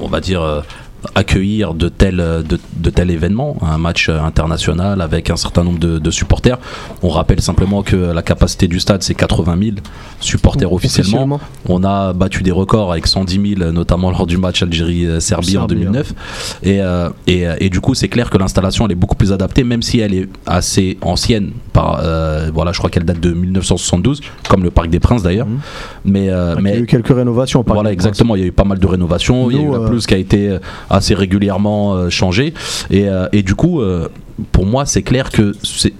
on 0.00 0.08
va 0.08 0.20
dire, 0.20 0.64
accueillir 1.14 1.74
de 1.74 1.88
tels, 1.88 2.16
de, 2.16 2.58
de 2.76 3.10
événements, 3.10 3.56
un 3.62 3.78
match 3.78 4.08
international 4.08 5.00
avec 5.00 5.30
un 5.30 5.36
certain 5.36 5.64
nombre 5.64 5.78
de, 5.78 5.98
de 5.98 6.10
supporters. 6.10 6.58
On 7.02 7.08
rappelle 7.08 7.40
simplement 7.40 7.82
que 7.82 7.96
la 7.96 8.22
capacité 8.22 8.68
du 8.68 8.80
stade, 8.80 9.02
c'est 9.02 9.14
80 9.14 9.56
000 9.60 9.76
supporters 10.20 10.72
officiellement. 10.72 11.40
On 11.68 11.84
a 11.84 12.12
battu 12.12 12.42
des 12.42 12.50
records 12.50 12.92
avec 12.92 13.06
110 13.06 13.56
000, 13.58 13.72
notamment 13.72 14.10
lors 14.10 14.26
du 14.26 14.36
match 14.38 14.62
Algérie-Serbie 14.62 15.56
en 15.56 15.60
Serbie, 15.60 15.74
2009. 15.74 16.14
Et, 16.62 16.80
euh, 16.80 17.08
et, 17.26 17.46
euh, 17.46 17.56
et 17.60 17.70
du 17.70 17.80
coup, 17.80 17.94
c'est 17.94 18.08
clair 18.08 18.30
que 18.30 18.38
l'installation 18.38 18.86
elle 18.86 18.92
est 18.92 18.96
beaucoup 18.96 19.16
plus 19.16 19.32
adaptée, 19.32 19.64
même 19.64 19.82
si 19.82 20.00
elle 20.00 20.14
est 20.14 20.28
assez 20.46 20.98
ancienne. 21.02 21.52
Par, 21.72 22.00
euh, 22.02 22.50
voilà, 22.54 22.72
je 22.72 22.78
crois 22.78 22.90
qu'elle 22.90 23.04
date 23.04 23.20
de 23.20 23.32
1972, 23.32 24.20
comme 24.48 24.62
le 24.62 24.70
Parc 24.70 24.88
des 24.88 25.00
Princes 25.00 25.22
d'ailleurs. 25.22 25.46
Mhm. 25.46 25.58
Mais, 26.04 26.30
euh, 26.30 26.54
Il 26.56 26.60
y 26.60 26.62
mais 26.62 26.72
a 26.72 26.78
eu 26.78 26.86
quelques 26.86 27.14
rénovations. 27.14 27.64
par 27.64 27.74
voilà, 27.74 27.92
exemple. 27.92 28.10
exactement. 28.10 28.36
Il 28.36 28.40
y 28.42 28.44
a 28.44 28.46
eu 28.46 28.52
pas 28.52 28.64
mal 28.64 28.78
de 28.78 28.86
rénovations. 28.86 29.50
il 29.50 29.56
y 29.56 29.60
a 29.60 29.62
eu 29.62 29.72
la 29.72 29.80
pelouse 29.80 30.06
qui 30.06 30.14
a 30.14 30.18
été 30.18 30.58
assez 30.94 31.14
régulièrement 31.14 31.94
euh, 31.94 32.10
changée. 32.10 32.54
Et, 32.90 33.08
euh, 33.08 33.26
et 33.32 33.42
du 33.42 33.54
coup, 33.54 33.80
euh, 33.80 34.08
pour 34.52 34.66
moi, 34.66 34.86
c'est 34.86 35.02
clair 35.02 35.30
que 35.30 35.54
c'est 35.62 35.92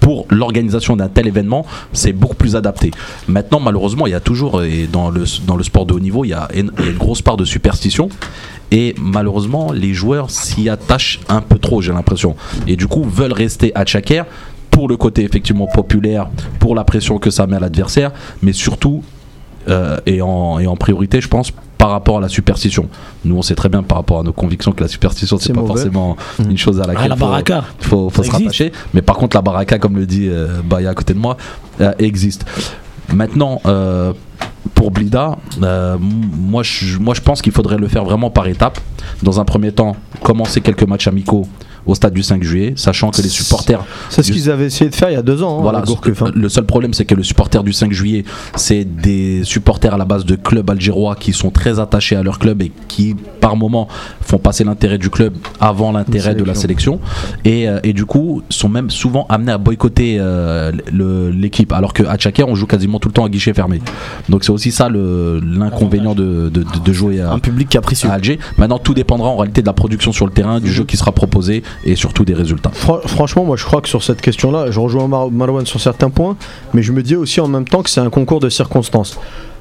pour 0.00 0.26
l'organisation 0.30 0.94
d'un 0.94 1.08
tel 1.08 1.26
événement, 1.26 1.66
c'est 1.92 2.12
beaucoup 2.12 2.36
plus 2.36 2.54
adapté. 2.54 2.92
Maintenant, 3.26 3.58
malheureusement, 3.58 4.06
il 4.06 4.12
y 4.12 4.14
a 4.14 4.20
toujours, 4.20 4.62
et 4.62 4.86
dans 4.86 5.10
le, 5.10 5.24
dans 5.48 5.56
le 5.56 5.64
sport 5.64 5.84
de 5.84 5.94
haut 5.94 6.00
niveau, 6.00 6.24
il 6.24 6.28
y 6.28 6.32
a, 6.32 6.48
une- 6.54 6.70
grosse 6.96 7.22
part 7.22 7.36
de 7.36 7.44
superstition. 7.44 8.08
Et 8.70 8.94
malheureusement, 9.00 9.72
les 9.72 9.94
joueurs 9.94 10.30
s'y 10.30 10.68
attachent 10.68 11.18
un 11.28 11.40
peu 11.40 11.58
trop, 11.58 11.82
j'ai 11.82 11.92
l'impression. 11.92 12.36
Et 12.68 12.76
du 12.76 12.86
coup, 12.86 13.02
veulent 13.02 13.32
rester 13.32 13.72
à 13.74 13.84
Tchaker 13.84 14.26
pour 14.70 14.86
le 14.88 14.96
côté 14.96 15.24
effectivement 15.24 15.66
populaire, 15.66 16.28
pour 16.60 16.76
la 16.76 16.84
pression 16.84 17.18
que 17.18 17.30
ça 17.30 17.48
met 17.48 17.56
à 17.56 17.60
l'adversaire, 17.60 18.12
mais 18.42 18.52
surtout 18.52 19.02
et, 20.06 20.22
en, 20.22 20.60
et 20.60 20.66
en 20.68 20.76
priorité, 20.76 21.20
je 21.20 21.26
pense, 21.26 21.52
par 21.78 21.90
rapport 21.90 22.18
à 22.18 22.20
la 22.20 22.28
superstition. 22.28 22.88
Nous, 23.24 23.36
on 23.36 23.42
sait 23.42 23.54
très 23.54 23.68
bien 23.68 23.82
par 23.82 23.98
rapport 23.98 24.20
à 24.20 24.22
nos 24.22 24.32
convictions 24.32 24.72
que 24.72 24.82
la 24.82 24.88
superstition, 24.88 25.36
c'est 25.38 25.52
pas 25.52 25.60
mauvais. 25.60 25.74
forcément 25.74 26.16
une 26.38 26.56
chose 26.56 26.80
à 26.80 26.84
Ah, 26.84 26.92
laquelle 26.92 27.08
la 27.10 27.16
faut, 27.16 27.24
baraka. 27.26 27.64
faut, 27.80 28.10
se 28.10 28.18
existe. 28.20 28.32
rattacher. 28.32 28.72
Mais 28.94 29.02
par 29.02 29.16
contre, 29.16 29.36
la 29.36 29.42
baraka, 29.42 29.78
comme 29.78 29.96
le 29.96 30.06
dit 30.06 30.28
euh, 30.28 30.62
Baya 30.64 30.90
à 30.90 30.94
côté 30.94 31.12
de 31.14 31.18
moi, 31.18 31.36
euh, 31.80 31.92
existe. 31.98 32.46
Maintenant, 33.12 33.60
euh, 33.66 34.12
pour 34.74 34.90
Blida, 34.90 35.36
euh, 35.62 35.96
moi, 36.00 36.62
je, 36.62 36.98
moi 36.98 37.14
je 37.14 37.20
pense 37.20 37.40
qu'il 37.42 37.52
faudrait 37.52 37.76
le 37.78 37.88
faire 37.88 38.04
vraiment 38.04 38.30
par 38.30 38.46
étapes. 38.48 38.80
Dans 39.22 39.38
un 39.40 39.44
premier 39.44 39.70
temps, 39.72 39.96
commencer 40.22 40.60
quelques 40.60 40.82
matchs 40.86 41.06
amicaux 41.08 41.46
au 41.86 41.94
stade 41.94 42.12
du 42.14 42.22
5 42.22 42.42
juillet, 42.42 42.72
sachant 42.76 43.10
que 43.10 43.22
les 43.22 43.28
supporters 43.28 43.84
C'est 44.10 44.22
ce 44.22 44.32
qu'ils 44.32 44.50
avaient 44.50 44.66
essayé 44.66 44.90
de 44.90 44.94
faire 44.94 45.10
il 45.10 45.14
y 45.14 45.16
a 45.16 45.22
deux 45.22 45.42
ans. 45.42 45.58
hein, 45.58 45.62
voilà, 45.62 45.78
avec 45.78 45.88
Gourcuff, 45.88 46.22
hein. 46.22 46.30
le 46.34 46.48
seul 46.48 46.64
problème 46.66 46.92
c'est 46.94 47.04
que 47.04 47.14
le 47.14 47.22
supporter 47.22 47.62
du 47.62 47.72
5 47.72 47.92
juillet, 47.92 48.24
c'est 48.56 48.84
des 48.84 49.42
supporters 49.44 49.94
à 49.94 49.98
la 49.98 50.04
base 50.04 50.24
de 50.24 50.34
clubs 50.36 50.68
algérois 50.70 51.14
qui 51.16 51.32
sont 51.32 51.50
très 51.50 51.78
attachés 51.80 52.16
à 52.16 52.22
leur 52.22 52.38
club 52.38 52.62
et 52.62 52.72
qui 52.88 53.14
par 53.40 53.56
moment 53.56 53.88
font 54.20 54.38
passer 54.38 54.64
l'intérêt 54.64 54.98
du 54.98 55.10
club 55.10 55.34
avant 55.60 55.92
l'intérêt 55.92 56.34
de 56.34 56.42
la 56.44 56.54
sélection 56.54 57.00
et, 57.44 57.68
euh, 57.68 57.78
et 57.84 57.92
du 57.92 58.04
coup 58.06 58.42
sont 58.50 58.68
même 58.68 58.90
souvent 58.90 59.26
amenés 59.28 59.52
à 59.52 59.58
boycotter 59.58 60.16
euh, 60.18 60.72
l'équipe 61.32 61.72
alors 61.72 61.92
qu'à 61.92 62.16
Tchaker 62.16 62.48
on 62.48 62.54
joue 62.54 62.66
quasiment 62.66 62.98
tout 62.98 63.08
le 63.08 63.12
temps 63.14 63.24
à 63.24 63.28
guichet 63.28 63.54
fermé. 63.54 63.80
Donc 64.28 64.44
c'est 64.44 64.50
aussi 64.52 64.72
ça 64.72 64.88
l'inconvénient 64.90 66.14
de, 66.14 66.48
de- 66.52 66.62
de- 66.62 66.64
de 66.84 66.92
jouer 66.92 67.20
à, 67.20 67.32
Un 67.32 67.38
public 67.38 67.68
capricieux. 67.68 68.08
à 68.10 68.14
Alger. 68.14 68.38
Maintenant 68.58 68.78
tout 68.78 68.94
dépendra 68.94 69.28
en 69.28 69.36
réalité 69.36 69.60
de 69.62 69.66
la 69.66 69.72
production 69.72 70.12
sur 70.12 70.26
le 70.26 70.32
terrain, 70.32 70.60
du 70.60 70.70
jeu 70.72 70.84
qui 70.84 70.96
sera 70.96 71.12
proposé 71.12 71.62
et 71.84 71.94
surtout 71.96 72.24
des 72.24 72.34
résultats. 72.34 72.70
Fran- 72.72 73.00
franchement, 73.06 73.44
moi 73.44 73.56
je 73.56 73.64
crois 73.64 73.80
que 73.80 73.88
sur 73.88 74.02
cette 74.02 74.20
question-là, 74.20 74.70
je 74.70 74.80
rejoins 74.80 75.08
Mar- 75.08 75.30
Marwan 75.30 75.64
sur 75.66 75.80
certains 75.80 76.10
points, 76.10 76.36
mais 76.74 76.82
je 76.82 76.92
me 76.92 77.02
dis 77.02 77.16
aussi 77.16 77.40
en 77.40 77.48
même 77.48 77.66
temps 77.66 77.82
que 77.82 77.90
c'est 77.90 78.00
un 78.00 78.10
concours 78.10 78.40
de 78.40 78.48
circonstances. 78.48 79.18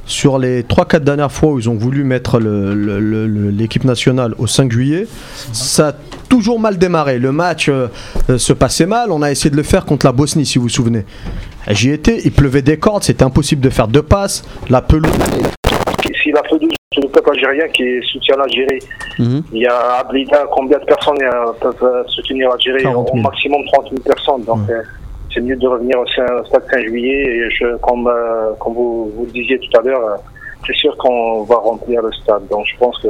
Sur 0.07 0.37
les 0.37 0.61
3-4 0.61 0.99
dernières 0.99 1.31
fois 1.31 1.49
où 1.53 1.59
ils 1.59 1.67
ont 1.67 1.73
voulu 1.75 2.03
mettre 2.03 2.39
l'équipe 2.39 3.83
nationale 3.85 4.35
au 4.37 4.45
5 4.47 4.71
juillet, 4.71 5.07
ça 5.51 5.87
a 5.89 5.93
toujours 6.29 6.59
mal 6.59 6.77
démarré. 6.77 7.17
Le 7.17 7.31
match 7.31 7.69
euh, 7.69 7.87
euh, 8.29 8.37
se 8.37 8.53
passait 8.53 8.85
mal, 8.85 9.11
on 9.11 9.21
a 9.23 9.31
essayé 9.31 9.49
de 9.49 9.55
le 9.55 9.63
faire 9.63 9.83
contre 9.85 10.05
la 10.05 10.11
Bosnie 10.11 10.45
si 10.45 10.57
vous 10.59 10.63
vous 10.65 10.69
souvenez. 10.69 11.05
J'y 11.69 11.89
étais, 11.89 12.21
il 12.23 12.31
pleuvait 12.31 12.61
des 12.61 12.77
cordes, 12.77 13.03
c'était 13.03 13.23
impossible 13.23 13.61
de 13.61 13.69
faire 13.71 13.87
deux 13.87 14.03
passes, 14.03 14.43
la 14.69 14.81
pelouse. 14.83 15.09
si 16.23 16.31
la 16.31 16.43
pelouse 16.43 16.59
c'est 16.61 16.65
le 16.71 16.74
peuple 17.15 17.29
algérien 17.31 17.67
qui 17.69 18.01
soutient 18.11 18.35
l'Algérie, 18.37 18.79
Mhm. 19.19 19.41
il 19.53 19.61
y 19.61 19.67
a 19.67 19.77
à 19.99 20.03
Blida, 20.03 20.45
combien 20.51 20.77
de 20.77 20.85
personnes 20.85 21.21
euh, 21.21 21.51
peuvent 21.61 21.83
euh, 21.83 22.03
soutenir 22.07 22.49
l'Algérie 22.49 22.83
40 22.83 23.07
000. 23.07 23.17
Au 23.17 23.21
maximum 23.21 23.61
30 23.73 23.89
000 23.91 24.01
personnes. 24.03 24.43
Donc 24.43 24.69
euh, 24.69 24.81
c'est 25.33 25.41
mieux 25.41 25.55
de 25.55 25.67
revenir 25.67 25.97
au 25.99 26.05
Saint- 26.07 26.41
au 26.41 26.45
stade 26.45 26.63
5 26.71 26.81
juillet. 26.89 27.23
Et 27.37 27.49
je, 27.51 27.77
comme, 27.77 28.07
euh, 28.07 28.51
comme 28.59 28.73
vous, 28.73 29.11
vous 29.15 29.25
le 29.25 29.31
disiez 29.31 29.57
tout 29.59 29.79
à 29.79 29.81
l'heure, 29.81 30.01
euh, 30.05 30.15
c'est 30.67 30.75
sûr 30.75 30.95
qu'on 30.97 31.43
va 31.43 31.55
remplir 31.55 32.01
le 32.01 32.11
stade. 32.11 32.47
Donc 32.49 32.65
je 32.71 32.77
pense 32.77 32.97
que 33.01 33.07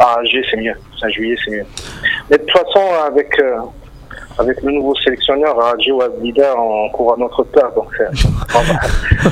à 0.00 0.18
Alger 0.18 0.42
c'est 0.50 0.56
mieux, 0.56 0.74
5 1.00 1.10
juillet 1.10 1.36
c'est 1.44 1.52
mieux. 1.52 1.66
Mais 2.30 2.38
de 2.38 2.42
toute 2.42 2.50
façon, 2.58 2.82
avec, 3.06 3.38
euh, 3.40 3.56
avec 4.38 4.62
le 4.62 4.72
nouveau 4.72 4.94
sélectionneur 5.04 5.56
ou 5.56 6.00
à 6.02 6.08
Blida, 6.08 6.54
on 6.58 6.90
court 6.90 7.14
à 7.14 7.16
notre 7.20 7.42
perte. 7.44 7.74
Donc 7.74 7.88
euh, 8.00 8.04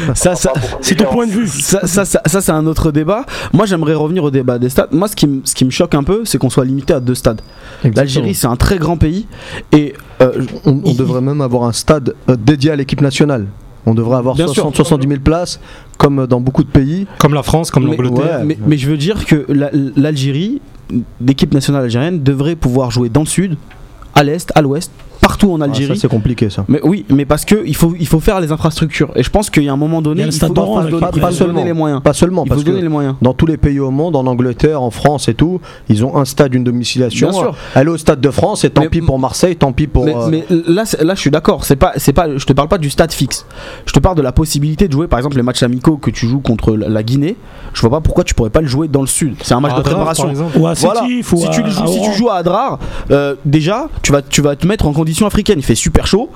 Ça, 0.15 0.35
ça, 0.35 0.53
C'est 0.81 0.95
ton 0.97 1.05
point 1.07 1.27
de 1.27 1.33
vue. 1.33 1.47
ça, 1.47 1.87
ça, 1.87 2.05
ça- 2.05 2.23
ça, 2.27 2.41
c'est 2.41 2.53
un 2.53 2.67
autre 2.67 2.91
débat. 2.91 3.25
Moi, 3.53 3.67
j'aimerais 3.67 3.95
revenir 3.95 4.25
au 4.25 4.31
débat 4.31 4.59
des 4.59 4.69
stades. 4.69 4.89
Moi, 4.93 5.09
ce 5.09 5.17
qui, 5.17 5.27
me- 5.27 5.41
ce 5.45 5.55
qui 5.55 5.65
me 5.65 5.71
choque 5.71 5.95
un 5.95 6.03
peu, 6.05 6.25
c'est 6.25 6.39
qu'on 6.39 6.51
soit 6.51 6.65
limité 6.65 6.95
à 6.95 7.01
deux 7.01 7.15
stades. 7.15 7.41
L'Algérie, 7.85 8.35
c'est 8.35 8.47
un 8.47 8.57
très 8.57 8.79
grand 8.79 8.97
pays. 8.97 9.27
Et 9.73 9.95
euh, 10.21 10.45
On, 10.65 10.73
devrait 10.95 11.21
même 11.21 11.41
avoir 11.41 11.65
un 11.65 11.73
stade 11.73 12.15
euh, 12.29 12.37
dédié 12.37 12.71
à 12.71 12.77
l'équipe 12.77 13.01
nationale. 13.01 13.47
On 13.87 13.95
devrait 13.95 14.17
avoir 14.17 14.35
Bien 14.35 14.49
sûr. 14.49 14.71
60-70 14.71 15.09
000 15.09 15.21
places, 15.21 15.61
comme 15.99 16.27
dans 16.27 16.41
beaucoup 16.41 16.65
de 16.65 16.71
pays. 16.71 17.07
Comme 17.19 17.35
la 17.35 17.43
France, 17.43 17.71
comme 17.71 17.85
mais, 17.85 17.91
l'Angleterre. 17.97 18.39
ouais. 18.41 18.45
mais, 18.45 18.59
mais 18.67 18.79
je 18.79 18.89
veux 18.89 18.97
dire 18.97 19.27
que 19.27 19.45
la- 19.49 19.71
l'Algérie, 19.97 20.63
l'équipe 21.21 21.53
nationale 21.53 21.85
algérienne, 21.85 22.23
devrait 22.23 22.57
pouvoir 22.57 22.91
jouer 22.91 23.11
dans 23.11 23.21
le 23.21 23.27
sud, 23.27 23.57
à 24.15 24.23
l'est, 24.23 24.51
à 24.55 24.63
l'ouest, 24.63 24.91
partout 25.25 25.51
en 25.53 25.57
Ah, 25.61 25.65
ça, 25.65 25.71
Algérie. 25.71 25.99
c'est 25.99 26.09
compliqué 26.09 26.51
ça. 26.51 26.65
mais 26.69 26.81
oui, 26.85 27.05
mais 27.09 27.25
parce 27.25 27.45
que 27.45 27.63
il 27.67 27.75
faut, 27.75 27.95
il 27.99 28.07
faut 28.07 28.21
faire 28.21 28.41
les 28.41 28.53
infrastructures. 28.53 29.11
Et 29.17 29.23
je 29.23 29.31
pense 29.31 29.49
qu'il 29.51 29.63
y 29.65 29.69
a 29.69 29.73
un 29.73 29.77
moment 29.77 29.99
Il 29.99 30.01
y 30.01 30.05
donné, 30.05 30.23
a 30.23 30.27
le 30.27 30.31
il 30.33 30.35
stade 30.35 30.49
faut, 30.51 30.55
d'Oran, 30.55 30.85
il 30.85 30.91
faut 30.91 30.99
pas 30.99 31.31
se 31.31 31.39
seulement. 31.39 31.55
donner 31.55 31.65
les 31.65 31.73
moyens. 31.73 32.03
Pas 32.03 32.13
seulement, 32.13 32.45
Il 32.45 32.49
parce 32.51 32.61
faut 32.61 32.67
donner 32.67 32.79
que 32.79 32.83
les 32.85 32.89
moyens. 32.91 33.15
dans 33.23 33.33
tous 33.33 33.47
les 33.47 33.57
pays 33.57 33.81
au 33.81 33.91
monde, 33.91 34.17
en 34.17 34.27
Angleterre, 34.27 34.83
en 34.83 34.91
France 34.91 35.29
et 35.29 35.35
tout, 35.35 35.61
ils 35.89 36.05
ont 36.05 36.17
un 36.17 36.25
stade, 36.25 36.53
une 36.55 36.65
domiciliation. 36.65 37.31
Bien 37.31 37.39
sûr. 37.39 37.57
Aller 37.75 37.91
au 37.91 37.97
stade 37.97 38.21
de 38.21 38.31
France, 38.31 38.65
et 38.65 38.71
tant 38.71 38.83
Mais- 38.83 38.89
pis 38.91 39.01
pour 39.01 39.19
Marseille, 39.19 39.57
tant 39.57 39.73
pis 39.73 39.87
pour. 39.87 40.05
mais, 40.05 40.15
euh, 40.15 40.29
mais 40.31 40.45
là, 40.69 40.85
là, 41.03 41.15
je 41.15 41.21
suis 41.21 41.31
d'accord. 41.31 41.65
C'est 41.65 41.77
pas, 41.77 41.93
c'est 41.97 42.13
pas, 42.13 42.37
je 42.37 42.45
te 42.45 42.53
parle 42.53 42.69
pas 42.69 42.79
du 42.79 42.91
stade 42.91 43.13
fixe. 43.13 43.47
Je 43.87 43.93
te 43.93 43.99
parle 44.01 44.17
de 44.17 44.23
la 44.23 44.33
possibilité 44.33 44.89
de 44.89 44.93
jouer, 44.93 45.07
par 45.09 45.19
exemple, 45.19 45.37
les 45.37 45.43
matchs 45.43 45.63
amicaux 45.63 45.97
que 45.97 46.11
tu 46.11 46.27
joues 46.27 46.41
contre 46.41 46.75
la 46.75 47.03
Guinée. 47.03 47.37
Je 47.73 47.81
vois 47.81 47.91
pas 47.91 48.01
pourquoi 48.01 48.25
tu 48.25 48.35
pourrais 48.35 48.51
pas 48.51 48.61
le 48.61 48.67
jouer 48.69 48.89
dans 48.89 49.01
le 49.01 49.07
sud. 49.07 49.35
C'est 49.43 49.55
un 49.55 49.61
match 49.61 49.75
de 49.77 49.81
préparation. 49.83 50.31
Ou 50.57 50.67
à 50.67 50.75
Voilà. 50.75 51.01
Si, 51.01 51.23
tu 51.23 51.23
joues, 51.71 51.83
à 51.83 51.87
si 51.87 52.01
tu 52.03 52.13
joues 52.13 52.29
à 52.29 52.35
Adrar, 52.37 52.79
euh, 53.11 53.35
déjà, 53.45 53.89
tu 54.03 54.13
vas, 54.13 54.21
tu 54.23 54.43
vas 54.43 54.55
te 54.57 54.67
mettre 54.67 54.87
en 54.87 54.93
condition 54.93 55.14
africaine. 55.27 55.59
Il 55.59 55.65
fait 55.65 55.75
super 55.75 56.07
chaud. 56.07 56.31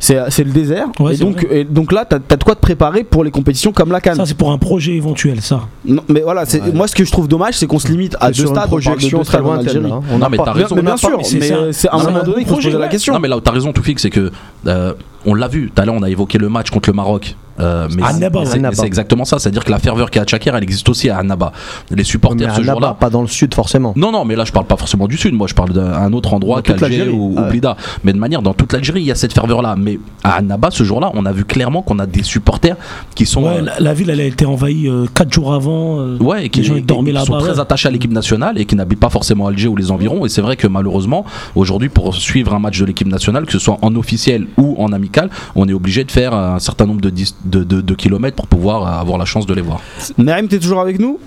C'est 0.00 0.16
c'est 0.30 0.44
le 0.44 0.52
désert. 0.52 0.86
Ouais, 1.00 1.14
et, 1.14 1.18
donc, 1.18 1.44
et 1.50 1.64
donc 1.64 1.90
là, 1.90 2.04
tu 2.08 2.14
as, 2.14 2.36
de 2.36 2.44
quoi 2.44 2.54
te 2.54 2.60
préparer 2.60 3.02
pour 3.02 3.24
les 3.24 3.32
compétitions 3.32 3.72
comme 3.72 3.90
la 3.90 4.00
Cannes. 4.00 4.14
Ça, 4.14 4.26
c'est 4.26 4.36
pour 4.36 4.52
un 4.52 4.58
projet 4.58 4.92
éventuel, 4.94 5.40
ça. 5.40 5.62
Non, 5.84 6.02
mais 6.08 6.20
voilà, 6.20 6.46
c'est 6.46 6.62
Ouais. 6.62 6.70
moi 6.72 6.86
ce 6.86 6.94
que 6.94 7.04
je 7.04 7.10
trouve 7.10 7.26
dommage, 7.26 7.54
c'est 7.54 7.66
qu'on 7.66 7.80
se 7.80 7.88
limite 7.88 8.16
à 8.20 8.30
deux 8.30 8.46
stades. 8.46 8.58
on 8.58 8.62
de 8.62 8.66
projection 8.68 9.18
très 9.24 9.38
stades 9.38 9.40
en 9.40 9.54
lointaine. 9.54 9.66
Algérie. 9.68 9.90
là. 9.90 10.00
Non, 10.18 10.28
mais 10.30 10.36
t'as 10.36 10.44
Bien, 10.44 10.52
raison. 10.52 10.74
mais 10.76 10.82
on 10.82 10.84
bien 10.84 10.96
sûr, 10.96 11.18
mais 11.18 11.72
c'est- 11.72 11.88
à 11.88 11.96
un 11.96 12.02
moment 12.04 12.22
donné 12.22 12.44
qu'il 12.44 12.46
faut 12.46 12.60
se 12.60 12.66
poser 12.66 12.78
la 12.78 12.86
question. 12.86 13.12
Non, 13.14 13.18
mais 13.18 13.26
là 13.26 13.36
où 13.38 13.40
t'as 13.40 13.50
raison, 13.50 13.72
Toufik, 13.72 13.98
c'est 13.98 14.10
que 14.10 14.30
euh, 14.68 14.94
on 15.26 15.34
l'a 15.34 15.48
vu. 15.48 15.72
Tout 15.74 15.82
à 15.82 15.84
l'heure, 15.84 15.96
on 15.96 16.02
a 16.04 16.10
évoqué 16.10 16.38
le 16.38 16.48
match 16.48 16.70
contre 16.70 16.90
le 16.90 16.94
Maroc. 16.94 17.34
Euh, 17.60 17.88
mais 17.96 18.02
À 18.02 18.08
c'est- 18.10 18.14
Annaba, 18.16 18.44
c'est- 18.46 18.54
Annaba. 18.58 18.74
c'est 18.76 18.86
exactement 18.86 19.24
ça. 19.24 19.38
C'est-à-dire 19.38 19.64
que 19.64 19.70
la 19.70 19.78
ferveur 19.78 20.10
qui 20.10 20.18
est 20.18 20.22
à 20.22 20.24
Tchaker, 20.24 20.54
elle 20.54 20.62
existe 20.62 20.88
aussi 20.88 21.08
à 21.10 21.18
Annaba. 21.18 21.52
Les 21.90 21.96
Mais 21.96 22.04
supporters 22.04 22.50
à 22.50 22.54
ce 22.54 22.60
Annaba, 22.60 22.72
jour-là. 22.72 22.96
pas 22.98 23.10
dans 23.10 23.22
le 23.22 23.28
sud 23.28 23.54
forcément. 23.54 23.92
Non, 23.96 24.12
non, 24.12 24.24
mais 24.24 24.36
là 24.36 24.44
je 24.44 24.52
parle 24.52 24.66
pas 24.66 24.76
forcément 24.76 25.06
du 25.08 25.16
sud, 25.16 25.34
moi 25.34 25.46
je 25.46 25.54
parle 25.54 25.72
d'un 25.72 26.12
autre 26.12 26.34
endroit 26.34 26.62
qu'Alger 26.62 26.82
l'Algérie. 26.82 27.08
ou, 27.10 27.34
Ah 27.36 27.42
ouais. 27.42 27.50
Blida. 27.50 27.76
Mais 28.04 28.12
de 28.12 28.18
manière, 28.18 28.42
dans 28.42 28.54
toute 28.54 28.72
l'Algérie, 28.72 29.00
il 29.00 29.06
y 29.06 29.10
a 29.10 29.14
cette 29.14 29.32
ferveur-là. 29.32 29.74
Mais 29.78 29.98
à 30.24 30.34
Annaba, 30.36 30.70
ce 30.70 30.84
jour-là, 30.84 31.10
on 31.14 31.26
a 31.26 31.32
vu 31.32 31.44
clairement 31.44 31.82
qu'on 31.82 31.98
a 31.98 32.06
des 32.06 32.22
supporters 32.22 32.76
qui 33.14 33.26
sont. 33.26 33.42
Ouais, 33.44 33.58
euh, 33.58 33.62
la, 33.62 33.80
la 33.80 33.94
ville, 33.94 34.10
elle 34.10 34.20
a 34.20 34.24
été 34.24 34.46
envahie 34.46 34.88
4 35.14 35.32
jours 35.32 35.52
avant. 35.52 36.00
euh, 36.00 36.16
Ouais, 36.18 36.46
et 36.46 36.48
qui, 36.48 36.60
les 36.60 36.66
gens 36.66 36.74
ils 36.74 36.78
et- 36.78 36.82
dormaient 36.82 37.10
et 37.10 37.12
qui 37.12 37.18
là-bas. 37.18 37.26
sont 37.26 37.38
très 37.38 37.54
ouais. 37.54 37.60
attachés 37.60 37.88
à 37.88 37.90
l'équipe 37.90 38.12
nationale 38.12 38.58
et 38.58 38.64
qui 38.64 38.76
n'habitent 38.76 39.00
pas 39.00 39.10
forcément 39.10 39.46
Alger 39.46 39.68
ou 39.68 39.76
les 39.76 39.90
environs. 39.90 40.24
Et 40.26 40.28
c'est 40.28 40.40
vrai 40.42 40.56
que 40.56 40.66
malheureusement, 40.66 41.24
aujourd'hui, 41.54 41.88
pour 41.88 42.14
suivre 42.14 42.54
un 42.54 42.58
match 42.58 42.78
de 42.78 42.84
l'équipe 42.84 43.08
nationale, 43.08 43.46
que 43.46 43.52
ce 43.52 43.58
soit 43.58 43.78
en 43.82 43.94
officiel 43.96 44.46
ou 44.56 44.74
en 44.78 44.92
amical, 44.92 45.30
on 45.54 45.68
est 45.68 45.72
obligé 45.72 46.04
de 46.04 46.10
faire 46.10 46.34
un 46.34 46.58
certain 46.58 46.86
nombre 46.86 47.00
de, 47.00 47.10
dis- 47.10 47.34
de, 47.48 47.94
kilomètres 47.94 48.36
pour 48.36 48.46
pouvoir 48.46 49.00
avoir 49.00 49.18
la 49.18 49.24
chance 49.24 49.46
de 49.46 49.54
les 49.54 49.62
voir. 49.62 49.80
Naïm, 50.16 50.48
tu 50.48 50.56
es 50.56 50.58
toujours 50.58 50.80
avec 50.80 50.98
nous? 50.98 51.18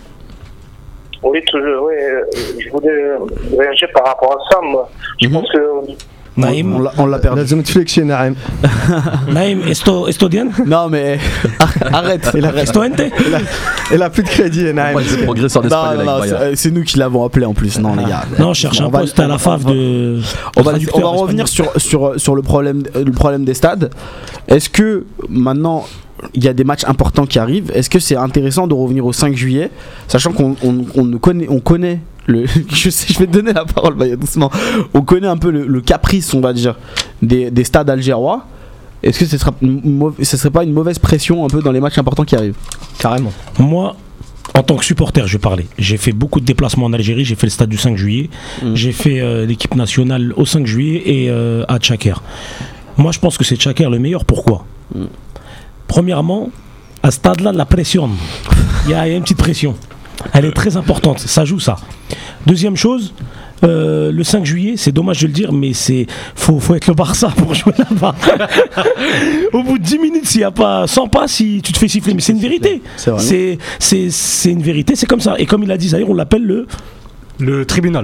Oui, 1.23 1.39
toujours, 1.45 1.87
oui, 1.87 1.93
je 2.59 2.69
voulais 2.71 3.15
réagir 3.59 3.87
par 3.93 4.05
rapport 4.05 4.31
à 4.33 4.39
ça. 4.49 4.59
Moi. 4.61 4.89
Je 5.21 5.27
mm 5.27 5.31
-hmm. 5.31 5.33
pense 5.33 5.51
que 5.51 5.93
Naïm. 6.37 6.87
On 6.97 7.05
l'a 7.05 7.17
euh, 7.17 7.19
perdu. 7.19 7.55
La 7.55 7.63
flexion, 7.63 8.05
Naïm. 8.05 8.35
Naïm, 9.31 9.61
esto, 9.67 10.07
esto 10.07 10.29
Non, 10.65 10.89
mais 10.89 11.19
arrête. 11.91 12.29
Il 12.33 12.45
a, 12.45 12.51
il 13.93 14.01
a 14.01 14.09
plus 14.09 14.23
de 14.23 14.29
crédit, 14.29 14.73
Naïm. 14.73 14.99
C'est 16.55 16.71
nous 16.71 16.83
qui 16.83 16.97
l'avons 16.97 17.25
appelé 17.25 17.45
en 17.45 17.53
plus. 17.53 17.79
Non, 17.79 17.95
les 17.95 18.05
gars. 18.05 18.23
Non, 18.39 18.49
on 18.49 18.53
cherche 18.53 18.79
un 18.81 18.89
poste 18.89 19.19
à 19.19 19.27
la 19.27 19.37
fave 19.37 19.65
de. 19.65 20.19
On 20.57 20.61
va, 20.61 20.73
on 20.93 20.99
va 20.99 21.07
revenir 21.09 21.47
sur, 21.47 21.71
sur, 21.79 22.19
sur 22.19 22.35
le, 22.35 22.41
problème, 22.41 22.83
le 22.95 23.11
problème 23.11 23.43
des 23.43 23.53
stades. 23.53 23.91
Est-ce 24.47 24.69
que 24.69 25.05
maintenant, 25.29 25.85
il 26.33 26.43
y 26.43 26.47
a 26.47 26.53
des 26.53 26.63
matchs 26.63 26.85
importants 26.85 27.25
qui 27.25 27.39
arrivent 27.39 27.71
Est-ce 27.73 27.89
que 27.89 27.99
c'est 27.99 28.15
intéressant 28.15 28.67
de 28.67 28.73
revenir 28.73 29.05
au 29.05 29.13
5 29.13 29.35
juillet 29.35 29.71
Sachant 30.07 30.31
qu'on 30.31 30.55
on, 30.63 30.85
on 30.95 31.03
ne 31.05 31.17
connaît, 31.17 31.47
on 31.49 31.59
connaît 31.59 31.99
le, 32.27 32.45
je, 32.73 32.89
sais, 32.89 33.11
je 33.11 33.19
vais 33.19 33.27
te 33.27 33.31
donner 33.31 33.53
la 33.53 33.65
parole 33.65 33.95
Baya, 33.95 34.15
doucement. 34.15 34.51
On 34.93 35.01
connaît 35.01 35.27
un 35.27 35.37
peu 35.37 35.51
le, 35.51 35.65
le 35.65 35.81
caprice, 35.81 36.33
on 36.33 36.41
va 36.41 36.53
dire, 36.53 36.77
des, 37.21 37.51
des 37.51 37.63
stades 37.63 37.89
algérois. 37.89 38.45
Est-ce 39.03 39.19
que 39.19 39.25
ce 39.25 39.37
ce 39.37 40.37
serait 40.37 40.51
pas 40.51 40.63
une 40.63 40.73
mauvaise 40.73 40.99
pression 40.99 41.43
un 41.43 41.47
peu 41.47 41.61
dans 41.61 41.71
les 41.71 41.79
matchs 41.79 41.97
importants 41.97 42.23
qui 42.23 42.35
arrivent? 42.35 42.57
Carrément. 42.99 43.33
Moi, 43.57 43.95
en 44.53 44.63
tant 44.63 44.75
que 44.75 44.85
supporter, 44.85 45.25
je 45.27 45.33
vais 45.33 45.39
parler. 45.39 45.65
J'ai 45.79 45.97
fait 45.97 46.11
beaucoup 46.11 46.39
de 46.39 46.45
déplacements 46.45 46.85
en 46.85 46.93
Algérie. 46.93 47.25
J'ai 47.25 47.35
fait 47.35 47.47
le 47.47 47.51
stade 47.51 47.69
du 47.69 47.77
5 47.77 47.97
juillet. 47.97 48.29
Mhm. 48.61 48.75
J'ai 48.75 48.91
fait 48.91 49.19
euh, 49.19 49.45
l'équipe 49.45 49.75
nationale 49.75 50.33
au 50.35 50.45
5 50.45 50.67
juillet 50.67 51.01
et 51.05 51.29
euh, 51.29 51.63
à 51.67 51.79
Tchaker. 51.79 52.21
Moi, 52.97 53.11
je 53.11 53.19
pense 53.19 53.37
que 53.37 53.43
c'est 53.43 53.55
Tchaker 53.55 53.89
le 53.89 53.97
meilleur. 53.97 54.25
Pourquoi? 54.25 54.65
Mhm. 54.93 55.07
Premièrement, 55.91 56.51
à 57.03 57.11
ce 57.11 57.17
stade-là, 57.17 57.51
la 57.51 57.65
pression. 57.65 58.09
Il 58.85 58.91
y, 58.91 58.93
a 58.93 59.05
une 59.09 59.23
petite 59.23 59.37
pression. 59.37 59.75
Elle 60.31 60.45
est 60.45 60.53
très 60.53 60.77
importante. 60.77 61.19
Ça 61.19 61.43
joue 61.43 61.59
ça. 61.59 61.75
Deuxième 62.45 62.77
chose. 62.77 63.13
euh, 63.65 64.09
le 64.09 64.23
5 64.23 64.45
juillet, 64.45 64.75
c'est 64.77 64.93
dommage 64.93 65.19
de 65.19 65.27
le 65.27 65.33
dire, 65.33 65.51
mais 65.51 65.73
c'est 65.73 66.07
faut, 66.33 66.61
faut 66.61 66.75
être 66.75 66.87
le 66.87 66.93
Barça 66.93 67.27
pour 67.35 67.53
jouer 67.53 67.73
là-bas. 67.77 68.15
Au 69.53 69.63
bout 69.63 69.77
de 69.77 69.83
10 69.83 69.99
minutes, 69.99 70.27
s'il 70.27 70.39
n'y 70.39 70.45
a 70.45 70.51
pas 70.51 70.87
100 70.87 71.09
pas, 71.09 71.27
si 71.27 71.61
tu 71.61 71.73
te 71.73 71.77
fais 71.77 71.89
siffler, 71.89 72.13
mais 72.13 72.21
c'est 72.21 72.31
une 72.31 72.39
vérité. 72.39 72.81
C'est 72.95 73.57
une 74.45 74.63
vérité, 74.63 74.95
c'est 74.95 75.07
comme 75.07 75.19
ça. 75.19 75.35
Et 75.39 75.45
comme 75.45 75.61
il 75.63 75.71
a 75.73 75.77
dit 75.77 75.89
Zahir, 75.89 76.09
on 76.09 76.13
l'appelle 76.13 76.45
le 76.45 76.67
Le 77.41 77.65
tribunal. 77.65 78.03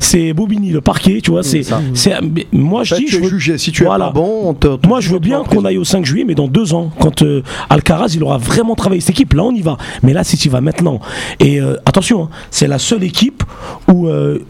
C'est 0.00 0.32
Bobigny, 0.32 0.70
le 0.70 0.80
parquet, 0.80 1.20
tu 1.22 1.30
vois. 1.30 1.42
C'est 1.42 1.62
ça. 1.62 1.80
c'est 1.94 2.12
moi 2.52 2.84
je 2.84 2.94
fait, 2.94 3.00
dis, 3.00 3.06
tu 3.06 3.12
je 3.16 3.20
veux- 3.20 3.28
jugé. 3.28 3.56
Si 3.58 3.72
tu 3.72 3.84
es 3.84 3.86
Voilà. 3.86 4.06
pas 4.06 4.12
bon, 4.12 4.48
on 4.48 4.54
te. 4.54 4.76
te- 4.76 4.86
moi 4.86 5.00
je 5.00 5.10
veux 5.10 5.18
bien 5.18 5.42
qu'on 5.44 5.64
aille 5.64 5.78
au 5.78 5.84
5 5.84 6.04
juillet, 6.04 6.24
mais 6.26 6.34
dans 6.34 6.48
deux 6.48 6.74
ans, 6.74 6.90
quand 7.00 7.22
euh, 7.22 7.42
Alcaraz 7.70 8.12
il 8.14 8.22
aura 8.22 8.38
vraiment 8.38 8.74
travaillé 8.74 9.00
cette 9.00 9.10
équipe, 9.10 9.32
là 9.34 9.44
on 9.44 9.52
y 9.52 9.62
va. 9.62 9.76
Mais 10.02 10.12
là 10.12 10.24
si 10.24 10.36
tu 10.36 10.48
y 10.48 10.50
vas 10.50 10.60
maintenant, 10.60 11.00
et 11.40 11.60
euh, 11.60 11.76
attention, 11.86 12.24
hein, 12.24 12.28
c'est 12.50 12.66
la 12.66 12.78
seule 12.78 13.04
équipe 13.04 13.42
où 13.92 14.08
euh, 14.08 14.40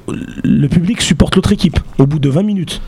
le 0.42 0.66
public 0.68 1.01
supporte 1.03 1.37
l'autre 1.37 1.53
équipe 1.53 1.79
au 1.99 2.07
bout 2.07 2.18
de 2.18 2.29
20 2.29 2.42
minutes. 2.42 2.81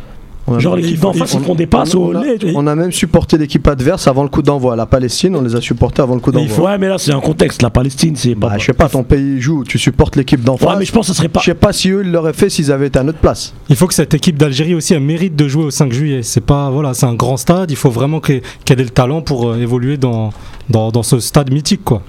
On 0.51 0.57
a- 0.57 0.59
Genre 0.59 0.77
l'équipe 0.77 0.99
d'en 1.01 1.13
face, 1.13 1.33
ils 1.35 1.41
font 1.41 1.55
des 1.55 1.67
passes 1.67 1.95
on, 1.95 1.99
au 2.07 2.13
lait. 2.13 2.37
on 2.55 2.67
a 2.67 2.75
même 2.75 2.91
supporté 2.93 3.39
l'équipe 3.39 3.67
adverse 3.69 4.07
avant 4.09 4.25
le 4.25 4.29
coup 4.29 4.43
d'envoi. 4.43 4.75
La 4.77 4.85
Palestine, 4.87 5.37
on 5.37 5.43
les 5.43 5.55
a 5.55 5.61
supportés 5.61 6.03
avant 6.03 6.15
le 6.15 6.21
coup 6.21 6.33
d'envoi. 6.33 6.73
ouais, 6.73 6.79
mais 6.79 6.89
là 6.89 6.99
c'est 6.99 7.13
un 7.13 7.21
contexte. 7.21 7.63
La 7.63 7.71
Palestine, 7.71 8.17
c'est 8.17 8.35
pas. 8.35 8.49
Bah, 8.51 8.59
je 8.59 8.67
sais 8.67 8.73
pas, 8.73 8.89
ton 8.89 9.05
pays 9.05 9.41
joue, 9.41 9.63
tu 9.65 9.79
supportes 9.79 10.17
l'équipe 10.17 10.43
d'en 10.43 10.55
ouais, 10.55 10.59
face. 10.59 10.79
mais 10.79 10.85
je 10.85 10.93
pense 10.93 11.07
que 11.07 11.13
ça 11.13 11.17
serait 11.17 11.29
pas. 11.29 11.41
Je 11.41 11.45
sais 11.47 11.55
pas 11.55 11.73
si 11.73 11.89
eux 11.91 12.03
ils 12.05 12.11
l'auraient 12.11 12.33
fait 12.33 12.51
s'ils 12.51 12.73
avaient 12.73 12.89
été 12.89 12.99
à 12.99 13.03
notre 13.05 13.19
place. 13.21 13.55
Il 13.69 13.77
faut 13.77 13.87
que 13.87 13.95
cette 13.95 14.13
équipe 14.13 14.37
d'Algérie 14.37 14.75
aussi 14.75 14.93
elle 14.93 15.01
mérite 15.03 15.37
de 15.37 15.47
jouer 15.47 15.65
au 15.65 15.71
5 15.71 15.93
juillet. 15.93 16.23
C'est 16.25 16.41
pas 16.45 16.69
voilà, 16.71 16.93
c'est 16.95 17.07
un 17.07 17.15
grand 17.15 17.37
stade. 17.37 17.71
Il 17.71 17.77
faut 17.77 17.91
vraiment 17.91 18.21
que- 18.21 18.41
qu'elle 18.65 18.81
ait 18.81 18.85
le 18.85 18.91
talent 18.91 19.23
pour 19.23 19.49
euh, 19.51 19.57
évoluer 19.61 19.97
dans, 19.97 20.31
dans, 20.69 20.91
dans 20.91 21.03
ce 21.05 21.21
stade 21.21 21.53
mythique 21.53 21.85
quoi. 21.85 22.03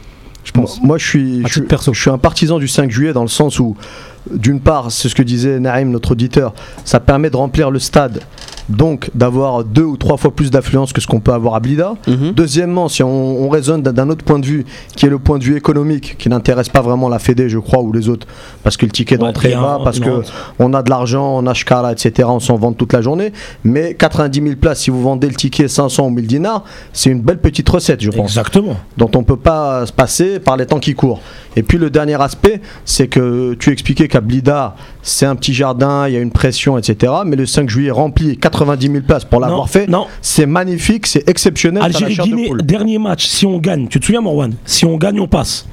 Je 0.43 0.51
pense. 0.51 0.81
Moi, 0.81 0.97
je 0.97 1.05
suis, 1.05 1.61
perso. 1.67 1.93
je 1.93 2.01
suis 2.01 2.09
un 2.09 2.17
partisan 2.17 2.57
du 2.57 2.67
5 2.67 2.89
juillet 2.89 3.13
dans 3.13 3.21
le 3.21 3.27
sens 3.27 3.59
où, 3.59 3.75
d'une 4.31 4.59
part, 4.59 4.91
c'est 4.91 5.07
ce 5.09 5.15
que 5.15 5.23
disait 5.23 5.59
Naïm, 5.59 5.91
notre 5.91 6.11
auditeur, 6.11 6.53
ça 6.83 6.99
permet 6.99 7.29
de 7.29 7.35
remplir 7.35 7.69
le 7.69 7.79
stade, 7.79 8.21
donc 8.71 9.09
d'avoir 9.13 9.63
deux 9.63 9.83
ou 9.83 9.97
trois 9.97 10.17
fois 10.17 10.31
plus 10.31 10.49
d'affluence 10.51 10.93
que 10.93 11.01
ce 11.01 11.07
qu'on 11.07 11.19
peut 11.19 11.33
avoir 11.33 11.55
à 11.55 11.59
Blida. 11.59 11.95
Mhm. 12.07 12.31
Deuxièmement, 12.33 12.87
si 12.87 13.03
on, 13.03 13.43
on 13.43 13.49
raisonne 13.49 13.81
d'un- 13.81 14.09
autre 14.09 14.23
point 14.25 14.39
de 14.39 14.45
vue, 14.45 14.65
qui 14.95 15.05
est 15.05 15.09
le 15.09 15.19
point 15.19 15.37
de 15.37 15.43
vue 15.43 15.55
économique, 15.55 16.15
qui 16.17 16.29
n'intéresse 16.29 16.69
pas 16.69 16.81
vraiment 16.81 17.07
la 17.09 17.19
Fédé, 17.19 17.49
je 17.49 17.59
crois, 17.59 17.81
ou 17.81 17.91
les 17.93 18.09
autres, 18.09 18.27
parce 18.63 18.77
que 18.77 18.85
le 18.85 18.91
ticket 18.91 19.15
Ouais, 19.15 19.27
d'entrée 19.27 19.51
est 19.51 19.55
rien, 19.57 19.61
bas, 19.61 19.79
parce 19.83 19.99
que 19.99 20.21
on 20.59 20.73
a 20.73 20.81
de 20.83 20.89
l'argent, 20.89 21.37
on 21.37 21.45
a 21.47 21.53
Shkara, 21.53 21.91
etc., 21.91 22.27
on 22.31 22.39
s'en 22.39 22.55
vend 22.55 22.73
toute 22.73 22.93
la 22.93 23.01
journée. 23.01 23.31
Mais 23.63 23.93
90 23.93 24.41
000 24.41 24.55
places, 24.55 24.79
si 24.81 24.89
vous 24.89 25.01
vendez 25.01 25.27
le 25.27 25.35
ticket 25.35 25.67
500 25.67 26.07
ou 26.07 26.09
1000 26.09 26.27
dinars, 26.27 26.63
c'est 26.93 27.09
une 27.09 27.21
belle 27.21 27.39
petite 27.39 27.67
recette, 27.69 28.01
je 28.01 28.09
pense 28.09 28.31
Exactement. 28.31 28.75
dont 28.97 29.11
on 29.15 29.23
peut 29.23 29.37
pas 29.37 29.85
se 29.85 29.91
passer 29.93 30.39
par 30.39 30.57
les 30.57 30.65
temps 30.65 30.79
qui 30.79 30.93
courent. 30.95 31.21
Et 31.55 31.63
puis 31.63 31.77
le 31.77 31.89
dernier 31.89 32.19
aspect, 32.21 32.61
c'est 32.85 33.07
que 33.07 33.55
tu 33.59 33.71
expliquais 33.71 34.07
qu'à 34.07 34.21
Blida, 34.21 34.75
c'est 35.03 35.25
un 35.25 35.35
petit 35.35 35.53
jardin, 35.53 36.07
il 36.07 36.13
y 36.13 36.17
a 36.17 36.19
une 36.19 36.31
pression, 36.31 36.77
etc. 36.77 37.11
Mais 37.25 37.35
le 37.35 37.45
5 37.45 37.69
juillet 37.69 37.91
rempli, 37.91 38.37
90 38.37 38.87
000 38.91 39.03
places 39.05 39.25
pour 39.25 39.39
l'avoir 39.39 39.69
fait, 39.69 39.87
non. 39.87 40.07
c'est 40.21 40.45
magnifique, 40.45 41.07
c'est 41.07 41.27
exceptionnel. 41.27 41.81
de 41.81 41.85
Algérie-Guinée, 41.87 42.51
dernier 42.63 42.97
match. 42.97 43.25
Si 43.25 43.45
on 43.45 43.57
gagne, 43.57 43.87
tu 43.87 43.99
te 43.99 44.05
souviens, 44.05 44.21
Morwan? 44.21 44.53
Si 44.65 44.85
on 44.85 44.97
gagne, 44.97 45.19
on 45.19 45.27
passe. 45.27 45.65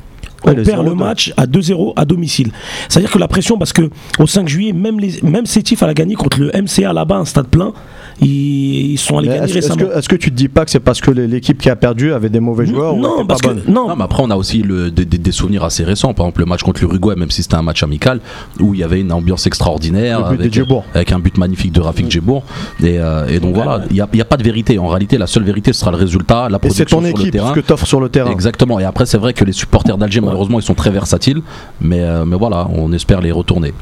on 0.45 0.49
Ouais, 0.51 0.63
perd 0.63 0.85
le 0.85 0.93
0-2. 0.93 0.95
match 0.95 1.33
à 1.37 1.47
2-0 1.47 1.93
à 1.97 2.05
domicile. 2.05 2.51
C'est-à-dire 2.89 3.11
que 3.11 3.19
la 3.19 3.29
pression, 3.29 3.59
parce 3.59 3.73
que 3.73 3.91
au 4.19 4.27
5 4.27 4.49
juillet, 4.49 4.73
même, 4.73 4.99
les, 5.01 5.21
même 5.23 5.47
Sétif 5.47 5.83
a 5.83 5.93
gagné 5.95 6.15
contre 6.15 6.41
le 6.41 6.51
MCA 6.55 6.93
là-bas, 6.93 7.17
un 7.17 7.25
stade 7.25 7.49
plein, 7.49 7.73
ils, 8.21 8.93
ils 8.93 8.99
sont 8.99 9.19
allés 9.19 9.29
Mais 9.29 9.39
gagner 9.41 9.57
Est-ce 9.59 9.73
que, 9.75 9.97
est-ce 9.99 10.09
que 10.09 10.17
tu 10.17 10.31
te 10.31 10.37
dis 10.37 10.49
pas 10.49 10.65
que 10.65 10.71
c'est 10.71 10.81
parce 10.81 11.01
que 11.01 11.11
l'équipe 11.11 11.59
qui 11.61 11.71
a 11.71 11.77
perdu 11.77 12.13
avait 12.13 12.29
des 12.29 12.41
mauvais 12.41 12.67
joueurs 12.67 12.95
ou 12.97 13.01
non, 13.01 13.17
était 13.19 13.27
parce 13.27 13.41
pas 13.43 13.49
que 13.51 13.55
bonne? 13.55 13.63
non, 13.75 13.89
Non, 13.89 13.97
mais 13.97 14.05
après, 14.05 14.23
on 14.23 14.31
a 14.31 14.37
aussi 14.37 14.63
le, 14.63 14.91
des, 14.91 15.05
des- 15.05 15.19
des 15.19 15.33
souvenirs 15.33 15.65
assez 15.65 15.85
récents. 15.85 16.13
Par 16.15 16.27
exemple, 16.27 16.41
le 16.41 16.47
match 16.47 16.63
contre 16.63 16.81
l'Uruguay, 16.81 17.15
même 17.17 17.31
si 17.31 17.43
c'était 17.43 17.55
un 17.57 17.63
match 17.63 17.83
amical, 17.83 18.21
où 18.61 18.75
il 18.75 18.81
y 18.81 18.85
avait 18.85 19.01
une 19.01 19.13
ambiance 19.13 19.47
extraordinaire, 19.47 20.21
Le 20.21 20.29
but 20.31 20.37
de 20.37 20.41
avec, 20.43 20.55
Djebour. 20.55 20.85
avec 20.95 21.13
un 21.13 21.19
but 21.19 21.37
magnifique 21.39 21.73
de 21.73 21.81
Rafik 21.81 22.11
Djebour. 22.11 22.43
Et, 22.83 22.99
euh, 22.99 23.27
et 23.29 23.41
donc 23.41 23.55
voilà, 23.55 23.83
il 23.91 23.95
n'y 23.95 24.01
a, 24.21 24.25
pas 24.25 24.37
de 24.37 24.43
vérité. 24.43 24.79
En 24.79 24.89
réalité, 24.89 25.19
la 25.19 25.27
seule 25.27 25.45
vérité, 25.45 25.73
ce 25.73 25.81
sera 25.81 25.91
le 25.91 25.97
résultat, 25.97 26.49
la 26.49 26.59
Et 26.63 26.71
c'est 26.71 26.85
production 26.85 27.01
ton 27.01 27.07
sur 27.09 27.17
le 27.17 27.23
équipe 27.23 27.33
terrain. 27.33 27.51
ce 27.51 27.55
que 27.55 27.61
t'offres 27.67 27.87
sur 27.87 28.01
le 28.01 28.09
terrain. 28.09 28.31
Exactement. 28.31 28.79
Et 28.81 28.85
après, 28.85 29.07
c'est 29.07 29.19
vrai 29.19 29.33
que 29.33 29.45
les 29.45 29.53
supporters 29.53 29.97
d'Alger, 29.99 30.21
malheureusement, 30.21 30.59
ils 30.59 30.65
sont 30.65 30.75
très 30.75 30.91
versatiles. 30.91 31.41
Mais, 31.81 32.01
euh, 32.01 32.25
mais 32.25 32.37
voilà, 32.37 32.69
on 32.75 32.93
espère 32.93 33.21
les 33.21 33.33
retourner. 33.33 33.73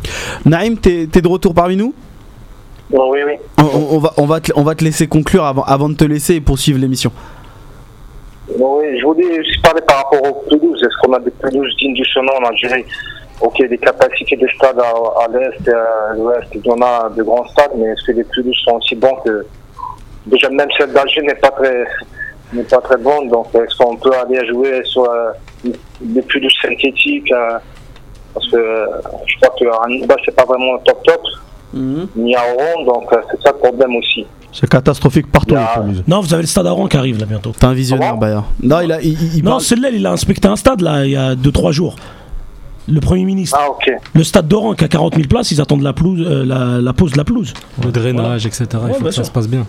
Naïm, 0.45 0.77
t'es 0.77 1.09
t'es 1.11 1.23
de 1.23 1.29
retour 1.29 1.55
parmi 1.55 1.77
nous? 1.77 1.95
Bon, 2.91 3.11
oui, 3.11 3.21
oui. 3.27 3.35
on, 3.59 3.99
va, 3.99 4.13
on, 4.17 4.27
va 4.27 4.41
te, 4.41 4.53
on 4.55 4.63
va 4.63 4.75
te 4.75 4.85
laisser 4.85 5.09
conclure 5.09 5.45
avant, 5.45 5.63
avant 5.63 5.89
de 5.89 5.95
te 5.95 6.05
laisser 6.05 6.35
et 6.35 6.41
poursuivre 6.41 6.79
l'émission. 6.79 7.11
Bon, 8.59 8.79
oui, 8.79 8.99
je 8.99 9.05
voulais 9.05 9.41
aussi 9.41 9.59
parler 9.61 9.83
par 9.83 9.97
rapport 9.99 10.23
aux 10.23 10.49
pelouses. 10.49 10.81
Est-ce 10.83 10.97
qu'on 11.03 11.13
a 11.15 11.19
des 11.19 11.33
pelouses 11.33 11.75
dignes 11.77 11.95
du 11.95 12.05
chemin? 12.05 12.33
En 12.41 12.45
Algérie 12.49 12.85
Ok, 13.41 13.59
des 13.69 13.77
capacités 13.77 14.37
de 14.37 14.49
stade 14.49 14.79
à, 14.79 14.85
à 15.25 15.29
l'est 15.29 15.69
et 15.69 15.73
à 15.73 16.15
l'ouest, 16.15 16.49
il 16.55 16.65
y 16.65 16.71
en 16.71 16.81
a 16.81 17.11
de 17.11 17.23
grands 17.23 17.47
stades, 17.49 17.73
mais 17.77 17.89
est-ce 17.89 18.07
que 18.07 18.13
les 18.13 18.25
pelouses 18.25 18.57
sont 18.65 18.77
aussi 18.77 18.95
bons 18.95 19.17
que. 19.25 19.45
Déjà, 20.25 20.49
même 20.49 20.69
celle 20.79 20.93
d'Alger 20.93 21.21
n'est 21.23 21.35
pas 21.35 21.51
très 21.51 21.85
n'est 22.53 22.63
pas 22.63 22.81
très 22.81 22.97
bonne, 22.97 23.29
donc 23.29 23.49
est-ce 23.55 23.77
qu'on 23.77 23.97
peut 23.97 24.13
aller 24.15 24.47
jouer 24.47 24.81
sur 24.85 25.11
euh, 25.11 25.33
des 26.01 26.23
pelouses 26.23 26.55
synthétiques 26.63 27.31
euh, 27.33 27.59
Parce 28.33 28.49
que 28.51 28.57
euh, 28.57 28.87
je 29.27 29.37
crois 29.37 29.55
qu'à 29.59 29.89
Niba, 29.89 30.15
c'est 30.25 30.35
pas 30.35 30.45
vraiment 30.45 30.79
top 30.79 31.03
top, 31.05 31.23
ni 32.17 32.35
à 32.35 32.41
Oran, 32.55 32.85
donc 32.85 33.13
euh, 33.13 33.17
c'est 33.31 33.43
ça 33.43 33.51
le 33.53 33.59
problème 33.59 33.97
aussi. 33.97 34.27
C'est 34.53 34.69
catastrophique 34.69 35.31
partout 35.31 35.55
a- 35.55 35.59
les 35.77 35.83
pelouses. 35.83 36.03
non, 36.09 36.21
vous 36.21 36.33
avez 36.33 36.43
le 36.43 36.49
stade 36.49 36.67
Aran 36.67 36.87
qui 36.87 36.97
arrive 36.97 37.19
là 37.21 37.27
bientôt. 37.27 37.53
T'es 37.59 37.67
un 37.67 37.75
visionnaire, 37.75 38.17
Bayer. 38.17 38.41
Non, 38.63 38.81
il 38.81 38.91
a. 38.93 39.01
Il, 39.03 39.43
Non, 39.45 39.51
parle- 39.53 39.61
celui-là, 39.63 39.91
il 39.91 40.07
a 40.07 40.13
inspecté 40.13 40.49
un 40.49 40.57
stade 40.57 40.81
là 40.81 41.05
il 41.05 41.11
y 41.13 41.17
a 41.17 41.35
2-3 41.35 41.73
jours. 41.73 41.97
Le 42.89 43.01
Premier 43.01 43.25
ministre. 43.25 43.59
Ah, 43.61 43.69
ok. 43.69 43.91
Le 44.15 44.23
stade 44.25 44.47
d'Oran 44.49 44.75
qui 44.75 44.85
a 44.85 44.89
40 44.89 45.17
000 45.17 45.27
places, 45.29 45.51
ils 45.51 45.61
attendent 45.61 45.83
la, 45.83 45.93
pelouse, 45.93 46.25
euh, 46.25 46.45
la, 46.45 46.81
la 46.81 46.93
pause 46.93 47.13
de 47.13 47.19
la 47.19 47.25
pelouse. 47.25 47.53
Le 47.85 47.91
drainage, 47.91 48.47
etc. 48.47 48.65
Ouais, 48.75 48.79
il 48.91 48.95
faut 48.95 49.01
que 49.05 49.11
ça 49.11 49.17
sûr. 49.17 49.27
se 49.27 49.31
passe 49.33 49.49
bien. 49.49 49.67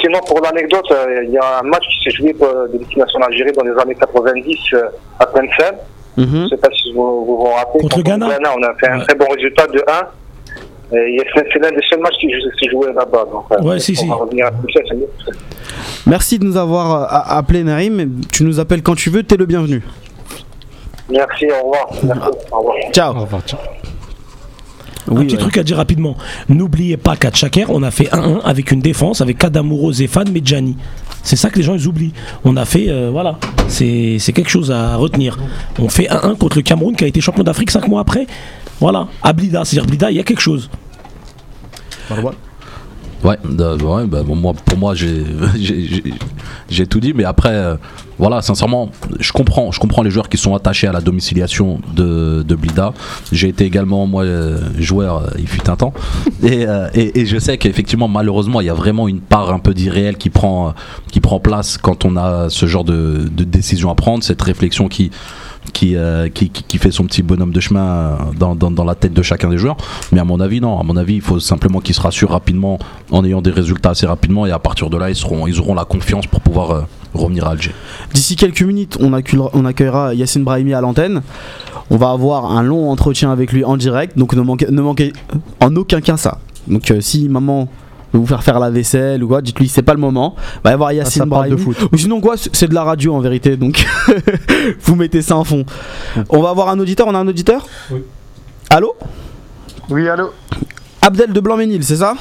Sinon, 0.00 0.20
pour 0.26 0.40
l'anecdote, 0.42 0.84
euh, 0.90 1.24
il 1.24 1.30
y 1.32 1.38
a 1.38 1.60
un 1.62 1.66
match 1.66 1.84
qui 1.88 2.04
s'est 2.04 2.16
joué 2.16 2.36
euh, 2.42 2.68
de 2.68 2.78
l'équipe 2.78 2.98
nationale 2.98 3.28
Algérie 3.32 3.52
dans 3.52 3.62
les 3.64 3.72
années 3.80 3.94
90 3.94 4.56
euh, 4.74 4.82
à 5.18 5.26
Tlemcen. 5.26 5.74
Je 6.18 6.22
Mhm. 6.24 6.42
ne 6.44 6.48
sais 6.48 6.56
pas 6.58 6.68
si 6.74 6.92
vous 6.92 7.24
vous, 7.24 7.36
vous 7.38 7.44
rappelez. 7.56 7.80
Contre 7.80 7.96
le 7.98 8.02
Ghana. 8.02 8.26
On 8.28 8.62
a 8.62 8.74
fait 8.78 8.88
un 8.88 8.98
très 9.00 9.14
bon 9.14 9.24
résultat 9.34 9.66
de 9.68 9.78
1. 9.78 10.06
C'est 10.92 11.58
l'un 11.60 11.70
des 11.70 11.82
seuls 11.88 12.00
matchs 12.00 12.18
qui 12.20 12.26
s'est 12.28 12.70
joué 12.70 12.88
là-bas. 12.94 13.24
Donc, 13.32 13.44
euh, 13.52 13.62
Ouais, 13.62 13.78
si, 13.78 13.92
on 13.98 14.02
si. 14.02 14.08
va 14.08 14.14
revenir 14.16 14.46
à 14.46 14.50
Tlemcen, 14.50 14.82
c'est 14.88 14.94
mieux. 14.96 15.08
Merci 16.06 16.38
de 16.38 16.44
nous 16.44 16.56
avoir 16.56 17.02
euh, 17.02 17.36
appelé, 17.38 17.64
Naïm. 17.64 18.20
Tu 18.30 18.44
nous 18.44 18.60
appelles 18.60 18.82
quand 18.82 18.94
tu 18.94 19.08
veux, 19.10 19.22
t'es 19.22 19.36
le 19.36 19.46
bienvenu. 19.46 19.82
Merci, 21.10 21.46
au 21.46 21.64
revoir. 21.64 21.88
Merci, 22.04 22.30
au 22.52 22.58
revoir. 22.58 22.76
Ciao. 22.92 23.16
Au 23.16 23.20
revoir, 23.20 23.42
ciao. 23.46 23.58
un 25.10 25.16
Oui, 25.16 25.24
petit 25.26 25.34
ouais. 25.36 25.40
truc 25.40 25.56
à 25.58 25.62
dire 25.62 25.76
rapidement. 25.78 26.16
N'oubliez 26.48 26.96
pas 26.96 27.16
qu'à 27.16 27.30
Tchaker, 27.30 27.66
on 27.70 27.82
a 27.82 27.90
fait 27.90 28.08
1-1 28.12 28.40
avec 28.44 28.70
une 28.70 28.80
défense 28.80 29.20
avec 29.20 29.38
Kadamouro, 29.38 29.92
Zéphane, 29.92 30.30
Medjani. 30.30 30.76
C'est 31.22 31.36
ça 31.36 31.50
que 31.50 31.56
les 31.56 31.62
gens 31.62 31.74
ils 31.74 31.86
oublient. 31.86 32.12
On 32.44 32.56
a 32.56 32.64
fait, 32.64 32.86
euh, 32.88 33.08
voilà, 33.12 33.36
c'est 33.68 34.16
c'est 34.18 34.32
quelque 34.32 34.50
chose 34.50 34.70
à 34.72 34.96
retenir. 34.96 35.38
On 35.78 35.88
fait 35.88 36.08
1-1 36.08 36.36
contre 36.36 36.56
le 36.56 36.62
Cameroun 36.62 36.96
qui 36.96 37.04
a 37.04 37.06
été 37.06 37.20
champion 37.20 37.44
d'Afrique 37.44 37.70
5 37.70 37.86
mois 37.88 38.00
après. 38.00 38.26
Voilà, 38.80 39.06
à 39.22 39.32
Blida. 39.32 39.64
C'est-à-dire, 39.64 39.86
Blida, 39.88 40.10
il 40.10 40.16
y 40.16 40.20
a 40.20 40.24
quelque 40.24 40.40
chose. 40.40 40.68
Marwan 42.14 42.34
Ouais, 43.24 43.38
euh, 43.60 43.78
ouais, 43.78 44.06
bah, 44.06 44.24
bon, 44.24 44.34
moi, 44.34 44.52
pour 44.52 44.78
moi, 44.78 44.94
j'ai 46.68 46.86
tout 46.88 46.98
dit, 46.98 47.12
mais 47.14 47.22
après, 47.22 47.54
euh, 47.54 47.76
voilà, 48.18 48.42
sincèrement, 48.42 48.90
je 49.20 49.30
comprends, 49.30 49.70
je 49.70 49.78
comprends 49.78 50.02
les 50.02 50.10
joueurs 50.10 50.28
qui 50.28 50.36
sont 50.36 50.56
attachés 50.56 50.88
à 50.88 50.92
la 50.92 51.00
domiciliation 51.00 51.80
de, 51.94 52.42
de 52.42 52.54
Blida. 52.56 52.92
J'ai 53.30 53.48
été 53.48 53.64
également, 53.64 54.08
moi, 54.08 54.24
euh, 54.24 54.58
joueur, 54.76 55.18
euh, 55.18 55.28
il 55.38 55.46
fut 55.46 55.70
un 55.70 55.76
temps, 55.76 55.94
et, 56.42 56.66
euh, 56.66 56.88
et, 56.94 57.20
et 57.20 57.26
je 57.26 57.38
sais 57.38 57.58
qu'effectivement, 57.58 58.08
malheureusement, 58.08 58.60
il 58.60 58.66
y 58.66 58.70
a 58.70 58.74
vraiment 58.74 59.06
une 59.06 59.20
part 59.20 59.52
un 59.52 59.60
peu 59.60 59.72
d'irréel 59.72 60.16
qui 60.16 60.30
prend, 60.30 60.74
qui 61.12 61.20
prend 61.20 61.38
place 61.38 61.78
quand 61.78 62.04
on 62.04 62.16
a 62.16 62.50
ce 62.50 62.66
genre 62.66 62.84
de, 62.84 63.28
de 63.30 63.44
décision 63.44 63.88
à 63.90 63.94
prendre, 63.94 64.24
cette 64.24 64.42
réflexion 64.42 64.88
qui, 64.88 65.12
qui, 65.72 65.96
euh, 65.96 66.28
qui, 66.28 66.50
qui- 66.50 66.64
qui 66.64 66.78
fait 66.78 66.90
son 66.90 67.04
petit 67.04 67.22
bonhomme 67.22 67.52
de 67.52 67.60
chemin 67.60 67.84
euh, 67.86 68.16
dans, 68.38 68.54
dans, 68.54 68.70
dans 68.70 68.84
la 68.84 68.94
tête 68.94 69.12
de 69.12 69.22
chacun 69.22 69.48
des 69.48 69.58
joueurs. 69.58 69.76
Mais 70.12 70.20
à 70.20 70.24
mon 70.24 70.40
avis, 70.40 70.60
non. 70.60 70.78
À 70.78 70.82
mon 70.82 70.96
avis, 70.96 71.14
il 71.14 71.20
faut 71.20 71.40
simplement 71.40 71.80
qu'ils 71.80 71.94
se 71.94 72.00
rassurent 72.00 72.30
rapidement 72.30 72.78
en 73.10 73.24
ayant 73.24 73.40
des 73.42 73.50
résultats 73.50 73.90
assez 73.90 74.06
rapidement. 74.06 74.44
Et 74.46 74.50
à 74.50 74.58
partir 74.58 74.90
de 74.90 74.96
là, 74.96 75.08
ils, 75.10 75.16
seront, 75.16 75.46
ils 75.46 75.58
auront 75.60 75.74
la 75.74 75.84
confiance 75.84 76.26
pour 76.26 76.40
pouvoir 76.40 76.70
euh, 76.72 76.80
revenir 77.14 77.46
à 77.46 77.50
Alger. 77.52 77.72
D'ici 78.12 78.36
quelques 78.36 78.62
minutes, 78.62 78.96
on 79.00 79.12
accueillera, 79.12 79.50
on 79.54 79.64
accueillera 79.64 80.14
Yacine 80.14 80.44
Brahimi 80.44 80.74
à 80.74 80.80
l'antenne. 80.80 81.22
On 81.90 81.96
va 81.96 82.10
avoir 82.10 82.46
un 82.56 82.62
long 82.62 82.90
entretien 82.90 83.30
avec 83.30 83.52
lui 83.52 83.64
en 83.64 83.76
direct, 83.76 84.16
donc 84.18 84.34
ne 84.34 84.40
manquez, 84.40 84.66
ne 84.70 84.80
manquez 84.80 85.12
en 85.60 85.74
aucun 85.76 86.00
cas 86.00 86.16
ça. 86.16 86.38
Donc 86.68 86.92
si 87.00 87.28
maman 87.28 87.68
vous 88.18 88.26
faire 88.26 88.42
faire 88.42 88.58
la 88.60 88.70
vaisselle 88.70 89.22
ou 89.24 89.28
quoi, 89.28 89.40
dites-lui 89.42 89.68
c'est 89.68 89.82
pas 89.82 89.94
le 89.94 90.00
moment. 90.00 90.34
Va 90.64 90.70
y 90.70 90.74
avoir 90.74 90.88
Ah, 90.90 90.94
Yacine 90.94 91.24
de 91.48 91.56
foot. 91.56 91.76
Ou 91.92 91.96
sinon 91.96 92.20
quoi, 92.20 92.34
c'est 92.36 92.68
de 92.68 92.74
la 92.74 92.84
radio 92.84 93.14
en 93.14 93.20
vérité, 93.20 93.56
donc 93.56 93.84
vous 94.82 94.96
mettez 94.96 95.22
ça 95.22 95.36
en 95.36 95.44
fond. 95.44 95.64
On 96.28 96.40
va 96.42 96.50
avoir 96.50 96.68
un 96.68 96.78
auditeur, 96.78 97.06
on 97.08 97.14
a 97.14 97.18
un 97.18 97.28
auditeur 97.28 97.66
Oui. 97.90 98.02
Allô 98.70 98.94
Oui, 99.90 100.08
allô 100.08 100.30
Abdel 101.00 101.32
de 101.32 101.40
Blanc-Ménil, 101.40 101.82
c'est 101.84 101.96
ça 101.96 102.14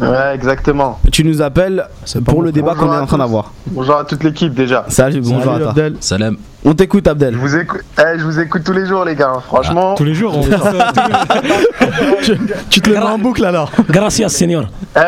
Ouais, 0.00 0.34
exactement. 0.34 0.98
Tu 1.12 1.22
nous 1.22 1.42
appelles 1.42 1.86
pour 2.24 2.42
le 2.42 2.50
débat 2.50 2.74
qu'on 2.74 2.92
est 2.92 2.96
en 2.96 3.06
train 3.06 3.18
d'avoir. 3.18 3.52
Bonjour 3.66 3.96
à 3.96 4.04
toute 4.04 4.24
l'équipe 4.24 4.54
déjà. 4.54 4.86
Salut, 4.88 5.20
bonjour 5.20 5.42
Salut, 5.42 5.54
à 5.54 5.58
toi. 5.58 5.68
Abdel. 5.70 5.96
Salem. 6.00 6.36
On 6.64 6.74
t'écoute 6.74 7.06
Je 7.06 7.10
Abdel. 7.10 7.34
vous, 7.36 7.56
écoute, 7.56 7.80
eh, 7.98 8.18
je 8.18 8.22
vous 8.24 8.38
écoute 8.38 8.62
tous 8.64 8.72
les 8.72 8.86
jours, 8.86 9.04
les 9.04 9.16
gars. 9.16 9.32
Franchement, 9.48 9.96
Tous 9.96 10.04
les 10.04 10.14
jours, 10.14 10.38
on 10.38 10.46
les- 10.46 10.56
Tu 12.70 12.80
te 12.80 12.88
le 12.88 12.94
mets 12.96 13.02
en 13.02 13.18
boucle 13.18 13.44
alors 13.44 13.72
Gracias, 13.90 14.28
Seigneur. 14.28 14.70
eh, 14.96 15.00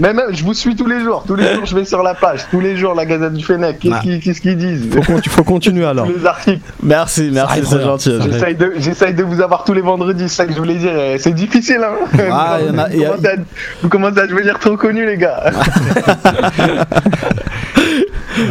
mais 0.00 0.12
même, 0.12 0.30
je 0.34 0.42
vous 0.42 0.52
suis 0.52 0.74
tous 0.74 0.86
les 0.88 0.98
jours. 1.00 1.22
Tous 1.24 1.36
les 1.36 1.54
jours, 1.54 1.64
je 1.64 1.76
vais 1.76 1.84
sur 1.84 2.02
la 2.02 2.14
page. 2.14 2.40
Tous 2.50 2.58
les 2.60 2.76
jours, 2.76 2.94
la 2.94 3.06
Gazette 3.06 3.34
du 3.34 3.44
Fennec. 3.44 3.78
Qu'est-ce 3.78 3.94
Ah. 3.94 4.40
qu'ils 4.42 4.56
disent? 4.56 4.88
Faut, 4.92 5.00
con- 5.02 5.20
faut 5.28 5.44
continuer 5.44 5.86
alors. 5.86 6.06
Tous 6.08 6.12
les 6.18 6.26
articles. 6.26 6.60
Merci, 6.82 7.30
merci, 7.32 7.60
c'est 7.64 7.80
gentil. 7.82 8.18
J'essaye 8.28 8.56
de, 8.56 8.72
j'essaye 8.78 9.14
de 9.14 9.22
vous 9.22 9.40
avoir 9.40 9.62
tous 9.62 9.74
les 9.74 9.82
vendredis, 9.82 10.28
c'est 10.28 10.34
ça 10.36 10.46
que 10.46 10.52
je 10.54 10.58
voulais 10.58 10.74
dire. 10.74 10.92
C'est 11.20 11.32
difficile, 11.34 11.82
hein 11.84 11.94
Ah, 12.32 12.58
vous, 12.60 12.66
y 12.66 12.70
en 12.70 12.78
a- 12.78 12.88
vous 12.88 12.96
y 12.98 13.04
a- 13.04 13.08
commencez 13.10 13.28
à, 13.28 13.36
vous 13.82 13.88
commencez 13.88 14.18
à 14.18 14.26
devenir 14.26 14.58
trop 14.58 14.76
connus, 14.76 15.06
les 15.06 15.18
gars. 15.18 15.52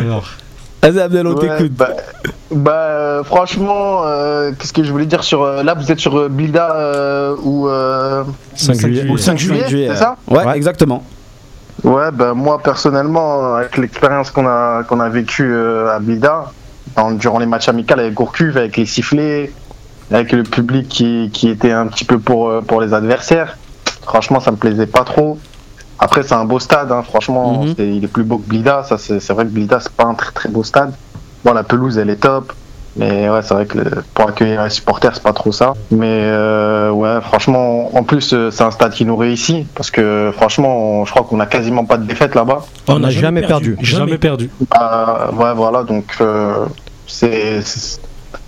Alors, 0.06 0.30
Vas-y 0.82 1.00
Abdel, 1.00 1.26
on 1.28 1.34
Ouais, 1.36 1.48
t'écoute. 1.58 1.72
bah, 1.74 1.90
bah, 2.52 3.22
franchement, 3.24 4.02
euh, 4.06 4.52
qu'est-ce 4.58 4.72
que 4.74 4.84
je 4.84 4.92
voulais 4.92 5.08
dire 5.08 5.24
sur. 5.24 5.42
euh, 5.44 5.64
là, 5.64 5.74
vous 5.74 5.92
êtes 5.92 6.00
sur 6.00 6.18
euh, 6.18 6.30
Bilda 6.30 6.76
euh, 6.76 7.36
ou. 7.44 7.68
euh, 7.68 8.24
5 8.56 8.76
juillet. 8.76 9.10
ou 9.10 9.18
5 9.18 9.38
juillet, 9.38 9.68
juillet, 9.68 9.88
c'est 9.92 9.96
ça 9.98 10.16
Ouais, 10.28 10.46
Ouais. 10.46 10.56
exactement. 10.56 11.04
Ouais, 11.84 12.10
ben 12.12 12.34
moi 12.34 12.60
personnellement, 12.64 13.56
avec 13.56 13.78
l'expérience 13.78 14.32
qu'on 14.32 14.48
a 14.48 14.84
qu'on 14.84 15.00
a 15.00 15.10
vécue 15.10 15.52
euh, 15.54 15.96
à 15.96 16.00
dans- 16.96 17.12
durant 17.12 17.38
les 17.40 17.46
matchs 17.46 17.68
amicaux 17.68 17.94
avec 18.00 18.14
Gourcuff, 18.14 18.56
avec 18.56 18.78
les 18.78 18.86
sifflets, 18.86 19.52
avec 20.12 20.32
le 20.32 20.44
public 20.44 20.88
qui, 20.88 21.30
qui 21.34 21.50
était 21.50 21.72
un 21.72 21.88
petit 21.88 22.06
peu 22.06 22.18
pour 22.20 22.62
pour 22.68 22.80
les 22.82 22.94
adversaires, 22.94 23.58
franchement 24.04 24.40
ça 24.40 24.52
me 24.52 24.56
plaisait 24.58 24.88
pas 24.88 25.04
trop. 25.04 25.38
Après 26.00 26.24
c'est 26.24 26.36
un 26.36 26.46
beau 26.46 26.60
stade, 26.60 26.92
hein, 26.92 27.04
franchement, 27.04 27.64
Mhm. 27.64 27.76
il 27.80 28.04
est 28.04 28.08
plus 28.08 28.24
beau 28.24 28.38
que 28.38 28.48
Blida, 28.48 28.84
ça 28.84 28.98
c'est 28.98 29.32
vrai 29.34 29.46
que 29.46 29.50
Blida 29.52 29.80
c'est 29.80 29.92
pas 29.94 30.06
un 30.06 30.14
très 30.14 30.32
très 30.32 30.50
beau 30.50 30.64
stade. 30.64 30.94
Bon 31.44 31.54
la 31.54 31.64
pelouse 31.64 31.98
elle 31.98 32.10
est 32.10 32.18
top, 32.18 32.52
mais 32.98 33.30
ouais 33.30 33.42
c'est 33.44 33.54
vrai 33.54 33.66
que 33.66 33.78
le- 33.78 34.04
pour 34.14 34.28
accueillir 34.30 34.64
les 34.64 34.70
supporters 34.70 35.12
c'est 35.16 35.24
pas 35.24 35.32
trop 35.34 35.52
ça. 35.52 35.74
Mais 35.92 36.08
euh, 36.10 36.90
ouais 36.92 37.22
franchement, 37.22 37.96
en 37.96 38.04
plus 38.04 38.34
euh, 38.34 38.52
c'est 38.52 38.64
un 38.64 38.72
stade 38.72 38.92
qui 38.94 39.06
nous 39.06 39.16
réussit 39.16 39.68
parce 39.74 39.90
que 39.92 40.32
franchement 40.36 40.76
on- 41.02 41.06
je 41.06 41.12
crois 41.12 41.24
qu'on 41.24 41.40
a 41.40 41.46
quasiment 41.46 41.86
pas 41.86 41.98
de 41.98 42.06
défaite 42.06 42.36
là-bas. 42.36 42.66
On 42.88 43.00
n'a 43.00 43.10
jamais 43.10 43.42
perdu. 43.42 43.78
jamais 43.82 44.18
perdu. 44.18 44.50
Euh, 44.80 45.32
ouais, 45.34 45.54
voilà, 45.56 45.84
donc 45.84 46.06
euh, 46.20 46.66
c'est 47.08 47.62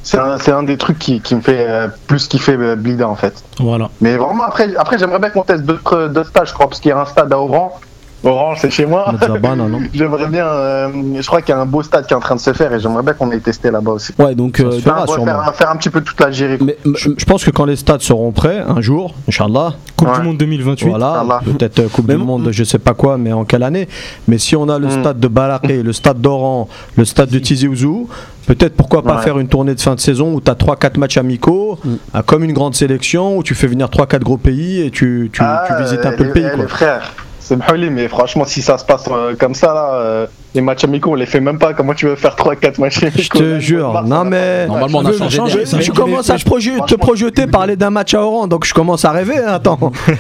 c'est- 0.08 0.18
un, 0.20 0.38
c'est 0.38 0.52
un 0.52 0.64
des 0.64 0.78
trucs 0.78 1.00
qui, 1.00 1.20
qui 1.22 1.36
me 1.36 1.42
fait 1.42 1.66
euh, 1.68 1.88
plus 2.08 2.28
kiffer 2.28 2.54
euh, 2.60 2.76
Blida 2.76 3.08
en 3.08 3.16
fait. 3.16 3.44
Voilà. 3.60 3.90
Mais 4.02 4.16
vraiment, 4.18 4.44
après, 4.44 4.76
après 4.76 4.98
j'aimerais 4.98 5.20
bien 5.20 5.30
qu'on 5.30 5.44
teste 5.44 5.64
d'autres 5.64 6.08
d'autres 6.08 6.30
stades, 6.30 6.48
je 6.48 6.54
crois, 6.54 6.68
parce 6.68 6.80
qu'il 6.80 6.90
y 6.90 6.92
a 6.94 7.00
un 7.00 7.06
stade 7.06 7.32
à 7.34 7.40
Oran. 7.40 7.80
Orange, 8.28 8.58
c'est 8.62 8.70
chez 8.70 8.86
moi. 8.86 9.14
Non 9.58 9.80
J'aimerais 9.94 10.28
bien. 10.28 10.46
euh, 10.46 10.90
je 11.20 11.26
crois 11.28 11.42
qu'il 11.42 11.54
y 11.56 11.58
a 11.58 11.62
un 11.62 11.66
beau 11.66 11.82
stade 11.84 12.06
qui 12.06 12.14
est 12.14 12.16
en 12.16 12.20
train 12.20 12.36
de 12.36 12.40
se 12.40 12.54
faire 12.54 12.74
et 12.74 12.80
j'aimerais 12.80 13.04
bien 13.04 13.14
qu'on 13.14 13.32
aille 13.32 13.42
tester 13.42 13.72
là-bas 13.72 13.92
aussi. 13.92 14.14
Ouais, 14.20 14.36
donc. 14.36 14.60
euh, 14.60 14.72
Faire, 14.80 15.06
faire, 15.06 15.56
faire 15.56 15.72
un 15.72 15.76
petit 15.76 15.90
peu 15.90 16.02
toute 16.02 16.20
l'Algérie. 16.20 16.58
mais- 16.62 16.78
Je, 16.96 17.10
je 17.18 17.26
pense 17.26 17.44
que 17.44 17.52
quand 17.52 17.66
les 17.66 17.76
stades 17.76 18.02
seront 18.02 18.32
prêts, 18.32 18.64
un 18.68 18.82
jour, 18.82 19.14
Inch'Allah, 19.28 19.74
Coupe 19.96 20.10
Ouais. 20.10 20.20
du 20.20 20.22
Monde 20.28 20.38
2028. 20.38 20.90
voilà, 20.90 21.22
Inch'Allah. 21.22 21.40
peut-être 21.46 21.80
euh, 21.80 21.88
Coupe 21.90 22.08
Mais 22.08 22.14
du 22.16 22.20
mon- 22.20 22.38
Monde, 22.38 22.50
je 22.52 22.64
sais 22.64 22.80
pas 22.80 22.94
quoi, 22.94 23.18
mais 23.18 23.34
en 23.34 23.46
quelle 23.46 23.64
année? 23.64 23.88
Mais 24.28 24.38
si 24.38 24.56
on 24.56 24.68
a 24.70 24.78
le 24.80 24.88
Mm. 24.88 24.92
stade 25.02 25.20
de 25.20 25.28
Balaké, 25.28 25.82
le 25.84 25.94
stade 25.94 26.20
d'Oran, 26.22 26.68
le 26.96 27.06
stade 27.06 27.30
de 27.30 27.40
Tizi 27.40 27.68
Ouzou, 27.68 28.08
peut-être 28.46 28.76
pourquoi 28.76 29.02
pas 29.04 29.16
Ouais. 29.18 29.22
faire 29.24 29.40
une 29.40 29.48
tournée 29.48 29.74
de 29.76 29.82
fin 29.82 29.96
de 29.96 30.00
saison 30.00 30.34
où 30.34 30.42
tu 30.42 30.50
as 30.52 30.56
3-4 30.56 30.98
matchs 30.98 31.18
amicaux, 31.18 31.78
Mm. 31.84 31.90
ah, 32.14 32.24
comme 32.24 32.44
une 32.44 32.54
grande 32.54 32.76
sélection, 32.76 33.38
où 33.38 33.44
tu 33.44 33.56
fais 33.56 33.68
venir 33.68 33.90
3-4 33.90 34.24
gros 34.24 34.38
pays 34.38 34.82
et 34.82 34.92
tu, 34.92 35.30
tu, 35.34 35.42
Ah, 35.44 35.64
tu 35.68 35.82
visites 35.84 36.06
un 36.06 36.12
euh, 36.12 36.18
peu 36.18 36.24
le 36.26 36.32
pays. 36.32 36.44
quoi. 36.44 36.56
Les 36.64 36.68
frères, 36.68 37.14
c'est 37.48 37.90
mais 37.90 38.10
franchement, 38.10 38.44
si 38.44 38.62
ça 38.62 38.78
se 38.78 38.84
passe 38.84 39.06
euh, 39.10 39.36
comme 39.38 39.56
ça, 39.56 39.74
là, 39.74 39.94
euh, 39.94 40.28
les 40.56 40.62
matchs 40.62 40.84
amicaux, 40.86 41.12
on 41.12 41.16
les 41.16 41.26
fait 41.26 41.40
même 41.40 41.60
pas. 41.60 41.74
Comment 41.74 41.94
tu 41.94 42.06
veux 42.08 42.16
faire 42.16 42.36
3-4 42.36 42.80
matchs 42.80 43.04
amicaux 43.04 43.20
Je 43.22 43.30
te 43.30 43.60
jure, 43.60 44.04
non 44.06 44.24
mais. 44.24 44.66
Normalement, 44.68 45.00
on 45.00 45.06
a 45.06 45.12
Je- 45.12 45.18
changé 45.18 45.60
je- 45.66 45.70
je- 45.72 45.76
Mais- 45.78 45.84
tu 45.84 45.92
commences 45.92 46.30
à 46.30 46.38
te, 46.38 46.96
projeter, 46.96 47.48
parler 47.48 47.76
d'un 47.76 47.90
match 47.90 48.14
à 48.14 48.22
Oran, 48.22 48.48
donc 48.48 48.66
je 48.66 48.74
commence 48.74 49.06
à 49.06 49.12
rêver. 49.12 49.38
hein, 49.38 49.54
Attends. 49.56 49.80
Ouais, 50.08 50.16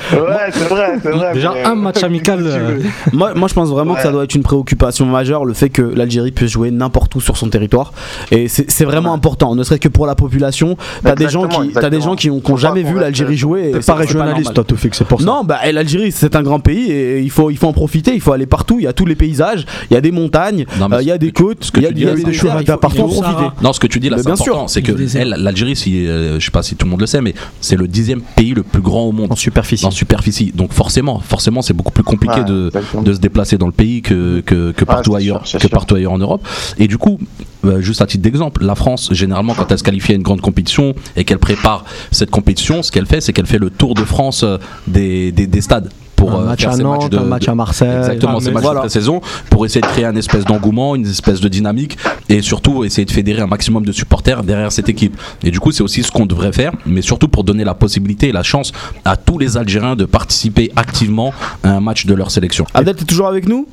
c'est 0.51 0.67
vrai, 0.69 0.93
c'est 1.01 1.09
vrai. 1.11 1.33
Déjà, 1.33 1.53
mais- 1.53 1.63
un 1.65 1.75
match 1.75 2.03
amical, 2.03 2.39
euh, 2.45 2.79
Moi, 3.13 3.33
moi, 3.35 3.47
je 3.47 3.53
pense 3.53 3.69
vraiment 3.69 3.95
que 3.95 4.01
ça 4.01 4.11
doit 4.11 4.23
être 4.23 4.35
une 4.35 4.43
préoccupation 4.43 5.05
majeure, 5.05 5.45
le 5.45 5.53
fait 5.53 5.69
que 5.69 5.81
l'Algérie 5.81 6.31
puisse 6.31 6.51
jouer 6.51 6.71
n'importe 6.71 7.15
où 7.15 7.21
sur 7.21 7.37
son 7.37 7.49
territoire. 7.49 7.93
Et 8.31 8.47
c'est 8.47 8.85
vraiment 8.85 9.13
important, 9.13 9.55
ne 9.55 9.63
serait-ce 9.63 9.81
que 9.81 9.87
pour 9.89 10.05
la 10.07 10.15
population. 10.15 10.77
T'as 11.03 11.15
des 11.15 11.29
gens 11.29 11.47
qui, 11.47 11.69
t'as 11.71 11.89
des 11.89 12.01
gens 12.01 12.15
qui 12.15 12.29
ont, 12.29 12.39
qui 12.39 12.51
ont 12.51 12.57
Faut 12.57 12.61
pas 12.61 12.67
jamais 12.69 12.83
vu 12.83 12.99
l'Algérie 12.99 13.37
jouer. 13.37 13.69
et 13.69 13.71
T'es 13.71 13.81
c'est- 13.81 13.91
pas 13.91 13.95
régionaliste, 13.97 14.53
toi, 14.53 14.63
Toufik, 14.63 14.93
c'est 14.95 15.05
pour 15.07 15.19
ça. 15.21 15.25
Non, 15.25 15.43
bah, 15.43 15.59
l'Algérie, 15.71 16.11
c'est 16.11 16.35
un 16.35 16.43
grand 16.43 16.59
pays 16.59 16.91
et 16.91 17.19
il 17.19 17.29
faut, 17.31 17.49
il 17.49 17.57
faut 17.57 17.67
en 17.67 17.73
profiter, 17.73 18.13
il 18.13 18.21
faut 18.21 18.33
aller 18.33 18.45
partout. 18.45 18.77
Il 18.79 18.83
y 18.83 18.87
a 18.87 18.93
tous 18.93 19.05
les 19.05 19.15
paysages, 19.15 19.65
il 19.89 19.93
y 19.93 19.97
a 19.97 20.01
des 20.01 20.11
montagnes, 20.17 20.65
euh, 20.79 21.01
il 21.01 21.07
y 21.07 21.11
a 21.11 21.17
des 21.17 21.31
côtes, 21.31 21.71
il 21.75 21.83
y 21.83 21.85
a, 21.85 21.89
y 21.91 22.07
a 22.07 22.15
des 22.15 22.33
Sahara. 22.33 22.77
profiter. 22.77 23.47
Non, 23.61 23.73
ce 23.73 23.79
que 23.79 23.87
tu 23.87 23.99
dis 23.99 24.09
là, 24.09 24.17
c'est 24.17 24.25
bien 24.25 24.35
sûr. 24.35 24.53
important. 24.53 24.67
C'est 24.67 24.81
que 24.81 24.91
l'Algérie, 24.91 25.75
si, 25.75 26.07
euh, 26.07 26.39
je 26.39 26.45
sais 26.45 26.51
pas 26.51 26.63
si 26.63 26.75
tout 26.75 26.85
le 26.85 26.91
monde 26.91 27.01
le 27.01 27.07
sait, 27.07 27.21
mais 27.21 27.33
c'est 27.61 27.75
le 27.75 27.87
dixième 27.87 28.21
pays 28.21 28.53
le 28.53 28.63
plus 28.63 28.81
grand 28.81 29.03
au 29.03 29.11
monde 29.11 29.31
En 29.31 29.35
superficie. 29.35 29.85
en 29.85 29.91
superficie. 29.91 30.51
Donc 30.53 30.73
forcément, 30.73 31.19
forcément, 31.19 31.61
c'est 31.61 31.73
beaucoup 31.73 31.91
plus 31.91 32.03
compliqué 32.03 32.41
Ouais, 32.41 32.71
de, 33.03 33.13
se 33.13 33.19
déplacer 33.19 33.57
dans 33.57 33.65
le 33.67 33.71
pays 33.71 34.01
que, 34.01 34.41
que, 34.41 34.71
que 34.71 34.85
partout 34.85 35.15
ailleurs, 35.15 35.43
que 35.43 35.67
partout 35.67 35.95
ailleurs 35.95 36.11
en 36.13 36.17
Europe. 36.17 36.45
Et 36.77 36.87
du 36.87 36.97
coup, 36.97 37.19
euh, 37.65 37.81
juste 37.81 38.01
à 38.01 38.05
titre 38.05 38.23
d'exemple, 38.23 38.63
la 38.63 38.75
France, 38.75 39.09
généralement, 39.13 39.53
quand 39.53 39.71
elle 39.71 39.77
se 39.77 39.83
qualifie 39.83 40.13
à 40.13 40.15
une 40.15 40.23
grande 40.23 40.41
compétition 40.41 40.93
et 41.15 41.23
qu'elle 41.23 41.39
prépare 41.39 41.85
cette 42.11 42.29
compétition, 42.29 42.83
ce 42.83 42.91
qu'elle 42.91 43.05
fait, 43.05 43.21
c'est 43.21 43.33
qu'elle 43.33 43.47
fait 43.47 43.57
le 43.59 43.69
tour 43.69 43.93
de 43.95 44.03
France 44.03 44.45
des, 44.87 45.31
des, 45.31 45.47
des 45.47 45.61
stades 45.61 45.89
pour 46.17 46.33
un 46.33 46.41
euh, 46.41 46.45
match 46.45 46.61
faire 46.61 46.71
à 46.71 46.75
ces 46.75 46.83
matchs 46.83 46.99
Nantes, 47.03 47.11
de, 47.13 47.17
un 47.17 47.23
match 47.23 47.47
à 47.47 47.55
Marseille. 47.55 47.97
Exactement, 47.97 48.37
Ah, 48.39 48.41
ces 48.41 48.51
matchs 48.51 48.63
voilà. 48.63 48.79
de 48.79 48.85
pré-saison 48.87 49.21
pour 49.49 49.65
essayer 49.65 49.79
de 49.79 49.85
créer 49.87 50.03
un 50.03 50.15
espèce 50.17 50.43
d'engouement, 50.43 50.95
une 50.95 51.05
espèce 51.07 51.39
de 51.39 51.47
dynamique 51.47 51.97
et 52.27 52.41
surtout 52.41 52.83
essayer 52.83 53.05
de 53.05 53.11
fédérer 53.11 53.41
un 53.41 53.47
maximum 53.47 53.85
de 53.85 53.91
supporters 53.93 54.43
derrière 54.43 54.71
cette 54.73 54.89
équipe. 54.89 55.15
Et 55.43 55.51
du 55.51 55.61
coup, 55.61 55.71
c'est 55.71 55.83
aussi 55.83 56.03
ce 56.03 56.11
qu'on 56.11 56.25
devrait 56.25 56.51
faire, 56.51 56.73
mais 56.85 57.01
surtout 57.01 57.29
pour 57.29 57.45
donner 57.45 57.63
la 57.63 57.73
possibilité 57.75 58.27
et 58.27 58.31
la 58.33 58.43
chance 58.43 58.73
à 59.05 59.15
tous 59.15 59.37
les 59.37 59.55
Algériens 59.55 59.95
de 59.95 60.03
participer 60.05 60.71
activement 60.75 61.33
à 61.63 61.69
un 61.69 61.79
match 61.79 62.05
de 62.05 62.13
leur 62.13 62.31
sélection. 62.31 62.65
Abdel, 62.73 62.95
t'es 62.95 63.05
toujours 63.05 63.27
avec 63.27 63.47
nous? 63.47 63.65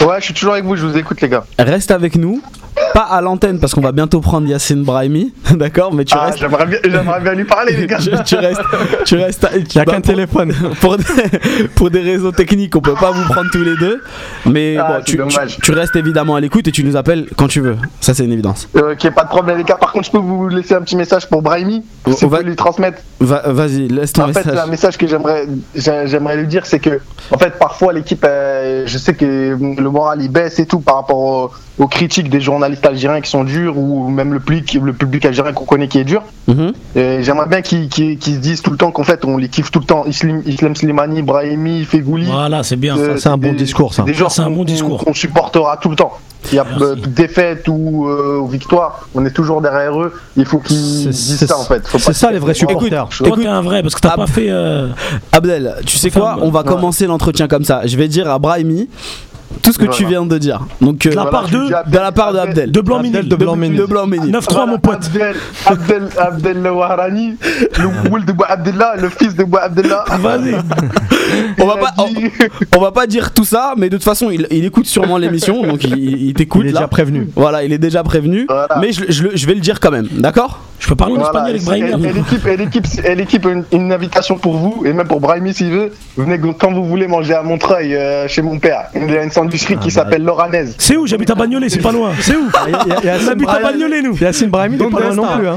Ouais, 0.00 0.16
je 0.20 0.24
suis 0.24 0.34
toujours 0.34 0.54
avec 0.54 0.64
vous, 0.64 0.74
je 0.76 0.86
vous 0.86 0.96
écoute, 0.96 1.20
les 1.20 1.28
gars. 1.28 1.44
Reste 1.58 1.90
avec 1.90 2.16
nous. 2.16 2.40
Pas 2.94 3.02
à 3.02 3.20
l'antenne 3.20 3.58
parce 3.58 3.74
qu'on 3.74 3.80
va 3.80 3.92
bientôt 3.92 4.20
prendre 4.20 4.46
Yacine 4.48 4.82
Brahimi, 4.82 5.32
d'accord 5.52 5.92
Mais 5.94 6.04
tu 6.04 6.14
Ah, 6.18 6.26
restes. 6.26 6.38
j'aimerais 6.38 6.66
bien, 6.66 6.78
j'aimerais 6.84 7.20
bien 7.20 7.34
lui 7.34 7.44
parler, 7.44 7.74
les 7.76 7.86
gars. 7.86 7.98
tu, 8.00 8.10
tu 8.24 8.36
restes, 8.36 8.60
tu 9.04 9.16
restes, 9.16 9.46
Il 9.54 9.58
n'y 9.74 9.80
a 9.80 9.84
bah, 9.84 9.92
qu'un 9.92 10.00
pour- 10.00 10.10
téléphone. 10.10 10.52
pour 10.80 10.96
des, 10.96 11.04
pour 11.74 11.90
des 11.90 12.00
réseaux 12.00 12.32
techniques, 12.32 12.74
on 12.76 12.80
peut 12.80 12.94
pas 12.94 13.10
vous 13.10 13.24
prendre 13.32 13.50
tous 13.50 13.62
les 13.62 13.76
deux. 13.76 14.02
Mais 14.46 14.76
Ah, 14.78 14.98
bon, 14.98 15.04
tu, 15.04 15.16
dommage. 15.16 15.56
tu- 15.56 15.60
tu 15.62 15.72
restes 15.72 15.96
évidemment 15.96 16.34
à 16.36 16.40
l'écoute 16.40 16.68
et 16.68 16.72
tu 16.72 16.84
nous 16.84 16.96
appelles 16.96 17.28
quand 17.36 17.48
tu 17.48 17.60
veux. 17.60 17.76
Ça, 18.00 18.14
c'est 18.14 18.24
une 18.24 18.32
évidence. 18.32 18.68
Ok, 18.74 19.10
pas 19.10 19.24
de 19.24 19.28
problème, 19.28 19.58
les 19.58 19.64
gars. 19.64 19.76
Par 19.76 19.92
contre, 19.92 20.06
je 20.06 20.10
peux 20.12 20.18
vous 20.18 20.48
laisser 20.48 20.74
un 20.74 20.80
petit 20.82 20.96
message 20.96 21.28
pour 21.28 21.42
Brahimi. 21.42 21.84
Si 22.06 22.24
vous 22.24 22.30
va- 22.30 22.38
pouvez 22.38 22.48
lui 22.50 22.56
transmettre. 22.56 22.98
Va- 23.20 23.42
Vas-y, 23.46 23.88
laisse 23.88 24.12
ton 24.12 24.22
En 24.24 24.28
fait, 24.32 24.44
message. 24.44 24.58
un 24.58 24.66
message 24.70 24.98
que 24.98 25.06
j'aimerais, 25.06 25.46
j'ai- 25.74 26.06
j'aimerais 26.06 26.36
lui 26.36 26.46
dire, 26.46 26.66
c'est 26.66 26.78
que, 26.80 27.00
en 27.30 27.38
fait, 27.38 27.58
parfois 27.58 27.92
l'équipe, 27.92 28.24
euh, 28.28 28.84
je 28.86 28.98
sais 28.98 29.14
que 29.14 29.24
le 29.24 29.90
moral 29.90 30.20
il 30.22 30.30
baisse 30.30 30.58
et 30.58 30.66
tout 30.66 30.80
par 30.80 30.96
rapport 30.96 31.18
au- 31.18 31.50
aux 31.78 31.86
critiques 31.88 32.28
des 32.28 32.40
journalistes 32.40 32.84
algériens 32.84 33.20
qui 33.22 33.30
sont 33.30 33.44
durs 33.44 33.78
ou 33.78 34.08
même 34.08 34.32
le 34.34 34.40
public, 34.40 34.74
le 34.82 34.92
public 34.92 35.24
algérien 35.24 35.52
qu'on 35.52 35.64
connaît 35.64 35.88
qui 35.88 35.98
est 35.98 36.04
dur. 36.04 36.22
Mhm. 36.46 36.72
Et 36.96 37.22
j'aimerais 37.22 37.46
bien 37.48 37.62
qu'ils 37.62 37.90
se 38.22 38.30
disent 38.38 38.60
tout 38.62 38.70
le 38.70 38.76
temps 38.76 38.90
qu'en 38.90 39.04
fait, 39.04 39.24
on 39.24 39.38
les 39.38 39.48
kiffe 39.48 39.70
tout 39.70 39.78
le 39.78 39.86
temps. 39.86 40.04
Islam, 40.06 40.42
Islam 40.44 40.76
Slimani, 40.76 41.22
Brahimi, 41.22 41.84
Fegouli. 41.84 42.26
Voilà, 42.26 42.62
c'est 42.62 42.76
bien. 42.76 42.96
Euh, 42.98 43.16
c'est 43.16 43.30
un 43.30 43.38
bon 43.38 43.54
discours, 43.54 43.94
ça. 43.94 44.02
Des 44.02 44.12
C'est 44.14 44.40
un 44.40 44.44
qu'on- 44.44 44.50
bon 44.50 44.64
discours. 44.64 45.02
qu'on 45.04 45.14
supportera 45.14 45.78
tout 45.78 45.88
le 45.88 45.96
temps. 45.96 46.12
Il 46.50 46.56
y 46.56 46.58
a 46.58 46.64
Merci. 46.64 46.82
euh, 46.84 46.96
défaite 47.06 47.68
ou, 47.68 48.06
euh, 48.08 48.42
victoire, 48.50 49.08
on 49.14 49.24
est 49.24 49.30
toujours 49.30 49.62
derrière 49.62 49.98
eux. 49.98 50.12
Il 50.36 50.44
faut 50.44 50.58
qu'ils 50.58 51.08
disent 51.08 51.46
ça 51.46 51.56
en 51.56 51.62
fait. 51.62 51.82
C'est 51.98 52.12
ça, 52.12 52.32
les 52.32 52.38
vrais 52.40 52.52
supporters. 52.52 53.08
Écoute, 53.24 53.40
t'es 53.40 53.46
un 53.46 53.62
vrai 53.62 53.80
parce 53.82 53.94
que 53.94 54.00
t'as 54.00 54.16
pas 54.16 54.26
fait. 54.26 54.50
euh, 54.50 54.88
Abdel, 55.30 55.76
tu 55.86 55.96
sais 55.96 56.10
quoi? 56.10 56.38
On 56.42 56.50
va 56.50 56.60
ouais. 56.60 56.66
commencer 56.66 57.06
l'entretien 57.06 57.46
comme 57.48 57.64
ça. 57.64 57.82
Je 57.86 57.96
vais 57.96 58.08
dire 58.08 58.28
à 58.28 58.38
Brahimi 58.40 58.88
tout 59.62 59.72
ce 59.72 59.78
que 59.78 59.84
tu 59.84 60.02
Voilà. 60.04 60.08
viens 60.08 60.26
de 60.26 60.38
dire. 60.38 60.60
Donc, 60.80 61.04
euh, 61.06 61.10
De 61.10 61.16
la 61.16 61.26
part 61.26 61.48
de- 61.48 61.90
de 61.90 61.96
la 61.98 62.12
part 62.12 62.32
de 62.32 62.38
Abdel. 62.38 62.70
de 62.72 62.80
Blanc-Ménil. 62.80 63.16
Abdel 63.16 63.28
de 63.30 63.36
Blanc-Ménil. 63.36 63.78
De 63.78 63.84
Blanc-Ménil. 63.84 64.30
9-3, 64.32 64.66
mon 64.66 64.78
pote. 64.78 65.04
Abdel, 65.06 65.36
Abdel, 65.66 66.08
Abdel 66.18 66.70
Wahrani, 66.70 67.36
le 67.78 68.10
Woul 68.10 68.24
de 68.24 68.32
Abdellah, 68.48 68.94
le 68.98 69.08
fils 69.08 69.34
de 69.34 69.44
Abdellah. 69.56 70.04
Vas-y. 70.18 70.54
On 71.60 71.66
va 71.66 71.76
pas, 71.76 71.92
dit- 72.06 72.30
on 72.76 72.80
va 72.80 72.92
pas 72.92 73.06
dire 73.06 73.32
tout 73.32 73.44
ça, 73.44 73.74
mais 73.76 73.88
de 73.88 73.96
toute 73.96 74.04
façon, 74.04 74.30
il, 74.30 74.46
il 74.50 74.64
écoute 74.64 74.86
sûrement 74.86 75.18
l'émission, 75.18 75.62
donc 75.62 75.84
il, 75.84 75.96
il 75.98 76.34
t'écoute 76.34 76.62
Il 76.64 76.68
est 76.70 76.72
là. 76.72 76.80
déjà 76.80 76.88
prévenu. 76.88 77.28
Voilà, 77.36 77.64
il 77.64 77.72
est 77.72 77.78
déjà 77.78 78.02
prévenu. 78.02 78.46
Voilà. 78.48 78.68
Mais 78.80 78.92
je, 78.92 79.04
je 79.08 79.24
je 79.34 79.46
vais 79.46 79.54
le 79.54 79.60
dire 79.60 79.80
quand 79.80 79.90
même, 79.90 80.08
d'accord? 80.12 80.60
Je 80.78 80.88
peux 80.88 80.96
parler 80.96 81.14
en 81.14 81.18
Voilà, 81.20 81.30
espagnol 81.30 81.50
avec 81.50 81.64
Brahimi 81.64 82.04
et- 82.06 82.08
et 82.08 82.12
l'équipe, 82.12 82.46
et 82.46 82.56
l'équipe, 82.56 82.86
et 83.04 83.14
l'équipe, 83.14 83.44
une, 83.46 83.64
une 83.72 83.92
invitation 83.92 84.36
pour 84.36 84.56
vous 84.56 84.82
et 84.84 84.92
même 84.92 85.06
pour 85.06 85.20
Brahimi 85.20 85.54
s'il 85.54 85.70
veut. 85.70 85.92
Venez 86.16 86.40
quand 86.58 86.72
vous 86.72 86.84
voulez 86.84 87.06
manger 87.06 87.34
à 87.34 87.42
Montreuil 87.42 87.94
euh, 87.94 88.26
chez 88.26 88.42
mon 88.42 88.58
père. 88.58 88.86
Il 88.96 89.08
y 89.10 89.16
a 89.16 89.22
une 89.22 89.30
qui 89.50 89.74
bah. 89.74 89.90
s'appelle 89.90 90.24
Loranaise. 90.24 90.74
C'est 90.78 90.96
où? 90.96 91.06
J'habite 91.06 91.30
à 91.30 91.34
Bagnolet, 91.34 91.68
c'est 91.68 91.80
pas 91.80 91.92
loin. 91.92 92.12
C'est 92.20 92.36
où? 92.36 92.48
On 92.54 93.28
habite 93.28 93.48
à 93.48 93.58
Bagnolet, 93.58 94.02
nous. 94.02 94.16
Yacine 94.16 94.48
Brahimi, 94.48 94.78
pas 94.78 95.00
loin 95.00 95.14
non 95.14 95.26
plus. 95.36 95.48
Hein. 95.48 95.56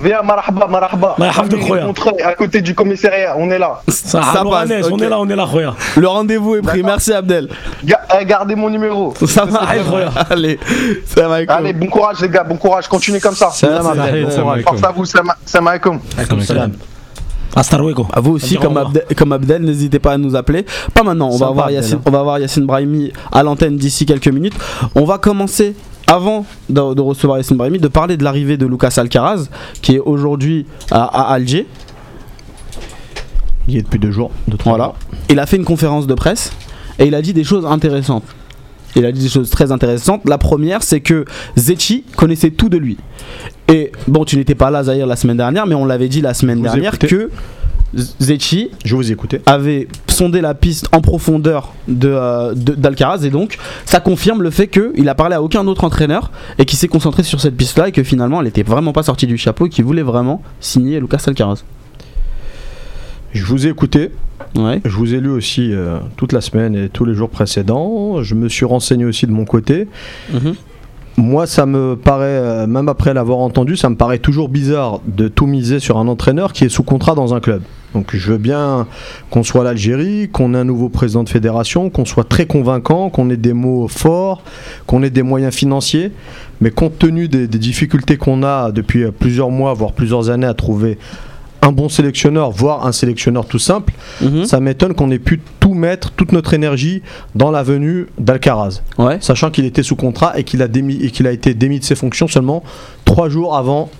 Viens, 0.00 0.22
marhaba, 0.22 0.66
marhaba. 0.68 1.14
Marhaba 1.18 1.48
de 1.48 1.56
Khoya. 1.56 1.86
À 2.24 2.34
côté 2.34 2.60
du 2.60 2.74
commissariat, 2.74 3.34
on 3.36 3.50
est 3.50 3.58
là. 3.58 3.80
Ça, 3.88 4.22
Ça 4.22 4.44
passe, 4.44 4.70
on 4.88 4.92
ok. 4.92 5.02
est 5.02 5.08
là, 5.08 5.18
on 5.18 5.28
est 5.28 5.34
là, 5.36 5.46
Khoya. 5.50 5.74
Le 5.96 6.06
rendez-vous 6.06 6.56
est 6.56 6.62
pris, 6.62 6.82
merci 6.82 7.12
Abdel. 7.12 7.48
Ga- 7.84 8.00
euh, 8.14 8.24
Gardez 8.24 8.54
mon 8.54 8.70
numéro. 8.70 9.12
Ça 9.26 9.44
va, 9.44 9.60
Allez, 9.60 9.80
frère. 9.82 10.26
allez, 10.30 10.60
ça 11.04 11.26
va 11.28 11.36
Allez, 11.48 11.72
bon 11.72 11.86
courage 11.86 12.20
les 12.20 12.28
gars, 12.28 12.44
bon 12.44 12.56
courage, 12.56 12.86
continuez 12.86 13.20
comme 13.20 13.34
ça. 13.34 13.50
Salam 13.50 13.84
Merci. 13.96 14.38
Abdel. 14.38 14.62
Force 14.62 14.84
à 14.84 14.90
vous, 14.92 15.04
salam 15.04 15.32
salam 15.44 15.68
alaikum. 15.68 15.98
Salam. 16.42 16.72
Hasta 17.58 17.76
luego. 17.78 18.06
À 18.12 18.20
vous 18.20 18.32
aussi, 18.32 18.56
On 18.56 18.62
comme 18.62 18.76
Abdel, 18.76 19.04
comme 19.16 19.32
Abdel, 19.32 19.62
n'hésitez 19.62 19.98
pas 19.98 20.12
à 20.12 20.18
nous 20.18 20.36
appeler. 20.36 20.64
Pas 20.94 21.02
maintenant, 21.02 21.28
on 21.32 21.36
va, 21.36 21.48
avoir 21.48 21.66
Abdel, 21.66 21.82
Yacine, 21.82 21.96
hein. 21.98 22.02
on 22.06 22.10
va 22.10 22.20
avoir 22.20 22.38
Yacine 22.38 22.66
Brahimi 22.66 23.12
à 23.32 23.42
l'antenne 23.42 23.76
d'ici 23.76 24.06
quelques 24.06 24.28
minutes. 24.28 24.54
On 24.94 25.04
va 25.04 25.18
commencer, 25.18 25.74
avant 26.06 26.46
de, 26.68 26.94
de 26.94 27.00
recevoir 27.00 27.38
Yacine 27.38 27.56
Brahimi, 27.56 27.78
de 27.78 27.88
parler 27.88 28.16
de 28.16 28.22
l'arrivée 28.22 28.56
de 28.56 28.66
Lucas 28.66 28.94
Alcaraz, 28.96 29.48
qui 29.82 29.96
est 29.96 29.98
aujourd'hui 29.98 30.66
à, 30.92 31.02
à 31.04 31.32
Alger. 31.34 31.66
Il 33.66 33.74
y 33.74 33.78
est 33.78 33.82
depuis 33.82 33.98
deux 33.98 34.12
jours. 34.12 34.30
deux, 34.46 34.56
trois 34.56 34.72
Voilà. 34.76 34.84
jours. 34.86 34.96
Il 35.28 35.38
a 35.40 35.46
fait 35.46 35.56
une 35.56 35.64
conférence 35.64 36.06
de 36.06 36.14
presse 36.14 36.52
et 36.98 37.06
il 37.06 37.14
a 37.14 37.20
dit 37.22 37.34
des 37.34 37.44
choses 37.44 37.66
intéressantes. 37.66 38.24
Il 38.96 39.04
a 39.04 39.12
dit 39.12 39.20
des 39.22 39.28
choses 39.28 39.50
très 39.50 39.70
intéressantes. 39.72 40.22
La 40.28 40.38
première, 40.38 40.82
c'est 40.82 41.00
que 41.00 41.24
Zetchi 41.56 42.04
connaissait 42.16 42.50
tout 42.50 42.68
de 42.68 42.76
lui. 42.78 42.96
Et 43.68 43.92
bon, 44.06 44.24
tu 44.24 44.36
n'étais 44.36 44.54
pas 44.54 44.70
là, 44.70 44.84
Zahir, 44.84 45.06
la 45.06 45.16
semaine 45.16 45.36
dernière, 45.36 45.66
mais 45.66 45.74
on 45.74 45.84
l'avait 45.84 46.08
dit 46.08 46.20
la 46.20 46.34
semaine 46.34 46.58
vous 46.58 46.64
dernière 46.64 46.98
que 46.98 47.30
Zetchi 48.20 48.70
Je 48.84 48.94
vous 48.94 49.08
ai 49.08 49.12
écouté. 49.12 49.40
avait 49.46 49.88
sondé 50.08 50.40
la 50.40 50.54
piste 50.54 50.88
en 50.92 51.00
profondeur 51.00 51.72
de, 51.86 52.08
euh, 52.12 52.54
de- 52.54 52.74
d'Alcaraz 52.74 53.24
et 53.24 53.30
donc 53.30 53.56
ça 53.86 54.00
confirme 54.00 54.42
le 54.42 54.50
fait 54.50 54.66
qu'il 54.68 55.08
a 55.08 55.14
parlé 55.14 55.34
à 55.36 55.42
aucun 55.42 55.66
autre 55.66 55.84
entraîneur 55.84 56.30
et 56.58 56.64
qu'il 56.66 56.78
s'est 56.78 56.88
concentré 56.88 57.22
sur 57.22 57.40
cette 57.40 57.56
piste 57.56 57.78
là 57.78 57.88
et 57.88 57.92
que 57.92 58.02
finalement 58.02 58.40
elle 58.42 58.46
était 58.48 58.62
vraiment 58.62 58.92
pas 58.92 59.02
sortie 59.04 59.26
du 59.26 59.38
chapeau 59.38 59.66
et 59.66 59.68
qu'il 59.70 59.84
voulait 59.84 60.02
vraiment 60.02 60.42
signer 60.60 61.00
Lucas 61.00 61.22
Alcaraz. 61.26 61.62
Je 63.32 63.44
vous 63.44 63.66
ai 63.66 63.70
écouté. 63.70 64.10
Ouais. 64.56 64.80
Je 64.84 64.96
vous 64.96 65.14
ai 65.14 65.20
lu 65.20 65.28
aussi 65.28 65.72
euh, 65.72 65.98
toute 66.16 66.32
la 66.32 66.40
semaine 66.40 66.74
et 66.74 66.88
tous 66.88 67.04
les 67.04 67.14
jours 67.14 67.30
précédents. 67.30 68.22
Je 68.22 68.34
me 68.34 68.48
suis 68.48 68.64
renseigné 68.64 69.04
aussi 69.04 69.26
de 69.26 69.32
mon 69.32 69.44
côté. 69.44 69.88
Mhm. 70.32 70.54
Moi, 71.16 71.48
ça 71.48 71.66
me 71.66 71.96
paraît, 71.96 72.26
euh, 72.26 72.66
même 72.68 72.88
après 72.88 73.12
l'avoir 73.12 73.38
entendu, 73.38 73.76
ça 73.76 73.90
me 73.90 73.96
paraît 73.96 74.20
toujours 74.20 74.48
bizarre 74.48 75.00
de 75.06 75.26
tout 75.26 75.46
miser 75.46 75.80
sur 75.80 75.98
un 75.98 76.06
entraîneur 76.06 76.52
qui 76.52 76.64
est 76.64 76.68
sous 76.68 76.84
contrat 76.84 77.16
dans 77.16 77.34
un 77.34 77.40
club. 77.40 77.62
Donc 77.94 78.14
je 78.14 78.32
veux 78.32 78.38
bien 78.38 78.86
qu'on 79.30 79.42
soit 79.42 79.64
l'Algérie, 79.64 80.28
qu'on 80.28 80.54
ait 80.54 80.58
un 80.58 80.64
nouveau 80.64 80.88
président 80.88 81.24
de 81.24 81.28
fédération, 81.28 81.90
qu'on 81.90 82.04
soit 82.04 82.28
très 82.28 82.46
convaincant, 82.46 83.10
qu'on 83.10 83.30
ait 83.30 83.36
des 83.36 83.54
mots 83.54 83.88
forts, 83.88 84.42
qu'on 84.86 85.02
ait 85.02 85.10
des 85.10 85.22
moyens 85.22 85.54
financiers. 85.54 86.12
Mais 86.60 86.70
compte 86.70 86.98
tenu 86.98 87.28
des, 87.28 87.48
des 87.48 87.58
difficultés 87.58 88.16
qu'on 88.16 88.42
a 88.44 88.70
depuis 88.70 89.10
plusieurs 89.10 89.50
mois, 89.50 89.74
voire 89.74 89.94
plusieurs 89.94 90.30
années 90.30 90.46
à 90.46 90.54
trouver 90.54 90.98
un 91.62 91.72
bon 91.72 91.88
sélectionneur, 91.88 92.50
voire 92.50 92.86
un 92.86 92.92
sélectionneur 92.92 93.44
tout 93.46 93.58
simple, 93.58 93.92
Mhm. 94.20 94.44
ça 94.44 94.60
m'étonne 94.60 94.94
qu'on 94.94 95.10
ait 95.10 95.18
pu 95.18 95.40
tout 95.60 95.74
mettre, 95.74 96.12
toute 96.12 96.32
notre 96.32 96.54
énergie 96.54 97.02
dans 97.34 97.50
la 97.50 97.62
venue 97.62 98.06
d'Alcaraz. 98.18 98.82
Ouais. 98.96 99.18
Sachant 99.20 99.50
qu'il 99.50 99.64
était 99.64 99.82
sous 99.82 99.96
contrat 99.96 100.38
et 100.38 100.44
qu'il 100.44 100.62
a, 100.62 100.68
démis- 100.68 101.00
et 101.02 101.10
qu'il 101.10 101.26
a 101.26 101.32
été 101.32 101.54
démis 101.54 101.80
de 101.80 101.84
ses 101.84 101.94
fonctions 101.96 102.28
seulement 102.28 102.62
trois 103.04 103.28
jours 103.28 103.56
avant 103.56 103.90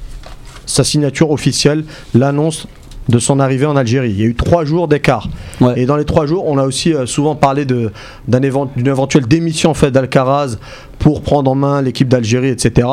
sa 0.67 0.85
signature 0.85 1.31
officielle, 1.31 1.85
l'annonce 2.15 2.69
de 3.09 3.19
son 3.19 3.41
arrivée 3.41 3.65
en 3.65 3.75
Algérie. 3.75 4.11
Il 4.11 4.21
y 4.21 4.23
a 4.23 4.27
eu 4.27 4.35
trois 4.35 4.67
jours 4.67 4.87
d'écart. 4.87 5.29
Ouais. 5.63 5.81
Et 5.81 5.87
dans 5.87 5.97
les 5.97 6.05
trois 6.05 6.27
jours, 6.27 6.45
on 6.47 6.59
a 6.59 6.65
aussi 6.65 6.93
euh, 6.93 7.07
souvent 7.07 7.35
parlé 7.35 7.65
de- 7.65 7.91
d'un 8.29 8.43
évent- 8.43 8.71
d'une 8.77 8.87
éventuelle 8.87 9.27
démission 9.27 9.71
en 9.71 9.75
fait, 9.75 9.91
d'Alcaraz 9.91 10.59
pour 10.99 11.23
prendre 11.23 11.51
en 11.51 11.55
main 11.55 11.81
l'équipe 11.81 12.07
d'Algérie, 12.09 12.49
etc. 12.49 12.87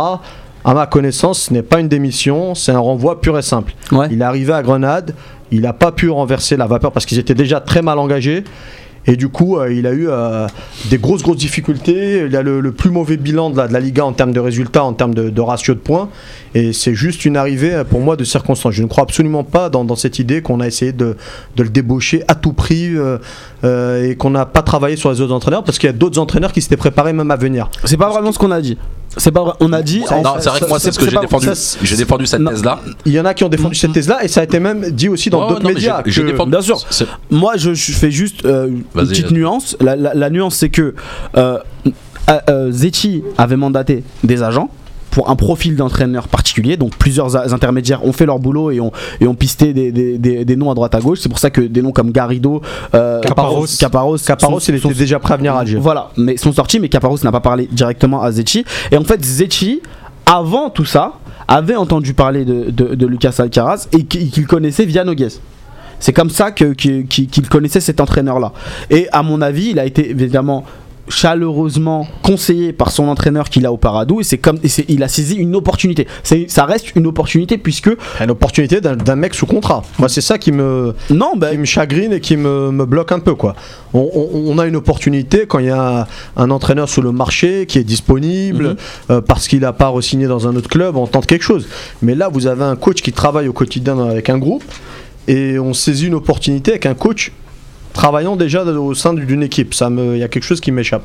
À 0.66 0.74
ma 0.74 0.88
connaissance, 0.88 1.44
ce 1.44 1.54
n'est 1.54 1.62
pas 1.62 1.80
une 1.80 1.88
démission, 1.88 2.56
c'est 2.56 2.72
un 2.72 2.80
renvoi 2.80 3.22
pur 3.22 3.38
et 3.38 3.44
simple. 3.44 3.76
Ouais. 3.92 4.08
Il 4.10 4.22
est 4.22 4.26
arrivé 4.26 4.52
à 4.52 4.64
Grenade, 4.64 5.14
il 5.52 5.62
n'a 5.62 5.74
pas 5.74 5.92
pu 5.92 6.10
renverser 6.10 6.58
la 6.58 6.66
vapeur 6.66 6.92
parce 6.92 7.06
qu'ils 7.06 7.20
étaient 7.20 7.36
déjà 7.36 7.60
très 7.60 7.84
mal 7.84 8.00
engagés. 8.00 8.44
Et 9.08 9.16
du 9.16 9.30
coup, 9.30 9.60
euh, 9.60 9.72
il 9.72 9.86
a 9.86 9.92
eu 9.92 10.08
euh, 10.10 10.48
des 10.90 10.98
grosses, 10.98 11.22
grosses 11.22 11.38
difficultés. 11.38 12.24
Il 12.26 12.36
a 12.36 12.42
le, 12.42 12.60
le 12.60 12.72
plus 12.72 12.90
mauvais 12.90 13.18
bilan 13.18 13.52
de 13.52 13.58
la, 13.58 13.68
de 13.68 13.74
la 13.74 13.80
Liga 13.80 14.04
en 14.04 14.14
termes 14.14 14.32
de 14.32 14.40
résultats, 14.40 14.84
en 14.84 14.94
termes 14.94 15.14
de, 15.14 15.30
de 15.30 15.42
ratio 15.42 15.76
de 15.76 15.80
points. 15.80 16.10
Et 16.56 16.74
c'est 16.74 16.96
juste 16.96 17.24
une 17.24 17.38
arrivée, 17.38 17.76
euh, 17.76 17.84
pour 17.84 18.00
moi, 18.00 18.16
de 18.16 18.24
circonstance. 18.24 18.74
Je 18.74 18.82
ne 18.82 18.88
crois 18.88 19.04
absolument 19.04 19.44
pas 19.44 19.70
dans, 19.70 19.86
dans 19.86 19.96
cette 19.96 20.18
idée 20.18 20.42
qu'on 20.42 20.60
a 20.60 20.66
essayé 20.66 20.92
de, 20.92 21.16
de 21.56 21.62
le 21.64 21.70
débaucher 21.70 22.24
à 22.28 22.34
tout 22.34 22.54
prix 22.54 22.96
euh, 22.96 24.04
et 24.04 24.16
qu'on 24.16 24.32
n'a 24.32 24.48
pas 24.48 24.64
travaillé 24.64 24.96
sur 24.96 25.12
les 25.12 25.22
autres 25.22 25.34
entraîneurs 25.36 25.64
parce 25.64 25.78
qu'il 25.78 25.86
y 25.86 25.94
a 25.94 25.96
d'autres 25.96 26.20
entraîneurs 26.20 26.52
qui 26.52 26.64
s'étaient 26.64 26.76
préparés 26.76 27.14
même 27.14 27.30
à 27.30 27.36
venir. 27.36 27.70
C'est 27.84 27.98
pas 27.98 28.10
vraiment 28.10 28.32
ce 28.32 28.40
qu'on 28.40 28.50
a 28.50 28.60
dit. 28.62 28.76
C'est 29.18 29.32
pas 29.32 29.44
vrai. 29.44 29.54
On 29.60 29.72
a 29.74 29.82
dit. 29.82 30.00
Non, 30.24 30.36
c'est 30.40 30.50
vrai 30.50 30.60
que 30.60 30.68
moi, 30.68 30.80
c'est 30.80 30.92
ce 30.92 31.00
que 31.00 31.10
j'ai 31.10 31.18
défendu. 31.18 31.46
ça- 31.54 31.78
J'ai 31.82 31.96
défendu 31.98 32.26
cette 32.26 32.46
thèse-là. 32.46 32.80
Il 33.06 33.14
y 33.14 33.20
en 33.20 33.26
a 33.26 33.34
qui 33.34 33.44
ont 33.44 33.50
défendu 33.50 33.76
cette 33.76 33.94
thèse-là 33.94 34.24
et 34.24 34.28
ça 34.28 34.42
a 34.42 34.44
été 34.44 34.60
même 34.60 34.92
dit 34.92 35.10
aussi 35.10 35.30
dans 35.30 35.44
Ouais, 35.44 35.50
d'autres 35.50 35.66
médias. 35.66 36.02
que- 36.04 36.22
défendu. 36.22 36.52
Bien 36.52 36.62
sûr. 36.62 36.80
Moi, 37.32 37.54
je, 37.58 37.74
je 37.74 37.92
fais 37.94 38.12
juste 38.12 38.46
euh, 38.46 38.68
une 38.68 38.84
petite 38.84 39.32
nuance. 39.32 39.78
La, 39.82 40.30
nuance, 40.30 40.56
c'est 40.56 40.70
que 40.70 40.96
euh, 41.38 41.58
euh, 42.50 42.72
Zetchi 42.72 43.24
avait 43.38 43.56
mandaté 43.56 44.04
des 44.24 44.44
agents 44.44 44.70
pour 45.16 45.30
un 45.30 45.38
profil 45.38 45.78
d'entraîneur 45.78 46.28
particulier. 46.28 46.76
Donc, 46.76 46.98
plusieurs 46.98 47.38
intermédiaires 47.54 48.04
ont 48.06 48.12
fait 48.12 48.26
leur 48.26 48.38
boulot 48.38 48.70
et 48.70 48.82
ont, 48.82 48.92
et 49.22 49.28
ont 49.28 49.34
pisté 49.34 49.72
des, 49.74 49.90
des- 49.94 50.18
des- 50.18 50.44
des 50.44 50.56
noms 50.58 50.70
à 50.70 50.74
droite 50.74 50.94
à 50.94 51.00
gauche. 51.00 51.20
C'est 51.22 51.30
pour 51.30 51.40
ça 51.40 51.50
que 51.50 51.62
des 51.62 51.82
noms 51.82 51.94
comme 51.94 52.12
Garrido, 52.12 52.62
euh, 52.94 53.22
Caparros. 53.22 53.66
Caparros, 53.80 54.18
Caparros, 54.18 54.60
sont- 54.60 54.72
il 54.74 54.76
était 54.76 54.94
déjà 54.94 55.18
prêt 55.20 55.34
à 55.36 55.38
venir 55.38 55.56
à 55.56 55.62
Alger. 55.62 55.78
Voilà, 55.80 56.10
mais 56.18 56.36
sont 56.36 56.52
sortis, 56.52 56.82
mais 56.82 56.90
Caparros 56.90 57.18
n'a 57.24 57.32
pas 57.32 57.40
parlé 57.40 57.70
directement 57.72 58.22
à 58.22 58.30
Zetchi. 58.34 58.66
Et 58.92 58.98
en 58.98 59.06
fait, 59.06 59.24
Zetchi, 59.24 59.82
avant 60.26 60.70
tout 60.70 60.84
ça, 60.84 61.14
avait 61.48 61.78
entendu 61.78 62.14
parler 62.14 62.44
de, 62.44 62.70
de- 62.70 62.96
de 62.96 63.06
Lucas 63.08 63.36
Alcaraz 63.40 63.88
et 63.94 64.04
qu'il 64.04 64.46
connaissait 64.48 64.84
via 64.86 65.06
Noguez. 65.06 65.30
C'est 66.02 66.12
comme 66.12 66.30
ça 66.30 66.52
qu'il 66.52 67.06
connaissait 67.50 67.80
cet 67.80 68.02
entraîneur-là. 68.02 68.52
Et 68.90 69.08
à 69.14 69.24
mon 69.24 69.42
avis, 69.42 69.70
il 69.70 69.80
a 69.80 69.86
été 69.86 70.10
évidemment 70.10 70.66
chaleureusement 71.08 72.08
conseillé 72.24 72.74
par 72.74 72.92
son 72.92 73.08
entraîneur 73.08 73.50
qu'il 73.50 73.66
a 73.66 73.72
au 73.72 73.78
Paradou 73.78 74.22
et 74.22 74.24
c'est 74.24 74.38
comme 74.38 74.58
et 74.64 74.70
il 74.88 75.04
a 75.04 75.08
saisi 75.08 75.36
une 75.36 75.56
opportunité. 75.56 76.08
Ça 76.48 76.66
reste 76.66 76.96
une 76.96 77.08
opportunité 77.08 77.58
puisque 77.58 77.90
Une 78.22 78.32
opportunité 78.32 78.82
d'un 78.82 79.16
mec 79.16 79.34
sous 79.34 79.46
contrat. 79.46 79.84
Moi, 80.00 80.10
c'est 80.10 80.22
ça 80.22 80.38
qui 80.38 80.52
me, 80.52 80.94
non, 81.10 81.34
bah, 81.36 81.52
qui 81.52 81.58
me 81.58 81.66
chagrine 81.66 82.14
et 82.14 82.20
qui 82.20 82.38
me, 82.38 82.72
me 82.72 82.86
bloque 82.86 83.12
un 83.12 83.20
peu. 83.20 83.36
Quoi. 83.36 83.56
On, 83.94 84.00
on- 84.14 84.52
on 84.52 84.60
a 84.60 84.66
une 84.68 84.76
opportunité 84.76 85.46
quand 85.48 85.60
il 85.60 85.66
y 85.68 85.70
a 85.72 86.08
un, 86.38 86.50
entraîneur 86.52 86.90
sur 86.90 87.02
le 87.02 87.12
marché 87.12 87.66
qui 87.68 87.78
est 87.80 87.84
disponible 87.84 88.70
Mhm. 88.70 88.76
euh, 89.12 89.22
parce 89.22 89.48
qu'il 89.48 89.60
n'a 89.62 89.74
pas 89.74 89.88
re-signé 89.90 90.28
dans 90.28 90.48
un 90.48 90.56
autre 90.56 90.70
club, 90.70 90.96
on 90.96 91.08
tente 91.08 91.26
quelque 91.26 91.44
chose. 91.44 91.68
Mais 92.02 92.16
là, 92.16 92.30
vous 92.32 92.48
avez 92.48 92.64
un 92.64 92.76
coach 92.76 93.02
qui 93.02 93.12
travaille 93.12 93.48
au 93.48 93.54
quotidien 93.54 93.98
avec 94.00 94.30
un 94.30 94.38
groupe 94.38 94.64
et 95.28 95.58
on 95.60 95.74
saisit 95.74 96.08
une 96.08 96.14
opportunité 96.16 96.72
avec 96.72 96.86
un 96.86 96.94
coach 96.94 97.32
travaillant 97.96 98.36
déjà 98.36 98.64
au 98.64 98.94
sein 98.94 99.14
d'une 99.14 99.42
équipe. 99.42 99.74
Il 99.74 100.18
y 100.18 100.24
a 100.24 100.28
quelque 100.28 100.44
chose 100.44 100.62
qui 100.62 100.72
m'échappe. 100.72 101.04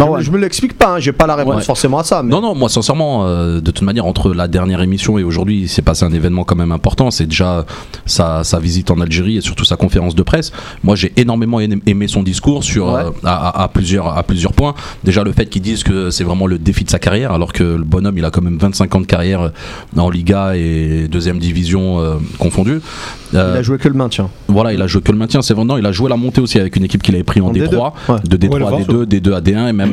Marwan. 0.00 0.20
Je, 0.20 0.26
je 0.26 0.30
me 0.30 0.38
l'explique 0.38 0.76
pas, 0.76 0.94
hein, 0.94 0.98
j'ai 0.98 1.12
pas 1.12 1.26
la 1.26 1.36
réponse 1.36 1.56
Ouais. 1.56 1.62
forcément 1.62 1.98
à 1.98 2.04
ça. 2.04 2.22
Mais 2.22 2.30
Non, 2.30 2.40
non, 2.40 2.54
moi 2.54 2.68
sincèrement, 2.68 3.24
euh, 3.26 3.60
de 3.60 3.70
toute 3.70 3.82
manière, 3.82 4.06
entre 4.06 4.32
la 4.34 4.48
dernière 4.48 4.80
émission 4.82 5.18
et 5.18 5.22
aujourd'hui, 5.24 5.62
il 5.62 5.68
s'est 5.68 5.82
passé 5.82 6.04
un 6.04 6.12
événement 6.12 6.44
quand 6.44 6.56
même 6.56 6.72
important. 6.72 7.10
C'est 7.10 7.26
déjà 7.26 7.64
sa, 8.06 8.44
sa 8.44 8.58
visite 8.58 8.90
en 8.90 9.00
Algérie 9.00 9.36
et 9.36 9.40
surtout 9.40 9.64
sa 9.64 9.76
conférence 9.76 10.14
de 10.14 10.22
presse. 10.22 10.52
Moi, 10.84 10.96
j'ai 10.96 11.12
énormément 11.16 11.60
aimé 11.60 12.08
son 12.08 12.22
discours 12.22 12.64
sur, 12.64 12.92
Ouais. 12.92 13.00
euh, 13.04 13.10
à, 13.24 13.48
à- 13.48 13.62
à 13.64 13.68
plusieurs, 13.68 14.16
à 14.16 14.22
plusieurs 14.22 14.52
points. 14.52 14.74
Déjà, 15.04 15.22
le 15.24 15.32
fait 15.32 15.46
qu'ils 15.46 15.62
disent 15.62 15.82
que 15.84 16.10
c'est 16.10 16.24
vraiment 16.24 16.46
le 16.46 16.58
défi 16.58 16.84
de 16.84 16.90
sa 16.90 16.98
carrière, 16.98 17.32
alors 17.32 17.52
que 17.52 17.62
le 17.62 17.84
bonhomme, 17.84 18.16
il 18.18 18.24
a 18.24 18.30
quand 18.30 18.42
même 18.42 18.58
25 18.58 18.94
ans 18.94 19.00
de 19.00 19.06
carrière 19.06 19.40
euh, 19.42 19.48
en 19.96 20.10
Liga 20.10 20.56
et 20.56 21.08
deuxième 21.08 21.38
division 21.38 22.00
euh, 22.00 22.14
confondue. 22.38 22.80
Euh, 23.34 23.52
il 23.54 23.58
a 23.58 23.62
joué 23.62 23.78
que 23.78 23.88
le 23.88 23.94
maintien. 23.94 24.28
voilà, 24.48 24.72
il 24.72 24.82
a 24.82 24.86
joué 24.86 25.02
que 25.02 25.12
le 25.12 25.18
maintien, 25.18 25.40
c'est 25.42 25.54
vraiment. 25.54 25.76
Il 25.76 25.86
a 25.86 25.92
joué 25.92 26.08
la 26.08 26.16
montée 26.16 26.40
aussi 26.40 26.58
avec 26.58 26.74
une 26.76 26.84
équipe 26.84 27.02
qu'il 27.02 27.14
avait 27.14 27.22
pris 27.24 27.40
en, 27.40 27.46
En 27.48 27.52
D3, 27.52 27.68
D2, 27.68 28.12
ouais. 28.12 28.18
de 28.28 28.36
D3 28.36 28.52
Ouais, 28.52 28.58
le 28.58 28.66
à 28.66 28.70
Vars. 28.70 28.80
D2, 28.80 29.04
D2 29.04 29.34
à 29.34 29.40
D1, 29.40 29.68
et 29.68 29.72
même 29.72 29.89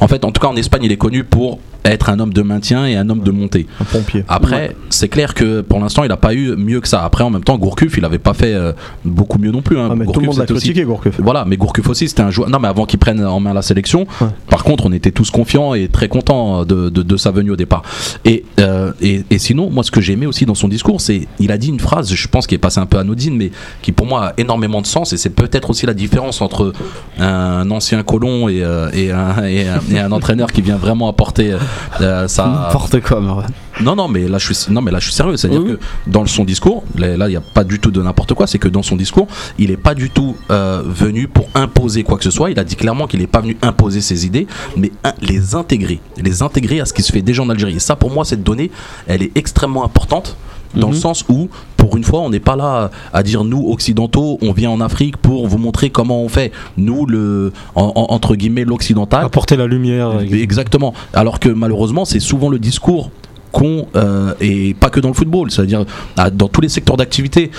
En 0.00 0.08
fait, 0.08 0.24
en 0.24 0.32
tout 0.32 0.40
cas, 0.40 0.48
en 0.48 0.56
Espagne, 0.56 0.84
il 0.84 0.92
est 0.92 0.96
connu 0.96 1.24
pour 1.24 1.58
être 1.84 2.08
un 2.08 2.18
homme 2.18 2.32
de 2.32 2.42
maintien 2.42 2.86
et 2.86 2.96
un 2.96 3.08
homme 3.10 3.20
de 3.20 3.30
montée. 3.30 3.66
Un 3.80 3.84
pompier. 3.84 4.24
Après, 4.28 4.74
c'est 4.90 5.08
clair 5.08 5.34
que 5.34 5.60
pour 5.60 5.80
l'instant, 5.80 6.02
il 6.04 6.08
n'a 6.08 6.16
pas 6.16 6.34
eu 6.34 6.56
mieux 6.56 6.80
que 6.80 6.88
ça. 6.88 7.04
Après, 7.04 7.24
en 7.24 7.30
même 7.30 7.44
temps, 7.44 7.58
Gourcuff, 7.58 7.96
il 7.96 8.02
n'avait 8.02 8.18
pas 8.18 8.32
fait 8.34 8.54
euh, 8.54 8.72
beaucoup 9.04 9.38
mieux 9.38 9.50
non 9.50 9.62
plus. 9.62 9.78
hein. 9.78 9.88
Ah, 9.90 9.94
mais 9.94 10.04
tout 10.06 10.12
le 10.20 10.26
Gourcuff, 10.26 10.26
monde 10.26 10.36
l'a 10.38 10.42
c'était 10.44 10.52
aussi- 10.54 10.66
critiqué, 10.68 10.84
Gourcuff. 10.86 11.20
voilà, 11.20 11.44
mais 11.46 11.56
Gourcuff 11.56 11.88
aussi, 11.88 12.08
c'était 12.08 12.22
un 12.22 12.30
joueur. 12.30 12.48
Non, 12.48 12.58
mais 12.58 12.68
avant 12.68 12.86
qu'il 12.86 12.98
prenne 12.98 13.24
en 13.24 13.38
main 13.40 13.52
la 13.52 13.62
sélection, 13.62 14.06
Ouais. 14.20 14.28
par 14.48 14.64
contre, 14.64 14.86
on 14.86 14.92
était 14.92 15.10
tous 15.10 15.30
confiants 15.30 15.74
et 15.74 15.88
très 15.88 16.08
contents 16.08 16.64
de, 16.64 16.88
de- 16.88 17.02
de 17.02 17.16
sa 17.16 17.30
venue 17.30 17.50
au 17.50 17.56
départ. 17.56 17.82
Et, 18.24 18.44
euh, 18.60 18.92
et, 19.02 19.22
et 19.30 19.38
sinon, 19.38 19.68
moi, 19.70 19.84
ce 19.84 19.90
que 19.90 20.00
j'ai 20.00 20.14
aimé 20.14 20.26
aussi 20.26 20.46
dans 20.46 20.54
son 20.54 20.68
discours, 20.68 21.00
c'est 21.00 21.28
il 21.38 21.52
a 21.52 21.58
dit 21.58 21.68
une 21.68 21.80
phrase, 21.80 22.12
je 22.14 22.28
pense, 22.28 22.46
qui 22.46 22.54
est 22.54 22.58
passée 22.58 22.80
un 22.80 22.86
peu 22.86 22.98
anodine, 22.98 23.36
mais 23.36 23.50
qui 23.82 23.92
pour 23.92 24.06
moi 24.06 24.28
a 24.28 24.32
énormément 24.38 24.80
de 24.80 24.86
sens. 24.86 25.12
Et 25.12 25.16
c'est 25.18 25.30
peut-être 25.30 25.70
aussi 25.70 25.84
la 25.86 25.94
différence 25.94 26.40
entre 26.40 26.72
un 27.18 27.70
ancien 27.70 28.02
colon 28.02 28.48
et, 28.48 28.62
euh, 28.62 28.88
et, 28.92 29.10
un, 29.10 29.44
et 29.44 29.68
un- 29.68 29.80
et 29.94 29.98
un 29.98 30.12
entraîneur 30.12 30.50
qui 30.52 30.62
vient 30.62 30.76
vraiment 30.76 31.08
apporter 31.08 31.52
euh, 32.00 32.26
n'importe 32.38 33.00
quoi, 33.00 33.20
Marwan. 33.20 33.46
non, 33.80 33.96
non, 33.96 34.08
mais 34.08 34.28
là 34.28 34.38
je 34.38 34.52
suis, 34.52 34.72
non, 34.72 34.80
mais 34.82 34.90
là 34.90 34.98
je 34.98 35.04
suis 35.06 35.14
sérieux. 35.14 35.36
C'est-à-dire 35.36 35.62
Oui, 35.62 35.72
que 35.74 35.78
dans 36.10 36.24
son 36.26 36.44
discours, 36.44 36.84
là 36.96 37.14
il 37.26 37.30
n'y 37.30 37.36
a 37.36 37.40
pas 37.40 37.64
du 37.64 37.78
tout 37.80 37.90
de 37.90 38.02
n'importe 38.02 38.34
quoi. 38.34 38.46
C'est 38.46 38.58
que 38.58 38.68
dans 38.68 38.82
son 38.82 38.96
discours, 38.96 39.26
il 39.58 39.70
n'est 39.70 39.76
pas 39.76 39.94
du 39.94 40.10
tout 40.10 40.36
euh, 40.50 40.82
venu 40.84 41.28
pour 41.28 41.48
imposer 41.54 42.02
quoi 42.04 42.16
que 42.18 42.24
ce 42.24 42.30
soit. 42.30 42.50
Il 42.50 42.58
a 42.58 42.64
dit 42.64 42.76
clairement 42.76 43.06
qu'il 43.06 43.20
n'est 43.20 43.26
pas 43.26 43.40
venu 43.40 43.56
imposer 43.62 44.00
ses 44.00 44.26
idées, 44.26 44.46
mais 44.76 44.92
un- 45.04 45.14
les 45.20 45.54
intégrer, 45.54 46.00
les 46.16 46.42
intégrer 46.42 46.80
à 46.80 46.84
ce 46.86 46.92
qui 46.92 47.02
se 47.02 47.12
fait 47.12 47.22
déjà 47.22 47.42
en 47.42 47.50
Algérie. 47.50 47.76
Et 47.76 47.80
ça, 47.80 47.96
pour 47.96 48.10
moi, 48.10 48.24
cette 48.24 48.42
donnée, 48.42 48.70
elle 49.06 49.22
est 49.22 49.32
extrêmement 49.36 49.84
importante. 49.84 50.36
Dans 50.74 50.88
le 50.88 50.94
Mhm. 50.94 51.00
sens 51.00 51.24
où, 51.28 51.48
pour 51.84 51.98
une 51.98 52.04
fois, 52.04 52.20
on 52.20 52.30
n'est 52.30 52.40
pas 52.40 52.56
là 52.56 52.90
à 53.12 53.22
dire 53.22 53.44
nous 53.44 53.68
occidentaux, 53.70 54.38
on 54.40 54.52
vient 54.52 54.70
en 54.70 54.80
Afrique 54.80 55.18
pour 55.18 55.46
vous 55.46 55.58
montrer 55.58 55.90
comment 55.90 56.22
on 56.22 56.30
fait. 56.30 56.50
Nous, 56.78 57.04
le 57.04 57.52
en- 57.74 57.92
en- 57.94 58.06
entre 58.14 58.36
guillemets 58.36 58.64
l'occidental, 58.64 59.22
Apporter 59.26 59.54
la 59.56 59.66
lumière. 59.66 60.18
Exactement. 60.32 60.94
Alors 61.12 61.40
que 61.40 61.50
malheureusement, 61.50 62.06
c'est 62.06 62.20
souvent 62.20 62.48
le 62.48 62.58
discours 62.58 63.10
qu'on 63.52 63.84
euh, 63.96 64.32
et 64.40 64.72
pas 64.72 64.88
que 64.88 64.98
dans 64.98 65.08
le 65.08 65.14
football, 65.14 65.50
c'est-à-dire 65.50 65.84
dans 66.32 66.48
tous 66.48 66.62
les 66.62 66.70
secteurs 66.70 66.96
d'activité. 66.96 67.50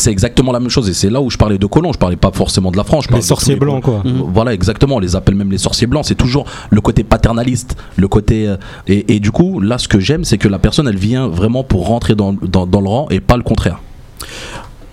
C'est 0.00 0.10
exactement 0.10 0.52
la 0.52 0.60
même 0.60 0.70
chose 0.70 0.88
et 0.88 0.94
c'est 0.94 1.10
là 1.10 1.20
où 1.20 1.30
je 1.30 1.36
parlais 1.38 1.58
de 1.58 1.66
colons, 1.66 1.92
je 1.92 1.98
parlais 1.98 2.16
pas 2.16 2.30
forcément 2.32 2.70
de 2.70 2.76
la 2.76 2.84
France. 2.84 3.04
je 3.08 3.14
Les 3.14 3.20
de 3.20 3.24
sorciers 3.24 3.54
les 3.54 3.60
blancs, 3.60 3.82
quoi. 3.82 4.02
Voilà, 4.32 4.52
exactement. 4.54 4.96
On 4.96 4.98
les 5.00 5.14
appelle 5.16 5.34
même 5.34 5.50
les 5.50 5.58
sorciers 5.58 5.86
blancs. 5.86 6.04
C'est 6.06 6.14
toujours 6.14 6.46
le 6.70 6.80
côté 6.80 7.04
paternaliste, 7.04 7.76
le 7.96 8.08
côté. 8.08 8.48
euh, 8.48 8.56
et, 8.88 9.14
et 9.14 9.20
du 9.20 9.30
coup, 9.30 9.60
là, 9.60 9.78
ce 9.78 9.88
que 9.88 10.00
j'aime, 10.00 10.24
c'est 10.24 10.38
que 10.38 10.48
la 10.48 10.58
personne, 10.58 10.88
elle 10.88 10.96
vient 10.98 11.28
vraiment 11.28 11.62
pour 11.64 11.86
rentrer 11.86 12.14
dans, 12.14 12.32
dans, 12.32 12.66
dans 12.66 12.80
le 12.80 12.88
rang 12.88 13.06
et 13.10 13.20
pas 13.20 13.36
le 13.36 13.42
contraire. 13.42 13.80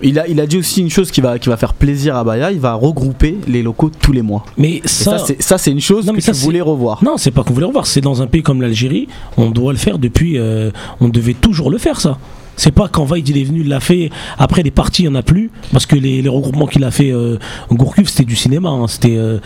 Il 0.03 0.19
a, 0.19 0.27
il 0.27 0.39
a 0.39 0.45
dit 0.45 0.57
aussi 0.57 0.81
une 0.81 0.91
chose 0.91 1.09
qui 1.09 1.21
va, 1.21 1.39
qui 1.39 1.49
va 1.49 1.57
faire 1.57 1.73
plaisir 1.73 2.15
à 2.15 2.23
Baya, 2.23 2.51
il 2.51 2.59
va 2.59 2.75
regrouper 2.75 3.39
les 3.47 3.63
locaux 3.63 3.89
tous 3.99 4.11
les 4.11 4.21
mois. 4.21 4.45
Mais 4.55 4.79
ça, 4.85 5.17
ça, 5.39 5.57
c'est- 5.57 5.71
une 5.71 5.81
chose 5.81 6.05
Non, 6.05 6.13
mais 6.13 6.19
que 6.19 6.25
ça, 6.25 6.33
tu 6.33 6.37
voulais 6.39 6.61
revoir. 6.61 7.03
non, 7.03 7.17
c'est 7.17 7.31
pas 7.31 7.43
qu'on 7.43 7.53
voulait 7.55 7.65
revoir. 7.65 7.87
C'est 7.87 8.01
dans 8.01 8.21
un 8.21 8.27
pays 8.27 8.43
comme 8.43 8.61
l'Algérie, 8.61 9.07
on 9.37 9.49
doit 9.49 9.71
le 9.71 9.79
faire 9.79 9.97
depuis. 9.97 10.37
euh, 10.37 10.69
on 11.01 11.09
devait 11.09 11.33
toujours 11.33 11.71
le 11.71 11.79
faire, 11.79 11.99
ça. 11.99 12.19
C'est 12.59 12.71
pas 12.71 12.87
quand 12.89 13.05
Vaid 13.05 13.27
il 13.29 13.37
est 13.37 13.43
venu, 13.45 13.61
il 13.61 13.69
l'a 13.69 13.79
fait. 13.79 14.09
Après, 14.37 14.63
les 14.63 14.71
parties, 14.71 15.03
il 15.03 15.09
n'y 15.09 15.15
en 15.15 15.19
a 15.19 15.21
plus. 15.23 15.51
Parce 15.71 15.85
que 15.85 15.95
les, 15.95 16.21
les 16.21 16.27
regroupements 16.29 16.65
qu'il 16.67 16.83
a 16.83 16.91
fait, 16.91 17.11
euh, 17.11 17.37
Gourcuff, 17.71 18.09
c'était 18.09 18.25
du 18.25 18.35
cinéma. 18.35 18.69
hein. 18.69 18.87
C'était, 18.87 19.15
euh, 19.15 19.37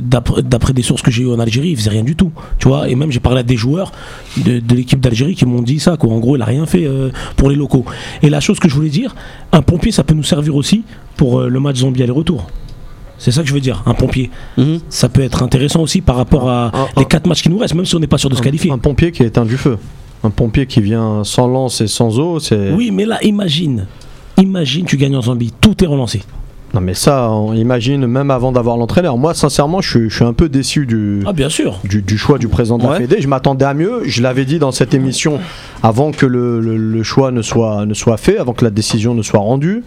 d'après, 0.00 0.72
des 0.72 0.82
sources 0.82 1.02
que 1.02 1.10
j'ai 1.10 1.24
eues 1.24 1.32
en 1.32 1.38
Algérie, 1.38 1.70
il 1.70 1.76
faisait 1.76 1.90
rien 1.90 2.04
du 2.04 2.14
tout. 2.16 2.30
Tu 2.58 2.68
vois, 2.68 2.88
et 2.88 2.94
même 2.94 3.10
j'ai 3.10 3.20
parlé 3.20 3.40
à 3.40 3.42
des 3.42 3.56
joueurs 3.56 3.92
de, 4.36 4.60
de 4.60 4.74
l'équipe 4.74 5.00
d'Algérie 5.00 5.34
qui 5.34 5.44
m'ont 5.46 5.62
dit 5.62 5.80
ça. 5.80 5.96
Quoi. 5.96 6.12
En 6.12 6.18
gros, 6.18 6.36
il 6.36 6.42
a 6.42 6.46
rien 6.46 6.66
fait 6.66 6.86
euh, 6.86 7.10
pour 7.36 7.50
les 7.50 7.56
locaux. 7.56 7.84
Et 8.22 8.30
la 8.30 8.40
chose 8.40 8.58
que 8.58 8.68
je 8.68 8.74
voulais 8.74 8.88
dire, 8.90 9.14
un 9.52 9.62
pompier, 9.62 9.92
ça 9.92 10.04
peut 10.04 10.14
nous 10.14 10.22
servir 10.22 10.54
aussi 10.56 10.84
pour 11.16 11.40
euh, 11.40 11.48
le 11.48 11.60
match 11.60 11.76
zombie 11.78 12.02
aller-retour. 12.02 12.46
C'est 13.18 13.32
ça 13.32 13.42
que 13.42 13.48
je 13.48 13.54
veux 13.54 13.60
dire, 13.60 13.82
un 13.86 13.94
pompier. 13.94 14.30
Mhm. 14.56 14.78
Ça 14.88 15.08
peut 15.08 15.22
être 15.22 15.42
intéressant 15.42 15.80
aussi 15.80 16.00
par 16.00 16.14
rapport 16.16 16.48
à 16.48 16.66
Un- 16.72 16.86
les 16.98 17.04
quatre 17.04 17.26
matchs 17.26 17.42
qui 17.42 17.48
nous 17.50 17.58
restent, 17.58 17.74
même 17.74 17.84
si 17.84 17.96
on 17.96 17.98
n'est 17.98 18.06
pas 18.06 18.18
sûr 18.18 18.30
de 18.30 18.36
se 18.36 18.42
qualifier. 18.42 18.70
Un, 18.70 18.74
un 18.74 18.78
pompier 18.78 19.10
qui 19.10 19.24
a 19.24 19.26
éteint 19.26 19.44
du 19.44 19.56
feu. 19.56 19.76
Un 20.24 20.30
pompier 20.30 20.66
qui 20.66 20.80
vient 20.80 21.22
sans 21.24 21.46
lance 21.46 21.80
et 21.80 21.86
sans 21.86 22.18
eau, 22.18 22.40
c'est. 22.40 22.72
Oui, 22.72 22.90
mais 22.90 23.04
là, 23.04 23.18
imagine, 23.22 23.86
imagine, 24.36 24.84
tu 24.84 24.96
gagnes 24.96 25.16
en 25.16 25.22
Zambie, 25.22 25.52
tout 25.60 25.82
est 25.84 25.86
relancé. 25.86 26.22
Non 26.74 26.82
mais 26.82 26.92
ça, 26.92 27.30
on 27.30 27.54
imagine 27.54 28.06
même 28.06 28.30
avant 28.30 28.52
d'avoir 28.52 28.76
l'entraîneur. 28.76 29.16
Moi, 29.16 29.32
sincèrement, 29.32 29.80
je 29.80 29.88
suis, 29.88 30.10
je 30.10 30.16
suis 30.16 30.24
un 30.24 30.34
peu 30.34 30.50
déçu 30.50 30.84
du, 30.84 31.22
Ah, 31.24 31.32
bien 31.32 31.48
sûr. 31.48 31.78
du, 31.84 32.02
du 32.02 32.18
choix 32.18 32.36
du 32.36 32.46
président 32.48 32.76
de 32.76 32.82
la 32.82 32.90
Ouais. 32.90 32.98
Fédé. 32.98 33.16
Je 33.22 33.26
m'attendais 33.28 33.64
à 33.64 33.72
mieux. 33.72 34.02
Je 34.04 34.20
l'avais 34.22 34.44
dit 34.44 34.58
dans 34.58 34.70
cette 34.70 34.92
émission 34.92 35.40
avant 35.82 36.10
que 36.12 36.26
le, 36.26 36.60
le- 36.60 36.76
le 36.76 37.02
choix 37.02 37.30
ne 37.30 37.40
soit, 37.40 37.86
ne 37.86 37.94
soit 37.94 38.18
fait, 38.18 38.36
avant 38.36 38.52
que 38.52 38.64
la 38.66 38.70
décision 38.70 39.14
ne 39.14 39.22
soit 39.22 39.40
rendue. 39.40 39.82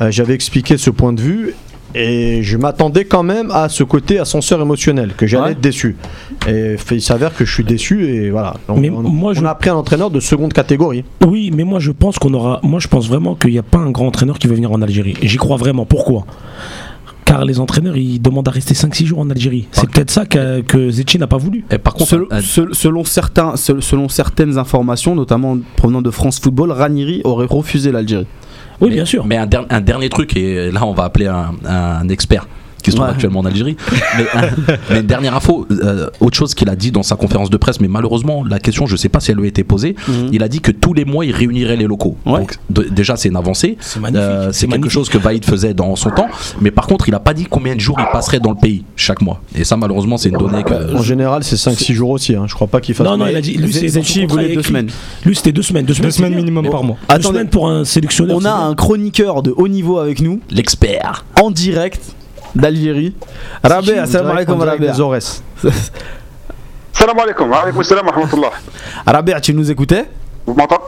Euh, 0.00 0.10
J'avais 0.10 0.32
expliqué 0.32 0.78
ce 0.78 0.88
point 0.88 1.12
de 1.12 1.20
vue. 1.20 1.54
Et 1.94 2.42
je 2.42 2.56
m'attendais 2.56 3.04
quand 3.04 3.22
même 3.22 3.50
à 3.52 3.68
ce 3.68 3.84
côté 3.84 4.18
ascenseur 4.18 4.60
émotionnel, 4.60 5.12
que 5.16 5.26
j'allais 5.26 5.44
Ouais. 5.44 5.52
être 5.52 5.60
déçu. 5.60 5.96
Et 6.48 6.76
il 6.90 7.00
s'avère 7.02 7.34
que 7.34 7.44
je 7.44 7.52
suis 7.52 7.64
déçu 7.64 8.04
et 8.06 8.30
voilà. 8.30 8.54
Donc, 8.68 8.78
Mais 8.78 8.90
on, 8.90 9.02
moi, 9.02 9.30
on 9.30 9.34
je- 9.34 9.44
a 9.44 9.54
pris 9.54 9.70
un 9.70 9.76
entraîneur 9.76 10.10
de 10.10 10.18
seconde 10.20 10.52
catégorie. 10.52 11.04
Oui, 11.26 11.50
mais 11.54 11.64
moi 11.64 11.78
je 11.78 11.92
pense 11.92 12.18
qu'on 12.18 12.34
aura. 12.34 12.58
Moi 12.62 12.80
je 12.80 12.88
pense 12.88 13.08
vraiment 13.08 13.34
qu'il 13.36 13.50
n'y 13.52 13.58
a 13.58 13.62
pas 13.62 13.78
un 13.78 13.90
grand 13.90 14.08
entraîneur 14.08 14.38
qui 14.38 14.46
veut 14.48 14.54
venir 14.56 14.72
en 14.72 14.82
Algérie. 14.82 15.14
Et 15.22 15.28
j'y 15.28 15.36
crois 15.36 15.56
vraiment. 15.56 15.84
Pourquoi? 15.86 16.24
Car 17.24 17.44
les 17.46 17.58
entraîneurs 17.58 17.96
ils 17.96 18.20
demandent 18.20 18.48
à 18.48 18.50
rester 18.50 18.74
5-6 18.74 19.06
jours 19.06 19.20
en 19.20 19.30
Algérie. 19.30 19.66
C'est 19.72 19.88
peut-être 19.88 20.10
ça 20.10 20.26
que, 20.26 20.60
que 20.60 20.90
Zetchi 20.90 21.18
n'a 21.18 21.26
pas 21.26 21.38
voulu. 21.38 21.64
Et 21.70 21.78
par 21.78 21.94
contre, 21.94 22.10
Selon, 22.10 22.26
un- 22.30 22.40
sel- 22.42 22.68
selon 22.74 23.04
certains, 23.04 23.56
sel- 23.56 23.82
selon 23.82 24.08
certaines 24.10 24.58
informations, 24.58 25.14
notamment 25.14 25.56
provenant 25.76 26.02
de 26.02 26.10
France 26.10 26.38
Football, 26.38 26.72
Ranieri 26.72 27.22
aurait 27.24 27.46
refusé 27.48 27.92
l'Algérie. 27.92 28.26
Oui, 28.80 28.88
mais, 28.90 28.94
bien 28.96 29.04
sûr. 29.04 29.24
Mais 29.26 29.36
un, 29.36 29.46
der- 29.46 29.66
un 29.70 29.80
dernier 29.80 30.08
truc, 30.08 30.36
et 30.36 30.70
là 30.70 30.84
on 30.84 30.92
va 30.92 31.04
appeler 31.04 31.26
un, 31.26 31.54
un 31.66 32.08
expert 32.08 32.46
qui 32.84 32.90
se 32.92 32.96
trouve 32.96 33.08
Ouais. 33.08 33.12
actuellement 33.12 33.40
en 33.40 33.44
Algérie. 33.46 33.76
mais, 34.90 35.02
dernière 35.02 35.34
info, 35.34 35.66
euh, 35.70 36.08
autre 36.20 36.36
chose 36.36 36.54
qu'il 36.54 36.68
a 36.68 36.76
dit 36.76 36.92
dans 36.92 37.02
sa 37.02 37.16
conférence 37.16 37.50
de 37.50 37.56
presse, 37.56 37.80
mais 37.80 37.88
malheureusement 37.88 38.44
la 38.44 38.58
question, 38.58 38.86
je 38.86 38.96
sais 38.96 39.08
pas 39.08 39.20
si 39.20 39.30
elle 39.32 39.38
lui 39.38 39.44
a 39.46 39.48
été 39.48 39.64
posée, 39.64 39.96
Mhm. 40.08 40.28
il 40.32 40.42
a 40.42 40.48
dit 40.48 40.60
que 40.60 40.70
tous 40.70 40.94
les 40.94 41.04
mois 41.04 41.24
il 41.24 41.32
réunirait 41.32 41.76
les 41.76 41.86
locaux. 41.86 42.16
Ouais. 42.26 42.40
Donc 42.40 42.54
de- 42.70 42.82
déjà 42.84 43.16
c'est 43.16 43.28
une 43.28 43.36
avancée. 43.36 43.76
C'est 43.80 44.00
magnifique. 44.00 44.22
Euh, 44.24 44.52
c'est 44.52 44.66
quelque 44.66 44.70
magnifique. 44.72 44.92
chose 44.92 45.08
que 45.08 45.18
Vaïd 45.18 45.44
faisait 45.44 45.74
dans 45.74 45.96
son 45.96 46.10
temps, 46.10 46.28
mais 46.60 46.70
par 46.70 46.86
contre 46.86 47.08
il 47.08 47.14
a 47.14 47.20
pas 47.20 47.34
dit 47.34 47.46
combien 47.48 47.74
de 47.74 47.80
jours 47.80 47.96
il 47.98 48.06
passerait 48.12 48.40
dans 48.40 48.50
le 48.50 48.56
pays 48.56 48.84
chaque 48.96 49.20
mois. 49.22 49.40
Et 49.56 49.64
ça 49.64 49.76
malheureusement 49.76 50.16
c'est 50.16 50.28
une 50.28 50.38
donnée 50.38 50.62
que 50.62 50.94
En 50.96 51.02
général, 51.02 51.42
c'est 51.44 51.56
5-6 51.56 51.94
jours 51.94 52.10
aussi. 52.10 52.34
hein. 52.34 52.44
Je 52.46 52.54
crois 52.54 52.66
pas 52.66 52.80
qu'il 52.80 52.94
fasse. 52.94 53.06
Non, 53.06 53.16
non, 53.16 53.26
il 53.26 53.36
a 53.36 53.40
dit. 53.40 53.52
Lui, 53.54 53.70
voulait 54.26 54.46
il 54.48 54.52
a 54.52 54.54
deux 54.54 54.62
semaines. 54.62 54.90
Lui, 55.24 55.34
c'était 55.34 55.52
deux 55.52 55.62
semaines. 55.62 55.84
Deux 55.86 55.94
semaines, 55.94 56.12
Deux 56.32 56.36
minimum 56.36 56.64
Mais- 56.64 56.70
par 56.70 56.84
mois. 56.84 56.96
Deux 57.08 57.14
Attendez, 57.14 57.38
semaines 57.38 57.48
pour 57.48 57.68
un 57.68 57.84
sélectionneur. 57.84 58.36
on 58.40 58.44
a 58.44 58.50
un 58.52 58.74
chroniqueur 58.74 59.42
de 59.42 59.52
haut 59.56 59.68
niveau 59.68 59.98
avec 59.98 60.20
nous, 60.20 60.40
l'expert. 60.50 61.24
en 61.40 61.50
direct 61.50 62.00
d'Algérie. 62.54 63.14
Rabé, 63.62 63.94
On 63.98 64.02
assalamu 64.02 64.30
alaikum 64.32 64.54
on 64.60 64.64
Rabé. 64.64 64.92
Salam 66.92 67.18
alaikum, 67.18 67.52
alaikum 67.52 67.82
salam 67.82 68.06
rahmatullah. 68.08 68.50
Rabé, 69.06 69.34
tu 69.42 69.52
nous 69.54 69.70
écoutais 69.70 70.06
Vous 70.46 70.54
m'entendez 70.54 70.82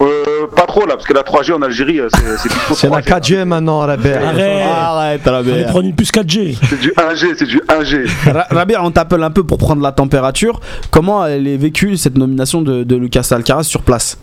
euh, 0.00 0.46
Pas 0.54 0.66
trop 0.66 0.86
là, 0.86 0.94
parce 0.94 1.06
que 1.06 1.12
la 1.14 1.22
3G 1.22 1.52
en 1.54 1.62
Algérie, 1.62 1.98
euh, 1.98 2.08
c'est 2.14 2.20
c'est 2.38 2.48
plus 2.48 2.74
C'est 2.76 2.88
la 2.88 3.00
3G. 3.00 3.40
4G 3.40 3.44
maintenant, 3.44 3.80
Rabé. 3.80 4.12
Arrête. 4.12 4.62
Arrête, 4.70 5.20
Rabé. 5.24 5.64
prendre 5.64 5.86
une 5.86 5.94
puce 5.94 6.12
4G. 6.12 6.56
C'est 6.68 6.78
du 6.80 6.90
1G, 6.92 7.34
c'est 7.36 7.46
du 7.46 7.60
1G. 7.68 8.06
Ra- 8.30 8.46
Rabé, 8.50 8.76
on 8.78 8.90
t'appelle 8.90 9.22
un 9.24 9.30
peu 9.30 9.44
pour 9.44 9.58
prendre 9.58 9.82
la 9.82 9.92
température. 9.92 10.60
Comment 10.90 11.26
elle 11.26 11.48
est 11.48 11.56
vécue 11.56 11.96
cette 11.96 12.16
nomination 12.16 12.62
de, 12.62 12.84
de 12.84 12.96
Lucas 12.96 13.26
Alcaraz 13.32 13.64
sur 13.64 13.82
place? 13.82 14.18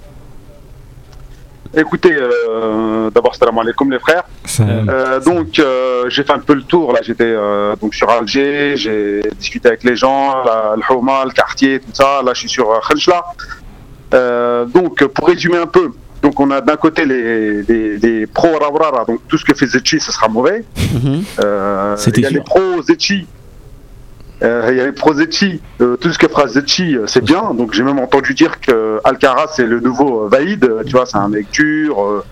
Écoutez, 1.77 2.13
euh, 2.15 3.09
d'abord, 3.11 3.35
salam 3.35 3.57
alaikum 3.59 3.91
les 3.91 3.99
frères. 3.99 4.23
Euh, 4.89 5.19
donc, 5.19 5.59
euh, 5.59 6.09
j'ai 6.09 6.23
fait 6.23 6.31
un 6.31 6.39
peu 6.39 6.53
le 6.53 6.63
tour. 6.63 6.93
Là, 6.93 6.99
j'étais 7.03 7.23
euh, 7.25 7.75
donc 7.81 7.93
sur 7.93 8.09
Alger, 8.09 8.77
j'ai 8.77 9.21
discuté 9.37 9.67
avec 9.67 9.83
les 9.83 9.95
gens, 9.95 10.43
la- 10.45 10.75
le 10.77 10.95
Houma, 10.95 11.25
le 11.25 11.31
quartier, 11.31 11.79
tout 11.79 11.91
ça. 11.93 12.21
Là, 12.23 12.31
je 12.33 12.39
suis 12.41 12.49
sur 12.49 12.67
Khenchla. 12.87 13.23
Donc, 14.73 15.03
pour 15.07 15.27
résumer 15.27 15.57
un 15.57 15.67
peu, 15.67 15.91
donc 16.21 16.39
on 16.39 16.49
a 16.51 16.61
d'un 16.61 16.77
côté 16.77 17.05
les, 17.05 17.61
les, 17.63 17.97
les 17.97 18.27
pro 18.27 18.47
Rawrara, 18.57 19.03
donc 19.05 19.19
tout 19.27 19.37
ce 19.37 19.43
que 19.43 19.53
fait 19.53 19.67
Zetchi, 19.67 19.99
ce 19.99 20.11
sera 20.11 20.27
mauvais. 20.29 20.63
Euh, 21.43 21.97
C'était 21.97 22.21
il 22.21 22.23
y 22.23 22.27
a 22.27 22.29
sûr. 22.29 22.37
les 22.39 22.43
pro 22.43 22.81
Zetchi. 22.83 23.27
Euh, 24.43 24.67
il 24.71 24.77
y 24.77 24.81
a 24.81 24.85
les 24.85 24.91
pro 24.91 25.13
Zetchi. 25.13 25.61
Euh, 25.79 25.95
tout 25.95 26.11
ce 26.11 26.19
que 26.19 26.27
fera 26.27 26.47
Zetchi, 26.47 26.97
euh, 26.97 27.07
c'est 27.07 27.23
bien. 27.23 27.53
Donc 27.53 27.73
j'ai 27.73 27.83
même 27.83 27.99
entendu 27.99 28.33
dire 28.33 28.59
que 28.59 28.99
Alcaraz 29.05 29.53
c'est 29.55 29.65
le 29.65 29.79
nouveau 29.79 30.25
euh, 30.25 30.27
Vaïd. 30.29 30.69
Tu 30.85 30.91
vois, 30.91 31.05
c'est 31.05 31.17
un 31.17 31.29
mec 31.29 31.49
dur. 31.51 32.03
euh, 32.03 32.23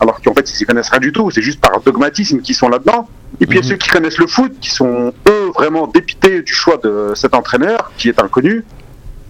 alors 0.00 0.20
qu'en 0.22 0.34
fait 0.34 0.48
ils 0.48 0.54
s'y 0.54 0.64
connaissent 0.64 0.90
rien 0.90 1.00
du 1.00 1.10
tout. 1.12 1.30
C'est 1.32 1.42
juste 1.42 1.60
par 1.60 1.80
dogmatisme 1.80 2.40
qu'ils 2.40 2.54
sont 2.54 2.68
là-dedans. 2.68 3.08
Et 3.40 3.46
puis 3.46 3.58
il 3.58 3.62
y 3.62 3.66
a 3.66 3.68
ceux 3.68 3.76
qui 3.76 3.88
connaissent 3.88 4.18
le 4.18 4.26
foot, 4.28 4.52
qui 4.60 4.70
sont 4.70 5.12
eux 5.28 5.50
vraiment 5.54 5.86
dépités 5.88 6.42
du 6.42 6.52
choix 6.52 6.76
de 6.82 7.12
cet 7.14 7.34
entraîneur, 7.34 7.90
qui 7.98 8.08
est 8.08 8.20
inconnu, 8.20 8.64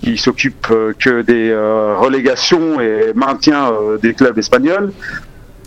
qui 0.03 0.17
s'occupe 0.19 0.69
que 0.99 1.23
des 1.23 1.53
relégations 1.99 2.81
et 2.81 3.13
maintien 3.15 3.73
des 4.03 4.15
clubs 4.15 4.39
espagnols. 4.39 4.93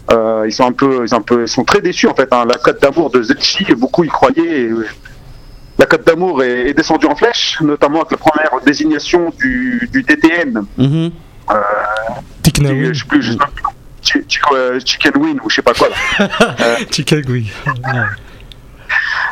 Ils 0.09 0.51
sont 0.51 0.65
un 0.65 0.71
peu, 0.71 1.03
ils 1.03 1.09
sont 1.09 1.17
un 1.17 1.21
peu, 1.21 1.41
ils 1.43 1.47
sont 1.47 1.63
très 1.65 1.81
déçus 1.81 2.07
en 2.07 2.15
fait. 2.15 2.27
hein. 2.31 2.45
La 2.47 2.55
cote 2.57 2.81
d'amour 2.81 3.09
de 3.09 3.21
Zetchi, 3.21 3.65
beaucoup 3.75 4.03
y 4.03 4.07
croyaient. 4.07 4.61
et, 4.61 4.71
la 5.79 5.85
cote 5.85 6.05
d'amour 6.05 6.43
est, 6.43 6.69
est 6.69 6.73
descendue 6.73 7.07
en 7.07 7.15
flèche, 7.15 7.57
notamment 7.61 7.99
avec 8.01 8.11
la 8.11 8.17
première 8.17 8.51
désignation 8.65 9.31
du, 9.39 9.89
du 9.91 10.03
DTN. 10.03 10.63
Mhm. 10.77 11.11
Tiknaoui. 12.43 12.93
Je 12.93 12.99
sais 12.99 13.05
plus, 13.07 13.21
je 13.21 13.31
sais 13.33 13.37
pas, 13.37 13.49
Chi- 14.01 14.23
Chi- 14.27 14.39
euh, 14.53 14.79
Chicken 14.83 15.11
Win 15.17 15.39
ou 15.43 15.49
je 15.49 15.55
sais 15.55 15.61
pas 15.61 15.73
quoi. 15.73 15.89
Là. 15.89 16.27
Chicago, 16.91 17.33
oui. 17.33 17.51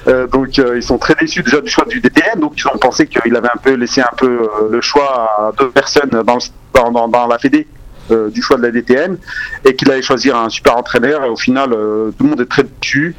Euh, 0.08 0.28
donc 0.28 0.58
euh, 0.60 0.78
ils 0.78 0.84
sont 0.84 0.98
très 0.98 1.16
déçus 1.16 1.44
déjà 1.44 1.60
du 1.60 1.70
choix 1.70 1.86
du 1.86 2.00
DTN. 2.00 2.40
Donc 2.40 2.54
ils 2.58 2.68
ont 2.68 2.78
pensé 2.78 3.08
qu'il 3.08 3.36
avait 3.36 3.50
un 3.50 3.58
peu 3.62 3.74
laissé 3.74 4.02
un 4.02 4.12
peu 4.16 4.28
euh, 4.44 4.70
le 4.72 4.82
choix 4.82 5.30
à 5.40 5.52
deux 5.58 5.70
personnes 5.72 6.10
dans, 6.10 6.36
le- 6.36 6.42
dans, 6.74 6.92
dans- 6.92 7.08
dans 7.08 7.28
la 7.28 7.38
Fédé 7.40 7.68
euh, 8.12 8.30
du 8.30 8.42
choix 8.42 8.58
de 8.58 8.62
la 8.64 8.72
DTN 8.72 9.18
et 9.66 9.76
qu'il 9.76 9.90
allait 9.92 10.02
choisir 10.02 10.36
un 10.38 10.50
super 10.50 10.78
entraîneur. 10.78 11.24
Et 11.26 11.30
au 11.30 11.36
final, 11.36 11.74
euh, 11.74 12.12
tout 12.18 12.24
le 12.24 12.30
monde 12.32 12.42
est 12.42 12.46
très 12.50 12.64
déçu. 12.64 13.16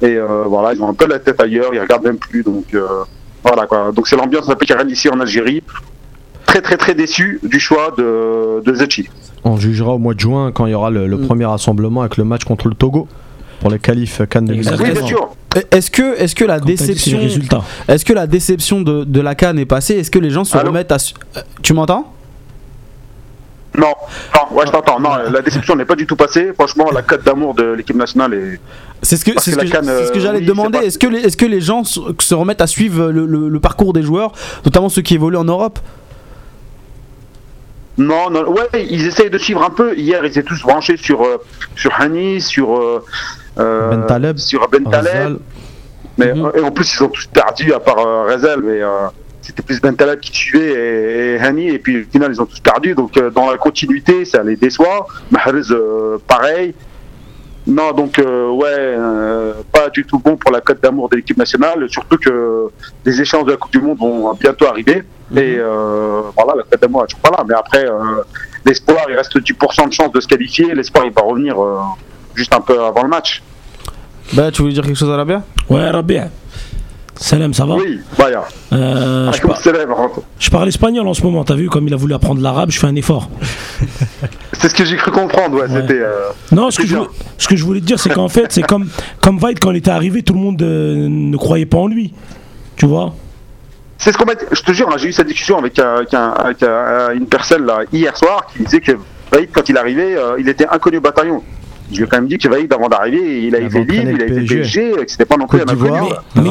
Et 0.00 0.16
euh, 0.16 0.44
voilà, 0.46 0.72
ils 0.74 0.82
ont 0.82 0.88
un 0.88 0.94
peu 0.94 1.06
la 1.06 1.18
tête 1.18 1.40
ailleurs. 1.40 1.70
Ils 1.72 1.80
regardent 1.80 2.04
même 2.04 2.18
plus. 2.18 2.42
Donc 2.42 2.64
euh, 2.74 2.86
voilà 3.44 3.66
quoi. 3.66 3.92
Donc 3.92 4.08
c'est 4.08 4.16
l'ambiance 4.16 4.48
un 4.48 4.54
peu 4.54 4.66
qui 4.66 4.72
règne 4.72 4.90
ici 4.90 5.08
en 5.08 5.18
Algérie. 5.20 5.62
Très 6.46 6.60
très 6.60 6.76
très 6.76 6.94
déçu 6.94 7.40
du 7.42 7.60
choix 7.60 7.94
de, 7.96 8.60
de 8.64 8.74
Zetchi. 8.74 9.08
On 9.44 9.56
jugera 9.56 9.92
au 9.94 9.98
mois 9.98 10.14
de 10.14 10.20
juin 10.20 10.52
quand 10.52 10.66
il 10.66 10.72
y 10.72 10.74
aura 10.74 10.90
le, 10.90 11.06
le 11.06 11.16
Mm. 11.16 11.26
premier 11.26 11.44
rassemblement 11.46 12.00
avec 12.02 12.16
le 12.16 12.24
match 12.24 12.44
contre 12.44 12.68
le 12.68 12.74
Togo 12.74 13.08
pour 13.60 13.70
les 13.70 13.78
qualifs 13.78 14.20
Cannes 14.28 14.50
Exactement. 14.50 14.88
2019. 14.88 14.88
Oui, 14.88 14.92
bien 14.92 15.06
sûr. 15.06 15.28
Est-ce 15.70 15.90
que, 15.90 16.18
est-ce 16.18 16.34
que 16.34 16.44
la 16.46 16.60
déception, 16.60 17.18
est-ce 17.88 18.04
que 18.06 18.12
la 18.14 18.26
déception 18.26 18.80
de, 18.80 19.04
de 19.04 19.20
la 19.20 19.34
Cannes 19.34 19.58
est 19.58 19.66
passée? 19.66 19.94
Est-ce 19.96 20.10
que 20.10 20.18
les 20.18 20.30
gens 20.30 20.44
se 20.44 20.56
Allô 20.56 20.68
remettent 20.68 20.92
à, 20.92 20.96
tu 21.62 21.74
m'entends? 21.74 22.10
Non, 23.78 23.94
non, 24.34 24.56
ouais, 24.56 24.66
je 24.66 24.70
t'entends. 24.72 25.00
Non, 25.00 25.10
la 25.30 25.40
déception 25.40 25.74
n'est 25.76 25.86
pas 25.86 25.94
du 25.94 26.06
tout 26.06 26.16
passée. 26.16 26.52
Franchement, 26.54 26.90
la 26.92 27.00
cote 27.02 27.24
d'amour 27.24 27.54
de 27.54 27.64
l'équipe 27.72 27.96
nationale 27.96 28.34
est. 28.34 28.60
C'est 29.00 29.16
ce 29.16 29.24
que, 29.24 29.30
c'est 29.40 29.52
que 29.52 29.60
ce 29.60 29.64
que, 29.66 29.70
Cannes, 29.70 29.84
c'est 29.86 30.06
ce 30.06 30.12
que 30.12 30.18
euh, 30.18 30.20
j'allais 30.20 30.38
oui, 30.40 30.44
te 30.44 30.50
demander. 30.50 30.78
Est-ce 30.80 30.98
que, 30.98 31.06
les, 31.06 31.20
est-ce 31.20 31.36
que 31.38 31.46
les 31.46 31.60
gens 31.62 31.82
se, 31.82 31.98
se 32.18 32.34
remettent 32.34 32.60
à 32.60 32.66
suivre 32.66 33.10
le, 33.10 33.24
le- 33.24 33.48
le 33.48 33.60
parcours 33.60 33.92
des 33.94 34.02
joueurs, 34.02 34.32
notamment 34.66 34.88
ceux 34.90 35.00
qui 35.02 35.14
évoluent 35.14 35.38
en 35.38 35.44
Europe? 35.44 35.78
Non, 37.98 38.30
non, 38.30 38.48
ouais, 38.50 38.86
ils 38.90 39.06
essayent 39.06 39.30
de 39.30 39.38
suivre 39.38 39.62
un 39.62 39.70
peu. 39.70 39.94
Hier, 39.96 40.24
ils 40.24 40.28
étaient 40.28 40.42
tous 40.42 40.62
branchés 40.62 40.96
sur 40.96 41.22
euh, 41.22 41.38
sur 41.76 41.92
Hani, 41.98 42.40
sur 42.40 42.76
euh, 42.78 43.04
euh, 43.58 43.90
Ben 43.90 44.06
Taleb, 44.06 44.38
sur 44.38 44.66
Ben 44.68 44.84
Taleb. 44.84 45.38
Mais 46.18 46.32
Mhm. 46.34 46.52
et 46.56 46.60
en 46.60 46.70
plus, 46.70 46.94
ils 46.94 47.02
ont 47.02 47.08
tous 47.08 47.26
perdu 47.26 47.72
à 47.72 47.80
part 47.80 47.98
euh, 47.98 48.24
Rezel, 48.32 48.60
mais 48.62 48.82
euh, 48.82 49.08
c'était 49.42 49.62
plus 49.62 49.80
Ben 49.80 49.94
Taleb 49.94 50.20
qui 50.20 50.32
suivait 50.32 50.72
et, 50.72 51.34
et 51.34 51.38
Hani. 51.38 51.68
Et 51.68 51.78
puis 51.78 52.02
au 52.02 52.04
final, 52.10 52.30
ils 52.32 52.40
ont 52.40 52.46
tous 52.46 52.60
perdu. 52.60 52.94
Donc 52.94 53.16
euh, 53.16 53.30
dans 53.30 53.50
la 53.50 53.58
continuité, 53.58 54.24
ça 54.24 54.42
les 54.42 54.56
déçoit. 54.56 55.06
Mahrez, 55.30 55.70
euh, 55.70 56.18
pareil. 56.26 56.74
Non, 57.66 57.92
donc 57.92 58.18
euh, 58.18 58.50
ouais, 58.50 58.66
euh, 58.68 59.52
pas 59.70 59.88
du 59.88 60.04
tout 60.04 60.18
bon 60.18 60.36
pour 60.36 60.50
la 60.50 60.60
cote 60.60 60.82
d'amour 60.82 61.08
de 61.08 61.16
l'équipe 61.16 61.36
nationale, 61.36 61.86
surtout 61.88 62.18
que 62.18 62.68
les 63.04 63.20
échéances 63.20 63.44
de 63.44 63.52
la 63.52 63.56
Coupe 63.56 63.70
du 63.70 63.80
Monde 63.80 63.98
vont 63.98 64.34
bientôt 64.34 64.66
arriver. 64.66 65.04
Et 65.36 65.56
euh, 65.58 66.22
voilà, 66.36 66.54
la 66.56 66.62
cote 66.64 66.82
d'amour 66.82 67.04
est 67.04 67.06
toujours 67.06 67.20
pas 67.20 67.30
là. 67.30 67.44
Mais 67.48 67.54
après, 67.54 67.86
euh, 67.86 68.22
l'espoir, 68.64 69.06
il 69.08 69.16
reste 69.16 69.36
10% 69.36 69.88
de 69.88 69.92
chance 69.92 70.10
de 70.10 70.20
se 70.20 70.26
qualifier. 70.26 70.74
L'espoir, 70.74 71.04
il 71.06 71.12
va 71.12 71.22
revenir 71.22 71.62
euh, 71.62 71.78
juste 72.34 72.52
un 72.52 72.60
peu 72.60 72.82
avant 72.82 73.04
le 73.04 73.08
match. 73.08 73.42
Bah, 74.34 74.50
tu 74.50 74.62
voulais 74.62 74.74
dire 74.74 74.84
quelque 74.84 74.98
chose 74.98 75.10
à 75.10 75.16
la 75.16 75.24
bien 75.24 75.44
Ouais, 75.68 75.88
Rabia. 75.88 76.28
Salam, 77.16 77.52
ça 77.54 77.64
va 77.66 77.74
Oui, 77.76 78.00
Baya. 78.18 78.42
Euh, 78.72 79.30
je, 79.32 79.38
Ah, 79.44 79.46
par- 79.86 79.96
rentre. 79.96 80.20
je 80.38 80.50
parle 80.50 80.68
espagnol 80.68 81.06
en 81.06 81.14
ce 81.14 81.22
moment, 81.22 81.44
t'as 81.44 81.54
vu, 81.54 81.68
comme 81.68 81.86
il 81.86 81.92
a 81.94 81.96
voulu 81.96 82.14
apprendre 82.14 82.40
l'arabe, 82.40 82.70
je 82.70 82.78
fais 82.80 82.86
un 82.86 82.96
effort. 82.96 83.28
C'est 84.54 84.68
ce 84.68 84.74
que 84.74 84.84
j'ai 84.84 84.96
cru 84.96 85.10
comprendre, 85.10 85.56
ouais. 85.56 85.62
Ouais. 85.70 85.80
C'était. 85.80 86.00
euh, 86.00 86.30
Non, 86.52 86.70
ce 86.70 86.78
que, 86.80 86.86
je, 86.86 86.96
voulais- 86.96 87.08
ce 87.38 87.48
que 87.48 87.56
je 87.56 87.64
voulais 87.64 87.80
te 87.80 87.84
dire, 87.86 87.98
c'est 87.98 88.10
qu'en 88.10 88.28
fait, 88.28 88.46
c'est 88.52 88.62
comme, 88.62 88.88
comme 89.20 89.38
Vaid, 89.38 89.58
quand 89.60 89.70
il 89.72 89.76
était 89.78 89.90
arrivé, 89.90 90.22
tout 90.22 90.32
le 90.34 90.38
monde 90.40 90.60
euh, 90.62 91.08
ne 91.08 91.36
croyait 91.36 91.66
pas 91.66 91.78
en 91.78 91.86
lui. 91.88 92.12
Tu 92.76 92.86
vois? 92.86 93.14
C'est 93.98 94.12
ce 94.12 94.18
qu'on 94.18 94.24
m'a 94.24 94.34
dit. 94.34 94.44
Je 94.50 94.62
te 94.62 94.72
jure, 94.72 94.88
hein, 94.90 94.96
j'ai 94.98 95.08
eu 95.08 95.12
cette 95.12 95.26
discussion 95.26 95.58
avec, 95.58 95.78
un- 95.78 95.94
avec 95.96 96.14
un- 96.14 96.30
avec 96.30 96.62
un- 96.62 97.12
une 97.14 97.26
personne 97.26 97.66
là, 97.66 97.80
hier 97.92 98.16
soir 98.16 98.46
qui 98.52 98.62
disait 98.64 98.80
que 98.80 98.92
Vaïd, 99.30 99.48
quand 99.52 99.68
il 99.68 99.76
arrivait, 99.76 100.16
euh, 100.16 100.36
il 100.38 100.48
était 100.48 100.66
inconnu 100.68 100.96
au 100.98 101.00
bataillon. 101.00 101.42
Je 101.92 101.98
lui 101.98 102.04
ai 102.04 102.06
quand 102.06 102.16
même 102.18 102.28
dit 102.28 102.38
que 102.38 102.48
Vaïd, 102.48 102.72
avant 102.72 102.88
d'arriver, 102.88 103.46
il 103.46 103.54
a 103.54 103.60
Il 103.60 103.66
été 103.66 103.78
libre, 103.84 104.10
il 104.14 104.22
a 104.22 104.24
été 104.26 104.40
PSG. 104.46 104.92
Que 104.92 105.04
c'était 105.06 105.24
pas 105.24 105.36
non 105.36 105.46
plus 105.46 105.60
un. 105.60 105.64
Mais, 106.34 106.42
mais- 106.42 106.50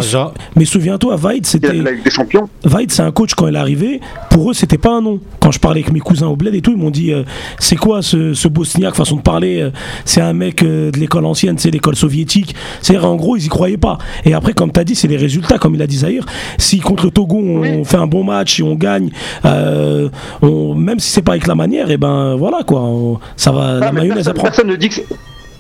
mais 0.56 0.66
souviens-toi, 0.66 1.16
Vaid, 1.16 1.38
Il 1.38 1.42
a 1.42 1.50
c'était. 1.50 1.74
la 1.74 1.92
des 1.94 2.10
Champions. 2.10 2.48
Vaid, 2.64 2.92
c'est 2.92 3.02
un 3.02 3.12
coach 3.12 3.34
quand 3.34 3.48
il 3.48 3.56
est 3.56 3.60
arrivé. 3.60 4.00
Pour 4.30 4.52
eux, 4.52 4.54
c'était 4.54 4.78
pas 4.78 4.92
un 4.92 5.02
nom. 5.02 5.20
Quand 5.40 5.52
je 5.52 5.60
parlais 5.60 5.82
avec 5.82 5.92
mes 5.94 6.00
cousins 6.00 6.28
au 6.28 6.36
bled 6.36 6.54
et 6.56 6.62
tout, 6.62 6.72
ils 6.72 6.78
m'ont 6.78 6.92
dit 6.92 7.12
euh, 7.12 7.24
c'est 7.60 7.76
quoi 7.76 8.02
ce, 8.02 8.34
ce 8.34 8.48
bosniaque, 8.48 8.96
façon 8.96 9.16
de 9.18 9.22
parler 9.22 9.62
euh, 9.62 9.72
C'est 10.06 10.22
un 10.22 10.34
mec 10.34 10.62
euh, 10.64 10.92
de 10.92 11.00
l'école 11.00 11.26
ancienne, 11.26 11.58
c'est 11.58 11.72
l'école 11.72 11.96
soviétique. 11.96 12.56
C'est-à-dire, 12.82 13.08
en 13.10 13.16
gros, 13.16 13.36
ils 13.36 13.46
y 13.46 13.50
croyaient 13.50 13.78
pas. 13.78 13.98
Et 14.26 14.34
après, 14.34 14.54
comme 14.54 14.72
tu 14.72 14.80
as 14.80 14.84
dit, 14.84 14.96
c'est 14.96 15.08
les 15.08 15.18
résultats, 15.18 15.58
comme 15.58 15.76
il 15.76 15.82
a 15.82 15.88
dit 15.88 15.98
Zahir. 15.98 16.26
Si 16.58 16.80
contre 16.80 17.06
le 17.06 17.12
Togo, 17.12 17.38
on 17.38 17.62
Oui. 17.62 17.84
fait 17.86 17.98
un 17.98 18.08
bon 18.08 18.24
match, 18.24 18.56
si 18.56 18.64
on 18.64 18.76
gagne, 18.76 19.10
euh, 19.46 20.10
on- 20.42 20.76
même 20.76 21.00
si 21.00 21.10
c'est 21.12 21.22
pas 21.22 21.32
avec 21.34 21.48
la 21.48 21.56
manière, 21.56 21.90
et 21.92 21.98
ben 21.98 22.36
voilà 22.36 22.60
quoi. 22.64 22.82
on- 22.82 23.20
ça 23.36 23.52
va, 23.52 23.80
la 23.80 23.88
Ah, 23.88 23.92
mais 23.92 24.02
mayonnaise 24.02 24.32
personne, 24.36 24.68
ne 24.68 24.76
dit 24.76 24.90
que 24.90 25.02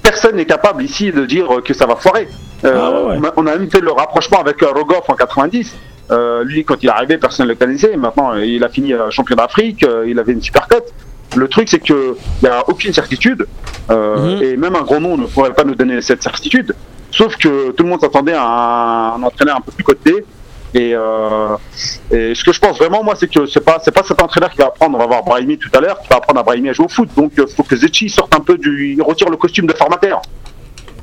personne 0.03 0.35
n'est 0.35 0.45
capable 0.45 0.83
ici 0.83 1.11
de 1.11 1.25
dire 1.25 1.47
que 1.63 1.73
ça 1.73 1.85
va 1.85 1.95
foirer. 1.95 2.27
Euh, 2.65 2.73
Ah 2.79 3.17
ouais, 3.19 3.29
on 3.37 3.47
a- 3.47 3.55
même 3.57 3.69
fait 3.69 3.81
le 3.81 3.91
rapprochement 3.91 4.39
avec 4.39 4.61
euh, 4.63 4.67
Rogoff 4.73 5.09
en 5.09 5.15
90. 5.15 5.75
Euh, 6.11 6.43
lui, 6.43 6.63
quand 6.65 6.75
il 6.83 6.87
est 6.87 6.91
arrivé, 6.91 7.17
personne 7.17 7.45
ne 7.47 7.51
le 7.51 7.57
connaissait. 7.57 7.95
Maintenant, 7.95 8.35
il 8.35 8.63
a 8.63 8.69
fini 8.69 8.93
champion 9.09 9.35
d'Afrique. 9.35 9.85
il 10.05 10.19
avait 10.19 10.33
une 10.33 10.41
super 10.41 10.67
cote. 10.67 10.91
Le 11.37 11.47
truc, 11.47 11.69
c'est 11.69 11.79
que 11.79 12.15
il 12.41 12.45
n'y 12.45 12.49
a 12.49 12.67
aucune 12.67 12.91
certitude, 12.91 13.47
euh, 13.89 14.35
Mhm. 14.37 14.43
et 14.43 14.57
même 14.57 14.75
un 14.75 14.81
grand 14.81 14.99
nom 14.99 15.15
ne 15.17 15.25
pourrait 15.27 15.53
pas 15.53 15.63
nous 15.63 15.75
donner 15.75 16.01
cette 16.01 16.21
certitude. 16.21 16.75
Sauf 17.09 17.37
que 17.37 17.71
tout 17.71 17.83
le 17.83 17.89
monde 17.89 18.01
s'attendait 18.01 18.33
à 18.33 18.43
un, 18.43 19.13
un 19.15 19.23
entraîneur 19.23 19.55
un 19.57 19.61
peu 19.61 19.71
plus 19.71 19.83
coté. 19.85 20.25
Et, 20.73 20.93
euh, 20.95 21.55
et 22.11 22.33
ce 22.33 22.43
que 22.43 22.53
je 22.53 22.59
pense 22.59 22.77
vraiment, 22.77 23.03
moi, 23.03 23.13
c'est 23.19 23.27
que 23.29 23.45
c'est 23.45 23.59
pas 23.59 23.79
c'est 23.83 23.91
pas 23.91 24.03
cet 24.07 24.21
entraîneur 24.21 24.49
qui 24.51 24.57
va 24.57 24.67
apprendre. 24.67 24.95
On 24.97 24.99
va 25.01 25.05
voir 25.07 25.23
Brahimi 25.23 25.57
tout 25.57 25.69
à 25.75 25.81
l'heure, 25.81 25.99
qui 26.01 26.07
va 26.07 26.15
apprendre 26.17 26.39
à 26.39 26.43
Brahimi 26.43 26.69
à 26.69 26.73
jouer 26.73 26.85
au 26.85 26.89
foot. 26.89 27.09
Donc, 27.15 27.33
il 27.37 27.45
faut 27.55 27.63
que 27.63 27.75
Zetchi 27.75 28.09
sorte 28.09 28.33
un 28.35 28.39
peu 28.39 28.57
du, 28.57 28.93
il 28.93 29.01
retire 29.01 29.29
le 29.29 29.37
costume 29.37 29.67
de 29.67 29.73
formateur. 29.73 30.21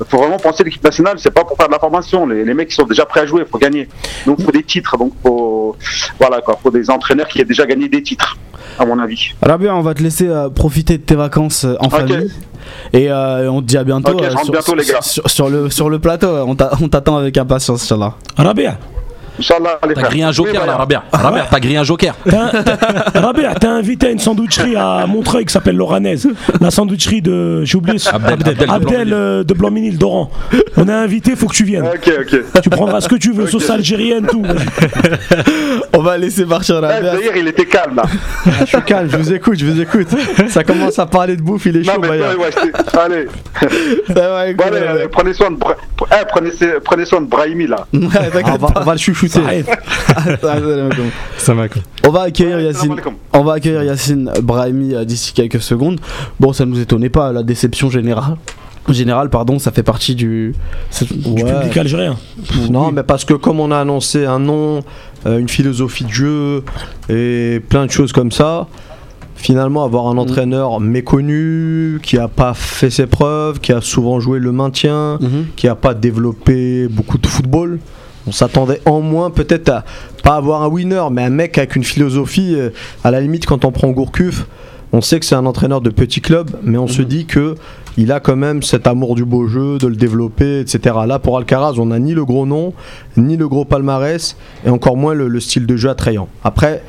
Il 0.01 0.07
faut 0.07 0.19
vraiment 0.19 0.39
penser 0.39 0.62
l'équipe 0.64 0.83
nationale, 0.85 1.16
c'est 1.19 1.33
pas 1.33 1.43
pour 1.45 1.57
faire 1.57 1.66
de 1.66 1.73
la 1.73 1.79
formation. 1.81 2.25
Les, 2.27 2.45
les 2.45 2.55
mecs 2.55 2.71
ils 2.71 2.75
sont 2.75 2.85
déjà 2.87 3.05
prêts 3.05 3.21
à 3.21 3.27
jouer, 3.27 3.43
il 3.45 3.51
faut 3.51 3.59
gagner. 3.59 3.89
Donc, 4.27 4.37
il 4.39 4.45
faut 4.45 4.53
des 4.53 4.62
titres. 4.62 4.97
Donc, 4.97 5.12
faut 5.23 5.77
voilà 6.19 6.41
quoi, 6.41 6.59
faut 6.62 6.71
des 6.71 6.89
entraîneurs 6.89 7.27
qui 7.29 7.41
aient 7.41 7.45
déjà 7.45 7.66
gagné 7.66 7.89
des 7.89 8.03
titres, 8.03 8.37
à 8.79 8.87
mon 8.87 8.99
avis. 9.01 9.33
Rabia, 9.43 9.75
on 9.75 9.83
va 9.83 9.93
te 9.95 10.03
laisser 10.03 10.29
euh, 10.29 10.49
profiter 10.51 10.99
de 10.99 11.03
tes 11.03 11.16
vacances 11.16 11.64
euh, 11.64 11.75
en 11.81 11.91
famille. 11.91 12.31
Et 12.93 13.11
euh, 13.11 13.51
on 13.51 13.61
te 13.61 13.66
dit 13.66 13.77
à 13.77 13.83
bientôt, 13.85 14.12
Ok, 14.12 14.23
je 14.23 14.29
rentre 14.31 14.45
sur, 14.45 14.53
bientôt, 14.53 14.75
les 14.77 14.85
gars. 14.85 15.03
sur- 15.03 15.29
sur 15.29 15.49
le, 15.51 15.69
sur 15.69 15.91
le 15.91 15.99
plateau. 15.99 16.29
On 16.47 16.55
t'a- 16.55 16.71
on 16.81 16.89
t'attend 16.89 17.16
avec 17.16 17.37
impatience, 17.37 17.83
Inch'Allah. 17.83 18.14
Rabia, 18.37 18.71
Inch'Allah, 18.71 18.79
les 18.79 18.97
T'as 19.95 20.03
grillé 20.09 20.24
un 20.24 20.32
joker 20.32 20.66
là, 20.66 20.76
Rabia. 20.76 21.05
Rabia, 21.12 21.47
t'as 21.51 21.61
grillé 21.61 21.76
un 21.78 21.84
joker. 21.84 22.14
T'as- 22.28 23.68
invité 23.78 24.09
à 24.09 24.11
une 24.11 24.18
sandwicherie 24.18 24.74
à 24.76 25.07
Montreuil 25.07 25.45
qui 25.45 25.53
s'appelle 25.53 25.76
Loranaise. 25.76 26.28
La 26.61 26.70
sandwicherie 26.70 27.22
de. 27.22 27.64
J'ai 27.64 27.76
oublié 27.76 27.99
Abdel, 28.12 28.32
Abdel 28.32 28.55
de 28.57 28.62
Abdel 28.62 28.78
Blanc-Ménil. 28.80 29.12
euh, 29.14 29.45
de 29.45 29.55
Blanc-Ménil, 29.55 29.99
d'Oran. 29.99 30.30
On 30.76 30.89
est 30.89 30.93
invité, 30.93 31.36
faut 31.36 31.47
que 31.47 31.55
tu 31.55 31.64
viennes. 31.64 31.84
Ok, 31.86 32.11
ok. 32.20 32.62
Tu 32.62 32.70
prendras 32.70 33.01
ce 33.01 33.09
que 33.09 33.14
tu 33.16 33.32
veux, 33.32 33.47
sauce 33.47 33.70
algérienne, 33.70 34.26
tout. 34.26 34.43
On 35.99 36.03
va 36.03 36.16
laisser 36.16 36.46
partir 36.46 36.76
Eh, 36.76 36.86
Rabia. 36.86 37.12
D'ailleurs, 37.12 37.36
il 37.36 37.49
était 37.49 37.66
calme 37.66 37.96
là. 37.96 38.05
Je 38.61 38.66
suis 38.66 38.82
calme, 38.82 39.09
je 39.11 39.16
vous 39.16 39.32
écoute, 39.32 39.59
je 39.59 39.66
vous 39.66 39.80
écoute. 39.80 40.07
Ça 40.49 40.62
commence 40.62 40.96
à 41.01 41.07
parler 41.07 41.34
de 41.34 41.42
bouffe, 41.42 41.66
il 41.66 41.76
est 41.78 41.80
Non, 41.86 41.94
chaud, 41.94 42.01
mais 42.03 42.09
ouais, 42.11 42.18
ouais, 42.36 42.51
allez. 43.03 43.26
Ça 44.07 44.14
va, 44.14 44.44
Bon, 44.44 44.51
écoute, 44.51 44.66
allez, 44.66 44.78
Rabia. 44.78 44.90
allez, 44.92 45.09
prenez 45.09 45.34
soin 45.34 45.51
de, 45.51 45.57
Bra- 45.57 45.74
eh, 46.12 46.24
prenez, 46.28 46.51
prenez 46.84 47.05
soin 47.05 47.20
de 47.20 47.26
Brahimi 47.26 47.66
là. 47.66 47.84
Ouais, 47.92 48.09
Ah, 48.44 48.53
on, 48.55 48.57
va, 48.59 48.68
on 48.76 48.84
va 48.84 48.92
le 48.92 48.99
chouchouter. 48.99 49.40
Pas. 50.40 50.57
Ça 51.36 51.55
quoi. 51.55 51.66
On 52.07 52.11
va 52.11 52.22
accueillir 52.22 52.61
Yacine. 52.61 52.94
On 53.32 53.42
va 53.42 53.55
accueillir 53.55 53.82
Yacine 53.82 54.30
Brahimi 54.40 54.94
euh, 54.94 55.05
d'ici 55.05 55.32
quelques 55.32 55.61
secondes. 55.62 56.01
Bon, 56.38 56.53
ça 56.53 56.64
nous 56.64 56.78
étonnait 56.78 57.11
pas, 57.11 57.32
la 57.32 57.42
déception 57.42 57.90
générale. 57.90 58.36
Générale, 58.88 59.28
pardon, 59.28 59.59
ça 59.59 59.70
fait 59.70 59.82
partie 59.82 60.14
du. 60.14 60.55
Du 61.11 61.42
Ouais. 61.42 61.53
public 61.61 61.76
algérien. 61.76 62.16
Non, 62.70 62.90
mais 62.90 63.03
parce 63.03 63.26
que 63.26 63.34
comme 63.34 63.61
on 63.61 63.70
a 63.70 63.78
annoncé 63.78 64.24
un 64.24 64.38
nom, 64.38 64.78
euh, 64.78 64.80
une 65.27 65.49
philosophie 65.49 66.05
de 66.05 66.11
jeu 66.11 66.64
et 67.09 67.61
plein 67.69 67.87
de 67.87 67.91
choses 67.91 68.12
comme 68.12 68.31
ça, 68.33 68.66
finalement 69.37 69.85
avoir 69.85 70.07
un 70.09 70.16
entraîneur 70.19 70.81
méconnu, 70.81 72.01
qui 72.03 72.19
a 72.19 72.29
pas 72.29 72.55
fait 72.55 72.91
ses 72.91 73.07
preuves, 73.07 73.61
qui 73.61 73.73
a 73.73 73.81
souvent 73.81 74.21
joué 74.21 74.39
le 74.39 74.53
maintien, 74.53 75.19
Mhm. 75.21 75.47
qui 75.57 75.69
a 75.69 75.75
pas 75.75 75.95
développé 75.95 76.89
beaucoup 76.89 77.19
de 77.19 77.27
football. 77.27 77.79
On 78.27 78.33
s'attendait 78.33 78.81
en 78.85 79.01
moins 79.01 79.31
peut-être 79.31 79.69
à 79.71 79.85
pas 80.23 80.37
avoir 80.37 80.62
un 80.62 80.69
winner, 80.69 81.03
mais 81.11 81.23
un 81.23 81.31
mec 81.31 81.57
avec 81.59 81.77
une 81.77 81.85
philosophie. 81.85 82.55
euh, 82.57 82.71
à 83.05 83.11
la 83.11 83.21
limite, 83.21 83.47
quand 83.47 83.64
on 83.64 83.73
prend 83.73 83.89
Gourcuff, 83.89 84.47
on 84.93 85.01
sait 85.01 85.20
que 85.20 85.26
c'est 85.26 85.34
un 85.34 85.47
entraîneur 85.47 85.80
de 85.80 85.91
petit 85.91 86.20
club, 86.20 86.51
mais 86.62 86.78
on 86.78 86.89
se 86.89 87.03
dit 87.03 87.26
que 87.26 87.55
il 87.97 88.12
a 88.12 88.20
quand 88.20 88.36
même 88.36 88.62
cet 88.62 88.86
amour 88.86 89.16
du 89.16 89.24
beau 89.24 89.49
jeu, 89.49 89.78
de 89.78 89.89
le 89.89 89.97
développer, 89.97 90.61
etc. 90.61 90.95
Là, 91.07 91.18
pour 91.18 91.36
Alcaraz, 91.36 91.74
on 91.78 91.86
n'a 91.86 91.99
ni 91.99 92.14
le 92.14 92.24
gros 92.24 92.47
nom, 92.47 92.72
ni 93.16 93.36
le 93.36 93.49
gros 93.49 93.64
palmarès, 93.64 94.36
et 94.64 94.70
encore 94.70 94.97
moins 94.97 95.14
le, 95.14 95.26
le 95.26 95.41
style 95.41 95.66
de 95.66 95.76
jeu 95.76 95.91
attrayant. 95.91 96.28
Après, 96.45 96.82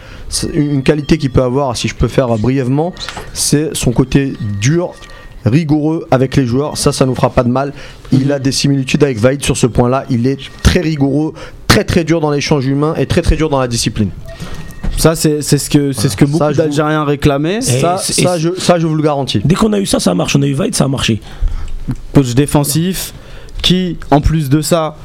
une 0.54 0.84
qualité 0.84 1.18
qu'il 1.18 1.32
peut 1.32 1.42
avoir, 1.42 1.76
si 1.76 1.88
je 1.88 1.96
peux 1.96 2.08
faire 2.08 2.28
brièvement, 2.38 2.94
c'est 3.34 3.76
son 3.76 3.92
côté 3.92 4.34
dur, 4.62 4.94
rigoureux 5.46 6.06
avec 6.12 6.36
les 6.36 6.46
joueurs. 6.46 6.78
Ça, 6.78 6.92
ça 6.92 7.08
nous 7.08 7.16
fera 7.16 7.32
pas 7.32 7.44
de 7.44 7.50
mal. 7.50 7.74
Il 8.12 8.32
a 8.32 8.38
des 8.38 8.52
similitudes 8.52 9.04
avec 9.04 9.18
Vaid 9.18 9.44
sur 9.44 9.58
ce 9.58 9.68
point-là. 9.68 10.06
Il 10.12 10.28
est 10.28 10.40
très 10.62 10.82
rigoureux, 10.82 11.34
très 11.68 11.84
très 11.84 12.04
dur 12.04 12.22
dans 12.22 12.32
l'échange 12.32 12.68
humain 12.68 12.94
et 12.98 13.08
très 13.08 13.24
très 13.24 13.36
dur 13.36 13.50
dans 13.50 13.60
la 13.60 13.68
discipline. 13.68 14.12
Ça, 14.98 15.16
c'est 15.16 15.42
ce 15.42 15.70
que, 15.70 15.92
c'est 15.92 16.10
ce 16.10 16.18
que 16.18 16.26
beaucoup 16.26 16.54
d'Algériens 16.54 17.04
réclamaient. 17.06 17.62
Ça, 17.62 17.98
ça, 17.98 18.38
je, 18.38 18.50
ça, 18.58 18.80
je 18.80 18.88
vous 18.88 18.96
le 18.96 19.04
garantis. 19.04 19.42
Dès 19.44 19.56
qu'on 19.56 19.74
a 19.74 19.80
eu 19.80 19.86
ça, 19.86 20.00
ça 20.00 20.14
marche. 20.14 20.36
On 20.36 20.42
a 20.42 20.48
eu 20.48 20.54
Vaid, 20.54 20.76
ça 20.76 20.86
a 20.86 20.88
marché. 20.88 21.22
coach 22.14 22.34
défensif 22.34 23.14
qui, 23.62 23.98
en 24.12 24.22
plus 24.22 24.50
de 24.50 24.62
ça, 24.62 24.96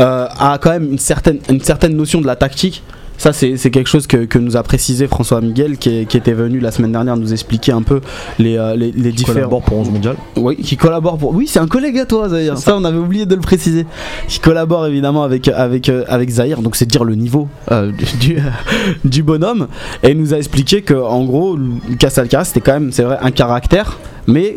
euh, 0.00 0.26
a 0.38 0.58
quand 0.60 0.70
même 0.70 0.92
une 0.92 0.98
certaine, 0.98 1.38
une 1.48 1.60
certaine 1.60 1.96
notion 1.96 2.20
de 2.20 2.26
la 2.26 2.36
tactique. 2.36 2.82
Ça, 3.18 3.32
c'est 3.32 3.56
quelque 3.70 3.88
chose 3.88 4.08
que, 4.08 4.24
que 4.24 4.38
nous 4.38 4.56
a 4.56 4.62
précisé 4.64 5.06
François 5.06 5.40
Miguel, 5.40 5.76
qui, 5.78 5.90
est- 6.00 6.04
qui 6.06 6.16
était 6.16 6.32
venu 6.32 6.58
la 6.58 6.72
semaine 6.72 6.90
dernière 6.90 7.16
nous 7.16 7.32
expliquer 7.32 7.70
un 7.70 7.82
peu 7.82 8.00
les, 8.40 8.56
euh, 8.58 8.74
les, 8.74 8.90
les 8.90 9.10
Il 9.10 9.14
différents. 9.14 9.34
collabore 9.34 9.62
pour 9.62 9.78
11 9.78 9.90
mondial. 9.90 10.16
Oui, 10.36 10.56
qui 10.56 10.76
collabore 10.76 11.18
pour. 11.18 11.32
Oui, 11.34 11.46
c'est 11.46 11.60
un 11.60 11.68
collègue 11.68 11.98
à 12.00 12.06
toi, 12.06 12.28
Zahir. 12.30 12.58
Ça, 12.58 12.76
on 12.76 12.84
avait 12.84 12.98
oublié 12.98 13.24
de 13.24 13.34
le 13.36 13.40
préciser. 13.40 13.86
Qui 14.26 14.40
collabore 14.40 14.86
évidemment 14.86 15.22
avec 15.22 15.46
avec 15.48 15.88
euh, 15.88 16.04
avec 16.08 16.30
Zahir. 16.30 16.62
Donc 16.62 16.74
c'est 16.74 16.86
dire 16.86 17.04
le 17.04 17.14
niveau 17.14 17.48
euh, 17.70 17.92
du 18.20 18.38
du 19.04 19.22
bonhomme. 19.22 19.68
Et 20.02 20.10
il 20.10 20.18
nous 20.18 20.34
a 20.34 20.38
expliqué 20.38 20.82
que 20.82 20.94
en 20.94 21.24
gros, 21.24 21.56
Lucas 21.56 22.14
Alcaraz 22.16 22.46
c'était 22.46 22.60
quand 22.60 22.72
même, 22.74 22.90
c'est 22.92 23.04
vrai, 23.04 23.18
un 23.20 23.30
caractère, 23.30 23.98
mais 24.26 24.56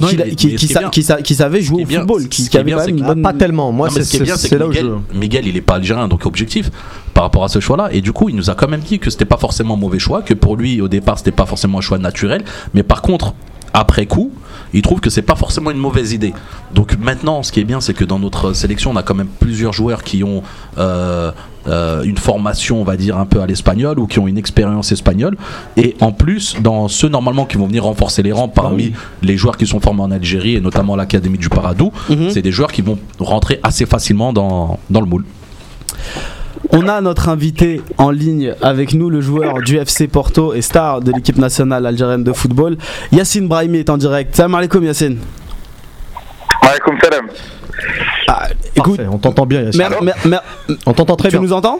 Non, 0.00 0.08
qui, 0.36 0.68
sa- 0.68 0.90
sa- 1.02 1.34
savait 1.34 1.60
jouer 1.60 1.82
au 1.82 1.86
bien- 1.86 2.00
football, 2.00 2.22
ce 2.22 2.26
qui, 2.48 2.56
avait 2.56 2.64
bien, 2.64 2.84
une 2.86 3.04
bonne. 3.04 3.22
Pas 3.22 3.32
tellement. 3.32 3.72
Moi, 3.72 3.88
c'est 3.90 4.04
ce 4.04 4.16
où 4.16 4.68
Miguel, 4.68 4.86
je. 5.12 5.18
Miguel, 5.18 5.46
il 5.46 5.56
est 5.56 5.60
pas 5.60 5.74
algérien, 5.76 6.08
donc 6.08 6.26
objectif 6.26 6.70
par 7.14 7.24
rapport 7.24 7.44
à 7.44 7.48
ce 7.48 7.60
choix-là. 7.60 7.88
Et 7.92 8.00
du 8.00 8.12
coup, 8.12 8.28
il 8.28 8.36
nous 8.36 8.50
a 8.50 8.54
quand 8.54 8.68
même 8.68 8.80
dit 8.80 8.98
que 8.98 9.10
c'était 9.10 9.24
pas 9.24 9.36
forcément 9.38 9.74
un 9.74 9.78
mauvais 9.78 9.98
choix, 9.98 10.22
que 10.22 10.34
pour 10.34 10.56
lui, 10.56 10.80
au 10.80 10.88
départ, 10.88 11.18
c'était 11.18 11.30
pas 11.32 11.46
forcément 11.46 11.78
un 11.78 11.82
choix 11.82 11.98
naturel. 11.98 12.44
Mais 12.74 12.82
par 12.82 13.02
contre, 13.02 13.34
après 13.72 14.06
coup, 14.06 14.30
il 14.76 14.82
trouve 14.82 15.00
que 15.00 15.10
c'est 15.10 15.22
pas 15.22 15.34
forcément 15.34 15.70
une 15.70 15.78
mauvaise 15.78 16.12
idée. 16.12 16.32
Donc 16.74 16.96
maintenant, 16.98 17.42
ce 17.42 17.50
qui 17.50 17.60
est 17.60 17.64
bien, 17.64 17.80
c'est 17.80 17.94
que 17.94 18.04
dans 18.04 18.18
notre 18.18 18.52
sélection, 18.52 18.90
on 18.92 18.96
a 18.96 19.02
quand 19.02 19.14
même 19.14 19.26
plusieurs 19.40 19.72
joueurs 19.72 20.04
qui 20.04 20.22
ont 20.22 20.42
euh, 20.78 21.32
euh, 21.66 22.02
une 22.04 22.16
formation, 22.18 22.80
on 22.80 22.84
va 22.84 22.96
dire, 22.96 23.18
un 23.18 23.26
peu 23.26 23.40
à 23.40 23.46
l'espagnol 23.46 23.98
ou 23.98 24.06
qui 24.06 24.18
ont 24.18 24.28
une 24.28 24.38
expérience 24.38 24.92
espagnole. 24.92 25.36
Et 25.76 25.96
en 26.00 26.12
plus, 26.12 26.56
dans 26.60 26.86
ceux 26.88 27.08
normalement 27.08 27.44
qui 27.46 27.56
vont 27.56 27.66
venir 27.66 27.84
renforcer 27.84 28.22
les 28.22 28.32
rangs 28.32 28.48
parmi 28.48 28.92
les 29.22 29.36
joueurs 29.36 29.56
qui 29.56 29.66
sont 29.66 29.80
formés 29.80 30.02
en 30.02 30.10
Algérie 30.10 30.54
et 30.54 30.60
notamment 30.60 30.94
à 30.94 30.96
l'Académie 30.98 31.38
du 31.38 31.48
Paradou, 31.48 31.90
Mhm. 32.08 32.30
c'est 32.30 32.42
des 32.42 32.52
joueurs 32.52 32.70
qui 32.70 32.82
vont 32.82 32.98
rentrer 33.18 33.58
assez 33.62 33.86
facilement 33.86 34.32
dans, 34.32 34.78
dans 34.90 35.00
le 35.00 35.06
moule. 35.06 35.24
On 36.70 36.88
a 36.88 37.00
notre 37.00 37.28
invité 37.28 37.80
en 37.98 38.10
ligne 38.10 38.54
avec 38.62 38.92
nous, 38.94 39.10
le 39.10 39.20
joueur 39.20 39.54
du 39.62 39.76
FC 39.78 40.08
Porto 40.08 40.54
et 40.54 40.62
star 40.62 41.00
de 41.00 41.12
l'équipe 41.12 41.36
nationale 41.38 41.86
algérienne 41.86 42.24
de 42.24 42.32
football. 42.32 42.76
Yacine 43.12 43.46
Brahimi 43.48 43.78
est 43.78 43.90
en 43.90 43.96
direct. 43.96 44.34
Salam 44.34 44.54
alaikum 44.54 44.82
Yacine. 44.84 45.18
Alaykoum 46.62 46.98
salam. 47.02 47.26
Ah, 48.28 48.48
écoute, 48.74 48.96
Parfait, 48.96 49.10
on 49.12 49.18
t'entend 49.18 49.46
bien, 49.46 49.62
Yassine. 49.62 49.78
mer- 49.88 50.02
mer- 50.02 50.16
mer- 50.24 50.42
On 50.86 50.92
t'entend 50.92 51.16
très 51.16 51.28
tu 51.28 51.36
bien. 51.38 51.46
nous 51.46 51.52
entends? 51.52 51.78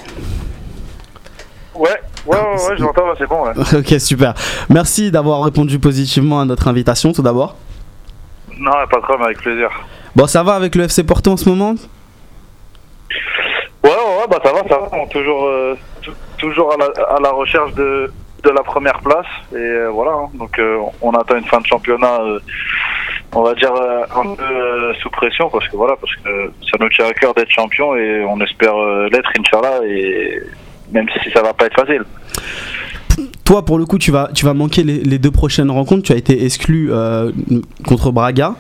Ouais, 1.75 1.89
ouais, 2.27 2.37
ouais, 2.37 2.39
ouais, 2.39 2.77
je 2.79 2.83
l'entends, 2.83 3.03
c'est 3.19 3.27
bon. 3.27 3.45
Ouais. 3.45 3.53
Ok, 3.79 4.01
super. 4.01 4.35
Merci 4.69 5.11
d'avoir 5.11 5.43
répondu 5.43 5.79
positivement 5.79 6.41
à 6.41 6.45
notre 6.45 6.69
invitation 6.69 7.13
tout 7.13 7.23
d'abord. 7.23 7.57
Non, 8.59 8.71
pas 8.91 8.97
de 8.99 9.03
problème, 9.03 9.27
avec 9.27 9.39
plaisir. 9.39 9.69
Bon, 10.15 10.27
ça 10.27 10.43
va 10.43 10.55
avec 10.55 10.75
le 10.75 10.85
FC 10.85 11.03
Porto 11.05 11.33
en 11.33 11.37
ce 11.37 11.49
moment? 11.49 11.75
Ouais, 13.87 13.93
ouais, 13.93 14.27
bah 14.29 14.41
ça 14.45 14.53
va, 14.53 14.59
ça 14.69 14.79
va. 14.79 14.89
On 14.93 15.07
toujours, 15.07 15.45
euh, 15.45 15.77
tou- 16.03 16.11
toujours 16.39 16.73
à 16.73 16.77
la, 16.77 16.87
à 17.17 17.21
la 17.21 17.31
recherche 17.31 17.73
de, 17.75 18.11
de 18.43 18.51
la 18.51 18.63
première 18.65 18.99
place. 19.01 19.27
Et 19.53 19.57
euh, 19.57 19.89
voilà, 19.93 20.11
hein. 20.13 20.29
donc 20.35 20.59
euh, 20.59 20.79
on 21.01 21.13
attend 21.13 21.37
une 21.37 21.45
fin 21.45 21.61
de 21.61 21.67
championnat, 21.67 22.19
on 23.33 23.43
va 23.43 23.55
dire 23.55 23.73
un 23.73 24.35
peu 24.35 24.95
sous 25.01 25.11
pression, 25.11 25.49
parce 25.51 25.69
que 25.69 25.77
voilà, 25.77 25.95
parce 26.01 26.15
que 26.17 26.51
ça 26.69 26.77
nous 26.81 26.89
tient 26.89 27.07
à 27.07 27.13
cœur 27.13 27.33
d'être 27.35 27.51
champion 27.51 27.95
et 27.95 28.25
on 28.25 28.41
espère 28.41 28.75
l'être, 29.13 29.31
Inch'Allah, 29.39 29.87
et 29.87 30.41
même 30.91 31.07
si 31.23 31.31
ça 31.31 31.43
va 31.43 31.53
pas 31.55 31.67
être 31.67 31.81
facile. 31.81 32.03
Toi, 33.45 33.65
pour 33.65 33.79
le 33.79 33.85
coup, 33.85 33.99
tu 33.99 34.11
vas, 34.11 34.31
tu 34.35 34.45
vas 34.45 34.55
manquer 34.55 34.83
les, 34.83 35.19
deux 35.19 35.31
prochaines 35.31 35.71
rencontres. 35.71 36.03
Tu 36.03 36.13
as 36.13 36.17
été 36.17 36.45
exclu 36.45 36.91
contre 37.87 38.11
Braga. 38.11 38.55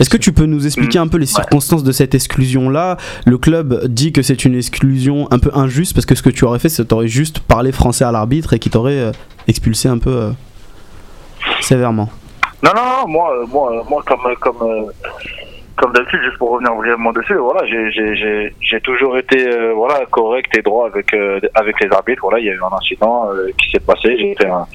Est-ce 0.00 0.10
que 0.10 0.16
tu 0.16 0.32
peux 0.32 0.46
nous 0.46 0.66
expliquer 0.66 0.98
un 0.98 1.08
peu 1.08 1.18
les 1.18 1.26
circonstances 1.26 1.84
de 1.84 1.92
cette 1.92 2.14
exclusion-là? 2.14 2.96
Le 3.26 3.38
club 3.38 3.86
dit 3.86 4.12
que 4.12 4.22
c'est 4.22 4.44
une 4.44 4.54
exclusion 4.56 5.28
un 5.30 5.38
peu 5.38 5.50
injuste 5.54 5.94
parce 5.94 6.06
que 6.06 6.14
ce 6.14 6.22
que 6.22 6.30
tu 6.30 6.44
aurais 6.44 6.58
fait, 6.58 6.68
c'est 6.68 6.82
que 6.82 6.88
tu 6.88 6.94
aurais 6.94 7.08
juste 7.08 7.40
parlé 7.40 7.72
français 7.72 8.04
à 8.04 8.12
l'arbitre 8.12 8.52
et 8.54 8.58
qui 8.58 8.70
t'aurait 8.70 8.98
euh, 8.98 9.12
expulsé 9.48 9.88
un 9.88 9.98
peu 9.98 10.10
euh, 10.10 10.30
sévèrement. 11.60 12.08
Non, 12.62 12.70
non, 12.74 12.82
non, 12.82 13.08
moi, 13.08 13.32
euh, 13.36 13.46
moi, 13.46 13.72
euh, 13.72 13.82
moi 13.88 14.02
comme, 14.06 14.34
comme, 14.40 14.86
comme 15.76 15.92
d'habitude, 15.92 16.20
juste 16.24 16.38
pour 16.38 16.50
revenir 16.52 16.74
brièvement 16.74 17.12
dessus, 17.12 17.34
voilà, 17.34 17.66
j'ai- 17.66 18.80
toujours 18.82 19.16
été 19.18 19.46
euh, 19.48 19.72
voilà, 19.74 20.04
correct 20.10 20.50
et 20.56 20.62
droit 20.62 20.86
avec, 20.86 21.12
euh, 21.14 21.40
avec 21.54 21.80
les 21.80 21.90
arbitres. 21.92 22.20
Voilà, 22.22 22.38
il 22.40 22.46
y 22.46 22.50
a 22.50 22.52
eu 22.52 22.60
un 22.62 22.76
incident 22.76 23.28
euh, 23.32 23.48
qui 23.58 23.70
s'est 23.70 23.80
passé, 23.80 24.16
j'ai 24.18 24.34
fait, 24.34 24.46
un- 24.48 24.66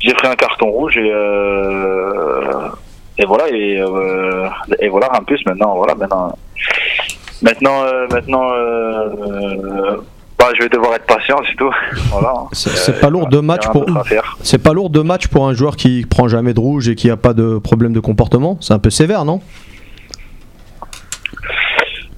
j'ai 0.00 0.14
pris 0.14 0.26
un 0.28 0.34
carton 0.36 0.70
rouge 0.70 0.96
et, 0.96 1.10
et 3.22 3.24
voilà, 3.24 3.48
et, 3.50 3.80
euh, 3.80 4.48
et 4.80 4.88
voilà, 4.88 5.08
en 5.16 5.22
plus, 5.22 5.40
maintenant, 5.46 5.76
voilà, 5.76 5.94
maintenant, 5.94 6.36
maintenant, 7.40 7.84
euh, 7.84 8.06
maintenant 8.10 8.52
euh, 8.52 9.96
bah, 10.36 10.48
je 10.56 10.62
vais 10.64 10.68
devoir 10.68 10.94
être 10.96 11.06
patient, 11.06 11.36
c'est 11.48 11.54
tout. 11.54 11.70
voilà. 12.10 12.34
C'est 12.50 12.70
c'est 12.70 13.00
pas 13.00 13.10
lourd 13.10 13.28
de 13.28 13.38
match 13.38 13.68
pour. 13.68 13.86
C'est 14.42 14.60
pas 14.60 14.72
lourd 14.72 14.90
de 14.90 15.00
match 15.02 15.28
pour 15.28 15.46
un 15.46 15.54
joueur 15.54 15.76
qui 15.76 16.04
prend 16.04 16.26
jamais 16.26 16.52
de 16.52 16.58
rouge 16.58 16.88
et 16.88 16.96
qui 16.96 17.10
a 17.10 17.16
pas 17.16 17.32
de 17.32 17.58
problème 17.58 17.92
de 17.92 18.00
comportement? 18.00 18.58
C'est 18.60 18.74
un 18.74 18.80
peu 18.80 18.90
sévère, 18.90 19.24
non? 19.24 19.40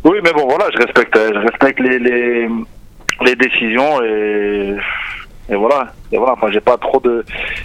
Oui, 0.04 0.18
mais 0.22 0.32
bon, 0.32 0.46
voilà, 0.48 0.66
je 0.72 0.78
respecte, 0.78 1.16
je 1.16 1.38
respecte 1.38 1.80
les, 1.80 1.98
les, 1.98 2.48
les 3.24 3.36
décisions 3.36 4.02
et, 4.02 4.76
et 5.48 5.56
voilà. 5.56 5.92
Et 6.12 6.16
voilà, 6.18 6.32
enfin, 6.34 6.46
j'ai 6.52 6.60
pas 6.60 6.76
trop 6.76 7.00
de, 7.00 7.24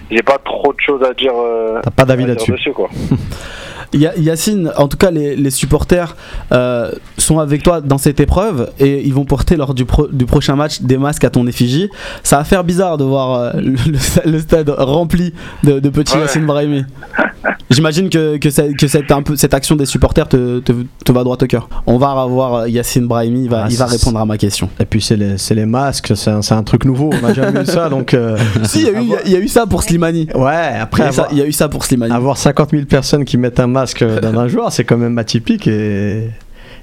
j'ai 0.10 0.24
pas 0.24 0.38
trop 0.44 0.74
de 0.74 0.80
choses 0.80 1.02
à 1.04 1.14
dire. 1.14 1.34
euh, 1.36 1.80
T'as 1.84 1.92
pas 1.92 2.06
d'avis 2.06 2.26
là-dessus. 2.26 2.54
Yacine, 3.94 4.72
en 4.78 4.88
tout 4.88 4.98
cas, 4.98 5.10
les, 5.10 5.36
les 5.36 5.50
supporters 5.50 6.16
euh, 6.52 6.92
sont 7.18 7.40
avec 7.40 7.64
toi 7.64 7.82
dans 7.82 7.98
cette 7.98 8.20
épreuve 8.20 8.72
et 8.80 9.02
ils 9.04 9.14
vont 9.16 9.26
porter 9.26 9.56
lors 9.56 9.74
du, 9.74 9.86
pro- 9.86 10.08
du 10.08 10.26
prochain 10.26 10.56
match 10.56 10.82
des 10.82 10.98
masques 11.00 11.24
à 11.24 11.32
ton 11.32 11.48
effigie. 11.48 11.90
Ça 12.22 12.38
va 12.38 12.44
faire 12.44 12.64
bizarre 12.64 12.98
de 13.00 13.04
voir 13.04 13.34
euh, 13.34 13.52
le, 13.56 13.72
le 13.72 13.98
sta- 13.98 14.30
le 14.30 14.40
stade 14.40 14.70
rempli 14.70 15.34
de, 15.64 15.80
de 15.80 15.90
petits 15.90 16.16
Ouais. 16.16 16.22
Yacine 16.22 16.46
Brahimi. 16.46 16.86
J'imagine 17.70 18.10
que, 18.10 18.38
que, 18.38 18.50
cette, 18.50 19.12
un 19.12 19.22
peu, 19.22 19.36
cette 19.36 19.54
action 19.54 19.76
des 19.76 19.86
supporters 19.86 20.28
te, 20.28 20.60
te, 20.60 20.72
te 21.06 21.12
va 21.12 21.24
droit 21.24 21.38
au 21.40 21.46
cœur. 21.46 21.70
On 21.86 21.98
va 21.98 22.14
revoir 22.14 22.54
euh, 22.56 22.70
Yacine 22.70 23.08
Brahimi, 23.08 23.44
il 23.44 23.50
va, 23.50 23.64
Ah, 23.66 23.68
il 23.70 23.78
va 23.78 23.86
répondre 23.86 24.20
à 24.20 24.26
ma 24.26 24.38
question. 24.38 24.70
Et 24.80 24.86
puis 24.86 25.02
c'est 25.02 25.16
les, 25.16 25.38
c'est 25.38 25.54
les 25.56 25.66
masques, 25.68 26.14
c'est 26.16 26.32
un, 26.32 26.42
c'est 26.42 26.56
un 26.56 26.64
truc 26.64 26.86
nouveau. 26.86 27.12
On 27.14 27.28
n'a 27.28 27.34
jamais 27.34 27.60
vu 27.60 27.66
ça, 27.68 27.88
donc. 27.90 28.14
euh, 28.14 28.38
si, 28.64 28.80
il 28.82 28.86
y, 28.86 28.90
a 28.90 28.92
eu- 29.00 29.04
il 29.04 29.10
y 29.10 29.16
a- 29.16 29.22
il 29.26 29.32
y 29.32 29.36
a 29.36 29.40
eu 29.40 29.48
ça 29.48 29.68
pour 29.68 29.84
Slimani. 29.84 30.28
Ouais, 30.34 30.74
après 30.80 31.10
il 31.32 31.38
y 31.38 31.42
a 31.42 31.46
eu 31.46 31.52
ça 31.52 31.70
pour 31.70 31.86
Slimani. 31.86 32.12
avoir 32.14 32.38
50 32.38 32.72
000 32.72 32.86
personnes 32.86 33.24
qui 33.26 33.38
mettent 33.38 33.60
un 33.60 33.68
masque 33.68 34.04
dans 34.04 34.40
un 34.40 34.48
joueur, 34.48 34.72
c'est 34.72 34.84
quand 34.84 34.98
même 34.98 35.18
atypique 35.18 35.68
et. 35.68 36.30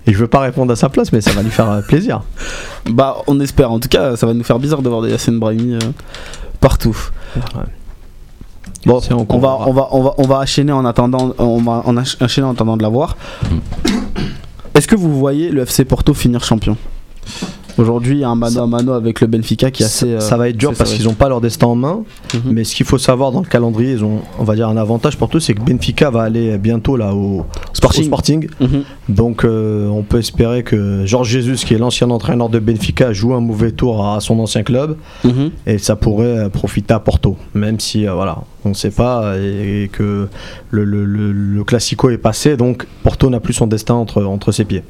Et 0.09 0.13
je 0.13 0.19
veux 0.19 0.29
pas 0.29 0.39
répondre 0.39 0.73
à 0.73 0.77
sa 0.77 0.89
place, 0.89 1.13
mais 1.13 1.21
ça 1.21 1.33
va 1.33 1.43
lui 1.43 1.51
faire 1.51 1.69
euh, 1.69 1.81
plaisir. 1.81 2.23
Bah, 2.89 3.17
on 3.27 3.41
espère. 3.41 3.73
En 3.73 3.81
tout 3.81 3.89
cas, 3.89 4.15
ça 4.15 4.25
va 4.25 4.35
nous 4.35 4.45
faire 4.45 4.61
bizarre 4.61 4.81
de 4.81 4.89
voir 4.89 5.03
des 5.03 5.11
Yacine 5.11 5.41
Brahimi 5.41 5.75
euh, 5.75 5.79
partout. 6.61 6.97
Bon, 8.87 9.01
on 9.11 9.39
va, 9.39 9.59
on 9.67 9.73
va, 9.73 9.89
on 9.91 10.03
va, 10.03 10.15
on 10.17 10.23
va 10.23 10.39
enchaîner 10.39 10.71
en 10.71 10.85
attendant, 10.85 11.35
on 11.39 11.61
va 11.61 11.83
en 11.87 11.97
enchaîner 11.97 12.47
en 12.47 12.53
attendant 12.53 12.77
de 12.77 12.83
la 12.83 12.89
voir. 12.89 13.17
Est-ce 14.75 14.87
que 14.87 14.95
vous 14.95 15.19
voyez 15.19 15.51
le 15.51 15.63
FC 15.63 15.85
Porto 15.85 16.15
finir 16.15 16.45
champion? 16.45 16.77
Aujourd'hui, 17.79 18.15
il 18.17 18.21
y 18.21 18.25
a 18.25 18.29
un 18.31 18.35
mano 18.35 18.63
à 18.63 18.67
mano 18.67 18.93
avec 18.93 19.21
le 19.21 19.27
Benfica 19.27 19.71
qui 19.71 19.83
est 19.83 19.87
assez. 19.87 20.07
euh, 20.13 20.21
ça 20.21 20.37
va 20.37 20.49
être 20.49 20.57
dur 20.57 20.73
parce 20.75 20.93
qu'ils 20.95 21.05
n'ont 21.05 21.15
pas 21.15 21.29
leur 21.29 21.41
destin 21.41 21.67
en 21.67 21.75
main. 21.75 22.05
Mhm. 22.35 22.41
Mais 22.53 22.65
ce 22.65 22.75
qu'il 22.75 22.87
faut 22.87 22.99
savoir 22.99 23.33
dans 23.33 23.41
le 23.41 23.47
calendrier, 23.47 23.93
ils 23.93 24.05
ont, 24.05 24.21
on 24.39 24.45
va 24.45 24.55
dire, 24.55 24.69
un 24.69 24.77
avantage 24.77 25.17
pour 25.19 25.29
tous, 25.29 25.41
c'est 25.41 25.55
que 25.55 25.61
Benfica 25.63 26.11
va 26.11 26.23
aller 26.23 26.57
bientôt 26.59 26.97
là 26.97 27.15
au 27.15 27.45
Sporting. 27.73 28.03
au 28.05 28.07
Sporting. 28.07 28.49
Mhm. 28.61 28.83
Donc 29.11 29.45
euh, 29.45 29.89
on 29.89 30.03
peut 30.03 30.19
espérer 30.19 30.63
que 30.63 31.05
Georges 31.05 31.29
Jesus, 31.29 31.65
qui 31.67 31.75
est 31.75 31.79
l'ancien 31.79 32.09
entraîneur 32.11 32.49
de 32.49 32.59
Benfica, 32.59 33.13
joue 33.13 33.35
un 33.35 33.41
mauvais 33.41 33.73
tour 33.73 34.07
à 34.07 34.21
son 34.21 34.39
ancien 34.41 34.63
club 34.63 34.97
Mhm. 35.25 35.51
et 35.67 35.79
ça 35.79 35.97
pourrait 35.97 36.39
euh, 36.39 36.49
profiter 36.49 36.95
à 36.95 36.99
Porto, 37.01 37.37
même 37.55 37.79
si 37.79 38.07
euh, 38.07 38.15
voilà, 38.15 38.39
on 38.65 38.71
ne 38.71 38.75
sait 38.75 38.91
pas 38.91 39.37
et, 39.39 39.85
et 39.85 39.89
que 39.89 40.29
le, 40.71 40.85
le, 40.85 41.05
le- 41.05 41.33
le 41.33 41.65
Classico 41.65 42.11
est 42.11 42.19
passé, 42.19 42.57
donc 42.57 42.87
Porto 43.03 43.29
n'a 43.31 43.41
plus 43.41 43.53
son 43.55 43.67
destin 43.67 43.95
entre, 43.95 44.23
entre 44.25 44.51
ses 44.53 44.65
pieds. 44.65 44.83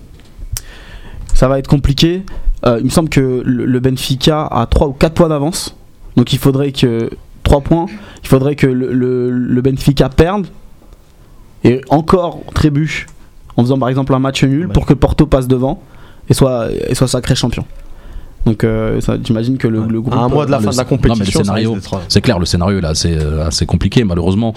Ça 1.37 1.49
va 1.49 1.59
être 1.59 1.69
compliqué. 1.69 2.23
Euh, 2.65 2.79
il 2.81 2.87
me 2.87 2.91
semble 2.91 3.09
que 3.11 3.43
le, 3.45 3.79
Benfica 3.81 4.47
a 4.47 4.67
3 4.67 4.89
ou 4.89 4.93
4 4.93 5.13
points 5.15 5.29
d'avance. 5.29 5.77
Donc 6.17 6.33
il 6.33 6.39
faudrait 6.39 6.73
que. 6.73 7.11
3 7.43 7.61
points. 7.61 7.87
Il 8.23 8.29
faudrait 8.29 8.57
que 8.57 8.67
le, 8.67 8.93
le- 8.93 9.31
le 9.31 9.61
Benfica 9.61 10.09
perde. 10.09 10.47
Et 11.63 11.81
encore 11.91 12.41
trébuche. 12.55 13.07
En 13.57 13.63
faisant 13.63 13.79
par 13.79 13.89
exemple 13.89 14.15
un 14.15 14.19
match 14.19 14.43
nul 14.45 14.67
Ouais. 14.67 14.73
pour 14.73 14.87
que 14.87 14.95
Porto 14.95 15.27
passe 15.27 15.47
devant. 15.49 15.83
Et 16.29 16.35
soit, 16.35 16.69
et 16.89 16.95
soit 16.95 17.07
sacré 17.09 17.35
champion. 17.35 17.65
Donc 18.47 18.63
euh, 18.65 19.01
j'imagine 19.25 19.59
que 19.59 19.67
le, 19.69 19.85
le 19.87 20.01
groupe. 20.01 20.15
à 20.15 20.19
un 20.19 20.29
mois 20.29 20.47
de 20.47 20.51
la 20.53 20.59
fin 20.61 20.71
de 20.71 20.77
la 20.77 20.83
non, 20.85 20.89
mais 20.91 20.97
le 20.97 21.09
compétition, 21.09 21.41
scénario- 21.43 21.75
d'être- 21.75 22.01
C'est 22.09 22.21
clair, 22.21 22.39
le 22.39 22.47
scénario 22.47 22.81
là, 22.81 22.95
c'est 22.95 23.17
euh, 23.17 23.47
assez 23.47 23.67
compliqué. 23.67 24.05
Malheureusement, 24.05 24.55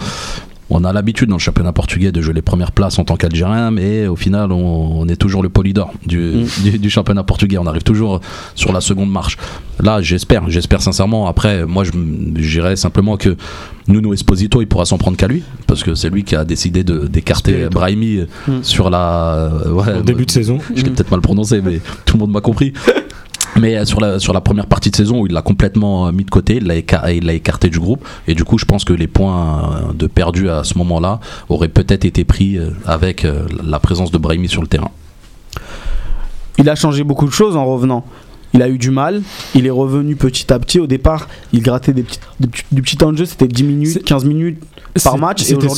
on 0.72 0.84
a 0.84 0.94
l'habitude 0.94 1.30
dans 1.30 1.36
le 1.36 1.40
championnat 1.42 1.74
portugais 1.74 2.12
de 2.12 2.22
jouer 2.22 2.34
les 2.34 2.42
premières 2.42 2.72
places 2.72 3.00
en 3.00 3.04
tant 3.04 3.16
qu'Algérien, 3.16 3.72
mais 3.72 4.06
au 4.08 4.16
final, 4.16 4.52
on, 4.52 5.00
on 5.02 5.08
est 5.08 5.16
toujours 5.16 5.42
le 5.44 5.50
polydor 5.50 5.92
du, 6.06 6.20
Mm. 6.20 6.46
du, 6.64 6.78
du 6.80 6.90
championnat 6.90 7.24
portugais. 7.24 7.58
On 7.58 7.66
arrive 7.68 7.84
toujours 7.84 8.22
sur 8.56 8.72
la 8.72 8.82
seconde 8.82 9.10
marche. 9.12 9.38
Là, 9.82 10.02
j'espère, 10.02 10.50
j'espère 10.50 10.82
sincèrement. 10.82 11.28
Après, 11.28 11.66
moi, 11.66 11.84
dirais 11.94 12.76
simplement 12.76 13.18
que 13.18 13.36
Nuno 13.88 14.14
Esposito, 14.14 14.62
il 14.62 14.68
pourra 14.68 14.86
s'en 14.86 14.98
prendre 14.98 15.18
qu'à 15.18 15.28
lui, 15.28 15.42
parce 15.66 15.84
que 15.84 15.96
c'est 15.96 16.10
lui 16.10 16.24
qui 16.24 16.36
a 16.36 16.46
décidé 16.46 16.84
d'écarter. 16.84 17.68
Brahimi 17.72 18.20
Mm. 18.48 18.60
sur 18.64 18.90
la. 18.90 19.34
euh, 19.66 19.72
ouais, 19.72 19.98
Au 20.00 20.02
début 20.04 20.26
de 20.26 20.32
saison. 20.32 20.60
je 20.76 20.84
l'ai 20.84 20.92
peut-être 20.92 21.12
mal 21.12 21.22
prononcé, 21.22 21.62
mais 21.62 21.80
tout 22.06 22.18
le 22.18 22.22
monde 22.22 22.32
m'a 22.32 22.42
compris. 22.42 22.74
Mais 23.60 23.76
euh, 23.78 23.86
sur 23.86 24.00
la, 24.00 24.20
sur 24.20 24.34
la 24.34 24.42
première 24.42 24.66
partie 24.68 24.90
de 24.92 24.96
saison 24.96 25.22
où 25.22 25.28
il 25.28 25.34
l'a 25.34 25.42
complètement 25.42 26.08
euh, 26.08 26.12
mis 26.12 26.24
de 26.26 26.30
côté, 26.30 26.58
il 26.58 26.66
l'a 27.26 27.34
écarté 27.34 27.70
du 27.70 27.80
groupe. 27.80 28.06
Et 28.28 28.36
du 28.36 28.44
coup, 28.44 28.58
je 28.58 28.66
pense 28.66 28.84
que 28.86 28.94
les 28.94 29.08
points 29.08 29.72
euh, 29.90 29.94
de 29.94 30.08
perdu 30.08 30.50
à 30.50 30.64
ce 30.64 30.78
moment-là 30.78 31.20
auraient 31.50 31.68
peut-être 31.70 32.06
été 32.06 32.24
pris 32.24 32.58
avec 32.86 33.26
la 33.64 33.80
présence 33.80 34.12
de 34.12 34.18
Brahimi 34.18 34.48
sur 34.48 34.62
le 34.62 34.68
terrain. 34.68 34.92
Il 36.58 36.70
a 36.70 36.76
changé 36.76 37.04
beaucoup 37.04 37.26
de 37.26 37.32
choses 37.32 37.56
en 37.56 37.66
revenant. 37.66 38.06
Il 38.54 38.64
a 38.64 38.70
eu 38.70 38.80
du 38.80 38.90
mal, 38.90 39.22
il 39.54 39.68
est 39.68 39.72
revenu 39.72 40.16
petit 40.16 40.52
à 40.52 40.58
petit. 40.58 40.80
Au 40.80 40.88
départ, 40.88 41.28
il 41.54 41.62
grattait 41.62 41.94
des 41.94 42.02
petits, 42.02 42.20
des 42.40 42.48
petits- 42.48 42.64
du 42.72 42.82
petit 42.82 42.98
temps 42.98 43.12
de 43.12 43.18
jeu, 43.18 43.26
c'était 43.26 43.48
10 43.48 43.64
minutes, 43.64 43.92
C'est- 43.94 44.00
15 44.04 44.26
minutes 44.26 44.58
par 45.04 45.18
match. 45.18 45.42
Et 45.42 45.46
C'était 45.46 45.58
aujourd'hui, 45.58 45.78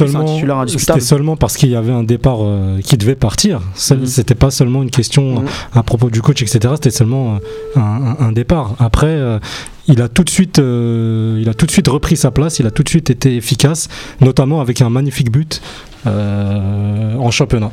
c'est 0.78 0.92
un 0.92 1.00
seulement, 1.00 1.36
parce 1.36 1.58
qu'il 1.58 1.70
y 1.70 1.76
avait 1.76 1.92
un 1.92 2.04
départ 2.04 2.38
euh, 2.42 2.80
qui 2.82 2.98
devait 2.98 3.16
partir. 3.16 3.62
Ce- 3.76 3.94
Mhm. 3.94 4.06
C'était 4.06 4.36
pas 4.36 4.52
seulement 4.52 4.84
une 4.84 4.92
question 4.92 5.42
Mhm. 5.42 5.46
euh, 5.48 5.80
à 5.80 5.84
propos 5.84 6.10
du 6.10 6.22
coach, 6.22 6.42
etc. 6.42 6.60
C'était 6.76 6.92
seulement 6.92 7.36
euh, 7.36 7.80
un, 7.80 8.16
un- 8.20 8.26
un 8.28 8.32
départ. 8.32 8.76
Après, 8.80 9.08
euh, 9.08 9.40
il 9.88 10.02
a 10.02 10.08
tout 10.08 10.24
de 10.24 10.30
suite, 10.30 10.60
euh, 10.60 11.40
il 11.42 11.50
a 11.50 11.54
tout 11.54 11.66
de 11.66 11.72
suite 11.72 11.88
repris 11.88 12.16
sa 12.18 12.32
place. 12.32 12.60
Il 12.60 12.68
a 12.68 12.72
tout 12.72 12.84
de 12.84 12.90
suite 12.90 13.10
été 13.10 13.36
efficace, 13.36 13.88
notamment 14.22 14.62
avec 14.62 14.82
un 14.82 14.90
magnifique 14.90 15.32
but 15.32 15.62
euh, 16.08 17.16
en 17.18 17.32
championnat. 17.32 17.72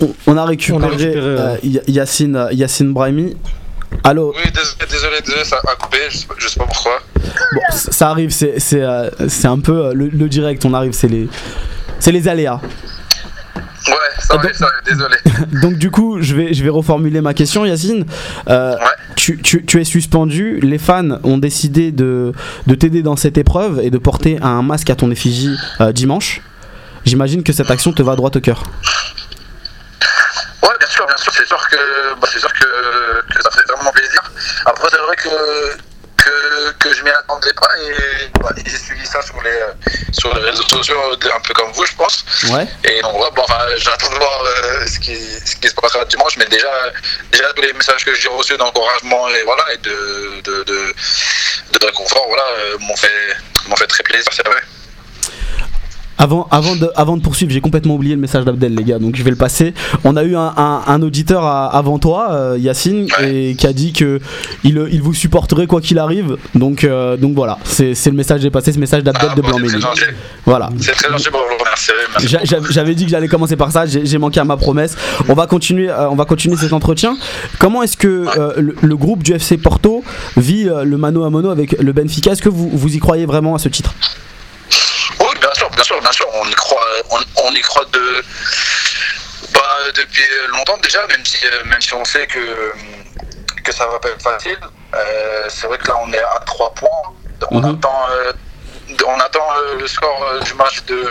On, 0.00 0.12
on 0.26 0.36
a 0.36 0.44
récupéré, 0.44 0.78
On 0.78 0.82
a 0.86 0.88
récupéré, 0.88 1.18
euh, 1.20 1.56
Ya- 1.62 1.80
Yacine, 1.88 2.48
Yacine 2.52 2.92
Brahimi. 2.92 3.36
Allô, 4.04 4.32
Oui, 4.36 4.50
désolé, 4.52 4.90
désolé, 4.90 5.16
désolé, 5.24 5.44
ça 5.44 5.56
a 5.66 5.74
coupé, 5.76 5.98
je 6.10 6.48
sais 6.48 6.58
pas 6.58 6.64
pourquoi. 6.64 7.00
Bon, 7.52 7.60
ça 7.70 8.10
arrive, 8.10 8.30
c'est 8.30 8.56
euh, 8.74 9.10
c'est 9.28 9.48
un 9.48 9.58
peu 9.58 9.86
euh, 9.86 9.92
le, 9.94 10.08
le 10.08 10.28
direct, 10.28 10.64
on 10.64 10.74
arrive, 10.74 10.92
c'est 10.92 11.08
les, 11.08 11.28
c'est 11.98 12.12
les 12.12 12.28
aléas. 12.28 12.60
Ouais, 13.86 13.94
ça 14.18 14.34
arrive, 14.34 14.42
donc- 14.50 14.54
ça 14.54 14.66
arrive, 14.66 14.84
désolé. 14.84 15.16
Donc 15.62 15.74
du 15.78 15.90
coup, 15.90 16.18
je 16.20 16.34
vais, 16.34 16.52
je 16.54 16.62
vais 16.62 16.68
reformuler 16.68 17.20
ma 17.20 17.32
question, 17.34 17.64
Yacine. 17.64 18.04
Euh, 18.48 18.74
Ouais. 18.74 18.84
tu, 19.16 19.38
tu- 19.40 19.64
tu 19.64 19.80
es 19.80 19.84
suspendu, 19.84 20.60
les 20.60 20.78
fans 20.78 21.18
ont 21.24 21.38
décidé 21.38 21.90
de, 21.90 22.32
de 22.66 22.74
t'aider 22.74 23.02
dans 23.02 23.16
cette 23.16 23.38
épreuve 23.38 23.80
et 23.82 23.90
de 23.90 23.98
porter 23.98 24.38
un 24.42 24.62
masque 24.62 24.90
à 24.90 24.96
ton 24.96 25.10
effigie 25.10 25.56
euh, 25.80 25.92
dimanche. 25.92 26.42
J'imagine 27.06 27.42
que 27.42 27.52
cette 27.54 27.70
action 27.70 27.92
te 27.92 28.02
va 28.02 28.14
droit 28.16 28.30
au 28.34 28.40
cœur. 28.40 28.62
Ouais, 30.62 30.68
bien 30.78 30.88
sûr, 30.88 31.06
bien 31.06 31.16
sûr, 31.16 31.32
c'est 31.32 31.46
sûr 31.46 31.68
que, 31.70 32.20
bah, 32.20 32.28
c'est 32.30 32.38
sûr 32.38 32.52
que, 32.52 33.34
que 33.34 33.42
ça 33.42 33.50
fait 33.50 33.72
vraiment 33.72 33.90
plaisir. 33.90 34.22
Après, 34.66 34.88
c'est 34.90 34.98
vrai 34.98 35.16
que, 35.16 35.28
que, 36.24 36.70
que 36.72 36.92
je 36.94 37.02
m'y 37.02 37.10
attendais 37.10 37.52
pas 37.54 37.68
et 37.82 38.28
bah, 38.40 38.50
j'ai 38.64 38.76
suivi 38.76 39.06
ça 39.06 39.20
sur 39.22 39.40
les, 39.42 40.12
sur 40.12 40.34
les 40.34 40.42
réseaux 40.50 40.68
sociaux, 40.68 40.98
un 41.12 41.40
peu 41.40 41.54
comme 41.54 41.72
vous, 41.72 41.84
je 41.86 41.94
pense. 41.94 42.24
Ouais. 42.50 42.66
Et 42.84 43.00
donc, 43.02 43.14
ouais, 43.20 43.28
bon, 43.34 43.42
enfin, 43.42 43.60
j'attends 43.76 44.10
de 44.10 44.16
voir 44.16 44.42
euh, 44.44 44.86
ce, 44.86 44.98
qui, 44.98 45.16
ce 45.16 45.56
qui 45.56 45.68
se 45.68 45.74
passera 45.74 46.04
dimanche, 46.04 46.36
mais 46.36 46.46
déjà, 46.46 46.70
déjà 47.32 47.52
tous 47.54 47.62
les 47.62 47.72
messages 47.72 48.04
que 48.04 48.14
j'ai 48.14 48.28
reçus 48.28 48.56
d'encouragement 48.56 49.28
et 49.28 49.42
voilà, 49.44 49.64
et 49.74 49.78
de, 49.78 50.40
de, 50.42 50.64
de, 50.64 50.94
de 51.72 51.86
réconfort, 51.86 52.26
voilà, 52.28 52.44
euh, 52.58 52.78
m'ont 52.78 52.96
fait, 52.96 53.36
m'ont 53.66 53.76
fait 53.76 53.86
très 53.86 54.02
plaisir, 54.02 54.30
c'est 54.32 54.46
vrai. 54.46 54.60
Avant, 56.22 56.46
avant, 56.50 56.76
de, 56.76 56.90
avant 56.96 57.16
de 57.16 57.22
poursuivre, 57.22 57.50
j'ai 57.50 57.62
complètement 57.62 57.94
oublié 57.94 58.14
le 58.14 58.20
message 58.20 58.44
d'Abdel, 58.44 58.74
les 58.74 58.84
gars, 58.84 58.98
donc 58.98 59.16
je 59.16 59.22
vais 59.22 59.30
le 59.30 59.36
passer. 59.36 59.72
On 60.04 60.16
a 60.16 60.22
eu 60.22 60.36
un, 60.36 60.52
un- 60.54 60.82
un 60.86 61.00
auditeur 61.02 61.44
à- 61.44 61.74
avant 61.74 61.98
toi, 61.98 62.28
euh, 62.32 62.58
Yacine, 62.60 63.06
et 63.22 63.54
qui 63.54 63.66
a 63.66 63.72
dit 63.72 63.94
que 63.94 64.20
il, 64.62 64.86
il 64.92 65.00
vous 65.00 65.14
supporterait 65.14 65.66
quoi 65.66 65.80
qu'il 65.80 65.98
arrive. 65.98 66.36
Donc, 66.54 66.84
euh, 66.84 67.16
donc 67.16 67.34
voilà, 67.34 67.58
c'est 67.64 67.94
le 68.06 68.12
message 68.12 68.36
que 68.38 68.42
j'ai 68.42 68.50
passé, 68.50 68.70
ce 68.72 68.78
message 68.78 69.02
d'Abdel 69.02 69.30
Ah, 69.32 69.34
de 69.34 69.40
bon, 69.40 69.48
très 69.48 69.80
gentil. 69.80 70.02
Voilà. 70.44 70.68
C'est 70.78 70.92
très 70.92 71.10
gentil 71.10 71.30
pour 71.30 71.40
vous 71.40 71.56
J'avais 72.70 72.94
dit 72.94 73.04
que 73.06 73.10
j'allais 73.10 73.28
commencer 73.28 73.56
par 73.56 73.72
ça, 73.72 73.86
j'ai 73.86 74.18
manqué 74.18 74.40
à 74.40 74.44
ma 74.44 74.58
promesse. 74.58 74.96
On 75.26 75.34
va 75.34 75.46
continuer, 75.46 75.88
euh, 75.88 76.10
on 76.10 76.16
va 76.16 76.26
continuer 76.26 76.56
cet 76.56 76.74
entretien. 76.74 77.16
Comment 77.58 77.82
est-ce 77.82 77.96
que 77.96 78.26
euh, 78.38 78.52
le, 78.58 78.76
le 78.80 78.96
groupe 78.96 79.22
du 79.22 79.32
FC 79.32 79.56
Porto 79.56 80.04
vit 80.36 80.68
euh, 80.68 80.84
le 80.84 80.98
mano 80.98 81.24
à 81.24 81.30
mano 81.30 81.48
avec 81.48 81.80
le 81.80 81.92
Benfica? 81.94 82.32
Est-ce 82.32 82.42
que 82.42 82.50
vous, 82.50 82.68
vous 82.70 82.94
y 82.94 82.98
croyez 82.98 83.24
vraiment 83.24 83.54
à 83.54 83.58
ce 83.58 83.70
titre? 83.70 83.94
Bien 85.80 85.84
sûr, 85.84 86.00
bien 86.02 86.12
sûr. 86.12 86.26
On 86.34 86.46
y 86.46 86.54
croit, 86.54 86.84
on, 87.10 87.20
on 87.44 87.54
y 87.54 87.60
croit 87.62 87.84
de, 87.86 88.22
bah, 89.54 89.78
depuis 89.94 90.22
longtemps 90.48 90.76
déjà, 90.78 91.06
même 91.06 91.24
si, 91.24 91.38
euh, 91.46 91.64
même 91.64 91.80
si 91.80 91.94
on 91.94 92.04
sait 92.04 92.26
que, 92.26 92.72
que 93.64 93.72
ça 93.72 93.86
va 93.86 93.98
pas 93.98 94.10
être 94.10 94.22
facile. 94.22 94.58
Euh, 94.94 95.44
c'est 95.48 95.66
vrai 95.66 95.78
que 95.78 95.88
là, 95.88 95.94
on 96.02 96.12
est 96.12 96.18
à 96.18 96.40
3 96.44 96.74
points. 96.74 96.88
On 97.50 97.60
Mhm. 97.62 97.76
attend, 97.78 98.06
euh, 98.10 98.32
on 99.06 99.20
attend 99.20 99.46
euh, 99.56 99.76
le 99.80 99.88
score 99.88 100.40
du 100.44 100.52
match 100.54 100.82
de, 100.84 101.10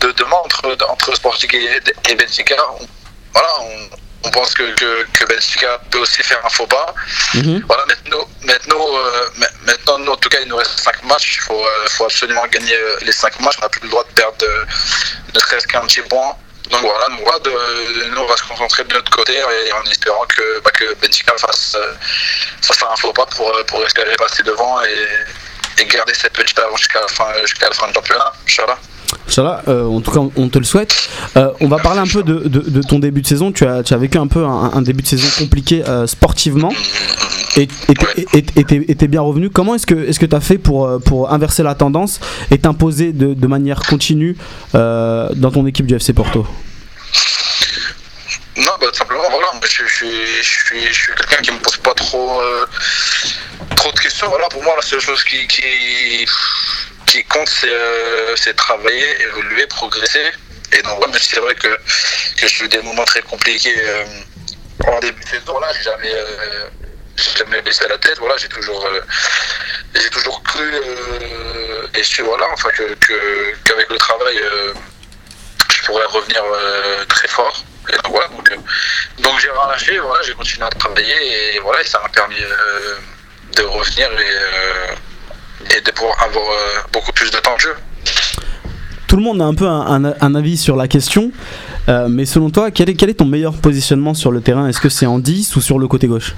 de 0.00 0.10
demain 0.12 0.36
entre, 0.44 0.76
entre 0.90 1.14
Sporting 1.14 1.50
et, 1.54 2.10
et 2.10 2.14
Benfica. 2.14 2.56
On- 2.78 2.86
voilà, 3.32 3.48
on, 3.62 3.88
on 4.28 4.30
pense 4.30 4.54
que, 4.54 4.62
que, 4.74 5.04
que 5.12 5.24
Benfica 5.24 5.78
peut 5.90 5.98
aussi 5.98 6.22
faire 6.22 6.44
un 6.44 6.48
faux 6.50 6.66
pas. 6.66 6.94
Voilà, 7.66 7.84
maintenant, 7.86 8.28
maintenant, 8.44 8.86
euh, 8.96 9.26
ma- 9.36 9.46
maintenant 9.66 9.98
nous, 9.98 10.12
en 10.12 10.16
tout 10.16 10.28
cas, 10.28 10.38
il 10.42 10.48
nous 10.48 10.56
reste 10.56 10.78
5 10.80 11.02
matchs. 11.04 11.36
Il 11.36 11.40
faut, 11.44 11.64
euh, 11.64 11.86
faut 11.90 12.04
absolument 12.04 12.46
gagner 12.46 12.74
euh, 12.76 12.96
les 13.02 13.12
5 13.12 13.40
matchs. 13.40 13.56
On 13.58 13.62
n'a 13.62 13.68
plus 13.68 13.80
le 13.82 13.88
droit 13.88 14.04
de 14.04 14.10
perdre 14.10 14.44
ne 15.34 15.40
serait-ce 15.40 15.66
qu'un 15.66 15.80
petit 15.82 16.02
point. 16.02 16.36
Donc 16.70 16.80
voilà, 16.82 17.06
nous, 17.10 17.24
voilà, 17.24 17.38
de- 17.40 18.04
nous, 18.10 18.20
on 18.20 18.26
va 18.26 18.36
se 18.36 18.42
concentrer 18.44 18.84
de 18.84 18.92
notre 18.92 19.10
côté 19.10 19.34
et 19.66 19.72
en 19.72 19.82
espérant 19.84 20.24
que, 20.26 20.60
bah, 20.60 20.70
que 20.70 20.92
Benfica 20.94 21.32
fasse, 21.38 21.74
euh, 21.76 21.94
fasse 22.62 22.82
un 22.82 22.96
faux 22.96 23.12
pas 23.12 23.26
pour, 23.26 23.50
pour 23.66 23.84
espérer 23.86 24.14
passer 24.16 24.42
devant 24.42 24.82
et, 24.84 25.08
et 25.78 25.84
garder 25.86 26.12
cette 26.14 26.34
petite 26.34 26.58
avance 26.58 26.80
jusqu'à 26.80 27.00
la 27.00 27.08
fin, 27.08 27.32
jusqu'à 27.40 27.68
la 27.68 27.74
fin 27.74 27.86
du 27.88 27.94
championnat. 27.94 28.32
Inch'Allah. 28.46 28.78
Inch'Allah, 29.26 29.62
euh, 29.68 29.86
en 29.86 30.00
tout 30.00 30.10
cas, 30.10 30.20
on 30.36 30.48
te 30.48 30.58
le 30.58 30.64
souhaite. 30.64 31.08
Euh, 31.36 31.50
on 31.60 31.68
va 31.68 31.78
parler 31.78 32.00
un 32.00 32.06
peu 32.06 32.22
de, 32.22 32.82
ton 32.82 32.98
début 32.98 33.22
de 33.22 33.26
saison. 33.26 33.52
Tu 33.52 33.64
as, 33.64 33.82
vécu 33.96 34.18
un 34.18 34.26
peu 34.26 34.44
un, 34.44 34.82
début 34.82 35.02
de 35.02 35.08
saison 35.08 35.28
compliqué 35.38 35.84
euh, 35.86 36.06
sportivement 36.06 36.72
et 37.56 37.66
t'es- 37.66 39.08
bien 39.08 39.20
revenu. 39.22 39.50
Comment 39.50 39.74
est-ce 39.74 39.86
que 39.86 39.94
est-ce 39.94 40.18
que 40.20 40.26
tu 40.26 40.36
as 40.36 40.40
fait 40.40 40.58
pour, 40.58 40.86
euh, 40.86 40.98
pour 40.98 41.32
inverser 41.32 41.62
la 41.62 41.74
tendance 41.74 42.20
et 42.50 42.58
t'imposer 42.58 43.12
de, 43.12 43.46
manière 43.46 43.80
continue 43.80 44.36
dans 44.74 45.50
ton 45.52 45.66
équipe 45.66 45.86
du 45.86 45.94
FC 45.94 46.12
Porto? 46.12 46.46
Non, 48.56 48.72
bah, 48.80 48.88
simplement, 48.92 49.22
voilà, 49.30 49.46
je, 49.62 49.84
suis- 49.86 51.12
quelqu'un 51.16 51.42
qui 51.42 51.50
me 51.52 51.58
pose 51.58 51.76
pas 51.78 51.94
trop, 51.94 52.40
trop 53.76 53.92
de 53.92 53.98
questions. 54.00 54.28
Voilà, 54.28 54.48
pour 54.48 54.62
moi, 54.62 54.74
la 54.76 54.82
seule 54.82 55.00
chose 55.00 55.22
qui, 55.24 55.46
compte, 57.24 57.48
c'est 57.48 57.70
euh, 57.70 58.36
c'est 58.36 58.54
travailler, 58.54 59.22
évoluer, 59.22 59.66
progresser. 59.66 60.32
Et 60.72 60.82
donc, 60.82 61.00
ouais, 61.00 61.12
c'est 61.20 61.40
vrai 61.40 61.54
que, 61.54 61.68
que 61.68 62.46
j'ai 62.46 62.64
eu 62.64 62.68
des 62.68 62.82
moments 62.82 63.04
très 63.04 63.22
compliqués 63.22 63.74
euh, 63.78 64.04
en 64.86 65.00
début 65.00 65.22
de 65.22 65.28
saison, 65.28 65.58
là, 65.60 65.68
j'ai 65.76 65.84
jamais, 65.84 66.12
euh, 66.12 66.68
jamais 67.36 67.62
baissé 67.62 67.86
la 67.88 67.98
tête. 67.98 68.18
Voilà, 68.18 68.36
j'ai 68.36 68.48
toujours, 68.48 68.86
toujours 70.12 70.42
cru 70.42 70.70
et 71.94 72.02
su, 72.02 72.22
voilà, 72.22 72.46
enfin, 72.52 72.68
que, 72.70 72.94
que, 72.94 73.54
qu'avec 73.64 73.88
le 73.90 73.96
travail, 73.96 74.40
je 75.74 75.82
pourrais 75.82 76.04
revenir 76.06 76.42
très 77.08 77.28
fort. 77.28 77.64
Et 77.90 77.96
donc, 77.96 78.08
voilà, 78.08 78.28
donc, 78.28 78.50
donc 79.18 79.40
j'ai 79.40 79.50
rien 79.50 79.68
lâché, 79.68 79.98
voilà, 79.98 80.22
j'ai 80.22 80.34
continué 80.34 80.66
à 80.66 80.70
travailler 80.70 81.56
et 81.56 81.58
voilà, 81.60 81.80
et 81.80 81.86
ça 81.86 81.98
m'a 82.00 82.08
permis 82.10 82.42
de 83.56 83.62
revenir 83.62 84.10
et, 84.20 84.98
et 85.76 85.80
de 85.80 85.90
pouvoir 85.92 86.22
avoir 86.22 86.44
euh, 86.50 86.80
beaucoup 86.92 87.12
plus 87.12 87.30
de 87.30 87.38
temps 87.38 87.54
de 87.56 87.60
jeu. 87.60 87.74
Tout 89.06 89.16
le 89.16 89.22
monde 89.22 89.40
a 89.40 89.44
un 89.44 89.54
peu 89.54 89.66
un, 89.66 90.04
un- 90.04 90.14
un 90.20 90.34
avis 90.34 90.56
sur 90.58 90.76
la 90.76 90.86
question, 90.88 91.32
euh, 91.88 92.08
mais 92.08 92.26
selon 92.26 92.50
toi, 92.50 92.70
quel 92.70 92.90
est, 92.90 92.94
quel 92.94 93.08
est 93.10 93.14
ton 93.14 93.24
meilleur 93.24 93.54
positionnement 93.56 94.12
sur 94.14 94.30
le 94.30 94.40
terrain? 94.40 94.68
Est-ce 94.68 94.80
que 94.80 94.88
c'est 94.90 95.06
en 95.06 95.18
10 95.18 95.56
ou 95.56 95.60
sur 95.60 95.78
le 95.78 95.88
côté 95.88 96.06
gauche? 96.06 96.34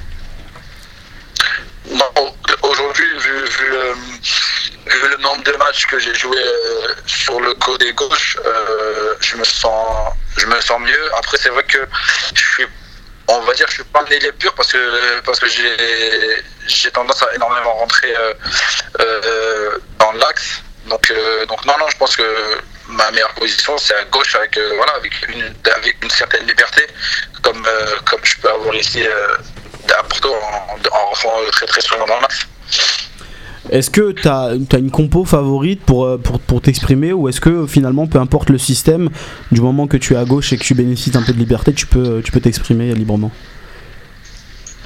Aujourd'hui, 2.62 3.04
vu, 3.18 3.30
vu, 3.44 3.70
le, 3.70 3.92
vu 4.92 5.08
le 5.16 5.22
nombre 5.22 5.42
de 5.42 5.52
matchs 5.58 5.86
que 5.86 5.98
j'ai 5.98 6.14
joué 6.14 6.36
euh, 6.36 6.88
sur 7.06 7.40
le 7.40 7.54
côté 7.54 7.92
gauche, 7.94 8.36
euh, 8.44 9.14
je 9.20 9.36
me 9.36 9.44
sens, 9.44 10.12
je 10.36 10.46
me 10.46 10.60
sens 10.60 10.80
mieux. 10.80 11.14
Après, 11.18 11.36
c'est 11.38 11.48
vrai 11.48 11.64
que 11.64 11.78
je 12.34 12.40
suis, 12.40 12.64
on 13.30 13.40
va 13.42 13.52
dire, 13.54 13.66
je 13.68 13.74
suis 13.74 13.84
pas 13.84 14.00
un 14.02 14.06
ailier 14.06 14.32
pur 14.32 14.52
parce 14.54 14.72
que 14.72 15.20
parce 15.20 15.38
que 15.38 15.46
j'ai 15.46 16.90
tendance 16.90 17.22
à 17.22 17.34
énormément 17.34 17.74
rentrer 17.74 18.14
euh, 18.16 18.34
euh, 19.00 19.78
dans 19.98 20.12
l'axe. 20.12 20.62
Donc 20.86 21.10
euh, 21.10 21.46
donc 21.46 21.64
non 21.64 21.74
non, 21.78 21.86
je 21.88 21.96
pense 21.96 22.16
que 22.16 22.22
ma 22.88 23.10
meilleure 23.12 23.34
position 23.34 23.78
c'est 23.78 23.94
à 23.94 24.04
gauche 24.04 24.34
avec 24.34 24.58
voilà 24.76 24.92
avec 24.94 25.12
une 25.28 25.54
avec 25.76 26.02
une 26.02 26.10
certaine 26.10 26.46
liberté 26.46 26.86
comme 27.42 27.66
comme 28.06 28.20
je 28.24 28.36
peux 28.38 28.50
avoir 28.50 28.74
ici. 28.74 29.02
à 29.98 30.02
Porto 30.04 30.32
en, 30.32 30.96
en 30.96 31.06
rentrant 31.06 31.40
très 31.50 31.66
très 31.66 31.80
souvent 31.80 32.06
dans 32.06 32.20
match. 32.20 32.46
Est-ce 33.68 33.90
que 33.90 34.12
tu 34.12 34.26
as, 34.26 34.54
une 34.78 34.90
compo 34.90 35.24
favorite 35.24 35.82
pour, 35.82 36.06
euh, 36.06 36.16
pour, 36.16 36.40
pour 36.40 36.62
t'exprimer 36.62 37.12
ou 37.12 37.28
est-ce 37.28 37.40
que 37.40 37.66
finalement, 37.66 38.06
peu 38.06 38.18
importe 38.18 38.48
le 38.48 38.58
système, 38.58 39.10
du 39.52 39.60
moment 39.60 39.86
que 39.86 39.98
tu 39.98 40.14
es 40.14 40.16
à 40.16 40.24
gauche 40.24 40.52
et 40.52 40.56
que 40.58 40.64
tu 40.64 40.74
bénéficies 40.74 41.16
un 41.16 41.22
peu 41.22 41.32
de 41.32 41.38
liberté, 41.38 41.74
tu 41.74 41.86
peux 41.86 42.22
tu 42.24 42.32
peux 42.32 42.40
t'exprimer 42.40 42.94
librement? 42.94 43.30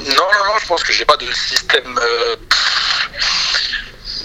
Non, 0.01 0.07
non, 0.07 0.45
non, 0.47 0.59
je 0.61 0.67
pense 0.67 0.83
que 0.83 0.93
j'ai 0.93 1.05
pas 1.05 1.17
de 1.17 1.31
système 1.33 1.99
euh, 1.99 2.37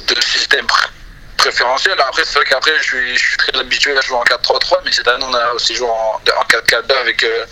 de 0.07 0.21
système 0.21 0.65
pr- 0.65 0.89
préférentiel. 1.37 1.93
Après, 2.07 2.23
c'est 2.25 2.39
vrai 2.39 2.45
qu'après, 2.49 2.71
je 2.81 3.15
suis, 3.15 3.37
très 3.37 3.57
habitué 3.57 3.97
à 3.97 4.01
jouer 4.01 4.17
en 4.17 4.23
4-3-3, 4.23 4.79
mais 4.83 4.91
cette 4.91 5.07
année, 5.07 5.23
on 5.27 5.33
a 5.33 5.53
aussi 5.53 5.75
joué 5.75 5.87
en, 5.87 6.15
en 6.15 6.43
4-4-2 6.49 6.91
avec, 7.01 7.23
euh, 7.23 7.45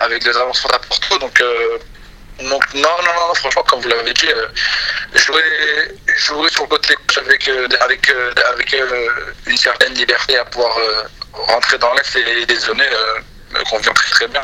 avec 0.00 0.22
des 0.22 0.36
avancements 0.36 0.70
à 0.70 0.78
Porto. 0.78 1.18
Donc, 1.18 1.40
euh, 1.40 1.78
donc 2.40 2.62
non, 2.74 2.80
non, 2.82 3.12
non, 3.28 3.34
franchement, 3.34 3.62
comme 3.68 3.80
vous 3.80 3.88
l'avez 3.88 4.12
dit, 4.12 4.26
euh, 4.28 4.46
jouer, 5.18 5.42
jouer 6.16 6.48
sur 6.50 6.64
le 6.64 6.68
côté 6.68 6.94
gauche 6.94 7.18
avec, 7.18 7.48
euh, 7.48 7.66
avec, 7.80 8.10
euh, 8.10 8.30
avec 8.52 8.74
euh, 8.74 9.08
une 9.46 9.56
certaine 9.56 9.94
liberté 9.94 10.36
à 10.36 10.44
pouvoir 10.44 10.76
euh, 10.78 11.02
rentrer 11.32 11.78
dans 11.78 11.92
l'axe 11.94 12.14
et 12.16 12.20
euh, 12.20 13.54
me 13.58 13.64
convient 13.70 13.92
très 13.92 14.10
très 14.10 14.28
bien. 14.28 14.42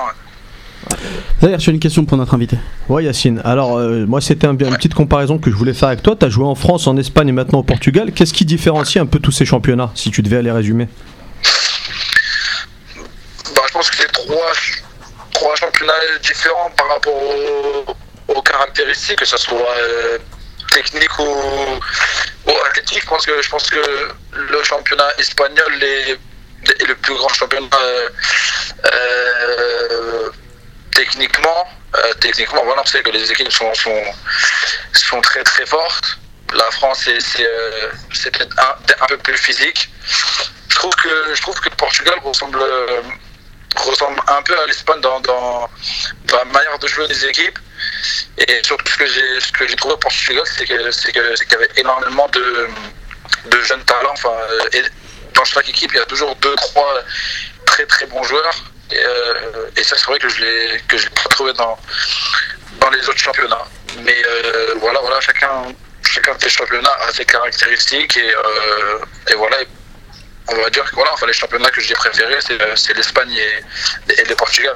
D'ailleurs, 1.41 1.61
as 1.61 1.71
une 1.71 1.79
question 1.81 2.05
pour 2.05 2.17
notre 2.17 2.35
invité. 2.35 2.57
Ouais 2.89 3.05
Yacine, 3.05 3.41
alors 3.45 3.79
euh, 3.79 4.05
moi 4.07 4.21
c'était 4.21 4.47
un- 4.47 4.57
une 4.57 4.77
petite 4.77 4.95
comparaison 4.95 5.39
que 5.39 5.51
je 5.51 5.55
voulais 5.57 5.75
faire 5.75 5.89
avec 5.89 6.03
toi. 6.03 6.17
Tu 6.19 6.25
as 6.27 6.29
joué 6.29 6.45
en 6.45 6.55
France, 6.55 6.87
en 6.87 6.97
Espagne 6.97 7.29
et 7.29 7.33
maintenant 7.33 7.59
au 7.61 7.63
Portugal. 7.63 8.13
Qu'est-ce 8.13 8.33
qui 8.33 8.45
différencie 8.45 9.01
un 9.03 9.07
peu 9.07 9.19
tous 9.19 9.33
ces 9.33 9.45
championnats, 9.45 9.91
si 9.95 10.11
tu 10.11 10.23
devais 10.23 10.39
aller 10.39 10.51
résumer? 10.51 10.89
Bah, 13.55 13.63
je 13.69 13.73
pense 13.73 13.91
que 13.91 13.97
c'est 13.97 14.11
trois, 14.13 14.53
trois 15.43 15.57
championnats 15.57 16.19
différents 16.23 16.71
par 16.71 16.89
rapport 16.89 17.21
aux, 18.29 18.43
caractéristiques, 18.43 19.19
que 19.19 19.25
ce 19.25 19.37
soit 19.37 19.77
euh, 19.77 20.19
technique 20.73 21.19
ou, 21.19 21.81
athlétique. 22.69 23.03
Je 23.03 23.09
pense, 23.09 23.27
que, 23.27 23.43
je 23.43 23.49
pense 23.49 23.69
que 23.69 23.83
le 24.33 24.63
championnat 24.63 25.11
espagnol 25.19 25.83
est, 25.83 26.19
le 26.87 26.95
plus 26.95 27.15
grand 27.15 27.29
championnat 27.29 27.69
euh, 27.75 28.09
euh, 28.93 30.31
techniquement. 30.95 31.67
Techniquement, 32.21 32.63
voilà, 32.65 32.83
on 32.83 32.87
sait 32.87 33.03
que 33.03 33.11
les 33.11 33.31
équipes 33.31 33.53
sont, 33.53 33.75
sont, 33.75 34.03
sont 34.93 35.21
très 35.21 35.43
très 35.43 35.67
fortes. 35.67 36.19
La 36.55 36.71
France, 36.71 37.01
c'est 37.05 38.31
peut-être 38.31 38.57
un, 39.03 39.07
peu 39.09 39.19
plus 39.19 39.37
physique. 39.37 39.91
Je 40.69 40.77
trouve 40.77 40.95
que, 40.95 41.35
je 41.35 41.43
trouve 41.43 41.59
que 41.61 41.69
Portugal 41.71 42.15
ressemble, 42.25 42.61
ressemble 43.77 44.21
un 44.27 44.43
peu 44.43 44.59
à 44.59 44.67
l'Espagne 44.67 45.01
dans, 45.01 45.21
dans, 45.21 45.69
la 46.33 46.45
manière 46.45 46.79
de 46.79 46.87
jouer 46.87 47.07
des 47.09 47.27
équipes. 47.27 47.59
Et 48.39 48.63
surtout, 48.63 48.91
ce 48.91 48.97
que 48.97 49.07
j'ai, 49.07 49.41
ce 49.41 49.53
que 49.53 49.67
j'ai 49.67 49.77
trouvé 49.77 49.95
au 49.95 49.99
Portugal, 49.99 50.43
c'est 50.47 50.67
que, 50.67 50.91
c'est 50.91 51.13
qu'il 51.13 51.53
y 51.53 51.55
avait 51.55 51.71
énormément 51.77 52.29
de, 52.29 52.69
de 53.47 53.63
jeunes 53.63 53.85
talents. 53.85 54.13
Enfin, 54.13 54.35
euh, 54.75 54.83
dans 55.35 55.45
chaque 55.45 55.69
équipe, 55.69 55.93
il 55.93 55.99
y 55.99 56.01
a 56.01 56.07
toujours 56.07 56.35
deux, 56.37 56.55
trois 56.57 57.03
très 57.67 57.87
très 57.87 58.07
bons 58.07 58.23
joueurs. 58.23 58.55
Et, 58.91 58.99
euh, 59.05 59.71
et 59.77 59.83
ça, 59.83 59.97
c'est 59.97 60.07
vrai 60.07 60.19
que 60.19 60.29
je 60.29 60.43
l'ai, 60.43 60.81
que 60.89 60.97
l'ai 60.97 61.09
pas 61.11 61.29
trouvé 61.31 61.53
dans, 61.55 61.79
dans 62.81 62.91
les 62.91 63.09
autres 63.09 63.19
championnats. 63.19 63.67
Mais 63.99 64.17
euh, 64.27 64.75
voilà, 64.79 65.01
voilà, 65.01 65.21
chacun, 65.21 65.75
chacun 66.03 66.35
de 66.35 66.43
ces 66.43 66.51
championnats 66.51 66.97
a 67.07 67.13
ses 67.13 67.25
caractéristiques 67.25 68.17
et, 68.17 68.33
et 69.31 69.35
voilà. 69.35 69.59
On 70.55 70.63
va 70.63 70.71
dire 70.71 70.85
que 70.85 70.95
voilà, 70.95 71.11
enfin, 71.15 71.27
les 71.27 71.33
championnats 71.33 71.71
que 71.71 71.81
j'ai 71.81 71.95
préférés, 71.95 72.39
c'est, 72.41 72.59
c'est 72.77 72.95
l'Espagne 72.95 73.33
et, 73.33 74.21
et 74.21 74.25
le 74.29 74.35
Portugal. 74.35 74.75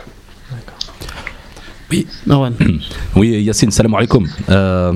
Oui. 1.90 2.06
Marwan. 2.26 2.56
Oui, 3.16 3.42
Yacine, 3.42 3.70
salam 3.70 3.94
alaikum. 3.94 4.26
Euh, 4.50 4.92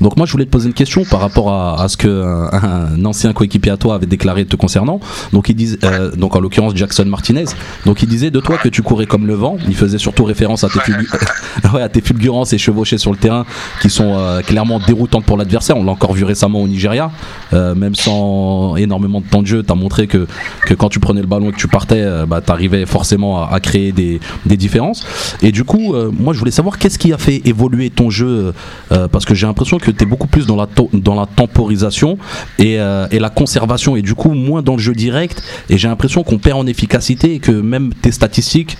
donc 0.00 0.16
moi 0.16 0.26
je 0.26 0.32
voulais 0.32 0.44
te 0.44 0.50
poser 0.50 0.66
une 0.66 0.74
question 0.74 1.04
par 1.04 1.20
rapport 1.20 1.50
à, 1.50 1.82
à 1.82 1.88
ce 1.88 1.96
que 1.96 2.08
un, 2.52 3.04
ancien 3.06 3.32
coéquipier 3.32 3.72
à 3.72 3.76
toi 3.76 3.94
avait 3.94 4.06
déclaré 4.06 4.44
te 4.44 4.54
concernant. 4.56 5.00
Donc 5.32 5.48
il 5.48 5.54
disait, 5.54 5.78
euh, 5.84 6.10
donc 6.14 6.36
en 6.36 6.40
l'occurrence 6.40 6.74
Jackson 6.76 7.04
Martinez. 7.06 7.44
Donc 7.86 8.02
il 8.02 8.08
disait 8.08 8.30
de 8.30 8.40
toi 8.40 8.58
que 8.58 8.68
tu 8.68 8.82
courais 8.82 9.06
comme 9.06 9.26
le 9.26 9.34
vent. 9.34 9.56
Il 9.66 9.74
faisait 9.74 9.98
surtout 9.98 10.24
référence 10.24 10.62
à 10.64 10.68
tes, 10.68 10.78
fulgu- 10.80 11.08
ouais, 11.74 11.80
à 11.82 11.88
tes 11.88 12.02
fulgurances 12.02 12.52
et 12.52 12.58
chevauchées 12.58 12.98
sur 12.98 13.10
le 13.12 13.16
terrain 13.16 13.46
qui 13.80 13.88
sont 13.88 14.14
euh, 14.16 14.40
clairement 14.42 14.78
déroutantes 14.78 15.24
pour 15.24 15.38
l'adversaire. 15.38 15.76
On 15.78 15.84
l'a 15.84 15.92
encore 15.92 16.12
vu 16.12 16.24
récemment 16.24 16.60
au 16.60 16.68
Nigeria. 16.68 17.10
Euh, 17.54 17.74
même 17.74 17.94
sans 17.94 18.76
énormément 18.76 19.20
de 19.20 19.26
temps 19.26 19.40
de 19.42 19.46
jeu, 19.46 19.62
tu 19.62 19.72
as 19.72 19.76
montré 19.76 20.06
que, 20.06 20.26
que 20.66 20.74
quand 20.74 20.90
tu 20.90 21.00
prenais 21.00 21.20
le 21.22 21.26
ballon 21.26 21.48
et 21.48 21.52
que 21.52 21.56
tu 21.58 21.68
partais, 21.68 22.04
bah, 22.26 22.40
tu 22.44 22.52
arrivais 22.52 22.84
forcément 22.84 23.42
à, 23.42 23.54
à 23.54 23.60
créer 23.60 23.92
des, 23.92 24.20
des 24.44 24.56
différences. 24.58 25.06
Et 25.40 25.50
du 25.52 25.64
coup, 25.64 25.94
moi 26.18 26.34
je 26.34 26.38
voulais 26.38 26.50
savoir 26.50 26.78
qu'est-ce 26.78 26.98
qui 26.98 27.12
a 27.12 27.18
fait 27.22 27.40
évoluer 27.44 27.90
ton 27.90 28.10
jeu 28.10 28.52
euh, 28.90 29.08
parce 29.08 29.24
que 29.24 29.34
j'ai 29.34 29.46
l'impression 29.46 29.78
que 29.78 29.90
tu 29.90 30.02
es 30.02 30.06
beaucoup 30.06 30.26
plus 30.26 30.46
dans 30.46 30.56
la, 30.56 30.66
dans 30.92 31.14
la 31.14 31.26
temporisation 31.26 32.18
et, 32.58 32.80
euh, 32.80 33.06
et 33.10 33.18
la 33.18 33.30
conservation 33.30 33.96
et 33.96 34.02
du 34.02 34.14
coup 34.14 34.32
moins 34.32 34.62
dans 34.62 34.74
le 34.74 34.82
jeu 34.82 34.94
direct 34.94 35.42
et 35.70 35.78
j'ai 35.78 35.88
l'impression 35.88 36.24
qu'on 36.24 36.38
perd 36.38 36.58
en 36.58 36.66
efficacité 36.66 37.34
et 37.34 37.38
que 37.38 37.52
même 37.52 37.94
tes 37.94 38.12
statistiques 38.12 38.76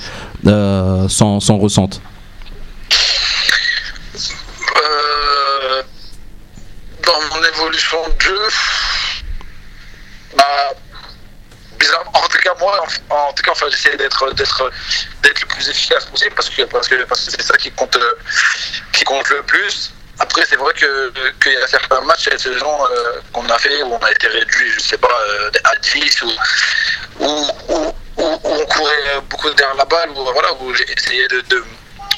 euh, 0.47 1.09
s'en 1.09 1.41
s'en 1.41 1.59
ressentent. 1.59 2.01
Euh, 4.15 5.83
dans 7.05 7.37
mon 7.37 7.45
évolution 7.47 7.99
de 8.17 8.21
jeu, 8.23 8.39
bah, 10.37 10.45
en 12.15 12.29
tout 12.29 12.39
cas 12.39 12.55
moi, 12.61 12.85
en, 13.11 13.33
tout 13.33 13.43
cas, 13.43 13.53
enfin, 13.53 13.67
j'essaie 13.71 13.97
d'être 13.97 14.33
d'être 14.35 14.71
d'être 15.23 15.41
le 15.41 15.47
plus 15.49 15.69
efficace 15.69 16.05
possible 16.07 16.35
parce 16.35 16.51
que 16.51 16.63
parce 16.63 16.89
que 16.89 17.05
parce 17.05 17.25
que 17.25 17.31
c'est 17.31 17.43
ça 17.43 17.57
qui 17.57 17.71
compte 17.73 17.97
euh, 17.97 18.15
qui 18.93 19.05
compte 19.05 19.29
le 19.31 19.43
plus. 19.43 19.93
Après, 20.19 20.43
c'est 20.49 20.57
vrai 20.57 20.73
que 20.75 21.13
qu'il 21.43 21.53
y 21.53 21.57
a 21.57 21.67
certains 21.67 22.01
matchs 22.03 22.25
cette 22.25 22.41
saison 22.41 22.85
euh, 22.85 23.21
qu'on 23.33 23.49
a 23.49 23.59
fait 23.59 23.83
où 23.83 23.95
on 23.95 23.99
a 23.99 24.11
été 24.11 24.29
réduit, 24.29 24.71
je 24.71 24.81
sais 24.81 24.99
pas, 24.99 25.09
euh, 25.09 25.51
à 25.65 25.77
10 25.77 26.23
ou 26.23 26.31
où, 27.21 27.95
on 28.45 28.67
courait 28.67 29.21
beaucoup 29.29 29.51
derrière 29.51 29.77
la 29.77 29.85
balle, 29.85 30.11
où, 30.11 30.25
voilà, 30.33 30.53
où 30.61 30.75
j'ai 30.75 30.91
essayé 30.93 31.27
de, 31.29 31.41
de, 31.43 31.65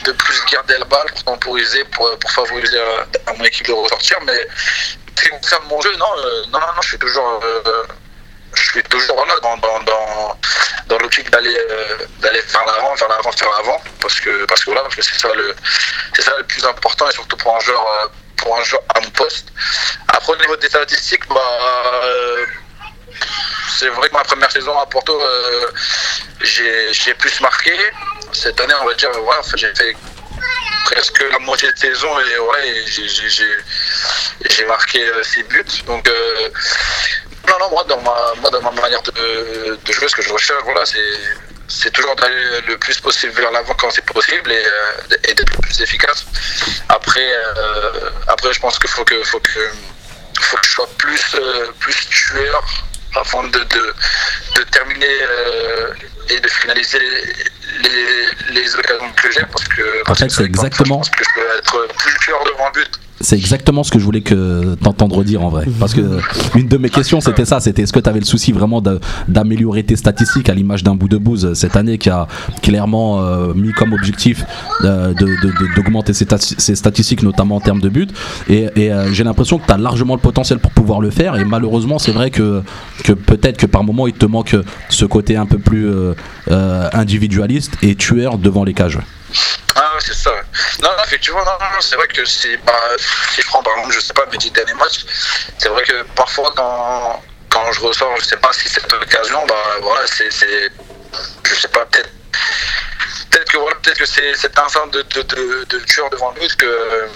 de 0.05 0.13
plus 0.13 0.45
garder 0.53 0.77
la 0.79 0.85
balle 0.85 1.07
pour 1.13 1.25
temporiser, 1.25 1.85
pour, 1.85 2.11
pour 2.19 2.31
favoriser 2.31 2.79
euh, 2.79 3.05
à 3.27 3.33
mon 3.35 3.45
équipe 3.45 3.67
de 3.67 3.73
ressortir. 3.73 4.19
Mais 4.27 4.47
ce 5.17 5.23
qui 5.23 5.29
concerne 5.31 5.65
mon 5.69 5.81
jeu, 5.81 5.95
non, 5.97 6.07
euh, 6.19 6.45
non, 6.53 6.59
non, 6.59 6.83
je 6.83 6.89
suis 6.89 6.99
toujours, 6.99 7.41
euh, 7.45 7.85
je 8.55 8.71
suis 8.71 8.83
toujours 8.85 9.25
là 9.27 9.35
dans, 9.43 9.57
dans, 9.59 9.81
dans, 10.87 10.99
l'optique 10.99 11.31
d'aller 11.31 11.57
euh, 11.71 11.99
d'aller 12.21 12.41
vers 12.41 12.65
l'avant, 12.67 12.95
vers 12.95 13.09
l'avant, 13.09 13.31
vers 13.31 13.51
l'avant, 13.51 13.83
parce 14.01 14.21
que 14.21 14.45
parce 14.47 14.61
que 14.61 14.67
voilà, 14.67 14.83
parce 14.83 14.95
que 14.97 15.03
c'est 15.03 15.19
ça 15.19 15.33
le 15.35 15.55
c'est 16.15 16.23
ça 16.23 16.33
le 16.39 16.45
plus 16.45 16.65
important 16.65 17.09
et 17.09 17.13
surtout 17.13 17.37
pour 17.37 17.57
un 17.57 17.61
joueur 17.61 17.85
euh, 17.87 18.09
pour 18.37 18.57
un 18.59 18.63
joueur 18.65 18.83
à 18.95 19.01
mon 19.01 19.11
poste. 19.11 19.49
Après 20.09 20.33
au 20.33 20.37
niveau 20.37 20.57
des 20.57 20.69
statistiques, 20.69 21.27
bah 21.29 21.41
euh, 22.05 22.47
c'est 23.79 23.89
vrai 23.89 24.09
que 24.09 24.15
ma 24.15 24.23
première 24.25 24.51
saison 24.51 24.79
à 24.79 24.87
Porto, 24.87 25.21
j'ai 26.41 27.15
plus 27.15 27.41
marqué. 27.41 27.73
Cette 28.33 28.61
année, 28.61 28.75
on 28.81 28.87
va 28.87 28.95
dire, 28.95 29.11
j'ai 29.57 29.75
fait 29.75 29.97
presque 30.85 31.25
la 31.31 31.39
moitié 31.39 31.71
de 31.73 31.79
saison 31.79 32.09
et 32.21 32.85
j'ai- 34.49 34.67
marqué 34.67 35.05
6 35.23 35.43
buts. 35.45 35.65
Donc, 35.87 36.11
non, 37.49 37.55
non, 37.61 37.71
moi, 37.71 37.85
dans 37.89 38.01
ma, 38.01 38.33
moi, 38.41 38.51
dans 38.51 38.63
ma 38.63 38.71
manière 38.71 39.03
de, 39.03 39.77
de 39.85 39.93
jouer, 39.93 40.09
ce 40.09 40.15
que 40.17 40.23
je 40.23 40.33
recherche, 40.33 40.63
voilà, 40.65 40.85
c'est 40.87 40.99
c'est 41.67 41.91
toujours 41.91 42.15
d'aller 42.17 42.61
le 42.69 42.77
plus 42.77 43.01
possible 43.01 43.33
vers 43.33 43.51
l'avant 43.51 43.73
quand 43.75 43.91
c'est 43.91 44.05
possible 44.05 44.53
et, 44.53 44.65
euh, 44.67 45.17
et 45.25 45.33
d'être 45.35 45.51
le 45.51 45.61
plus 45.63 45.81
efficace. 45.81 46.27
Après, 46.91 47.27
euh, 47.33 48.11
après 48.29 48.53
je 48.53 48.61
pense 48.61 48.79
qu'il 48.79 48.91
faut 48.91 49.03
que, 49.05 49.23
faut 49.25 49.41
que, 49.41 49.71
faut 50.43 50.57
que 50.59 50.67
je 50.67 50.71
sois 50.73 50.89
plus, 50.99 51.35
euh, 51.37 51.73
plus 51.81 51.95
tueur 52.11 52.63
afin 53.17 53.45
de, 53.45 53.59
de, 53.59 53.95
de 54.57 54.63
terminer 54.65 55.07
et 56.29 56.39
de 56.39 56.49
finaliser 56.49 56.99
les, 56.99 57.89
les, 57.89 58.61
les 58.61 58.75
occasions 58.77 59.11
que 59.13 59.31
j'ai 59.33 59.45
parce 59.51 59.65
que 59.65 60.11
En 60.11 60.15
fait, 60.15 60.31
c'est 60.31 60.45
exactement- 60.45 61.03
Je 61.03 61.11
pense 61.11 61.17
que 61.17 61.25
je 61.25 61.41
peux 61.41 61.59
être 61.59 61.95
plus 61.97 62.15
tueur 62.19 62.45
devant 62.45 62.67
le 62.67 62.73
but. 62.83 63.01
C'est 63.21 63.37
exactement 63.37 63.85
ce 63.85 63.93
que 63.93 63.99
je 63.99 64.05
voulais 64.05 64.23
que 64.23 64.75
t'entendre 64.75 65.23
dire 65.23 65.43
en 65.45 65.49
vrai. 65.49 65.67
Parce 65.79 65.95
que 65.95 66.19
une 66.57 66.67
de 66.69 66.77
mes 66.77 66.91
questions 66.91 67.21
c'était 67.21 67.45
ça, 67.45 67.61
c'était 67.61 67.83
est-ce 67.83 67.93
que 67.93 68.01
tu 68.01 68.09
avais 68.09 68.19
le 68.19 68.25
souci 68.25 68.51
vraiment 68.53 68.83
d'améliorer 69.29 69.85
tes 69.85 69.97
statistiques 69.97 70.49
à 70.49 70.55
l'image 70.55 70.83
d'un 70.83 70.95
bout 70.97 71.09
de 71.09 71.17
bouse 71.17 71.55
cette 71.55 71.77
année 71.77 71.97
qui 71.97 72.11
a 72.11 72.27
clairement 72.61 73.23
euh, 73.23 73.55
mis 73.55 73.73
comme 73.73 73.93
objectif 73.93 74.45
euh, 74.83 75.15
d'augmenter 75.77 76.13
ses, 76.13 76.25
tati- 76.27 76.57
ses 76.59 76.75
statistiques 76.75 77.23
notamment 77.23 77.57
en 77.57 77.61
termes 77.61 77.81
de 77.81 77.89
buts? 77.89 78.09
Et, 78.49 78.69
euh, 78.79 79.13
j'ai 79.13 79.25
l'impression 79.25 79.59
que 79.59 79.67
tu 79.67 79.73
as 79.73 79.79
largement 79.79 80.15
le 80.15 80.21
potentiel 80.21 80.59
pour 80.59 80.73
pouvoir 80.73 81.01
le 81.01 81.11
faire. 81.11 81.37
Et 81.37 81.45
malheureusement 81.45 81.99
c'est 82.01 82.13
vrai 82.13 82.31
que, 82.31 82.63
que 83.05 83.13
peut-être 83.13 83.57
que 83.59 83.67
par 83.67 83.85
moment 83.85 84.07
il 84.09 84.15
te 84.15 84.27
manque 84.27 84.57
ce 84.89 85.05
côté 85.05 85.37
un 85.37 85.47
peu 85.47 85.59
plus 85.59 85.87
euh, 85.87 86.15
euh, 86.51 86.89
individualiste 86.93 87.77
et 87.83 87.95
tueur 87.95 88.39
devant 88.39 88.65
les 88.65 88.75
cages. 88.75 88.99
C'est 90.05 90.15
ça. 90.15 90.35
Non, 90.83 90.91
effectivement, 91.05 91.43
non, 91.45 91.53
non, 91.59 91.81
c'est 91.81 91.97
vrai 91.97 92.07
que 92.09 92.25
c'est, 92.27 92.59
bah, 92.59 92.79
si 93.33 93.41
je 93.41 93.47
prends 93.47 93.63
par 93.63 93.75
exemple, 93.79 93.95
je 93.95 94.01
sais 94.01 94.13
pas, 94.13 94.27
mes 94.31 94.37
dix 94.37 94.51
derniers 94.51 94.75
matchs, 94.75 95.05
c'est 95.59 95.71
vrai 95.71 95.83
que 95.83 96.03
parfois 96.15 96.53
quand, 96.55 97.23
quand 97.49 97.73
je 97.73 97.81
ressors, 97.81 98.15
je 98.21 98.25
sais 98.27 98.37
pas 98.37 98.53
si 98.53 98.69
cette 98.69 98.93
occasion, 98.93 99.47
bah 99.47 99.55
voilà, 99.81 100.07
c'est, 100.07 100.31
je 100.31 101.55
sais 101.55 101.69
pas, 101.69 101.87
peut-être, 101.87 102.11
peut-être 103.31 103.51
que 103.51 103.57
voilà, 103.57 103.77
peut-être 103.77 103.99
que 103.99 104.05
c'est 104.05 104.35
cet 104.35 104.59
instinct 104.59 104.89
de, 104.89 105.01
de, 105.01 105.23
de, 105.23 105.65
de 105.71 105.79
tueur 105.87 106.11
devant 106.11 106.33
but 106.33 106.55
que, 106.57 107.09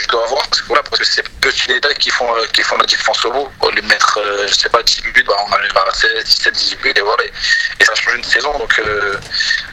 je 0.00 0.08
dois 0.08 0.24
avoir, 0.24 0.46
parce 0.48 0.60
que 0.62 0.66
voilà, 0.68 0.82
parce 0.82 0.98
que 0.98 1.04
c'est 1.04 1.22
ces 1.22 1.22
petits 1.40 1.68
détails 1.68 1.94
qui 1.96 2.10
font, 2.10 2.34
euh, 2.36 2.46
qui 2.52 2.62
font 2.62 2.76
la 2.78 2.86
différence 2.86 3.24
au 3.24 3.32
bout. 3.32 3.48
Au 3.60 3.70
lieu 3.70 3.80
de 3.82 3.86
mettre, 3.86 4.18
euh, 4.18 4.46
je 4.46 4.54
sais 4.54 4.68
pas, 4.68 4.82
10 4.82 5.02
buts, 5.02 5.24
bah, 5.26 5.34
on 5.48 5.52
arrive 5.52 5.72
à 5.76 5.92
16, 5.92 6.24
17, 6.24 6.54
18 6.54 6.80
buts, 6.82 6.92
et 6.96 7.00
voilà, 7.00 7.24
et, 7.24 7.32
et 7.80 7.84
ça 7.84 7.94
change 7.94 8.14
une 8.14 8.24
saison, 8.24 8.56
donc, 8.58 8.78
euh, 8.78 9.16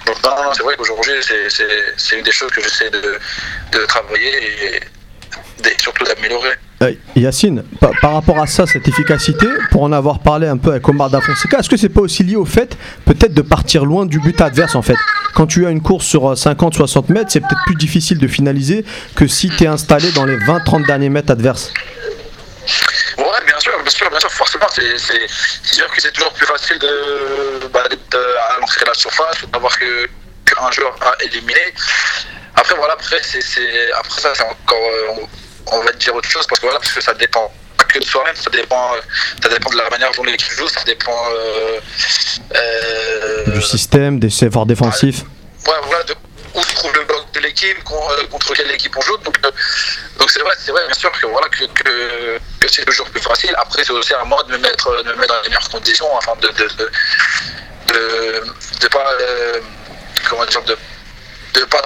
donc 0.06 0.24
non, 0.24 0.44
non, 0.44 0.54
c'est 0.54 0.64
vrai 0.64 0.76
qu'aujourd'hui, 0.78 1.14
c'est- 1.24 2.16
une 2.18 2.24
des 2.24 2.32
choses 2.32 2.52
que 2.52 2.62
j'essaie 2.62 2.90
de, 2.90 3.20
de 3.72 3.86
travailler 3.86 4.76
et 4.78 4.82
surtout 5.80 6.04
d'améliorer. 6.04 6.56
Euh, 6.82 6.94
Yacine, 7.16 7.64
par, 7.80 8.14
rapport 8.14 8.40
à 8.40 8.48
ça, 8.48 8.66
cette 8.66 8.88
efficacité, 8.88 9.48
pour 9.72 9.84
en 9.84 9.92
avoir 9.92 10.20
parlé 10.20 10.48
un 10.48 10.58
peu 10.58 10.72
avec 10.72 10.88
Omar 10.88 11.10
Da 11.10 11.20
Fonseca, 11.20 11.60
est-ce 11.60 11.70
que 11.70 11.76
c'est 11.76 11.90
pas 11.90 12.00
aussi 12.00 12.24
lié 12.24 12.38
au 12.38 12.46
fait 12.46 12.78
peut-être 13.06 13.34
de 13.34 13.42
partir 13.42 13.84
loin 13.84 14.06
du 14.06 14.20
but 14.20 14.40
adverse 14.40 14.76
en 14.76 14.82
fait? 14.82 14.96
Quand 15.34 15.46
tu 15.46 15.66
as 15.66 15.72
une 15.72 15.82
course 15.82 16.06
sur 16.06 16.34
50-60 16.34 17.12
mètres, 17.12 17.32
c'est 17.32 17.42
peut-être 17.42 17.64
plus 17.66 17.76
difficile 17.76 18.18
de 18.18 18.28
finaliser 18.28 18.86
que 19.16 19.28
si 19.28 19.50
tu 19.50 19.66
es 19.66 19.68
installé 19.68 20.12
dans 20.14 20.26
les 20.26 20.38
20-30 20.38 20.86
derniers 20.86 21.10
mètres 21.10 21.32
adverses. 21.32 21.74
Ouais, 23.18 23.26
bien 23.46 23.60
sûr, 23.60 23.74
bien 23.82 23.90
sûr, 23.90 24.10
bien 24.10 24.20
sûr, 24.20 24.32
forcément, 24.32 24.68
c'est 24.70 24.98
sûr 24.98 25.88
que 25.92 26.02
c'est 26.02 26.14
toujours 26.14 26.32
plus 26.34 26.46
facile 26.46 26.80
de, 26.80 27.68
bah, 27.74 27.84
euh, 27.90 28.36
à 28.58 28.60
de 28.60 28.86
la 28.88 28.94
surface, 28.94 29.46
d'avoir 29.52 29.78
qu'un 29.78 30.72
joueur 30.72 30.96
à 31.02 31.22
éliminer. 31.26 31.74
Après, 32.56 32.76
voilà, 32.76 32.94
après, 32.94 33.18
c'est, 33.22 33.92
après 33.92 34.22
ça, 34.22 34.30
c'est 34.34 34.44
encore, 34.44 34.78
euh, 34.78 35.26
on 35.72 35.82
va 35.82 35.92
dire 35.94 36.14
autre 36.16 36.30
chose, 36.30 36.46
parce 36.48 36.60
que 36.60 36.66
voilà, 36.66 36.80
parce 36.80 36.92
que 36.94 37.02
ça 37.02 37.14
dépend 37.14 37.52
pas 37.78 37.84
que 37.86 38.00
de 38.00 38.06
soi-même, 38.06 38.36
ça 38.36 38.50
dépend, 38.50 38.94
euh, 38.96 39.00
ça 39.42 39.50
dépend 39.50 39.70
de 39.70 39.78
la 39.78 39.90
manière 39.90 40.12
dont 40.12 40.24
l'équipe 40.24 40.52
joue, 40.52 40.68
ça 40.68 40.82
dépend 40.86 41.16
euh, 41.32 41.80
euh, 42.56 43.46
Du 43.52 43.62
système, 43.62 44.20
des 44.20 44.28
efforts 44.44 44.66
défensifs. 44.66 45.22
ouais, 45.68 45.74
voilà, 45.84 46.04
de 46.04 46.16
où 46.56 46.62
se 46.64 46.74
trouve 46.76 46.92
le 46.96 47.04
bloc 47.06 47.32
de 47.32 47.40
l'équipe, 47.42 47.84
con- 47.84 48.02
contre 48.32 48.54
quelle 48.56 48.72
équipe 48.72 48.96
on 48.98 49.02
joue. 49.02 49.18
Donc, 49.18 49.40
donc 49.40 50.32
c'est 50.32 50.40
vrai, 50.40 50.54
c'est 50.58 50.72
vrai, 50.72 50.82
bien 50.88 50.96
sûr 50.96 51.12
que 51.12 51.28
voilà 51.28 51.48
que, 51.50 51.64
que, 51.66 52.40
que 52.60 52.68
c'est 52.72 52.84
toujours 52.86 53.08
plus 53.12 53.22
facile. 53.22 53.54
Après, 53.56 53.84
c'est 53.84 53.92
aussi 53.92 54.14
à 54.16 54.24
moi 54.24 54.42
de 54.48 54.54
me 54.54 54.58
mettre, 54.58 55.04
de 55.04 55.10
me 55.12 55.16
mettre 55.18 55.36
dans 55.36 55.42
les 55.44 55.50
meilleures 55.50 55.70
conditions, 55.70 56.18
afin 56.18 56.34
de 56.42 56.48
de 56.48 56.68
de, 56.80 56.92
de, 57.94 58.44
de 58.82 58.88
pas 58.88 59.14
euh, 59.22 59.60
comment 60.28 60.46
dire 60.46 60.64
de 60.64 60.76
de 61.54 61.64
pas 61.66 61.82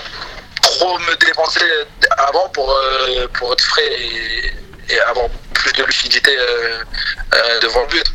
trop 0.77 0.97
me 0.99 1.25
dépenser 1.25 1.61
avant 2.17 2.47
pour 2.53 2.69
euh, 2.69 3.27
pour 3.33 3.53
être 3.53 3.63
frais 3.63 3.89
et, 3.91 4.93
et 4.93 4.99
avoir 5.09 5.27
plus 5.53 5.71
de 5.73 5.83
lucidité 5.83 6.31
euh, 6.37 6.79
euh, 7.33 7.59
devant 7.61 7.81
le 7.81 7.87
but. 7.87 8.13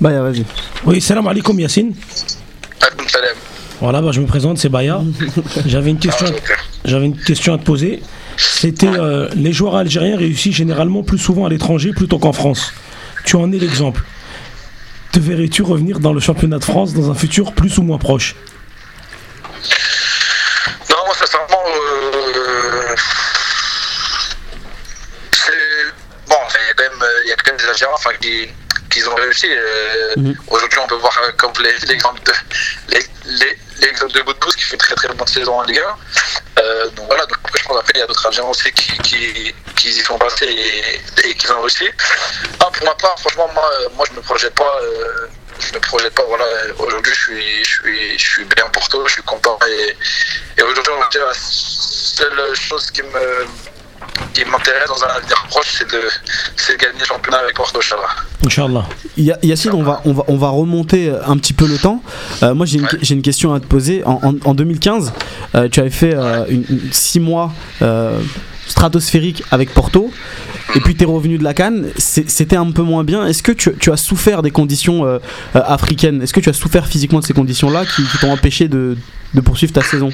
Bah, 0.00 0.10
vas-y. 0.22 0.44
Oui, 0.84 1.00
salam 1.00 1.26
alaikum 1.26 1.58
Yacine. 1.58 1.94
Akoum 2.80 3.08
salam. 3.08 3.36
Voilà, 3.80 4.00
bah, 4.02 4.10
je 4.12 4.20
me 4.20 4.26
présente, 4.26 4.58
c'est 4.58 4.68
Baya. 4.68 5.00
J'avais 5.66 5.90
une 5.90 5.98
question, 5.98 6.26
j'avais 6.84 7.06
une 7.06 7.16
question 7.16 7.54
à 7.54 7.58
te 7.58 7.64
poser. 7.64 8.02
C'était 8.36 8.86
euh, 8.86 9.28
les 9.34 9.52
joueurs 9.52 9.76
algériens 9.76 10.16
réussissent 10.16 10.54
généralement 10.54 11.02
plus 11.02 11.18
souvent 11.18 11.46
à 11.46 11.48
l'étranger 11.48 11.92
plutôt 11.92 12.18
qu'en 12.18 12.32
France. 12.32 12.72
Tu 13.24 13.36
en 13.36 13.52
es 13.52 13.58
l'exemple. 13.58 14.02
Te 15.12 15.18
verrais-tu 15.18 15.62
revenir 15.62 16.00
dans 16.00 16.12
le 16.12 16.20
championnat 16.20 16.58
de 16.58 16.64
France 16.64 16.92
dans 16.92 17.10
un 17.10 17.14
futur 17.14 17.52
plus 17.52 17.78
ou 17.78 17.82
moins 17.82 17.98
proche 17.98 18.36
Non, 20.90 20.96
moi, 21.04 21.14
sincèrement, 21.14 21.64
euh, 21.66 22.94
c'est. 25.32 25.52
Bon, 26.28 26.36
il 26.54 26.66
y, 26.66 26.70
a 26.70 26.74
quand 26.76 26.82
même, 26.84 27.02
euh, 27.02 27.22
il 27.24 27.28
y 27.28 27.32
a 27.32 27.36
quand 27.36 27.52
même 27.52 27.60
des 27.60 27.67
Algériens 27.84 27.94
enfin, 27.94 28.10
qui, 28.20 28.48
qui 28.90 29.06
ont 29.06 29.14
réussi. 29.14 29.46
euh, 29.50 30.14
Aujourd'hui, 30.48 30.78
on 30.82 30.86
peut 30.86 30.96
voir 30.96 31.16
euh, 31.22 31.32
comme 31.36 31.52
l'exemple 31.62 32.20
de, 32.24 32.32
les- 32.88 33.06
les- 33.26 33.58
de 34.12 34.22
qui 34.56 34.62
fait 34.64 34.76
très 34.76 34.94
très 34.94 35.08
bon 35.08 35.24
excellente 35.24 35.28
saison 35.28 35.54
en 35.60 35.62
Ligue 35.62 35.80
1. 36.58 36.62
Euh, 36.62 36.88
donc 36.90 37.06
voilà, 37.06 37.24
donc 37.26 37.38
après, 37.44 37.58
je 37.60 37.64
pense 37.68 37.84
qu'il 37.84 37.98
y 37.98 38.02
a 38.02 38.06
d'autres 38.06 38.26
Algériens 38.26 38.50
aussi 38.50 38.72
qui, 38.72 38.98
qui, 38.98 39.54
qui 39.76 39.88
y 39.90 40.00
sont 40.00 40.18
passés 40.18 40.46
et, 40.46 41.28
et 41.28 41.34
qui 41.34 41.50
ont 41.52 41.60
réussi. 41.60 41.88
Ah, 42.60 42.68
pour 42.72 42.84
ma 42.86 42.94
part, 42.94 43.18
franchement, 43.18 43.48
moi, 43.54 43.70
euh, 43.80 43.88
moi 43.94 44.04
je 44.10 44.16
me 44.16 44.22
projette 44.22 44.54
pas. 44.54 44.78
euh, 44.82 45.28
je 45.60 45.74
me 45.74 45.80
projette 45.80 46.14
pas. 46.14 46.24
Voilà, 46.26 46.44
aujourd'hui, 46.78 47.12
je 47.14 47.20
suis, 47.20 47.64
je 47.64 47.70
suis, 47.70 48.18
je 48.18 48.26
suis 48.30 48.44
bien 48.44 48.64
pour 48.64 48.82
Porto, 48.82 49.06
je 49.06 49.12
suis 49.14 49.22
content. 49.22 49.58
Et, 49.68 49.96
et 50.58 50.62
aujourd'hui, 50.62 50.92
on 50.96 51.00
va 51.00 51.08
dire 51.08 51.26
la 51.26 51.34
seule 51.34 52.54
chose 52.54 52.90
qui 52.90 53.02
me 53.02 53.46
qui 54.34 54.44
m'intéresse 54.44 54.88
dans 54.88 55.02
un 55.04 55.08
avenir 55.16 55.44
proche, 55.48 55.66
c'est 55.78 55.88
de, 55.90 56.76
gagner 56.78 56.98
le 57.00 57.04
championnat 57.04 57.38
avec 57.38 57.54
Porto, 57.54 57.78
Inch'Allah. 57.78 58.08
Inch'Allah. 58.46 58.84
Ya- 59.16 59.38
Yacine, 59.42 59.72
on 59.72 59.82
va, 59.82 60.00
on, 60.04 60.12
va, 60.12 60.24
on 60.28 60.36
va 60.36 60.48
remonter 60.50 61.12
un 61.26 61.36
petit 61.38 61.52
peu 61.52 61.66
le 61.66 61.78
temps. 61.78 62.02
Euh, 62.42 62.54
moi, 62.54 62.66
j'ai 62.66 62.78
une, 63.10 63.22
question 63.22 63.52
à 63.54 63.60
te 63.60 63.66
poser. 63.66 64.04
En, 64.04 64.20
en- 64.22 64.48
en 64.48 64.54
2015, 64.54 65.12
euh, 65.54 65.68
tu 65.68 65.80
avais 65.80 65.90
fait 65.90 66.14
euh, 66.14 66.44
une, 66.48 66.64
une- 66.68 66.92
six 66.92 67.20
mois 67.20 67.52
euh, 67.82 68.20
stratosphérique 68.66 69.42
avec 69.50 69.72
Porto. 69.74 70.12
Et 70.74 70.80
puis 70.80 70.94
tu 70.94 71.02
es 71.04 71.06
revenu 71.06 71.38
de 71.38 71.44
la 71.44 71.54
Cannes, 71.54 71.86
c'était 71.96 72.56
un 72.56 72.70
peu 72.70 72.82
moins 72.82 73.02
bien. 73.02 73.26
Est-ce 73.26 73.42
que 73.42 73.52
tu, 73.52 73.72
tu 73.80 73.90
as 73.90 73.96
souffert 73.96 74.42
des 74.42 74.50
conditions 74.50 75.06
euh, 75.06 75.18
euh, 75.56 75.62
africaines? 75.64 76.20
Est-ce 76.22 76.34
que 76.34 76.40
tu 76.40 76.50
as 76.50 76.52
souffert 76.52 76.86
physiquement 76.86 77.20
de 77.20 77.24
ces 77.24 77.32
conditions-là 77.32 77.84
qui, 77.86 78.04
qui 78.06 78.18
t'ont 78.18 78.30
empêché 78.30 78.68
de, 78.68 78.98
de 79.32 79.40
poursuivre 79.40 79.72
ta 79.72 79.82
saison 79.82 80.10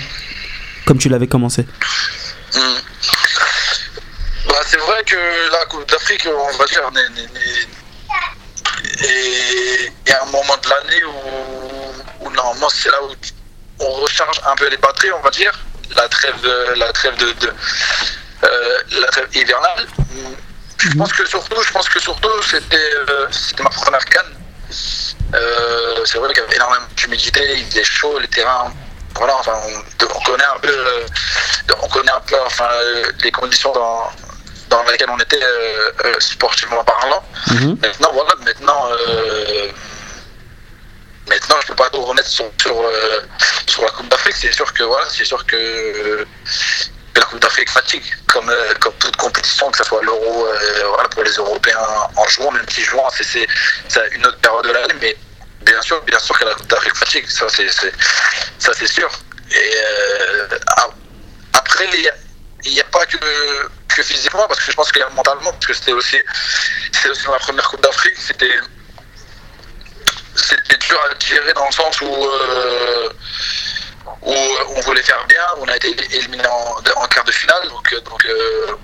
comme 0.86 0.98
tu 0.98 1.08
l'avais 1.08 1.26
commencé? 1.26 1.62
Hmm. 2.54 2.58
Bah, 4.54 4.60
c'est 4.64 4.76
vrai 4.76 5.02
que 5.02 5.16
la 5.50 5.66
Coupe 5.66 5.90
d'Afrique, 5.90 6.28
on 6.28 6.56
va 6.56 6.64
dire, 6.66 6.88
il 9.00 9.92
y 10.06 10.12
a 10.12 10.22
un 10.22 10.26
moment 10.26 10.56
de 10.62 10.68
l'année 10.68 11.02
où, 12.20 12.30
normalement 12.30 12.68
c'est 12.68 12.88
là 12.88 13.02
où 13.02 13.10
on 13.80 13.90
recharge 13.94 14.40
un 14.46 14.54
peu 14.54 14.68
les 14.68 14.76
batteries, 14.76 15.10
on 15.10 15.20
va 15.22 15.30
dire, 15.30 15.52
la 15.96 16.08
trêve, 16.08 16.46
la 16.76 16.92
trêve 16.92 17.16
de, 17.16 17.34
euh, 18.44 18.82
la 18.92 19.08
trêve 19.08 19.26
hivernale. 19.34 19.88
Je 20.78 20.96
pense 20.96 21.12
que 21.12 21.26
surtout, 21.26 21.60
je 21.60 21.72
pense 21.72 21.88
que 21.88 21.98
surtout 21.98 22.42
c'était 22.48 22.94
euh, 23.08 23.26
ma 23.58 23.70
première 23.70 24.04
canne. 24.04 24.36
Euh, 25.34 26.04
c'est 26.04 26.18
vrai 26.18 26.32
qu'il 26.32 26.44
y 26.44 26.46
avait 26.46 26.54
énormément 26.54 26.86
d'humidité, 26.94 27.40
il 27.56 27.66
faisait 27.66 27.82
chaud, 27.82 28.20
les 28.20 28.28
terrains. 28.28 28.72
Voilà, 29.16 29.34
enfin, 29.36 29.54
on, 29.66 30.04
on 30.04 30.20
connaît 30.20 30.44
un 30.44 30.60
peu, 30.60 31.06
on 31.82 31.88
connaît 31.88 32.12
un 32.12 32.20
peu, 32.20 32.36
enfin, 32.46 32.68
les 33.20 33.32
conditions 33.32 33.72
dans, 33.72 34.10
dans 34.82 34.90
lesquelles 34.90 35.10
on 35.10 35.18
était 35.18 35.42
euh, 35.42 35.90
euh, 36.04 36.14
sportivement 36.20 36.82
parlant. 36.84 37.22
Mhm. 37.52 37.78
Maintenant, 37.82 38.10
voilà, 38.12 38.34
maintenant, 38.44 38.88
euh, 38.92 39.68
maintenant, 41.28 41.56
je 41.62 41.66
peux 41.68 41.74
pas 41.76 41.90
tout 41.90 42.02
remettre 42.02 42.28
sur 42.28 42.50
sur, 42.60 42.76
sur 43.66 43.82
la 43.82 43.90
Coupe 43.90 44.08
d'Afrique. 44.08 44.36
C'est 44.36 44.52
sûr 44.52 44.72
que 44.72 44.82
voilà, 44.84 45.06
c'est 45.08 45.24
sûr 45.24 45.44
que, 45.46 45.56
que 47.14 47.20
la 47.20 47.22
Coupe 47.26 47.40
d'Afrique 47.40 47.70
fatigue, 47.70 48.04
comme 48.32 48.52
comme 48.80 48.94
toute 48.94 49.16
compétition, 49.16 49.70
que 49.70 49.78
ce 49.78 49.84
soit 49.84 50.02
l'Euro, 50.02 50.48
voilà, 50.88 51.08
pour 51.10 51.22
les 51.22 51.32
Européens 51.32 51.78
en 52.16 52.26
juin, 52.28 52.50
même 52.52 52.66
si 52.68 52.82
juin, 52.82 53.04
c'est 53.20 53.46
une 54.12 54.26
autre 54.26 54.38
période 54.38 54.66
de 54.66 54.72
l'année, 54.72 54.94
mais 55.00 55.16
bien 55.62 55.80
sûr, 55.82 56.00
bien 56.02 56.18
sûr 56.18 56.38
que 56.38 56.44
la 56.44 56.54
Coupe 56.54 56.66
d'Afrique 56.68 56.96
fatigue, 56.96 57.28
ça 57.28 57.46
c'est 57.48 57.68
ça 57.70 58.72
c'est 58.74 58.86
sûr. 58.86 59.10
Et 59.50 59.74
euh, 59.76 60.48
a- 60.68 60.88
après, 61.52 61.86
il 62.64 62.72
n'y 62.72 62.80
a 62.80 62.84
pas 62.84 63.04
que, 63.06 63.18
que 63.88 64.02
physiquement, 64.02 64.46
parce 64.48 64.60
que 64.60 64.70
je 64.70 64.76
pense 64.76 64.90
qu'il 64.90 65.00
y 65.00 65.04
a 65.04 65.10
mentalement, 65.10 65.52
parce 65.52 65.66
que 65.66 65.74
c'était 65.74 65.92
aussi, 65.92 66.16
aussi 67.10 67.28
ma 67.28 67.38
première 67.38 67.68
Coupe 67.68 67.82
d'Afrique, 67.82 68.16
c'était 68.18 68.58
c'était 70.36 70.76
dur 70.78 70.98
à 70.98 71.24
gérer 71.24 71.52
dans 71.52 71.66
le 71.66 71.72
sens 71.72 72.00
où, 72.00 72.06
euh, 72.06 73.08
où 74.22 74.34
on 74.76 74.80
voulait 74.80 75.02
faire 75.02 75.24
bien, 75.28 75.42
on 75.58 75.68
a 75.68 75.76
été 75.76 75.88
éliminé 76.16 76.44
en, 76.46 77.06
quart 77.06 77.24
de 77.24 77.30
finale, 77.30 77.68
donc, 77.68 77.92
euh, 77.92 78.00
donc, 78.00 78.24
euh, 78.26 78.76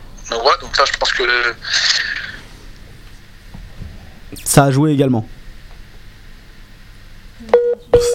donc 0.61 0.77
ça 0.77 0.85
je 0.85 0.97
pense 0.97 1.13
que 1.13 1.55
Ça 4.45 4.65
a 4.65 4.71
joué 4.71 4.93
également. 4.93 5.29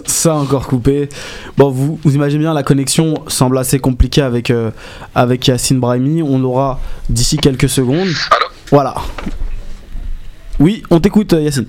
Ça 0.05 0.31
a 0.31 0.35
encore 0.35 0.67
coupé. 0.67 1.09
Bon, 1.57 1.69
vous, 1.69 1.99
vous 2.03 2.15
imaginez 2.15 2.39
bien, 2.43 2.53
la 2.53 2.63
connexion 2.63 3.23
semble 3.27 3.57
assez 3.57 3.79
compliquée 3.79 4.21
avec, 4.21 4.49
euh, 4.49 4.71
avec 5.13 5.47
Yacine 5.47 5.79
Brahimi. 5.79 6.23
On 6.23 6.39
l'aura 6.39 6.79
d'ici 7.09 7.37
quelques 7.37 7.69
secondes. 7.69 8.07
Allô 8.31 8.45
Voilà. 8.71 8.95
Oui, 10.59 10.83
on 10.89 10.99
t'écoute, 10.99 11.33
Yacine. 11.33 11.67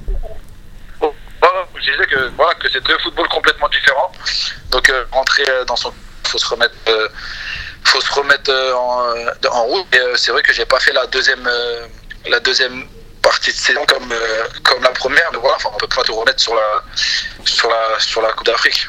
Bon, 1.01 1.12
voilà, 1.41 1.66
je 1.74 1.81
disais 1.91 2.07
que, 2.07 2.31
voilà, 2.37 2.55
que 2.55 2.69
c'est 2.73 2.83
deux 2.85 2.97
footballs 3.03 3.28
complètement 3.28 3.69
différents. 3.69 4.12
Donc, 4.70 4.89
euh, 4.89 5.05
rentrer 5.12 5.45
euh, 5.49 5.65
dans 5.65 5.77
son. 5.77 5.93
faut 6.27 6.39
se 6.39 6.47
remettre, 6.49 6.74
euh, 6.89 7.09
faut 7.85 8.01
se 8.01 8.12
remettre 8.12 8.51
euh, 8.51 8.74
en, 8.74 9.03
en 9.53 9.62
route. 9.65 9.87
Et 9.95 9.99
c'est 10.16 10.31
vrai 10.33 10.43
que 10.43 10.53
j'ai 10.53 10.65
pas 10.66 10.81
fait 10.81 10.93
la 10.93 11.07
deuxième, 11.07 11.49
la 12.31 12.41
deuxième 12.41 12.85
partie 13.27 13.51
de 13.51 13.57
saison 13.57 13.85
comme, 13.86 14.12
euh, 14.12 14.44
comme 14.62 14.82
la 14.82 14.90
première. 14.90 15.28
Mais 15.32 15.39
voilà, 15.39 15.57
enfin, 15.57 15.70
on 15.74 15.78
peut 15.78 15.89
pas 15.89 16.03
tout 16.03 16.15
remettre 16.15 16.40
sur 16.40 16.55
la, 16.55 16.85
sur 17.44 17.69
la, 17.69 17.98
sur 17.98 18.23
la 18.23 18.32
Coupe 18.32 18.47
d'Afrique. 18.47 18.89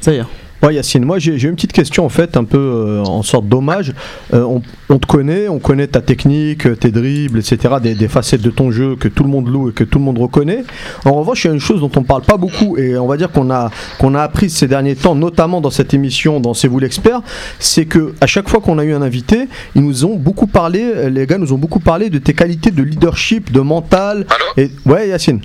Ça 0.00 0.12
y 0.12 0.18
est. 0.18 0.26
Ouais 0.62 0.74
Yacine, 0.74 1.04
moi 1.04 1.18
j'ai 1.18 1.40
une 1.42 1.54
petite 1.54 1.72
question 1.72 2.06
en 2.06 2.08
fait, 2.08 2.36
un 2.36 2.44
peu 2.44 2.56
euh, 2.58 3.02
en 3.04 3.22
sorte 3.22 3.46
d'hommage. 3.46 3.92
Euh, 4.32 4.42
on, 4.42 4.62
on 4.88 4.98
te 4.98 5.06
connaît, 5.06 5.48
on 5.48 5.58
connaît 5.58 5.86
ta 5.86 6.00
technique, 6.00 6.78
tes 6.80 6.90
dribbles, 6.90 7.38
etc., 7.40 7.74
des, 7.82 7.94
des 7.94 8.08
facettes 8.08 8.40
de 8.40 8.50
ton 8.50 8.70
jeu 8.70 8.96
que 8.96 9.08
tout 9.08 9.22
le 9.22 9.28
monde 9.28 9.48
loue 9.48 9.68
et 9.68 9.72
que 9.72 9.84
tout 9.84 9.98
le 9.98 10.04
monde 10.04 10.18
reconnaît. 10.18 10.64
En 11.04 11.12
revanche, 11.12 11.44
il 11.44 11.48
y 11.48 11.50
a 11.50 11.54
une 11.54 11.60
chose 11.60 11.80
dont 11.80 11.90
on 11.96 12.02
parle 12.02 12.22
pas 12.22 12.38
beaucoup 12.38 12.78
et 12.78 12.96
on 12.96 13.06
va 13.06 13.18
dire 13.18 13.30
qu'on 13.30 13.50
a, 13.50 13.70
qu'on 13.98 14.14
a 14.14 14.22
appris 14.22 14.48
ces 14.48 14.66
derniers 14.66 14.96
temps, 14.96 15.14
notamment 15.14 15.60
dans 15.60 15.70
cette 15.70 15.92
émission, 15.92 16.40
dans 16.40 16.54
C'est 16.54 16.68
vous 16.68 16.78
l'expert, 16.78 17.20
c'est 17.58 17.84
que 17.84 18.14
à 18.22 18.26
chaque 18.26 18.48
fois 18.48 18.60
qu'on 18.60 18.78
a 18.78 18.84
eu 18.84 18.94
un 18.94 19.02
invité, 19.02 19.48
ils 19.74 19.82
nous 19.82 20.06
ont 20.06 20.16
beaucoup 20.16 20.46
parlé, 20.46 21.10
les 21.10 21.26
gars 21.26 21.36
nous 21.38 21.52
ont 21.52 21.58
beaucoup 21.58 21.80
parlé 21.80 22.08
de 22.08 22.18
tes 22.18 22.32
qualités 22.32 22.70
de 22.70 22.82
leadership, 22.82 23.52
de 23.52 23.60
mental. 23.60 24.26
Allô? 24.28 24.44
Et 24.56 24.70
ouais 24.88 25.08
Yacine, 25.08 25.40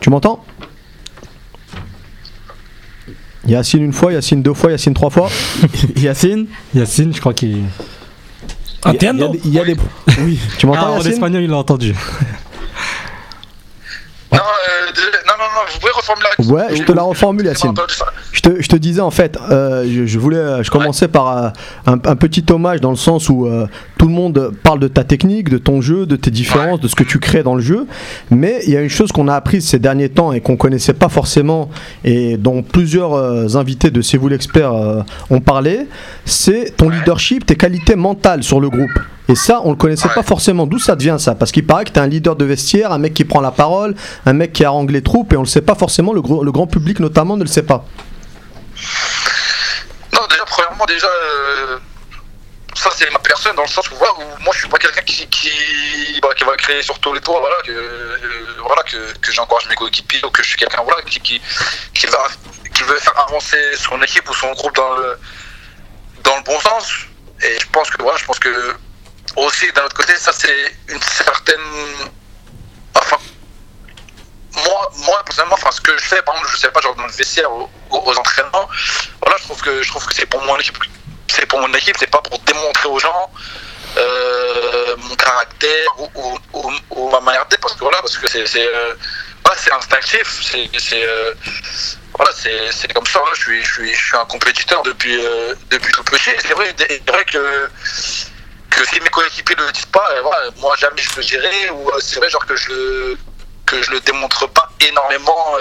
tu 0.00 0.08
m'entends? 0.08 0.42
Yacine 3.46 3.82
une 3.82 3.92
fois, 3.92 4.12
Yacine 4.12 4.42
deux 4.42 4.54
fois, 4.54 4.70
Yacine 4.70 4.94
trois 4.94 5.10
fois. 5.10 5.28
Yacine 5.96 6.46
Yacine, 6.74 7.14
je 7.14 7.20
crois 7.20 7.34
qu'il. 7.34 7.48
Il 7.50 7.58
y 7.58 7.60
a- 7.60 7.64
il 8.86 8.86
y 8.86 8.86
a 8.86 8.90
Entiendo. 8.90 9.28
des- 9.28 9.40
il 9.44 9.52
y 9.54 9.58
a 9.60 9.64
des. 9.64 9.76
Oui. 10.20 10.38
Tu 10.58 10.64
Ah, 10.64 10.68
m'entends 10.68 10.92
en 10.92 10.96
Yacine? 10.96 11.12
espagnol, 11.12 11.42
il 11.42 11.50
l'a 11.50 11.56
entendu. 11.56 11.94
Non, 14.32 14.38
euh, 14.40 14.92
désolé. 14.92 15.12
non, 15.28 15.34
non, 15.38 15.44
non, 15.44 15.60
vous 15.72 15.78
pouvez 15.78 15.92
reformuler 15.92 16.28
la 16.30 16.36
question 16.36 16.54
Ouais, 16.54 16.76
je 16.76 16.82
te 16.82 16.92
la 16.92 17.02
reformule 17.02 17.46
Yacine. 17.46 17.72
Je 18.32 18.40
te, 18.40 18.60
je 18.60 18.68
te 18.68 18.76
disais 18.76 19.00
en 19.00 19.10
fait, 19.12 19.38
euh, 19.50 19.86
je, 19.88 20.06
je 20.06 20.18
voulais, 20.18 20.64
je 20.64 20.70
commençais 20.70 21.06
par 21.08 21.28
euh, 21.38 21.48
un, 21.86 21.92
un 21.92 22.16
petit 22.16 22.44
hommage 22.50 22.80
dans 22.80 22.90
le 22.90 22.96
sens 22.96 23.28
où 23.28 23.46
euh, 23.46 23.66
tout 24.04 24.08
le 24.08 24.14
monde 24.16 24.52
parle 24.62 24.80
de 24.80 24.88
ta 24.88 25.02
technique, 25.02 25.48
de 25.48 25.56
ton 25.56 25.80
jeu, 25.80 26.04
de 26.04 26.16
tes 26.16 26.30
différences, 26.30 26.78
de 26.78 26.88
ce 26.88 26.94
que 26.94 27.04
tu 27.04 27.18
crées 27.18 27.42
dans 27.42 27.54
le 27.54 27.62
jeu, 27.62 27.86
mais 28.30 28.60
il 28.66 28.70
y 28.74 28.76
a 28.76 28.82
une 28.82 28.90
chose 28.90 29.12
qu'on 29.12 29.28
a 29.28 29.34
apprise 29.34 29.66
ces 29.66 29.78
derniers 29.78 30.10
temps 30.10 30.34
et 30.34 30.42
qu'on 30.42 30.58
connaissait 30.58 30.92
pas 30.92 31.08
forcément 31.08 31.70
et 32.04 32.36
dont 32.36 32.62
plusieurs 32.62 33.14
euh, 33.14 33.56
invités 33.56 33.90
de 33.90 34.02
C'est 34.02 34.18
vous 34.18 34.28
l'expert 34.28 34.74
euh, 34.74 35.00
ont 35.30 35.40
parlé, 35.40 35.86
c'est 36.26 36.76
ton 36.76 36.90
leadership, 36.90 37.46
tes 37.46 37.56
qualités 37.56 37.96
mentales 37.96 38.42
sur 38.42 38.60
le 38.60 38.68
groupe. 38.68 38.92
Et 39.30 39.34
ça, 39.34 39.62
on 39.64 39.70
le 39.70 39.76
connaissait 39.76 40.10
pas 40.14 40.22
forcément. 40.22 40.66
D'où 40.66 40.78
ça 40.78 40.96
devient 40.96 41.16
ça? 41.18 41.34
Parce 41.34 41.50
qu'il 41.50 41.64
paraît 41.64 41.84
que 41.86 41.90
tu 41.92 41.98
es 41.98 42.02
un 42.02 42.06
leader 42.06 42.36
de 42.36 42.44
vestiaire, 42.44 42.92
un 42.92 42.98
mec 42.98 43.14
qui 43.14 43.24
prend 43.24 43.40
la 43.40 43.52
parole, 43.52 43.94
un 44.26 44.34
mec 44.34 44.52
qui 44.52 44.66
harangue 44.66 44.90
les 44.90 45.00
troupes, 45.00 45.32
et 45.32 45.38
on 45.38 45.40
le 45.40 45.46
sait 45.46 45.62
pas 45.62 45.76
forcément, 45.76 46.12
le, 46.12 46.20
gros- 46.20 46.44
le 46.44 46.52
grand 46.52 46.66
public 46.66 47.00
notamment 47.00 47.38
ne 47.38 47.42
le 47.42 47.48
sait 47.48 47.62
pas. 47.62 47.86
Non, 50.12 50.20
déjà, 50.28 50.44
premièrement, 50.46 50.84
déjà, 50.86 51.06
euh, 51.06 51.78
ça 52.84 52.90
c'est 52.94 53.10
ma 53.10 53.18
personne 53.18 53.56
dans 53.56 53.62
le 53.62 53.68
sens 53.68 53.90
où, 53.90 53.94
voilà, 53.96 54.12
moi 54.40 54.52
je 54.52 54.58
suis 54.58 54.68
pas 54.68 54.76
quelqu'un 54.76 55.00
qui, 55.00 55.26
qui, 55.28 56.20
bah, 56.20 56.28
qui 56.36 56.44
va 56.44 56.54
créer 56.56 56.82
sur 56.82 56.98
tous 56.98 57.14
les 57.14 57.20
toits, 57.20 57.40
voilà, 57.40 57.56
que, 57.64 57.72
euh, 57.72 58.56
voilà, 58.58 58.82
que, 58.82 59.18
que 59.18 59.32
j'encourage 59.32 59.66
mes 59.70 59.74
coéquipiers 59.74 60.22
ou 60.22 60.30
que 60.30 60.42
je 60.42 60.48
suis 60.50 60.58
quelqu'un 60.58 60.82
voilà, 60.82 61.00
qui, 61.02 61.18
qui, 61.18 61.40
va, 62.06 62.26
qui 62.74 62.82
veut 62.82 62.98
faire 62.98 63.18
avancer 63.26 63.76
son 63.76 64.02
équipe 64.02 64.28
ou 64.28 64.34
son 64.34 64.52
groupe 64.52 64.76
dans 64.76 64.96
le, 64.96 65.18
dans 66.24 66.36
le 66.36 66.42
bon 66.42 66.60
sens. 66.60 66.92
Et 67.40 67.58
je 67.58 67.66
pense 67.68 67.88
que, 67.90 68.02
voilà, 68.02 68.18
je 68.18 68.24
pense 68.26 68.38
que 68.38 68.76
aussi 69.36 69.72
d'un 69.72 69.84
autre 69.84 69.96
côté, 69.96 70.14
ça 70.16 70.32
c'est 70.32 70.76
une 70.88 71.00
certaine. 71.00 71.60
Enfin, 72.94 73.16
moi, 74.56 74.92
moi 74.98 75.22
personnellement, 75.24 75.54
enfin, 75.54 75.70
ce 75.70 75.80
que 75.80 75.96
je 75.96 76.04
fais, 76.04 76.20
par 76.20 76.34
exemple, 76.34 76.52
je 76.52 76.60
sais 76.60 76.70
pas, 76.70 76.82
genre 76.82 76.94
dans 76.96 77.06
le 77.06 77.12
vestiaire, 77.12 77.50
aux, 77.50 77.70
aux 77.90 78.18
entraînements, 78.18 78.68
voilà, 79.22 79.38
je 79.38 79.44
trouve 79.44 79.62
que 79.62 79.82
je 79.82 79.88
trouve 79.88 80.06
que 80.06 80.14
c'est 80.14 80.26
pour 80.26 80.42
mon 80.44 80.58
équipe, 80.58 80.78
c'est 81.28 81.46
pour 81.46 81.60
mon 81.60 81.72
équipe, 81.74 81.96
c'est 81.98 82.10
pas 82.10 82.22
pour 82.22 82.38
démontrer 82.40 82.88
aux 82.88 82.98
gens 82.98 83.30
euh, 83.96 84.96
mon 84.96 85.14
caractère 85.14 85.88
ou, 86.16 87.10
ma 87.10 87.20
manière 87.20 87.46
d'être, 87.46 87.60
parce 87.60 87.74
que 87.74 87.80
voilà, 87.80 87.98
parce 88.00 88.16
que 88.18 88.26
c'est 88.26 88.44
euh, 88.56 88.94
instinctif, 89.72 90.40
c'est 90.42 90.68
euh, 91.06 91.32
voilà, 92.16 92.32
c'est 92.32 92.92
comme 92.92 93.06
ça. 93.06 93.20
je 93.34 93.40
suis 93.40 93.64
je 93.64 93.72
suis 93.72 93.94
je 93.94 94.04
suis 94.06 94.16
un 94.16 94.24
compétiteur 94.24 94.82
depuis 94.82 95.16
depuis 95.70 95.92
tout 95.92 96.02
petit. 96.04 96.30
Et 96.30 96.38
C'est 96.40 96.54
vrai, 96.54 96.74
vrai 97.06 97.24
que 97.24 97.68
que 98.70 98.84
si 98.88 99.00
mes 99.00 99.08
coéquipiers 99.10 99.56
ne 99.56 99.66
le 99.66 99.72
disent 99.72 99.86
pas, 99.86 100.08
moi 100.56 100.74
jamais 100.76 101.00
je 101.00 101.16
le 101.16 101.24
dirai 101.24 101.70
ou 101.70 101.90
c'est 102.00 102.18
vrai 102.18 102.30
genre 102.30 102.46
que 102.46 102.56
je 102.56 103.16
que 103.66 103.80
je 103.82 103.90
le 103.92 104.00
démontre 104.00 104.48
pas 104.48 104.68
énormément. 104.80 105.56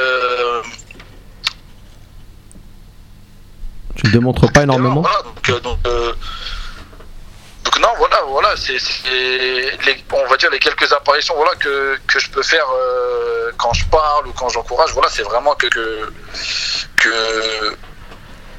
Euh, 4.06 4.12
démontre 4.12 4.52
pas 4.52 4.62
Et 4.62 4.64
énormément. 4.64 5.02
Voilà, 5.02 5.22
donc, 5.24 5.50
euh, 5.50 5.60
donc, 5.60 5.78
euh, 5.88 6.14
donc 7.64 7.80
non, 7.80 7.90
voilà, 7.98 8.18
voilà, 8.28 8.50
c'est 8.58 8.78
on 10.12 10.30
va 10.30 10.38
dire 10.38 10.50
les 10.52 10.60
quelques 10.60 10.92
apparitions, 10.92 11.34
voilà 11.36 11.56
que, 11.56 11.98
que 12.08 12.20
je 12.20 12.30
peux 12.30 12.44
faire 12.44 12.66
euh, 12.76 13.52
quand 13.58 13.74
je 13.74 13.86
parle 13.86 14.28
ou 14.28 14.32
quand 14.34 14.50
j'encourage. 14.50 14.92
Voilà, 14.94 15.10
c'est 15.10 15.24
vraiment 15.24 15.54
que 15.56 15.68
que, 15.68 16.12
que 16.98 17.78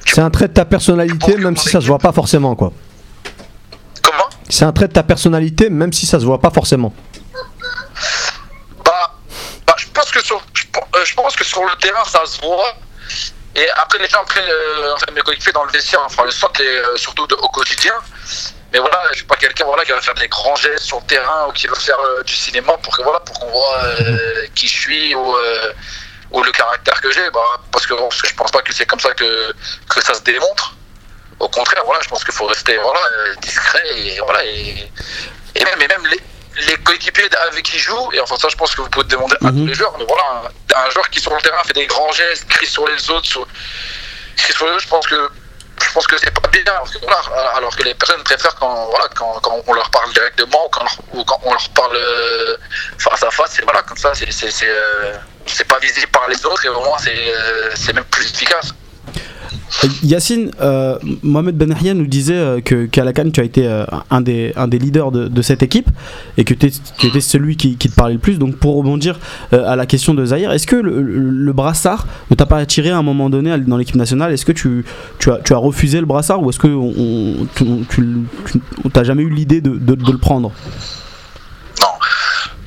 C'est 0.06 0.20
un 0.20 0.30
trait 0.30 0.48
de 0.48 0.54
ta 0.54 0.64
personnalité, 0.64 1.36
même 1.36 1.56
si 1.56 1.68
ça 1.68 1.80
se 1.80 1.86
voit 1.86 1.98
pas 1.98 2.12
forcément, 2.12 2.54
quoi. 2.54 2.72
comment? 4.02 4.28
C'est 4.48 4.64
un 4.64 4.72
trait 4.72 4.88
de 4.88 4.92
ta 4.92 5.02
personnalité, 5.02 5.70
même 5.70 5.92
si 5.92 6.06
ça 6.06 6.18
se 6.20 6.24
voit 6.24 6.40
pas 6.40 6.50
forcément. 6.50 6.92
Bah, 8.84 9.14
bah, 9.66 9.74
je 9.78 9.86
pense 9.88 10.10
que 10.10 10.22
sur, 10.22 10.40
je 11.04 11.14
pense 11.14 11.36
que 11.36 11.44
sur 11.44 11.62
le 11.64 11.76
terrain, 11.80 12.04
ça 12.06 12.24
se 12.26 12.40
voit. 12.40 12.74
Et 13.56 13.70
après, 13.76 13.98
les 13.98 14.08
gens, 14.08 14.20
après, 14.20 14.42
euh, 14.48 14.94
enfin, 14.94 15.06
mes 15.12 15.20
coéquipiers 15.20 15.52
dans 15.52 15.64
le 15.64 15.70
vestiaire, 15.70 16.02
enfin, 16.04 16.24
le 16.24 16.30
sentent 16.30 16.60
et, 16.60 16.66
euh, 16.66 16.96
surtout 16.96 17.22
au 17.22 17.48
quotidien. 17.48 17.94
Mais 18.72 18.80
voilà, 18.80 19.00
je 19.12 19.18
suis 19.18 19.26
pas 19.26 19.36
quelqu'un 19.36 19.64
voilà, 19.64 19.84
qui 19.84 19.92
va 19.92 20.00
faire 20.00 20.14
des 20.14 20.26
grands 20.26 20.56
gestes 20.56 20.84
sur 20.84 20.98
le 20.98 21.06
terrain 21.06 21.46
ou 21.48 21.52
qui 21.52 21.68
va 21.68 21.76
faire 21.76 21.98
euh, 22.00 22.22
du 22.24 22.34
cinéma 22.34 22.76
pour 22.78 22.96
que 22.96 23.02
voilà, 23.02 23.20
pour 23.20 23.38
qu'on 23.38 23.50
voit 23.50 23.84
euh, 24.00 24.46
qui 24.56 24.66
je 24.66 24.76
suis 24.76 25.14
ou, 25.14 25.36
le 26.42 26.50
caractère 26.50 27.00
que 27.00 27.12
j'ai. 27.12 27.30
Bah, 27.30 27.40
parce 27.70 27.86
que 27.86 27.94
bon, 27.94 28.08
je 28.10 28.34
pense 28.34 28.50
pas 28.50 28.62
que 28.62 28.74
c'est 28.74 28.86
comme 28.86 28.98
ça 28.98 29.14
que, 29.14 29.52
que 29.88 30.02
ça 30.02 30.14
se 30.14 30.22
démontre. 30.22 30.74
Au 31.38 31.48
contraire, 31.48 31.82
voilà, 31.84 32.00
je 32.02 32.08
pense 32.08 32.24
qu'il 32.24 32.34
faut 32.34 32.46
rester 32.46 32.76
voilà, 32.78 33.00
discret 33.40 33.82
et 33.96 34.18
voilà 34.18 34.44
et 34.44 34.90
même, 35.64 35.80
et 35.80 35.88
même 35.88 36.06
les, 36.06 36.20
les 36.56 36.76
coéquipiers 36.78 37.28
avec 37.48 37.64
qui 37.64 37.78
jouent, 37.78 38.10
et 38.12 38.20
enfin 38.20 38.36
ça 38.36 38.48
je 38.48 38.56
pense 38.56 38.74
que 38.74 38.82
vous 38.82 38.88
pouvez 38.90 39.06
demander 39.08 39.36
à 39.44 39.50
Mhm. 39.50 39.60
tous 39.60 39.66
les 39.66 39.74
joueurs, 39.74 39.94
mais 39.98 40.04
voilà, 40.08 40.24
un, 40.76 40.86
un 40.86 40.90
joueur 40.90 41.08
qui 41.10 41.20
sur 41.20 41.34
le 41.34 41.40
terrain 41.42 41.62
fait 41.64 41.72
des 41.72 41.86
grands 41.86 42.12
gestes, 42.12 42.46
crie 42.48 42.66
sur 42.66 42.86
les 42.86 43.10
autres, 43.10 43.26
sur- 43.26 43.46
crie 44.36 44.52
sur 44.52 44.66
les 44.66 44.72
autres, 44.72 44.82
je 44.82 44.88
pense 44.88 45.06
que 45.06 45.28
je 45.82 45.92
pense 45.92 46.06
que 46.06 46.16
c'est 46.18 46.30
pas 46.30 46.48
bien, 46.48 46.62
parce 46.64 46.92
que, 46.92 46.98
voilà, 47.02 47.18
alors 47.56 47.76
que 47.76 47.82
les 47.82 47.94
personnes 47.94 48.22
préfèrent 48.22 48.54
quand, 48.56 48.86
voilà, 48.86 49.06
quand, 49.14 49.38
quand 49.42 49.60
on 49.66 49.72
leur 49.74 49.90
parle 49.90 50.12
directement 50.12 50.66
ou 50.66 50.68
quand, 50.70 50.86
ou 51.12 51.24
quand 51.24 51.40
on 51.44 51.52
leur 51.52 51.68
parle 51.70 51.96
euh, 51.96 52.56
face 52.98 53.22
à 53.22 53.30
face, 53.30 53.58
et 53.58 53.62
voilà, 53.62 53.82
comme 53.82 53.96
ça 53.98 54.12
c'est 54.14 54.28
euh, 54.66 55.12
c'est 55.46 55.66
pas 55.68 55.78
visible 55.80 56.06
par 56.08 56.26
les 56.28 56.44
autres 56.46 56.64
et 56.64 56.68
au 56.68 56.80
moins 56.80 56.96
c'est 56.98 57.14
euh, 57.16 57.70
c'est 57.74 57.92
même 57.92 58.04
plus 58.04 58.24
efficace. 58.30 58.72
Yacine, 60.02 60.50
euh, 60.60 60.98
Mohamed 61.22 61.56
Benahia 61.56 61.94
nous 61.94 62.06
disait 62.06 62.34
euh, 62.34 62.60
que 62.60 62.86
qu'à 62.86 63.04
la 63.04 63.12
Cannes, 63.12 63.32
tu 63.32 63.40
as 63.40 63.44
été 63.44 63.66
euh, 63.66 63.84
un, 64.10 64.20
des, 64.20 64.52
leaders 64.72 65.10
de, 65.10 65.42
cette 65.42 65.62
équipe 65.62 65.88
et 66.36 66.44
que 66.44 66.54
tu 66.54 66.66
étais 66.66 67.20
celui 67.20 67.56
qui, 67.56 67.76
te 67.76 67.88
parlait 67.94 68.14
le 68.14 68.20
plus. 68.20 68.38
Donc, 68.38 68.56
pour 68.56 68.76
rebondir 68.76 69.18
à 69.52 69.76
la 69.76 69.86
question 69.86 70.14
de 70.14 70.24
Zahir, 70.24 70.52
est-ce 70.52 70.66
que 70.66 70.76
le, 70.76 71.52
brassard 71.52 72.06
ne 72.30 72.36
t'a 72.36 72.46
pas 72.46 72.58
attiré 72.58 72.90
à 72.90 72.96
un 72.96 73.02
moment 73.02 73.30
donné 73.30 73.56
dans 73.58 73.76
l'équipe 73.76 73.96
nationale? 73.96 74.32
Est-ce 74.32 74.44
que 74.44 74.52
tu, 74.52 74.84
as, 75.26 75.56
refusé 75.56 76.00
le 76.00 76.06
brassard 76.06 76.42
ou 76.42 76.50
est-ce 76.50 76.58
que 76.58 76.68
tu, 77.56 77.64
tu, 77.88 78.04
tu- 78.52 78.60
on 78.84 78.88
t'a 78.88 79.04
jamais 79.04 79.22
eu 79.22 79.30
l'idée 79.30 79.60
de, 79.60 79.70
le 79.70 80.18
prendre? 80.18 80.52
Non, 81.80 81.88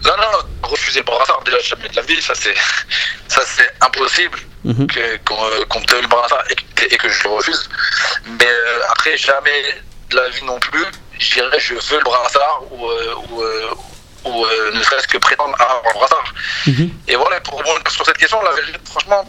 non, 0.05 0.11
non, 0.17 0.69
refuser 0.69 0.99
le 0.99 1.05
brassard, 1.05 1.41
déjà 1.45 1.57
jamais 1.59 1.89
de 1.89 1.95
la 1.95 2.01
vie, 2.03 2.21
ça 2.21 2.33
c'est 2.35 2.55
impossible 3.81 4.37
Mhm. 4.67 4.87
qu'on 5.25 5.35
qu'on 5.69 5.79
me 5.79 5.85
donne 5.85 6.01
le 6.01 6.07
brassard 6.07 6.43
et, 6.49 6.55
que- 6.55 6.93
et 6.93 6.97
que 6.97 7.09
je 7.09 7.23
le 7.23 7.29
refuse. 7.29 7.69
Mais 8.39 8.45
euh, 8.47 8.79
après, 8.89 9.15
jamais 9.17 9.63
de 10.09 10.15
la 10.17 10.29
vie 10.29 10.43
non 10.43 10.59
plus, 10.59 10.85
je 11.19 11.33
dirais 11.33 11.59
je 11.59 11.73
veux 11.75 11.97
le 11.97 12.03
brassard 12.03 12.61
ou, 12.71 12.85
euh, 12.85 13.15
ou, 13.29 13.41
euh, 13.41 13.69
ou, 14.25 14.45
euh, 14.45 14.71
ne 14.73 14.83
serait-ce 14.83 15.07
que 15.07 15.17
prétendre 15.17 15.55
avoir 15.59 15.81
le 15.93 15.99
brassard. 15.99 16.33
Mhm. 16.67 16.89
Et 17.07 17.15
voilà, 17.15 17.39
pour 17.41 17.57
rebondir 17.59 17.89
sur 17.91 18.05
cette 18.05 18.17
question, 18.17 18.39
vérité, 18.55 18.77
franchement, 18.85 19.23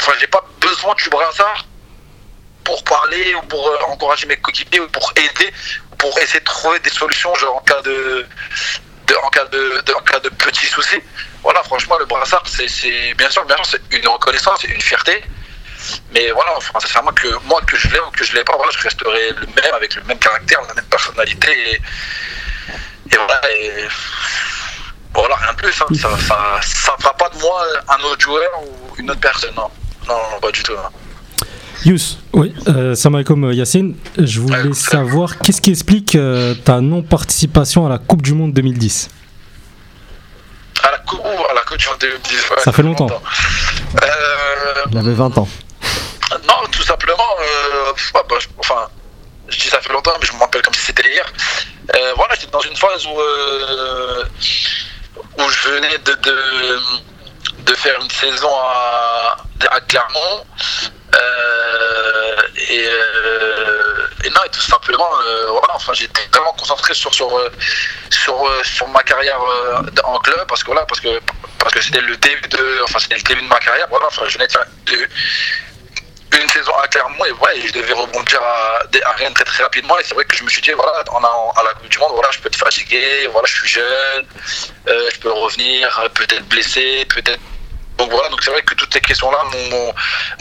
enfin, 0.00 0.12
j'ai 0.20 0.26
pas 0.28 0.44
besoin 0.60 0.94
du 0.94 1.08
brassard 1.10 1.66
pour 2.64 2.84
parler 2.84 3.34
ou 3.34 3.42
pour 3.46 3.68
encourager 3.88 4.26
mes 4.26 4.36
coéquipiers 4.36 4.78
ou 4.80 4.88
pour 4.88 5.12
aider, 5.16 5.52
pour 5.98 6.16
essayer 6.20 6.38
de 6.40 6.44
trouver 6.44 6.78
des 6.80 6.90
solutions 6.90 7.34
genre 7.34 7.56
en 7.56 7.60
cas 7.60 7.80
de, 7.82 8.24
de- 9.08 9.16
en 9.24 9.28
cas 9.30 9.44
de, 9.46 9.82
de- 9.84 9.92
en 9.94 10.00
cas 10.02 10.20
de 10.20 10.28
petits 10.28 10.66
soucis. 10.66 11.00
Voilà, 11.42 11.62
franchement, 11.64 11.96
le 11.98 12.04
brassard, 12.06 12.42
c'est, 12.46 12.68
c'est 12.68 13.14
bien 13.16 13.28
sûr, 13.30 13.44
bien 13.46 13.56
sûr, 13.56 13.66
c'est 13.66 13.96
une 13.98 14.06
reconnaissance, 14.08 14.58
c'est 14.62 14.68
une 14.68 14.80
fierté. 14.80 15.22
Mais 16.14 16.30
voilà, 16.30 16.52
enfin, 16.56 16.78
sincèrement, 16.80 17.10
que 17.12 17.26
moi, 17.46 17.60
que 17.66 17.76
je 17.76 17.88
l'ai 17.88 17.98
ou 17.98 18.10
que 18.16 18.24
je 18.24 18.34
l'ai 18.34 18.44
pas, 18.44 18.54
voilà, 18.56 18.70
je 18.76 18.78
resterai 18.82 19.30
le 19.30 19.46
même, 19.46 19.74
avec 19.74 19.96
le 19.96 20.02
même 20.04 20.18
caractère, 20.18 20.60
la 20.68 20.74
même 20.74 20.84
personnalité. 20.84 21.50
Et, 21.72 21.74
et 23.12 23.16
voilà, 23.16 23.40
et 23.52 23.88
voilà, 25.14 25.34
rien 25.36 25.52
de 25.52 25.56
plus. 25.58 25.82
hein. 25.82 25.86
Ça, 25.94 26.08
ça, 26.18 26.60
ça 26.62 26.94
fera 27.00 27.14
pas 27.14 27.28
de 27.30 27.38
moi 27.40 27.64
un 27.88 28.02
autre 28.04 28.20
joueur 28.20 28.48
ou 28.62 28.94
une 28.98 29.10
autre 29.10 29.20
personne. 29.20 29.54
Non, 29.56 29.68
non, 30.08 30.14
non, 30.32 30.40
pas 30.40 30.52
du 30.52 30.62
tout. 30.62 30.72
non. 30.72 31.46
Yous, 31.84 32.18
Oui, 32.32 32.54
euh, 32.68 32.94
salam 32.94 33.16
alaikum 33.16 33.42
euh, 33.44 33.52
Yacine. 33.54 33.96
Je 34.16 34.38
voulais 34.40 34.72
savoir 34.72 35.38
qu'est-ce 35.38 35.60
qui 35.60 35.70
explique 35.70 36.14
euh, 36.14 36.54
ta 36.54 36.80
non-participation 36.80 37.84
à 37.84 37.88
la 37.88 37.98
Coupe 37.98 38.22
du 38.22 38.34
Monde 38.34 38.52
2010 38.52 39.10
À 40.82 40.90
la 40.90 40.98
coupe, 40.98 41.20
ouh, 41.24 41.44
à 41.50 41.54
la 41.54 41.60
coupe 41.62 41.76
du 41.78 41.86
monde 41.88 41.98
2010, 42.00 42.50
ouais, 42.50 42.56
Ça 42.62 42.72
fait 42.72 42.82
longtemps. 42.82 43.08
Euh, 44.02 44.84
Il 44.90 44.98
avait 44.98 45.12
20 45.14 45.38
ans. 45.38 45.48
Non, 46.48 46.66
tout 46.70 46.82
simplement, 46.82 47.36
euh, 47.40 47.92
ah 48.14 48.20
bah, 48.28 48.36
je- 48.40 48.48
enfin, 48.58 48.88
je 49.48 49.58
dis 49.58 49.68
ça 49.68 49.80
fait 49.80 49.92
longtemps, 49.92 50.12
mais 50.20 50.26
je 50.26 50.32
me 50.32 50.38
rappelle 50.38 50.62
comme 50.62 50.74
si 50.74 50.80
c'était 50.80 51.06
hier. 51.08 51.24
Euh, 51.94 52.12
voilà, 52.16 52.34
j'étais 52.34 52.50
dans 52.52 52.60
une 52.60 52.76
phase 52.76 53.04
où, 53.06 53.20
euh, 53.20 54.24
où 55.38 55.48
je 55.48 55.68
venais 55.68 55.98
de, 55.98 56.12
de, 56.14 56.80
de 57.58 57.74
faire 57.74 58.00
une 58.00 58.10
saison 58.10 58.50
à, 58.54 59.36
à 59.70 59.80
Clermont. 59.82 60.44
Euh, 61.14 62.36
et, 62.56 62.86
euh, 62.86 64.06
et 64.24 64.30
non, 64.30 64.40
et 64.46 64.50
tout 64.50 64.60
simplement, 64.60 65.10
euh, 65.26 65.46
voilà, 65.50 65.74
enfin, 65.74 65.92
j'étais 65.92 66.22
vraiment 66.32 66.52
concentré 66.52 66.94
sur, 66.94 67.12
sur, 67.12 67.28
sur, 68.10 68.64
sur 68.64 68.88
ma 68.88 69.02
carrière 69.02 69.40
en 70.04 70.18
club, 70.18 70.46
parce 70.48 70.62
que 70.62 70.70
voilà, 70.70 70.86
parce 70.86 71.00
que, 71.00 71.20
parce 71.58 71.74
que 71.74 71.80
c'était 71.82 72.00
le 72.00 72.16
début 72.16 72.48
de, 72.48 72.82
enfin, 72.84 72.98
le 73.10 73.22
début 73.22 73.42
de 73.42 73.48
ma 73.48 73.58
carrière, 73.58 73.86
voilà, 73.90 74.06
enfin, 74.06 74.22
je 74.26 74.34
venais 74.34 74.46
de 74.46 74.52
faire 74.52 74.66
une 76.40 76.48
saison 76.48 76.72
à 76.82 76.88
Clermont 76.88 77.24
et 77.26 77.32
ouais, 77.32 77.60
je 77.66 77.72
devais 77.72 77.92
rebondir 77.92 78.40
à, 78.42 78.80
à 79.04 79.12
Rennes 79.12 79.34
très 79.34 79.44
très 79.44 79.62
rapidement 79.62 79.98
et 79.98 80.04
c'est 80.04 80.14
vrai 80.14 80.24
que 80.24 80.34
je 80.34 80.42
me 80.44 80.48
suis 80.48 80.62
dit 80.62 80.70
voilà 80.70 80.92
à 81.00 81.62
la 81.62 81.74
Coupe 81.74 81.90
du 81.90 81.98
Monde 81.98 82.12
voilà 82.14 82.30
je 82.32 82.38
peux 82.38 82.48
être 82.48 82.56
fatigué 82.56 83.28
voilà 83.30 83.46
je 83.46 83.54
suis 83.54 83.68
jeune 83.68 84.24
je 84.86 85.18
peux 85.20 85.30
revenir 85.30 86.08
peut-être 86.14 86.46
blessé 86.48 87.04
peut-être 87.10 87.38
donc 87.98 88.10
voilà 88.10 88.28
donc 88.30 88.42
c'est 88.42 88.50
vrai 88.50 88.62
que 88.62 88.74
toutes 88.74 88.92
ces 88.92 89.00
questions 89.00 89.30
là 89.30 89.38
m'ont 89.70 89.92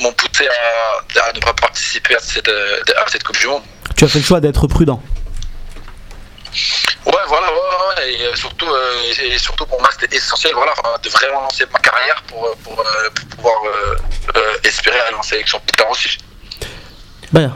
m'ont 0.04 0.14
poussé 0.14 0.48
à, 0.48 1.28
à 1.28 1.34
ne 1.34 1.40
pas 1.40 1.54
participer 1.54 2.16
à 2.16 2.20
cette 2.20 2.48
euh, 2.48 2.80
à 3.06 3.10
cette 3.10 3.24
Coupe 3.24 3.38
du 3.40 3.48
Monde. 3.48 3.64
Tu 3.96 4.06
as 4.06 4.08
fait 4.08 4.20
le 4.20 4.26
choix 4.26 4.40
d'être 4.40 4.68
prudent. 4.68 5.02
ouais 7.06 7.14
voilà 7.28 7.48
ouais, 7.48 7.58
ouais, 7.98 8.14
et 8.14 8.26
euh, 8.26 8.36
surtout 8.36 8.68
euh, 8.68 9.14
et 9.24 9.38
surtout 9.38 9.66
pour 9.66 9.80
moi 9.80 9.90
c'était 10.00 10.16
essentiel 10.16 10.54
voilà 10.54 10.74
de 11.04 11.10
vraiment 11.10 11.42
lancer 11.42 11.66
ma 11.72 11.80
carrière 11.80 12.22
pour 12.28 12.56
pour, 12.64 12.76
pour 12.76 13.28
pouvoir 13.38 13.56
euh, 13.66 13.96
euh, 14.38 14.54
espérer 14.64 15.00
aller 15.00 15.16
en 15.16 15.24
sélection 15.24 15.60
plus 15.66 15.78
tard 15.78 15.90
aussi. 15.92 16.18
Bah, 17.32 17.52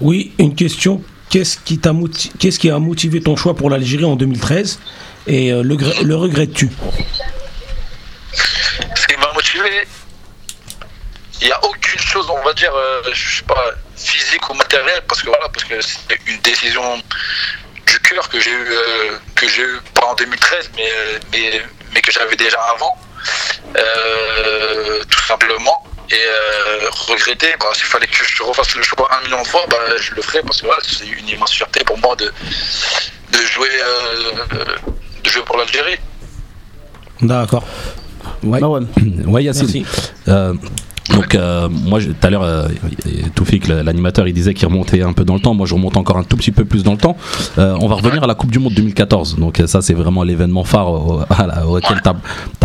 Oui, 0.00 0.32
une 0.38 0.54
question. 0.54 1.02
Qu'est-ce 1.28 1.58
qui, 1.58 1.78
t'a 1.78 1.92
moti- 1.92 2.32
Qu'est-ce 2.40 2.58
qui 2.58 2.70
a 2.70 2.78
motivé 2.80 3.20
ton 3.22 3.36
choix 3.36 3.54
pour 3.54 3.70
l'Algérie 3.70 4.04
en 4.04 4.16
2013 4.16 4.80
et 5.28 5.52
euh, 5.52 5.62
le, 5.62 5.76
le 6.02 6.16
regrettes-tu? 6.16 6.70
Ce 8.32 9.06
qui 9.06 9.16
m'a 9.16 9.29
il 11.40 11.46
n'y 11.46 11.52
a 11.52 11.64
aucune 11.64 12.00
chose, 12.00 12.28
on 12.30 12.42
va 12.42 12.52
dire, 12.52 12.72
euh, 12.74 13.02
je 13.12 13.38
sais 13.38 13.44
pas, 13.44 13.70
physique 13.96 14.48
ou 14.50 14.54
matérielle, 14.54 15.02
parce 15.08 15.22
que 15.22 15.28
voilà, 15.28 15.48
parce 15.48 15.64
que 15.64 15.80
c'est 15.80 16.18
une 16.26 16.40
décision 16.40 17.02
du 17.86 17.98
cœur 18.00 18.28
que 18.28 18.38
j'ai 18.40 18.50
eu, 18.50 18.68
euh, 18.70 19.18
que 19.34 19.48
j'ai 19.48 19.62
eu 19.62 19.80
pas 19.94 20.06
en 20.06 20.14
2013, 20.14 20.70
mais, 20.76 20.90
mais, 21.32 21.62
mais 21.94 22.00
que 22.00 22.12
j'avais 22.12 22.36
déjà 22.36 22.60
avant, 22.74 22.96
euh, 23.76 25.02
tout 25.08 25.24
simplement. 25.24 25.84
Et 26.10 26.16
euh, 26.16 26.90
regretter, 26.90 27.54
bah, 27.60 27.66
s'il 27.72 27.84
fallait 27.84 28.08
que 28.08 28.24
je 28.24 28.42
refasse 28.42 28.74
le 28.74 28.82
choix 28.82 29.08
un 29.16 29.24
million 29.24 29.42
de 29.42 29.46
fois, 29.46 29.64
bah, 29.70 29.76
je 29.96 30.12
le 30.14 30.22
ferais 30.22 30.42
parce 30.42 30.60
que 30.60 30.66
voilà, 30.66 30.82
c'est 30.82 31.06
une 31.06 31.28
immense 31.28 31.52
fierté 31.52 31.84
pour 31.84 31.98
moi 31.98 32.16
de, 32.16 32.32
de 33.32 33.38
jouer, 33.46 33.70
de 35.22 35.30
jouer 35.30 35.42
pour 35.42 35.56
l'Algérie. 35.56 35.98
D'accord. 37.22 37.62
Ouais, 38.42 38.60
Marwan. 38.60 38.86
ouais 39.26 39.44
Yacine. 39.44 39.66
Merci. 39.66 39.84
Euh, 40.28 40.54
donc 41.14 41.34
euh, 41.34 41.68
moi 41.68 41.98
tout 42.00 42.14
à 42.22 42.30
l'heure 42.30 42.42
euh, 42.44 42.68
Toufik 43.34 43.66
l'animateur 43.66 44.28
il 44.28 44.32
disait 44.34 44.54
qu'il 44.54 44.68
remontait 44.68 45.02
un 45.02 45.12
peu 45.12 45.24
dans 45.24 45.34
le 45.34 45.40
temps 45.40 45.54
moi 45.54 45.66
je 45.66 45.74
remonte 45.74 45.96
encore 45.96 46.16
un 46.18 46.22
tout 46.22 46.36
petit 46.36 46.52
peu 46.52 46.64
plus 46.64 46.84
dans 46.84 46.92
le 46.92 46.98
temps 46.98 47.16
Euh, 47.58 47.76
on 47.80 47.88
va 47.88 47.96
revenir 47.96 48.22
à 48.22 48.28
la 48.28 48.36
Coupe 48.36 48.52
du 48.52 48.60
Monde 48.60 48.74
2014 48.74 49.36
donc 49.36 49.58
euh, 49.58 49.66
ça 49.66 49.82
c'est 49.82 49.94
vraiment 49.94 50.22
l'événement 50.22 50.62
phare 50.62 50.88
au- 50.92 51.20
à 51.28 51.46
la- 51.48 51.66
auquel 51.66 52.00
tu 52.00 52.10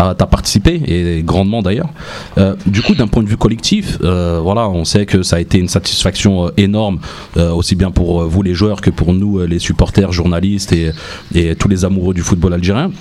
as, 0.02 0.14
participé 0.28 0.80
et 0.86 1.24
grandement 1.24 1.64
d'ailleurs 1.64 1.90
Euh, 2.38 2.56
du 2.68 2.84
coup 2.84 2.94
d'un 2.94 3.08
point 3.08 3.24
de 3.24 3.30
vue 3.30 3.38
collectif 3.38 3.98
euh, 4.04 4.40
voilà 4.44 4.70
on 4.70 4.86
sait 4.86 5.08
que 5.08 5.24
ça 5.24 5.38
a 5.38 5.40
été 5.40 5.58
une 5.58 5.70
satisfaction 5.70 6.52
énorme 6.56 7.00
euh, 7.38 7.52
aussi 7.52 7.74
bien 7.76 7.90
pour 7.90 8.26
vous 8.26 8.44
les 8.44 8.54
joueurs 8.54 8.82
que 8.82 8.92
pour 8.92 9.12
nous 9.14 9.40
les 9.48 9.58
supporters 9.58 10.12
journalistes 10.12 10.72
et, 10.72 10.92
et 11.34 11.56
tous 11.56 11.68
les 11.68 11.84
amoureux 11.84 12.14
du 12.14 12.22
football 12.22 12.54
algérien 12.54 12.92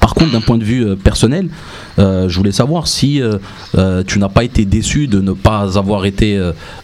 Par 0.00 0.14
contre, 0.14 0.32
d'un 0.32 0.40
point 0.40 0.58
de 0.58 0.64
vue 0.64 0.84
euh, 0.84 0.96
personnel, 0.96 1.48
euh, 1.98 2.28
je 2.28 2.36
voulais 2.36 2.52
savoir 2.52 2.88
si 2.88 3.20
euh, 3.20 4.02
tu 4.04 4.18
n'as 4.18 4.28
pas 4.28 4.44
été 4.44 4.64
déçu 4.64 5.06
de 5.06 5.20
ne 5.20 5.32
pas 5.32 5.78
avoir 5.78 6.06
été 6.06 6.40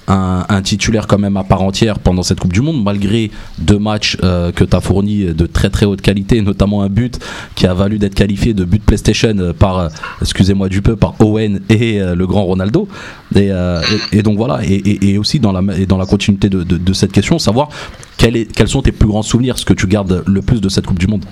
un, 0.07 0.63
titulaire 0.63 1.07
quand 1.07 1.19
même 1.19 1.37
à 1.37 1.45
part 1.45 1.63
entière 1.63 1.99
pendant 1.99 2.23
cette 2.23 2.41
Coupe 2.41 2.53
du 2.53 2.61
Monde, 2.61 2.83
malgré 2.83 3.31
deux 3.59 3.79
matchs 3.79 4.17
que 4.17 4.65
tu 4.65 4.77
as 4.77 4.81
fournis 4.81 5.27
de 5.35 5.47
très 5.47 5.71
très 5.71 5.87
haute 5.87 6.03
qualité, 6.03 6.43
notamment 6.43 6.83
un 6.83 6.89
but 6.89 7.19
qui 7.55 7.67
a 7.67 7.75
valu 7.75 7.99
d'être 7.99 8.15
qualifié 8.15 8.53
de 8.55 8.65
but 8.65 8.83
PlayStation 8.83 9.53
par, 9.59 9.89
excusez-moi 10.21 10.69
du 10.69 10.83
peu, 10.83 10.97
par 10.97 11.15
Owen 11.21 11.61
et 11.69 11.99
le 12.01 12.27
grand 12.27 12.45
Ronaldo. 12.45 12.89
Et, 13.37 14.23
donc 14.23 14.37
voilà, 14.37 14.61
et, 14.65 15.19
aussi 15.19 15.41
dans 15.41 15.53
la, 15.53 15.63
dans 15.87 15.99
la 15.99 16.07
continuité 16.07 16.49
de, 16.49 16.93
cette 16.93 17.13
question, 17.13 17.39
savoir 17.39 17.69
quels 18.17 18.69
sont 18.69 18.83
tes 18.83 18.93
plus 18.93 19.09
grands 19.09 19.23
souvenirs, 19.23 19.59
ce 19.59 19.65
que 19.65 19.75
tu 19.75 19.87
gardes 19.87 20.23
le 20.27 20.43
plus 20.43 20.61
de 20.61 20.69
cette 20.69 20.87
Coupe 20.87 20.99
du 20.99 21.07
Monde? 21.07 21.25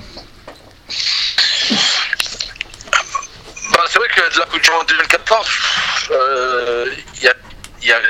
Bah, 3.73 3.85
c'est 3.89 3.99
vrai 3.99 4.09
que 4.09 4.35
de 4.35 4.39
la 4.39 4.47
Coupe 4.47 4.63
du 4.63 4.71
Monde 4.71 4.87
2014, 4.89 5.49
euh, 6.11 6.95
il 7.21 7.29
a, 7.29 7.33
il 7.83 7.89
y 7.89 7.93
a, 7.93 8.01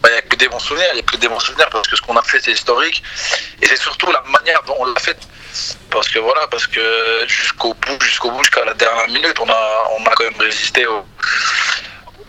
bah, 0.00 0.08
a 0.16 0.22
que 0.22 0.36
des 0.36 0.48
bons 0.48 0.58
souvenirs, 0.58 0.88
il 0.94 1.00
a 1.00 1.02
que 1.02 1.16
des 1.16 1.28
bons 1.28 1.38
souvenirs 1.40 1.68
parce 1.70 1.86
que 1.88 1.96
ce 1.96 2.02
qu'on 2.02 2.16
a 2.16 2.22
fait 2.22 2.40
c'est 2.40 2.52
historique 2.52 3.02
et 3.62 3.66
c'est 3.66 3.76
surtout 3.80 4.10
la 4.10 4.22
manière 4.22 4.62
dont 4.64 4.76
on 4.78 4.86
l'a 4.86 5.00
fait. 5.00 5.18
Parce 5.90 6.08
que 6.08 6.18
voilà, 6.18 6.46
parce 6.48 6.66
que 6.66 7.24
jusqu'au 7.28 7.72
bout, 7.74 8.02
jusqu'au 8.02 8.30
bout, 8.30 8.42
jusqu'à 8.44 8.64
la 8.64 8.74
dernière 8.74 9.08
minute, 9.08 9.38
on 9.40 9.48
a, 9.48 9.84
on 9.98 10.04
a 10.06 10.10
quand 10.10 10.24
même 10.24 10.40
résisté 10.40 10.86
au- 10.86 11.06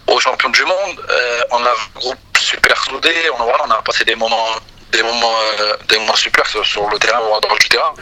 aux 0.07 0.19
champions 0.19 0.49
du 0.49 0.63
monde. 0.63 1.05
Euh, 1.09 1.41
on 1.51 1.65
a 1.65 1.69
un 1.69 1.99
groupe 1.99 2.17
super 2.39 2.81
soudé, 2.85 3.13
on 3.37 3.43
voilà, 3.43 3.63
on 3.65 3.71
a 3.71 3.81
passé 3.81 4.05
des 4.05 4.15
moments, 4.15 4.47
des 4.91 5.03
moments, 5.03 5.35
euh, 5.59 5.77
des 5.87 5.97
moments 5.97 6.15
super 6.15 6.45
sur, 6.45 6.89
le 6.89 6.99
terrain 6.99 7.19
ou 7.19 7.33
en 7.33 7.39
dehors 7.39 7.57
du 7.57 7.69
terrain. 7.69 7.93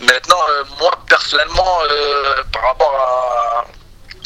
Maintenant, 0.00 0.40
euh, 0.50 0.64
moi 0.80 0.90
personnellement, 1.08 1.78
euh, 1.90 2.42
par 2.52 2.62
rapport 2.62 2.94
à 2.94 3.64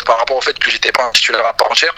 par 0.06 0.18
rapport 0.18 0.38
au 0.38 0.40
fait 0.40 0.58
que 0.58 0.70
j'étais 0.70 0.90
pas 0.92 1.04
un 1.04 1.10
titulaire 1.10 1.44
à 1.46 1.52
part 1.52 1.70
entière. 1.70 1.94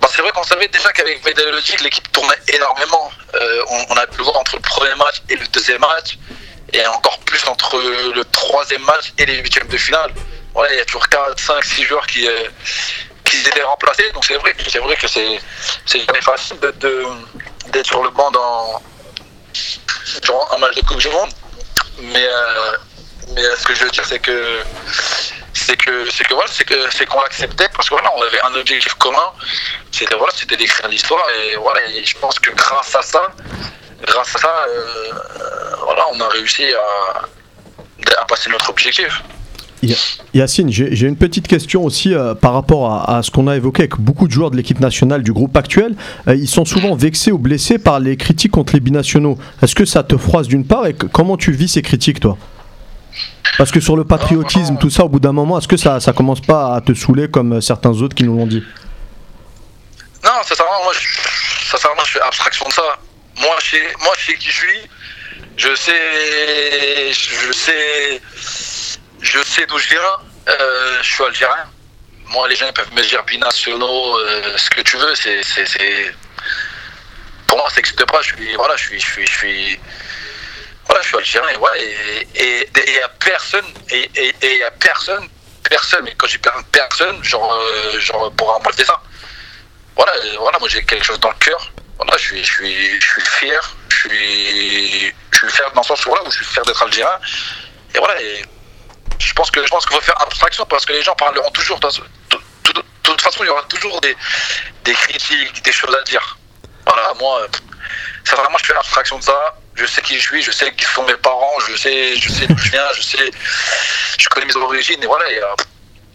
Bah, 0.00 0.08
c'est 0.14 0.22
vrai 0.22 0.32
qu'on 0.32 0.42
savait 0.42 0.66
déjà 0.68 0.90
qu'avec 0.92 1.22
Vedelogic, 1.24 1.80
l'équipe 1.82 2.10
tournait 2.10 2.40
énormément. 2.48 3.10
On, 3.90 3.96
a 3.96 4.06
pu 4.06 4.18
le 4.18 4.24
voir 4.24 4.38
entre 4.38 4.56
le 4.56 4.62
premier 4.62 4.94
match 4.94 5.22
et 5.28 5.36
le 5.36 5.46
deuxième 5.48 5.80
match, 5.80 6.16
et 6.72 6.86
encore 6.86 7.18
plus 7.20 7.46
entre 7.48 7.78
le 7.78 8.24
troisième 8.24 8.82
match 8.82 9.12
et 9.18 9.26
les 9.26 9.36
huitièmes 9.36 9.68
de 9.68 9.76
finale. 9.76 10.10
Il 10.70 10.76
y 10.76 10.80
a 10.80 10.84
toujours 10.86 11.06
4, 11.08 11.38
5, 11.38 11.64
6 11.64 11.84
joueurs 11.84 12.06
qui, 12.06 12.26
qui 13.24 13.36
étaient 13.46 13.62
remplacés, 13.62 14.10
donc 14.12 14.24
c'est 14.24 14.36
vrai 14.36 14.54
c'est 14.66 14.78
vrai 14.78 14.96
que 14.96 15.06
c'est 15.06 15.38
jamais 16.00 16.22
facile 16.22 16.58
de- 16.60 17.04
d'être 17.68 17.86
sur 17.86 18.02
le 18.02 18.10
banc 18.10 18.30
dans 18.30 18.82
un 20.52 20.58
match 20.58 20.74
de 20.76 20.80
Coupe 20.82 20.98
du 20.98 21.08
Monde. 21.08 21.30
Mais, 21.98 22.26
euh, 22.26 22.76
mais 23.34 23.42
ce 23.56 23.66
que 23.66 23.74
je 23.74 23.84
veux 23.84 23.90
dire, 23.90 24.04
c'est 24.04 24.18
que 24.18 24.62
c'est 25.54 25.76
que 25.76 26.08
c'est 26.10 26.24
que 26.24 26.34
voilà 26.34 26.50
c'est 26.52 26.64
que 26.64 26.90
c'est 26.90 27.06
qu'on 27.06 27.20
l'acceptait 27.22 27.68
parce 27.70 27.88
que 27.88 27.94
voilà 27.94 28.12
on 28.14 28.22
avait 28.22 28.40
un 28.42 28.54
objectif 28.54 28.94
commun 28.94 29.32
c'était 29.90 30.14
voilà 30.14 30.32
c'était 30.36 30.56
d'écrire 30.56 30.86
l'histoire 30.88 31.24
et 31.30 31.56
voilà 31.56 31.80
et 31.88 32.04
je 32.04 32.16
pense 32.18 32.38
que 32.38 32.50
grâce 32.50 32.94
à 32.94 33.02
ça 33.02 33.32
grâce 34.02 34.36
à 34.36 34.38
ça 34.38 34.66
euh, 34.68 35.12
euh, 35.40 35.76
voilà 35.82 36.04
on 36.12 36.20
a 36.20 36.28
réussi 36.28 36.66
à, 36.74 38.20
à 38.20 38.24
passer 38.26 38.50
notre 38.50 38.68
objectif 38.68 39.22
Yacine, 40.34 40.70
j'ai 40.70 41.06
une 41.06 41.16
petite 41.16 41.48
question 41.48 41.84
aussi 41.84 42.14
euh, 42.14 42.34
par 42.34 42.52
rapport 42.52 43.08
à, 43.08 43.22
ce 43.22 43.30
qu'on 43.30 43.48
a 43.48 43.56
évoqué 43.56 43.82
avec 43.82 43.96
beaucoup 43.96 44.26
de 44.26 44.32
joueurs 44.32 44.50
de 44.50 44.56
l'équipe 44.56 44.80
nationale 44.80 45.22
du 45.22 45.32
groupe 45.32 45.56
actuel. 45.56 45.94
Euh, 46.28 46.34
ils 46.34 46.48
sont 46.48 46.64
souvent 46.64 46.94
vexés 46.94 47.32
ou 47.32 47.38
blessés 47.38 47.78
par 47.78 48.00
les 48.00 48.16
critiques 48.16 48.52
contre 48.52 48.74
les 48.74 48.80
binationaux. 48.80 49.38
Est-ce 49.62 49.74
que 49.74 49.84
ça 49.84 50.02
te 50.02 50.16
froisse 50.16 50.48
d'une 50.48 50.66
part 50.66 50.86
et 50.86 50.94
comment 50.94 51.36
tu 51.36 51.52
vis 51.52 51.68
ces 51.68 51.82
critiques 51.82 52.20
toi? 52.20 52.36
Parce 53.58 53.70
que 53.70 53.80
sur 53.80 53.96
le 53.96 54.04
patriotisme, 54.04 54.76
tout 54.78 54.90
ça, 54.90 55.04
au 55.04 55.08
bout 55.08 55.20
d'un 55.20 55.32
moment, 55.32 55.58
est-ce 55.58 55.68
que 55.68 55.78
ça, 55.78 56.00
ça 56.00 56.12
commence 56.12 56.40
pas 56.40 56.74
à 56.74 56.80
te 56.80 56.92
saouler 56.92 57.28
comme 57.28 57.54
euh, 57.54 57.60
certains 57.60 57.92
autres 57.92 58.14
qui 58.14 58.24
nous 58.24 58.36
l'ont 58.36 58.46
dit? 58.46 58.62
Non 60.24 60.32
sincèrement 60.42 60.82
moi 60.82 60.92
je, 60.92 61.68
sincèrement 61.70 62.02
je 62.04 62.10
fais 62.12 62.20
abstraction 62.20 62.66
de 62.66 62.72
ça 62.72 62.82
moi 63.40 63.54
je 63.62 63.70
sais 63.70 63.82
moi 64.02 64.12
je 64.18 64.32
qui 64.32 64.48
je 64.48 64.52
suis 64.52 64.80
je 65.56 65.74
sais 65.74 67.12
je 67.12 67.52
sais 67.52 68.20
je 69.20 69.42
sais 69.42 69.66
d'où 69.66 69.78
je 69.78 69.88
viens 69.88 70.00
Euh, 70.48 71.02
je 71.02 71.10
suis 71.14 71.24
algérien 71.24 71.64
moi 72.26 72.46
les 72.48 72.54
gens 72.56 72.70
peuvent 72.72 72.92
me 72.92 73.02
dire 73.02 73.22
binationaux 73.24 74.18
euh, 74.18 74.56
ce 74.56 74.70
que 74.70 74.80
tu 74.82 74.96
veux 74.96 75.14
c'est 75.16 75.42
c'est 75.42 75.66
c'est- 75.66 76.14
pour 77.48 77.58
moi 77.58 77.68
ça 77.70 77.76
n'existe 77.76 78.04
pas 78.04 78.20
je 78.22 78.28
suis 78.34 78.54
voilà 78.54 78.76
je 78.76 78.84
suis 78.86 79.00
je 79.00 79.06
suis 79.12 79.26
je 79.26 79.32
suis 79.40 79.80
voilà 80.86 81.00
je 81.02 81.08
suis 81.08 81.16
algérien 81.16 81.48
et 81.54 81.56
voilà 81.56 81.76
et 81.82 82.26
et 82.44 82.68
il 82.86 82.94
y 82.94 83.00
a 83.00 83.08
personne 83.08 83.66
et 83.90 84.08
et 84.14 84.28
et 84.42 84.52
il 84.54 84.58
y 84.58 84.62
a 84.62 84.70
personne 84.70 85.26
personne 85.68 86.04
mais 86.04 86.14
quand 86.18 86.28
j'ai 86.28 86.38
personne 86.70 87.22
genre 87.24 87.52
euh, 87.54 87.98
genre 87.98 88.30
pour 88.38 88.48
enlever 88.54 88.84
ça 88.84 89.00
voilà, 89.96 90.12
euh, 90.16 90.36
voilà, 90.38 90.58
moi 90.58 90.68
j'ai 90.68 90.84
quelque 90.84 91.06
chose 91.06 91.18
dans 91.20 91.30
le 91.30 91.38
cœur. 91.46 91.72
Voilà, 91.96 92.18
je 92.18 92.24
suis, 92.24 92.44
je 92.44 92.52
suis, 92.52 93.00
je 93.00 93.06
suis 93.12 93.22
fier. 93.22 93.62
Je 93.88 93.96
suis, 93.96 95.14
je 95.32 95.38
suis 95.38 95.48
fier 95.48 95.70
dans 95.74 95.80
le 95.80 95.86
sens 95.86 96.04
où, 96.04 96.10
voilà, 96.10 96.22
où 96.26 96.30
je 96.30 96.36
suis 96.36 96.44
fier 96.44 96.62
d'être 96.66 96.82
algérien. 96.82 97.18
Et 97.94 97.98
voilà, 97.98 98.20
et 98.20 98.44
je 99.18 99.32
pense 99.34 99.50
que 99.50 99.62
je 99.64 99.68
pense 99.68 99.84
qu'il 99.86 99.94
faut 99.96 100.02
faire 100.02 100.20
abstraction 100.22 100.64
parce 100.68 100.84
que 100.84 100.92
les 100.92 101.02
gens 101.02 101.14
parleront 101.14 101.50
toujours. 101.50 101.78
De, 101.80 101.88
de- 101.88 102.72
de- 102.72 102.78
de 102.80 102.82
toute 103.02 103.20
façon, 103.20 103.44
il 103.44 103.46
y 103.46 103.50
aura 103.50 103.62
toujours 103.68 104.00
des, 104.00 104.16
des 104.84 104.92
critiques, 104.92 105.64
des 105.64 105.72
choses 105.72 105.94
à 105.94 106.02
dire. 106.04 106.38
Voilà, 106.86 107.12
moi, 107.20 107.40
euh, 107.42 107.46
sincèrement, 108.24 108.58
je 108.58 108.66
fais 108.66 108.76
abstraction 108.76 109.18
de 109.18 109.22
ça. 109.24 109.56
Je 109.74 109.84
sais 109.86 110.00
qui 110.00 110.14
je 110.16 110.20
suis, 110.22 110.42
je 110.42 110.50
sais 110.50 110.72
qui 110.74 110.84
sont 110.86 111.04
mes 111.04 111.14
parents, 111.14 111.52
je 111.68 111.76
sais, 111.76 112.16
je 112.16 112.30
sais 112.32 112.46
d'où 112.46 112.56
je 112.56 112.70
viens, 112.70 112.82
je 112.96 113.02
sais, 113.02 113.30
je 114.18 114.28
connais 114.28 114.46
mes 114.46 114.56
origines 114.56 115.02
et 115.02 115.06
voilà, 115.06 115.30
et, 115.30 115.36
euh, 115.38 115.46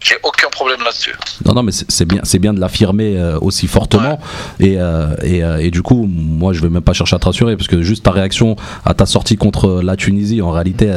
j'ai 0.03 0.17
aucun 0.23 0.49
problème 0.49 0.81
là-dessus. 0.83 1.13
Non, 1.45 1.53
non, 1.53 1.61
mais 1.61 1.71
c'est 1.71 2.05
bien, 2.05 2.21
c'est 2.23 2.39
bien 2.39 2.53
de 2.55 2.59
l'affirmer 2.59 3.17
euh, 3.19 3.37
aussi 3.39 3.67
fortement. 3.67 4.19
Et, 4.59 4.77
euh, 4.79 5.15
et, 5.21 5.43
euh, 5.43 5.57
et 5.57 5.69
du 5.69 5.83
coup, 5.83 6.07
moi, 6.09 6.53
je 6.53 6.61
vais 6.61 6.69
même 6.69 6.81
pas 6.81 6.93
chercher 6.93 7.15
à 7.17 7.19
te 7.19 7.25
rassurer 7.25 7.55
parce 7.55 7.67
que 7.67 7.83
juste 7.83 8.03
ta 8.03 8.09
réaction 8.11 8.55
à 8.83 8.95
ta 8.95 9.05
sortie 9.05 9.37
contre 9.37 9.83
la 9.83 9.95
Tunisie, 9.95 10.41
en 10.41 10.49
réalité, 10.49 10.91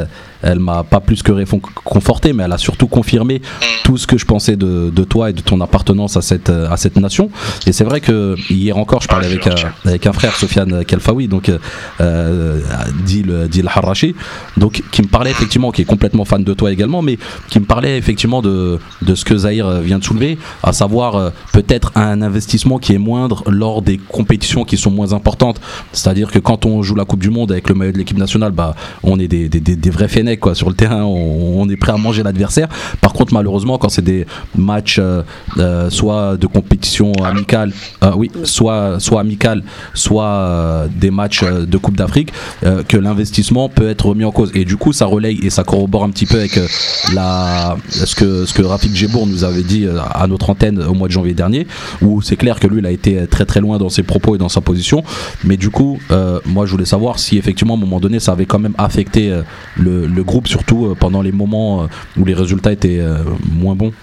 elle, 0.45 0.59
m'a 0.59 0.83
pas 0.83 1.01
plus 1.01 1.21
que 1.23 1.33
réfon- 1.33 1.59
conforté, 1.83 2.31
mais 2.31 2.43
elle 2.43 2.53
a 2.53 2.57
surtout 2.57 2.87
confirmé 2.87 3.41
tout 3.83 3.97
ce 3.97 4.07
que 4.07 4.17
je 4.17 4.25
pensais 4.25 4.55
de, 4.55 4.89
de 4.89 5.03
toi 5.03 5.29
et 5.29 5.33
de 5.33 5.41
ton 5.41 5.59
appartenance 5.61 6.15
à 6.15 6.21
cette, 6.21 6.49
à 6.49 6.77
cette 6.77 6.95
nation. 6.97 7.29
Et 7.67 7.73
c'est 7.73 7.83
vrai 7.83 7.99
que 7.99 8.35
hier 8.49 8.77
encore, 8.77 9.01
je 9.01 9.07
parlais 9.07 9.25
Ouais, 9.25 9.31
avec, 9.47 9.65
avec 9.85 10.05
un 10.05 10.13
frère, 10.13 10.35
Sofiane 10.35 10.85
Kelfaoui, 10.85 11.27
donc 11.27 11.49
euh, 11.49 11.57
euh, 11.99 12.61
dit 13.05 13.23
le 13.23 13.47
dit 13.47 13.61
le 13.63 13.69
Harachi, 13.69 14.13
donc 14.57 14.83
qui 14.91 15.01
me 15.01 15.07
parlait 15.07 15.31
effectivement, 15.31 15.71
qui 15.71 15.81
est 15.81 15.85
complètement 15.85 16.25
fan 16.25 16.43
de 16.43 16.53
toi 16.53 16.71
également, 16.71 17.01
mais 17.01 17.17
qui 17.49 17.59
me 17.59 17.65
parlait 17.65 17.97
effectivement 17.97 18.41
de, 18.43 18.77
de 19.01 19.15
ce 19.15 19.25
que 19.25 19.35
Zahir 19.35 19.65
euh, 19.67 19.81
vient 19.81 19.97
de 19.97 20.03
soulever, 20.03 20.37
à 20.61 20.73
savoir 20.73 21.15
euh, 21.15 21.29
peut-être 21.53 21.91
un 21.95 22.21
investissement 22.21 22.77
qui 22.77 22.93
est 22.93 22.99
moindre 22.99 23.43
lors 23.49 23.81
des 23.81 23.97
compétitions 23.97 24.63
qui 24.63 24.77
sont 24.77 24.91
moins 24.91 25.13
importantes. 25.13 25.59
C'est-à-dire 25.91 26.29
que 26.31 26.39
quand 26.39 26.65
on 26.65 26.83
joue 26.83 26.95
la 26.95 27.05
Coupe 27.05 27.21
du 27.21 27.29
Monde 27.31 27.51
avec 27.51 27.67
le 27.69 27.75
maillot 27.75 27.91
de 27.93 27.97
l'équipe 27.97 28.17
nationale, 28.19 28.51
bah, 28.51 28.75
on 29.01 29.19
est 29.19 29.27
des, 29.27 29.49
des, 29.49 29.59
des, 29.59 29.75
des 29.75 29.89
vrais 29.89 30.07
quoi, 30.37 30.55
sur 30.55 30.69
le 30.69 30.75
terrain, 30.75 31.03
on, 31.03 31.67
est 31.69 31.75
prêt 31.77 31.91
à 31.91 31.97
manger 31.97 32.23
l'adversaire. 32.23 32.67
Par 33.01 33.13
contre, 33.13 33.33
malheureusement, 33.33 33.77
quand 33.77 33.89
c'est 33.89 34.03
des 34.03 34.25
matchs 34.55 34.97
euh, 34.99 35.23
euh, 35.57 35.89
soit 35.89 36.37
de 36.37 36.47
compétition 36.47 37.11
amicale, 37.23 37.71
euh, 38.03 38.11
oui, 38.15 38.31
soit, 38.43 38.99
soit 38.99 39.21
amicale, 39.21 39.63
soit 39.93 40.87
des 40.95 41.11
matchs 41.11 41.43
de 41.43 41.77
Coupe 41.77 41.97
d'Afrique, 41.97 42.31
que 42.87 42.97
l'investissement 42.97 43.69
peut 43.69 43.89
être 43.89 44.07
remis 44.07 44.25
en 44.25 44.31
cause. 44.31 44.51
Et 44.53 44.65
du 44.65 44.77
coup, 44.77 44.93
ça 44.93 45.05
relaye 45.05 45.39
et 45.43 45.49
ça 45.49 45.63
corrobore 45.63 46.03
un 46.03 46.09
petit 46.09 46.25
peu 46.25 46.39
avec 46.39 46.53
ce, 46.53 48.15
que, 48.15 48.45
ce 48.45 48.53
que 48.53 48.61
Rafik 48.61 48.95
Gebour 48.95 49.27
nous 49.27 49.43
avait 49.43 49.63
dit 49.63 49.87
à 50.13 50.27
notre 50.27 50.49
antenne 50.49 50.81
au 50.81 50.93
mois 50.93 51.07
de 51.07 51.13
janvier 51.13 51.33
dernier, 51.33 51.67
où 52.01 52.21
c'est 52.21 52.35
clair 52.35 52.59
que 52.59 52.67
lui, 52.67 52.79
il 52.79 52.85
a 52.85 52.91
été 52.91 53.27
très 53.27 53.45
très 53.45 53.59
loin 53.59 53.77
dans 53.77 53.89
ses 53.89 54.03
propos 54.03 54.35
et 54.35 54.37
dans 54.37 54.49
sa 54.49 54.61
position. 54.61 55.03
Mais 55.43 55.57
du 55.57 55.69
coup, 55.69 55.99
moi, 56.45 56.65
je 56.65 56.71
voulais 56.71 56.85
savoir 56.85 57.19
si 57.19 57.37
effectivement, 57.37 57.75
à 57.75 57.77
un 57.77 57.79
moment 57.79 57.99
donné, 57.99 58.19
ça 58.19 58.33
avait 58.33 58.45
quand 58.45 58.59
même 58.59 58.75
affecté 58.77 59.33
le 59.77 60.23
groupe, 60.25 60.47
surtout 60.47 60.87
euh, 60.87 60.95
pendant 60.95 61.21
les 61.21 61.31
moments 61.31 61.83
euh, 61.83 61.87
où 62.17 62.25
les 62.25 62.33
résultats 62.33 62.71
étaient 62.71 62.99
euh, 62.99 63.23
moins 63.49 63.75
bons. 63.75 63.93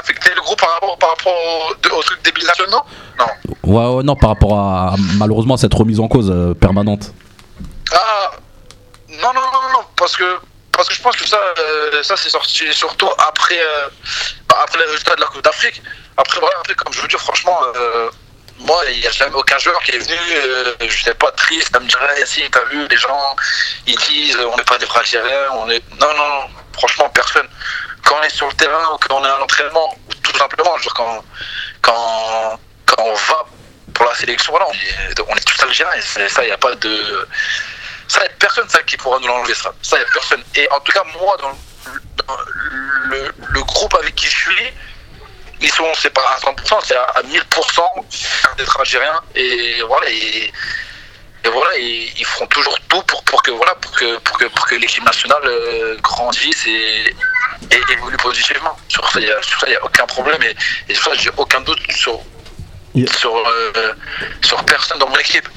Affecté 0.00 0.30
le 0.34 0.42
groupe 0.42 0.60
par 0.60 0.70
rapport, 0.74 0.98
par 0.98 1.10
rapport 1.10 1.32
au, 1.70 2.02
truc 2.02 2.34
binationaux 2.34 2.82
Non? 3.18 3.26
Ouais, 3.62 3.96
ouais, 3.96 4.02
non, 4.02 4.16
par 4.16 4.30
rapport 4.30 4.58
à, 4.58 4.92
à, 4.92 4.96
malheureusement 5.16 5.56
cette 5.56 5.72
remise 5.72 6.00
en 6.00 6.08
cause 6.08 6.30
euh, 6.30 6.52
permanente. 6.52 7.12
Ah 7.92 8.32
non, 9.08 9.32
non, 9.32 9.40
non, 9.40 9.62
non, 9.62 9.72
non, 9.72 9.84
parce 9.96 10.16
que, 10.16 10.24
parce 10.72 10.88
que 10.88 10.94
je 10.94 11.02
pense 11.02 11.16
que 11.16 11.26
ça, 11.26 11.38
euh, 11.58 12.02
ça 12.02 12.16
c'est 12.16 12.28
sorti 12.28 12.64
surtout 12.72 13.08
après, 13.26 13.58
euh, 13.58 13.88
bah, 14.48 14.56
après 14.62 14.78
les 14.80 14.90
résultats 14.90 15.14
de 15.16 15.20
la 15.20 15.26
Coupe 15.26 15.44
d'Afrique. 15.44 15.82
Après, 16.16 16.40
voilà, 16.40 16.56
après, 16.60 16.74
comme 16.74 16.92
je 16.92 17.00
veux 17.00 17.08
dire, 17.08 17.20
franchement, 17.20 17.58
euh, 17.76 18.10
moi, 18.60 18.82
il 18.88 19.00
n'y 19.00 19.06
a 19.06 19.10
jamais 19.10 19.34
aucun 19.34 19.58
joueur 19.58 19.80
qui 19.82 19.92
est 19.92 19.98
venu, 19.98 20.18
euh, 20.32 20.74
je 20.80 20.86
n'étais 20.98 21.14
pas 21.14 21.30
triste, 21.32 21.74
à 21.76 21.80
me 21.80 21.86
dire, 21.86 21.98
Eh, 22.18 22.26
si, 22.26 22.48
t'as 22.50 22.64
vu, 22.66 22.86
les 22.88 22.96
gens, 22.96 23.36
ils 23.86 23.96
disent, 23.96 24.36
on 24.38 24.56
n'est 24.56 24.64
pas 24.64 24.78
des 24.78 24.86
vrais 24.86 25.00
Algériens, 25.00 25.50
on 25.52 25.68
est. 25.70 25.82
Non, 26.00 26.08
non, 26.14 26.28
non, 26.28 26.46
franchement, 26.72 27.08
personne. 27.10 27.48
Quand 28.04 28.16
on 28.20 28.22
est 28.22 28.30
sur 28.30 28.46
le 28.46 28.52
terrain 28.54 28.84
ou 28.94 28.98
quand 28.98 29.16
on 29.20 29.24
est 29.24 29.28
à 29.28 29.38
l'entraînement, 29.38 29.96
ou 30.08 30.14
tout 30.14 30.36
simplement, 30.36 30.76
dire, 30.78 30.94
quand, 30.94 31.24
quand, 31.82 32.58
quand 32.86 33.02
on 33.02 33.14
va 33.14 33.46
pour 33.94 34.06
la 34.06 34.14
sélection, 34.14 34.52
voilà, 34.52 34.66
on 34.68 34.72
est, 34.72 35.20
on 35.28 35.34
est 35.36 35.44
tous 35.44 35.62
Algériens, 35.62 35.92
et 35.94 36.28
ça, 36.28 36.42
il 36.42 36.46
n'y 36.46 36.52
a 36.52 36.58
pas 36.58 36.74
de. 36.74 37.28
Ça, 38.08 38.20
per- 38.20 38.28
personne 38.38 38.68
ça, 38.68 38.82
qui 38.82 38.96
pourra 38.96 39.18
nous 39.18 39.28
l'enlever, 39.28 39.54
ça. 39.54 39.72
Ça, 39.82 39.96
il 39.96 40.00
n'y 40.00 40.06
a 40.06 40.12
personne. 40.12 40.42
Et 40.54 40.68
en 40.70 40.80
tout 40.80 40.92
cas, 40.92 41.02
moi, 41.18 41.36
dans, 41.40 41.56
dans 42.26 42.36
le 43.10 43.62
groupe 43.62 43.94
avec 43.94 44.14
qui 44.14 44.26
je 44.26 44.36
suis, 44.36 44.72
ils 45.60 45.70
sont, 45.70 45.84
c'est 45.94 46.10
pas 46.12 46.22
à 46.36 46.38
100%, 46.38 46.80
c'est 46.84 46.96
à, 46.96 47.02
à 47.02 47.22
1000% 47.22 47.30
fiers 48.10 48.48
d'être 48.58 48.78
algériens. 48.80 49.20
Et 49.34 49.76
voilà, 49.86 50.08
et, 50.10 50.52
et 51.44 51.48
voilà, 51.48 51.76
et 51.78 52.10
ils 52.18 52.24
feront 52.24 52.46
toujours 52.46 52.78
tout 52.88 53.02
pour, 53.02 53.22
pour 53.24 53.42
que 53.42 53.50
voilà, 53.50 53.74
pour 53.76 53.92
que, 53.92 54.18
pour 54.18 54.38
que, 54.38 54.44
pour 54.46 54.66
que 54.66 54.74
l'équipe 54.76 55.04
nationale 55.04 55.42
euh, 55.44 55.96
grandisse 56.02 56.66
et, 56.66 57.14
et 57.70 57.92
évolue 57.92 58.16
positivement. 58.16 58.76
Sur 58.88 59.08
ça, 59.10 59.20
il 59.20 59.26
n'y 59.26 59.74
a, 59.76 59.84
aucun 59.84 60.06
problème 60.06 60.42
et, 60.42 60.54
et 60.88 60.94
sur 60.94 61.04
ça, 61.04 61.10
j'ai 61.14 61.30
aucun 61.36 61.60
doute 61.60 61.80
sur, 61.90 62.20
Yeah. 62.96 63.12
sur, 63.12 63.34
euh, 63.34 63.92
sur 64.40 64.64
personne 64.64 65.00
dans 65.00 65.08
mon 65.08 65.16
équipe. 65.16 65.48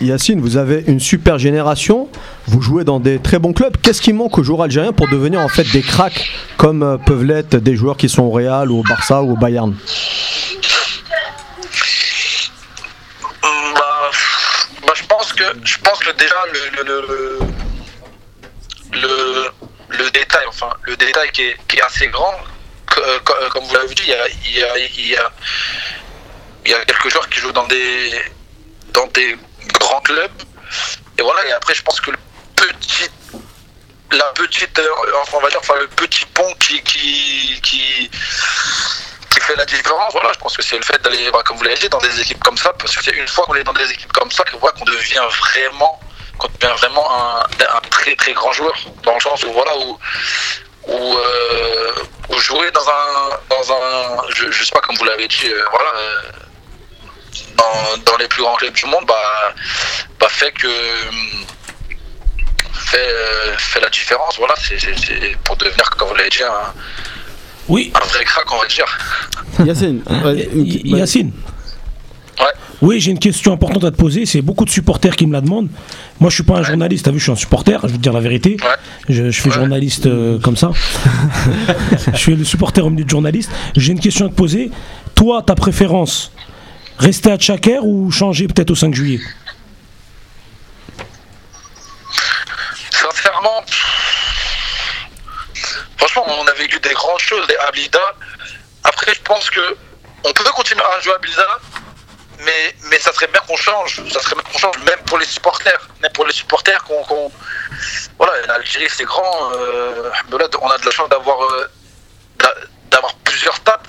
Yacine, 0.00 0.40
vous 0.40 0.56
avez 0.56 0.82
une 0.88 0.98
super 0.98 1.38
génération, 1.38 2.08
vous 2.46 2.60
jouez 2.60 2.84
dans 2.84 3.00
des 3.00 3.20
très 3.20 3.38
bons 3.38 3.52
clubs. 3.52 3.76
Qu'est-ce 3.82 4.02
qui 4.02 4.12
manque 4.12 4.38
aux 4.38 4.42
joueurs 4.42 4.62
algériens 4.62 4.92
pour 4.92 5.08
devenir 5.08 5.40
en 5.40 5.48
fait 5.48 5.64
des 5.72 5.82
cracks 5.82 6.30
comme 6.56 6.82
euh, 6.82 6.98
peuvent 6.98 7.24
l'être 7.24 7.56
des 7.56 7.76
joueurs 7.76 7.96
qui 7.96 8.08
sont 8.08 8.22
au 8.22 8.30
Real 8.30 8.70
ou 8.70 8.80
au 8.80 8.82
Barça 8.82 9.22
ou 9.22 9.32
au 9.32 9.36
Bayern? 9.36 9.74
Bah, 13.42 14.10
bah, 14.86 14.92
je 14.94 15.04
pense 15.04 15.32
que 15.32 15.44
je 15.64 15.78
pense 15.78 15.98
que 16.00 16.12
déjà 16.16 16.34
le 16.52 17.42
le, 18.92 19.50
le, 19.88 20.10
détail 20.10 20.44
enfin 20.48 20.68
le 20.82 20.96
détail 20.96 21.30
qui 21.32 21.42
est, 21.42 21.82
assez 21.82 22.08
grand 22.08 22.34
euh, 22.98 23.18
euh, 23.18 23.48
comme 23.48 23.64
vous 23.64 23.74
l'avez 23.74 23.94
dit 23.94 24.02
il 24.04 24.56
y 24.56 24.62
a 24.62 24.78
y 26.66 26.74
a, 26.74 26.84
quelques 26.84 27.08
joueurs 27.08 27.28
qui 27.28 27.40
jouent 27.40 27.52
dans 27.52 27.66
des 27.66 28.12
dans 28.92 29.06
des 29.08 29.36
grands 29.80 30.00
clubs 30.00 30.30
et 31.18 31.22
voilà 31.22 31.46
et 31.46 31.52
après 31.52 31.74
je 31.74 31.82
pense 31.82 32.00
que 32.00 32.10
petit 32.66 33.10
la 34.10 34.24
petite 34.34 34.78
euh, 34.78 34.88
enfin 35.22 35.38
on 35.38 35.40
va 35.40 35.48
dire 35.48 35.60
enfin 35.60 35.74
le 35.80 35.88
petit 35.88 36.26
pont 36.26 36.54
qui 36.58 36.82
qui 36.82 37.60
qui 37.62 38.10
fait 39.42 39.56
la 39.56 39.64
différence, 39.64 40.12
voilà, 40.12 40.32
je 40.32 40.38
pense 40.38 40.56
que 40.56 40.62
c'est 40.62 40.76
le 40.76 40.82
fait 40.82 41.00
d'aller, 41.02 41.30
bah, 41.30 41.42
comme 41.44 41.56
vous 41.56 41.64
l'avez 41.64 41.78
dit, 41.78 41.88
dans 41.88 41.98
des 41.98 42.20
équipes 42.20 42.42
comme 42.42 42.56
ça, 42.56 42.72
parce 42.78 42.94
que 42.94 43.02
c'est 43.02 43.12
une 43.12 43.26
fois 43.28 43.44
qu'on 43.44 43.54
est 43.54 43.64
dans 43.64 43.72
des 43.72 43.90
équipes 43.90 44.12
comme 44.12 44.30
ça 44.30 44.44
qu'on 44.44 44.58
voit 44.58 44.72
qu'on 44.72 44.84
devient 44.84 45.26
vraiment, 45.38 46.00
qu'on 46.38 46.48
devient 46.48 46.74
vraiment 46.78 47.08
un, 47.10 47.44
très 47.90 48.14
très 48.16 48.32
grand 48.32 48.52
joueur, 48.52 48.74
dans 49.02 49.14
le 49.14 49.20
sens 49.20 49.42
où 49.44 49.52
voilà 49.52 49.76
où 49.78 49.98
où, 50.88 51.16
euh, 51.16 51.92
jouer 52.38 52.70
dans 52.72 52.88
un 52.88 53.38
dans 53.48 53.72
un 53.72 54.30
je, 54.30 54.50
je 54.50 54.64
sais 54.64 54.72
pas 54.72 54.80
comme 54.80 54.96
vous 54.96 55.04
l'avez 55.04 55.28
dit, 55.28 55.46
euh, 55.46 55.64
voilà. 55.70 55.90
euh, 55.96 56.20
dans, 57.56 57.96
dans 58.04 58.16
les 58.16 58.28
plus 58.28 58.42
grands 58.42 58.56
clubs 58.56 58.74
du 58.74 58.86
monde, 58.86 59.04
bah, 59.06 59.54
bah 60.18 60.28
fait 60.28 60.52
que 60.52 60.68
fait, 62.72 62.96
euh, 62.98 63.54
fait 63.58 63.80
la 63.80 63.88
différence. 63.90 64.36
Voilà, 64.38 64.54
c'est 64.56 64.76
pour 65.44 65.56
devenir, 65.56 65.88
comme 65.90 66.08
vous 66.08 66.14
l'avez 66.14 66.30
dit, 66.30 66.42
un, 66.42 66.72
Oui, 67.68 67.92
un 67.94 68.06
vrai 68.06 68.24
crack, 68.24 68.44
on 68.52 68.58
va 68.60 68.66
dire. 68.66 68.98
Yacine, 69.64 70.02
ouais, 70.24 70.48
Y- 70.54 70.96
Yacine. 70.96 71.32
Ouais. 72.40 72.46
Oui, 72.80 72.98
j'ai 72.98 73.10
une 73.12 73.18
question 73.18 73.52
importante 73.52 73.84
à 73.84 73.90
te 73.90 73.96
poser. 73.96 74.26
C'est 74.26 74.42
beaucoup 74.42 74.64
de 74.64 74.70
supporters 74.70 75.14
qui 75.14 75.26
me 75.26 75.32
la 75.32 75.40
demandent. 75.40 75.68
Moi, 76.18 76.30
je 76.30 76.34
suis 76.36 76.42
pas 76.42 76.54
un 76.58 76.62
journaliste. 76.64 77.04
T'as 77.04 77.10
vu, 77.12 77.18
je 77.18 77.24
suis 77.24 77.32
un 77.32 77.36
supporter. 77.36 77.78
Je 77.82 77.88
vais 77.88 77.92
te 77.98 78.02
dire 78.02 78.12
la 78.12 78.20
vérité. 78.20 78.56
Ouais. 78.60 78.68
Je, 79.08 79.30
je 79.30 79.40
fais 79.40 79.50
Ouais. 79.50 79.54
journaliste 79.54 80.06
euh, 80.06 80.38
comme 80.40 80.56
ça. 80.56 80.70
je 82.12 82.18
suis 82.18 82.34
le 82.34 82.44
supporter 82.44 82.84
au 82.84 82.90
milieu 82.90 83.04
de 83.04 83.10
journaliste. 83.10 83.50
J'ai 83.76 83.92
une 83.92 84.00
question 84.00 84.26
à 84.26 84.28
te 84.30 84.34
poser. 84.34 84.70
Toi, 85.14 85.42
ta 85.46 85.54
préférence 85.54 86.32
Rester 86.98 87.30
à 87.32 87.36
Tchaker 87.36 87.84
ou 87.84 88.10
changer 88.10 88.46
peut-être 88.48 88.70
au 88.70 88.74
5 88.74 88.94
juillet? 88.94 89.20
Sincèrement, 93.02 93.64
franchement, 95.98 96.24
on 96.28 96.46
a 96.46 96.52
vécu 96.52 96.78
des 96.78 96.94
grandes 96.94 97.18
choses, 97.18 97.46
des 97.48 97.56
Ablida. 97.56 98.14
Après, 98.84 99.12
je 99.12 99.22
pense 99.22 99.50
que 99.50 99.76
on 100.24 100.32
peut 100.32 100.44
continuer 100.44 100.84
à 100.84 101.00
jouer 101.00 101.12
à 101.12 101.16
Ablida, 101.16 101.58
mais, 102.44 102.76
mais 102.84 103.00
ça 103.00 103.12
serait 103.12 103.26
bien 103.26 103.40
qu'on 103.40 103.56
change. 103.56 104.00
Ça 104.10 104.20
serait 104.20 104.36
qu'on 104.36 104.58
change, 104.58 104.78
même 104.78 105.00
pour 105.06 105.18
les 105.18 105.26
supporters. 105.26 105.88
Même 106.00 106.12
pour 106.12 106.26
les 106.26 106.32
supporters, 106.32 106.82
qu'on. 106.84 107.32
Voilà, 108.18 108.46
l'Algérie, 108.46 108.88
c'est 108.88 109.04
grand. 109.04 109.52
euh, 109.54 110.10
on 110.60 110.70
a 110.70 110.78
de 110.78 110.84
la 110.84 110.90
chance 110.92 111.08
d'avoir 111.08 111.42
euh, 111.42 111.68
plusieurs 113.24 113.56
stades. 113.56 113.88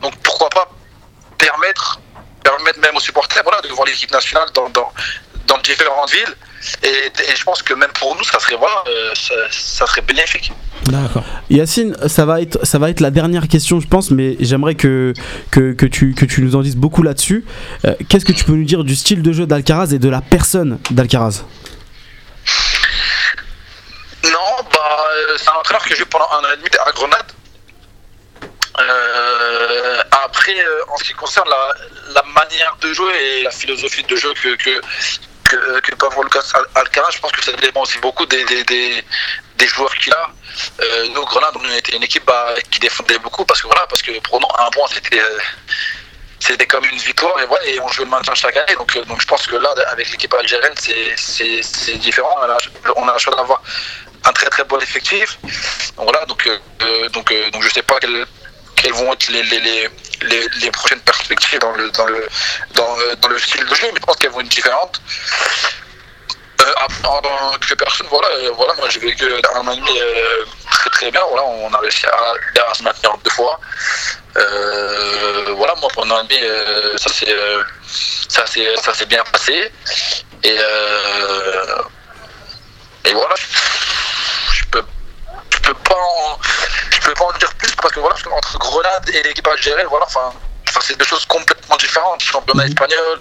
Donc, 0.00 0.16
pourquoi 0.22 0.48
pas 0.48 0.68
permettre, 1.36 2.00
permettre 2.42 2.80
même 2.80 2.96
aux 2.96 3.00
supporters 3.00 3.42
voilà, 3.44 3.60
de 3.60 3.68
voir 3.68 3.86
l'équipe 3.86 4.10
nationale 4.10 4.48
dans, 4.52 4.92
dans 5.48 5.58
différentes 5.58 6.12
villes. 6.12 6.34
Et, 6.82 6.88
et 7.30 7.36
je 7.36 7.44
pense 7.44 7.62
que 7.62 7.72
même 7.74 7.90
pour 7.92 8.14
nous, 8.16 8.24
ça 8.24 8.38
serait, 8.40 8.56
voilà, 8.56 8.82
euh, 8.88 9.12
ça, 9.14 9.34
ça 9.50 9.86
serait 9.86 10.02
bénéfique. 10.02 10.52
D'accord. 10.84 11.24
Yacine, 11.50 11.96
ça 12.08 12.24
va 12.24 12.40
être, 12.40 12.64
ça 12.66 12.78
va 12.78 12.90
être 12.90 13.00
la 13.00 13.10
dernière 13.10 13.46
question, 13.48 13.80
je 13.80 13.86
pense, 13.86 14.10
mais 14.10 14.36
j'aimerais 14.40 14.74
que, 14.74 15.12
que, 15.50 15.72
que 15.72 15.86
tu, 15.86 16.14
que 16.14 16.24
tu 16.24 16.42
nous 16.42 16.56
en 16.56 16.62
dises 16.62 16.76
beaucoup 16.76 17.02
là-dessus. 17.02 17.44
Euh, 17.84 17.94
Qu'est-ce 18.08 18.24
que 18.24 18.32
tu 18.32 18.44
peux 18.44 18.52
nous 18.52 18.64
dire 18.64 18.84
du 18.84 18.96
style 18.96 19.22
de 19.22 19.32
jeu 19.32 19.46
d'Alcaraz 19.46 19.92
et 19.92 19.98
de 19.98 20.08
la 20.08 20.20
personne 20.20 20.78
d'Alcaraz? 20.90 21.44
Non, 24.24 24.56
bah, 24.72 25.06
euh, 25.14 25.36
c'est 25.38 25.48
un 25.48 25.58
entraîneur 25.60 25.84
que 25.84 25.94
j'ai 25.94 26.02
eu 26.02 26.06
pendant 26.06 26.28
un 26.32 26.44
an 26.44 26.52
et 26.54 26.56
demi 26.56 26.68
à 26.84 26.90
Grenade. 26.92 27.32
Euh, 28.80 30.02
après, 30.24 30.58
euh, 30.58 30.92
en 30.92 30.96
ce 30.98 31.04
qui 31.04 31.12
concerne 31.14 31.48
la, 31.48 31.74
la 32.14 32.22
manière 32.22 32.76
de 32.80 32.92
jouer 32.92 33.12
et 33.38 33.42
la 33.42 33.50
philosophie 33.50 34.04
de 34.04 34.16
jeu 34.16 34.32
que, 34.40 34.54
que, 34.56 34.80
que, 35.48 35.80
que 35.80 36.06
avoir 36.06 36.22
Lucas 36.22 36.44
Al- 36.54 36.66
Alcaraz, 36.82 37.10
je 37.12 37.20
pense 37.20 37.32
que 37.32 37.42
ça 37.44 37.52
dépend 37.52 37.82
aussi 37.82 37.98
beaucoup 37.98 38.26
des, 38.26 38.44
des, 38.44 38.64
des, 38.64 39.04
des 39.56 39.66
joueurs 39.66 39.94
qu'il 39.96 40.12
a. 40.12 40.30
Euh, 40.80 41.06
nous, 41.14 41.24
Grenade, 41.24 41.54
on 41.56 41.72
était 41.74 41.96
une 41.96 42.02
équipe 42.02 42.24
bah, 42.26 42.54
qui 42.70 42.78
défendait 42.80 43.18
beaucoup 43.18 43.44
parce 43.44 43.60
que 43.62 43.66
voilà, 43.66 43.86
parce 43.86 44.02
que 44.02 44.12
pour 44.20 44.40
nous, 44.40 44.46
un 44.58 44.70
point, 44.70 44.86
c'était. 44.92 45.20
euh, 45.20 45.38
c'était 46.40 46.66
comme 46.66 46.84
une 46.84 46.98
victoire 46.98 47.34
et, 47.40 47.74
et 47.74 47.80
on 47.80 47.88
joue 47.88 48.04
le 48.04 48.10
maintien 48.10 48.34
chaque 48.34 48.56
année. 48.56 48.74
Donc, 48.76 48.94
euh, 48.96 49.04
donc 49.06 49.20
je 49.20 49.26
pense 49.26 49.44
que 49.46 49.56
là, 49.56 49.70
avec 49.90 50.08
l'équipe 50.10 50.32
algérienne, 50.34 50.74
c'est- 50.76 51.16
différent. 51.98 52.34
On 52.40 52.42
a, 52.50 52.58
on 52.96 53.08
a 53.08 53.12
la 53.12 53.18
chance 53.18 53.34
d'avoir 53.36 53.60
un 54.24 54.32
très 54.32 54.46
très 54.48 54.64
bon 54.64 54.78
effectif. 54.80 55.38
Donc 55.96 56.04
voilà, 56.10 56.24
donc, 56.26 56.46
euh, 56.46 57.08
donc, 57.08 57.32
donc 57.52 57.62
je 57.62 57.68
sais 57.70 57.82
pas 57.82 57.98
quelles, 58.00 58.24
quelles 58.76 58.92
vont 58.92 59.12
être 59.12 59.28
les, 59.30 59.42
les, 60.22 60.48
les 60.60 60.70
prochaines 60.70 61.00
perspectives 61.00 61.58
dans 61.60 61.72
le, 61.72 61.90
dans, 61.90 62.06
le, 62.06 62.28
dans, 62.74 62.98
euh, 62.98 63.14
dans 63.16 63.28
le 63.28 63.38
style 63.38 63.64
de 63.64 63.74
jeu, 63.74 63.88
mais 63.92 64.00
je 64.00 64.04
pense 64.06 64.16
qu'elles 64.16 64.30
vont 64.30 64.40
être 64.40 64.48
différentes. 64.48 65.00
Euh, 66.60 66.72
en 67.04 67.20
tant 67.22 67.58
que 67.60 67.74
personne, 67.74 68.06
voilà, 68.10 68.28
euh, 68.28 68.50
voilà 68.56 68.74
moi 68.74 68.88
j'ai 68.88 68.98
vécu 68.98 69.24
un 69.54 69.66
an 69.66 69.72
et 69.72 69.76
demi 69.76 70.00
très 70.70 70.90
très 70.90 71.10
bien. 71.10 71.22
Voilà, 71.30 71.46
on 71.46 71.72
a 71.72 71.78
réussi 71.78 72.04
à, 72.06 72.34
à 72.68 72.74
se 72.74 72.82
maintenir 72.82 73.16
deux 73.24 73.30
fois. 73.30 73.60
Voilà, 74.34 75.74
moi 75.76 75.88
pendant 75.94 76.16
un 76.16 76.20
an 76.20 76.24
et 76.28 76.34
demi, 76.34 76.98
ça 76.98 77.10
s'est 77.10 77.36
ça 78.28 78.44
ça 78.46 78.94
s'est 78.94 79.06
bien 79.06 79.22
passé. 79.32 79.72
Et 80.42 80.58
et 83.04 83.12
voilà, 83.12 83.34
je 84.52 84.64
peux 84.72 84.84
je 85.52 85.58
peux 85.60 85.74
pas 85.74 85.94
en, 85.94 86.38
peux 87.08 87.14
pas 87.14 87.24
en 87.24 87.38
dire 87.38 87.52
plus 87.54 87.74
parce 87.76 87.92
que 87.94 88.00
voilà, 88.00 88.16
entre 88.32 88.58
Grenade 88.58 89.08
et 89.10 89.22
l'équipe 89.22 89.46
algérienne, 89.46 89.86
voilà, 89.88 90.06
enfin. 90.06 90.32
Enfin, 90.68 90.80
c'est 90.82 90.98
deux 90.98 91.04
choses 91.06 91.24
complètement 91.24 91.76
différentes. 91.76 92.20
Championnat 92.20 92.66
espagnol, 92.66 93.18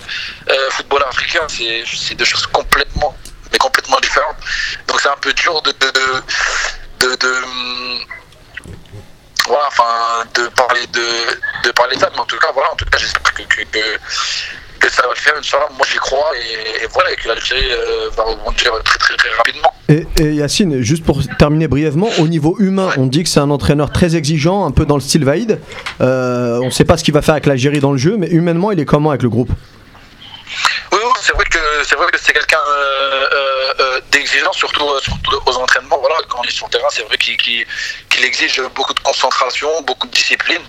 euh, 0.49 0.69
football 0.71 1.01
africain, 1.03 1.47
c'est 1.47 2.13
deux 2.15 2.25
choses 2.25 2.45
complètement, 2.47 3.15
mais 3.49 3.57
complètement 3.57 3.97
différentes. 4.01 4.35
Donc 4.85 4.99
c'est 4.99 5.07
un 5.07 5.15
peu 5.21 5.31
dur 5.31 5.61
de, 5.61 5.71
de, 5.71 5.91
de, 5.91 6.23
de, 6.99 7.15
de, 7.15 7.43
hum, 7.43 7.99
voilà, 9.47 9.67
enfin, 9.67 10.25
de 10.33 10.47
parler 10.49 10.85
de, 10.87 11.07
de 11.63 11.71
parler 11.71 11.95
de 11.95 12.01
ça, 12.01 12.09
mais 12.11 12.19
en 12.19 12.25
tout 12.25 12.37
cas, 12.37 12.51
voilà, 12.53 12.73
en 12.73 12.75
tout 12.75 12.83
cas, 12.83 12.97
j'espère 12.97 13.33
que, 13.33 13.43
que, 13.43 13.61
que, 13.63 13.99
que 14.77 14.91
ça 14.91 15.03
va 15.03 15.09
le 15.09 15.15
faire, 15.15 15.35
Inch'Allah. 15.37 15.67
Moi, 15.71 15.85
j'y 15.89 15.97
crois 15.97 16.31
et, 16.35 16.83
et 16.83 16.87
voilà, 16.87 17.11
et 17.11 17.15
que 17.15 17.27
l'Algérie 17.27 17.71
euh, 17.71 18.09
va 18.15 18.23
rebondir 18.23 18.73
très, 18.83 18.97
très, 18.99 19.15
très 19.15 19.29
rapidement. 19.29 19.73
Et, 19.89 20.05
et 20.19 20.33
Yacine, 20.33 20.81
juste 20.81 21.03
pour 21.03 21.21
terminer 21.37 21.67
brièvement, 21.67 22.09
au 22.19 22.27
niveau 22.27 22.55
humain, 22.59 22.89
on 22.97 23.05
dit 23.05 23.23
que 23.23 23.29
c'est 23.29 23.39
un 23.39 23.49
entraîneur 23.49 23.91
très 23.91 24.15
exigeant, 24.15 24.65
un 24.65 24.71
peu 24.71 24.85
dans 24.85 24.95
le 24.95 25.01
style 25.01 25.25
Vaïd. 25.25 25.59
Euh, 26.01 26.59
on 26.61 26.65
ne 26.65 26.71
sait 26.71 26.85
pas 26.85 26.97
ce 26.97 27.03
qu'il 27.03 27.13
va 27.13 27.21
faire 27.21 27.33
avec 27.33 27.45
l'Algérie 27.45 27.79
dans 27.79 27.91
le 27.91 27.97
jeu, 27.97 28.17
mais 28.17 28.27
humainement, 28.27 28.71
il 28.71 28.79
est 28.79 28.85
comment 28.85 29.11
avec 29.11 29.23
le 29.23 29.29
groupe? 29.29 29.49
Oui, 30.91 30.99
oui, 31.03 31.11
c'est 31.21 31.33
vrai 31.33 31.43
que 31.45 31.59
c'est 31.83 31.95
vrai 31.95 32.07
que 32.11 32.19
c'est 32.19 32.33
quelqu'un 32.33 32.59
euh, 33.79 33.99
d'exigeant, 34.11 34.53
surtout, 34.53 34.87
surtout 35.01 35.39
aux 35.45 35.57
entraînements. 35.57 35.99
Voilà, 35.99 36.15
quand 36.29 36.41
il 36.43 36.49
est 36.49 36.53
sur 36.53 36.65
le 36.67 36.71
terrain, 36.71 36.87
c'est 36.89 37.03
vrai 37.03 37.17
qu'il 37.17 38.25
exige 38.25 38.61
beaucoup 38.73 38.93
de 38.93 38.99
concentration, 39.01 39.69
beaucoup 39.85 40.07
de 40.07 40.13
discipline. 40.13 40.61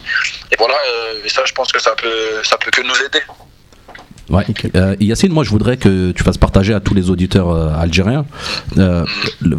Et 0.50 0.56
voilà, 0.58 0.74
euh, 0.74 1.24
et 1.24 1.28
ça, 1.28 1.42
je 1.44 1.52
pense 1.52 1.70
que 1.72 1.80
ça 1.80 1.94
peut, 1.94 2.42
ça 2.42 2.56
peut 2.58 2.70
que 2.70 2.82
nous 2.82 2.96
aider. 2.96 3.22
Ouais. 4.30 4.44
Euh, 4.74 4.94
Yacine, 5.00 5.32
moi 5.32 5.42
je 5.44 5.50
voudrais 5.50 5.76
que 5.78 6.10
tu 6.12 6.22
fasses 6.22 6.36
partager 6.38 6.74
à 6.74 6.80
tous 6.80 6.92
les 6.94 7.08
auditeurs 7.10 7.50
euh, 7.50 7.72
algériens 7.74 8.26
euh, 8.76 9.04
le- 9.40 9.58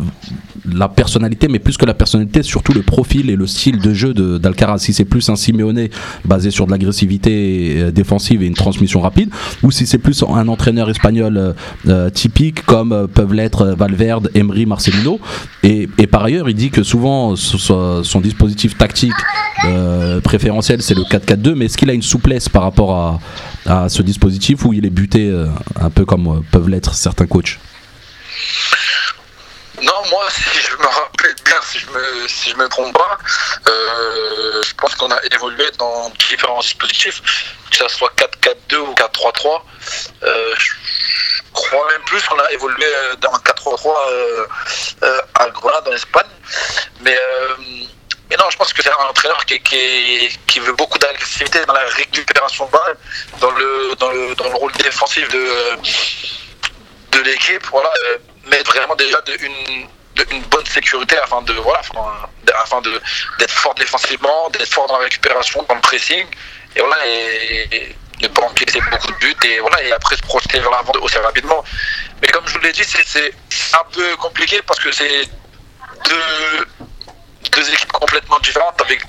la 0.65 0.89
personnalité, 0.89 1.47
mais 1.47 1.59
plus 1.59 1.77
que 1.77 1.85
la 1.85 1.93
personnalité, 1.93 2.43
surtout 2.43 2.73
le 2.73 2.81
profil 2.81 3.29
et 3.29 3.35
le 3.35 3.47
style 3.47 3.79
de 3.79 3.93
jeu 3.93 4.13
d'Alcaraz. 4.13 4.79
Si 4.79 4.93
c'est 4.93 5.05
plus 5.05 5.29
un 5.29 5.35
Simeone 5.35 5.87
basé 6.25 6.51
sur 6.51 6.65
de 6.65 6.71
l'agressivité 6.71 7.75
euh, 7.77 7.91
défensive 7.91 8.43
et 8.43 8.47
une 8.47 8.53
transmission 8.53 9.01
rapide, 9.01 9.29
ou 9.63 9.71
si 9.71 9.85
c'est 9.85 9.97
plus 9.97 10.23
un 10.23 10.47
entraîneur 10.47 10.89
espagnol 10.89 11.37
euh, 11.37 11.53
euh, 11.87 12.09
typique 12.09 12.65
comme 12.65 13.07
peuvent 13.13 13.33
l'être 13.33 13.67
Valverde, 13.67 14.29
Emery, 14.35 14.65
Marcelino. 14.65 15.19
Et, 15.63 15.87
par 16.07 16.23
ailleurs, 16.23 16.49
il 16.49 16.55
dit 16.55 16.69
que 16.69 16.83
souvent 16.83 17.35
son 17.35 18.21
dispositif 18.21 18.77
tactique 18.77 19.11
préférentiel 20.23 20.81
c'est 20.81 20.95
le 20.95 21.03
4-4-2, 21.03 21.53
mais 21.53 21.65
est-ce 21.65 21.77
qu'il 21.77 21.89
a 21.89 21.93
une 21.93 22.01
souplesse 22.01 22.49
par 22.49 22.63
rapport 22.63 23.19
à, 23.65 23.89
ce 23.89 24.01
dispositif 24.01 24.65
où 24.65 24.73
il 24.73 24.85
est 24.85 24.89
buté 24.89 25.31
un 25.79 25.89
peu 25.89 26.05
comme 26.05 26.43
peuvent 26.51 26.69
l'être 26.69 26.93
certains 26.93 27.27
coachs? 27.27 27.59
Non, 29.81 30.05
moi, 30.09 30.27
si 30.31 30.59
je 30.61 30.75
me 30.75 30.85
rappelle 30.87 31.35
bien, 31.45 31.61
si 31.63 31.79
je 31.79 31.89
me, 31.89 32.27
si 32.27 32.49
je 32.51 32.55
me 32.55 32.67
trompe 32.67 32.93
pas, 32.93 33.17
euh, 33.67 34.61
je 34.63 34.73
pense 34.75 34.95
qu'on 34.95 35.11
a 35.11 35.19
évolué 35.31 35.69
dans 35.77 36.09
différents 36.11 36.59
dispositifs, 36.59 37.21
que 37.71 37.77
ce 37.77 37.87
soit 37.87 38.11
4-4-2 38.71 38.75
ou 38.77 38.93
4-3-3. 38.93 39.61
Euh, 40.23 40.55
je 40.57 40.73
crois 41.53 41.87
même 41.91 42.01
plus 42.03 42.21
qu'on 42.23 42.39
a 42.39 42.51
évolué 42.51 42.85
euh, 42.85 43.15
dans 43.17 43.31
4-3-3 43.31 43.87
euh, 43.87 44.45
euh, 45.03 45.21
à 45.35 45.49
Grenade, 45.49 45.87
en 45.87 45.91
Espagne. 45.91 46.27
Mais, 47.01 47.17
mais 48.29 48.35
non, 48.37 48.49
je 48.49 48.57
pense 48.57 48.73
que 48.73 48.81
c'est 48.81 48.91
un 48.91 49.09
entraîneur 49.09 49.45
qui, 49.45 49.59
qui, 49.61 50.37
qui 50.47 50.59
veut 50.59 50.73
beaucoup 50.73 50.97
d'agressivité 50.97 51.65
dans 51.65 51.73
la 51.73 51.85
récupération 51.85 52.65
de 52.65 52.71
balle, 52.71 52.97
dans 53.39 53.51
le, 53.51 53.95
dans 53.97 54.11
le, 54.11 54.35
dans 54.35 54.49
le 54.49 54.55
rôle 54.55 54.71
défensif 54.73 55.27
de, 55.29 55.47
de 57.11 57.19
l'équipe. 57.23 57.65
Voilà, 57.71 57.91
mettre 58.49 58.71
vraiment 58.73 58.95
déjà 58.95 59.21
de, 59.21 59.37
une, 59.43 59.87
bonne 60.51 60.65
sécurité 60.65 61.17
afin 61.17 61.41
de 61.43 61.53
voilà 61.53 61.79
afin, 62.61 62.81
de- 62.81 63.01
d'être 63.39 63.51
fort 63.53 63.73
défensivement, 63.75 64.49
d'être 64.49 64.73
fort 64.73 64.87
dans 64.87 64.97
la 64.97 65.05
récupération, 65.05 65.63
dans 65.67 65.75
le 65.75 65.81
pressing, 65.81 66.25
et 66.75 66.79
voilà 66.79 66.97
et, 67.07 67.95
ne 68.21 68.27
pas 68.27 68.41
encaisser 68.41 68.81
beaucoup 68.91 69.11
de 69.13 69.17
buts 69.17 69.35
et 69.45 69.59
voilà 69.61 69.81
et 69.81 69.91
après 69.93 70.17
se 70.17 70.21
projeter 70.23 70.59
vers 70.59 70.71
l'avant 70.71 70.91
aussi 71.01 71.17
rapidement. 71.19 71.63
Mais 72.21 72.27
comme 72.27 72.45
je 72.47 72.53
vous 72.53 72.59
l'ai 72.59 72.73
dit, 72.73 72.83
c'est 72.83 73.33
un 73.73 73.85
peu 73.93 74.15
compliqué 74.17 74.61
parce 74.63 74.79
que 74.79 74.91
c'est 74.91 75.25
deux 76.05 76.67
deux 77.51 77.69
équipes 77.73 77.91
complètement 77.93 78.39
différentes 78.39 78.81
avec 78.81 79.01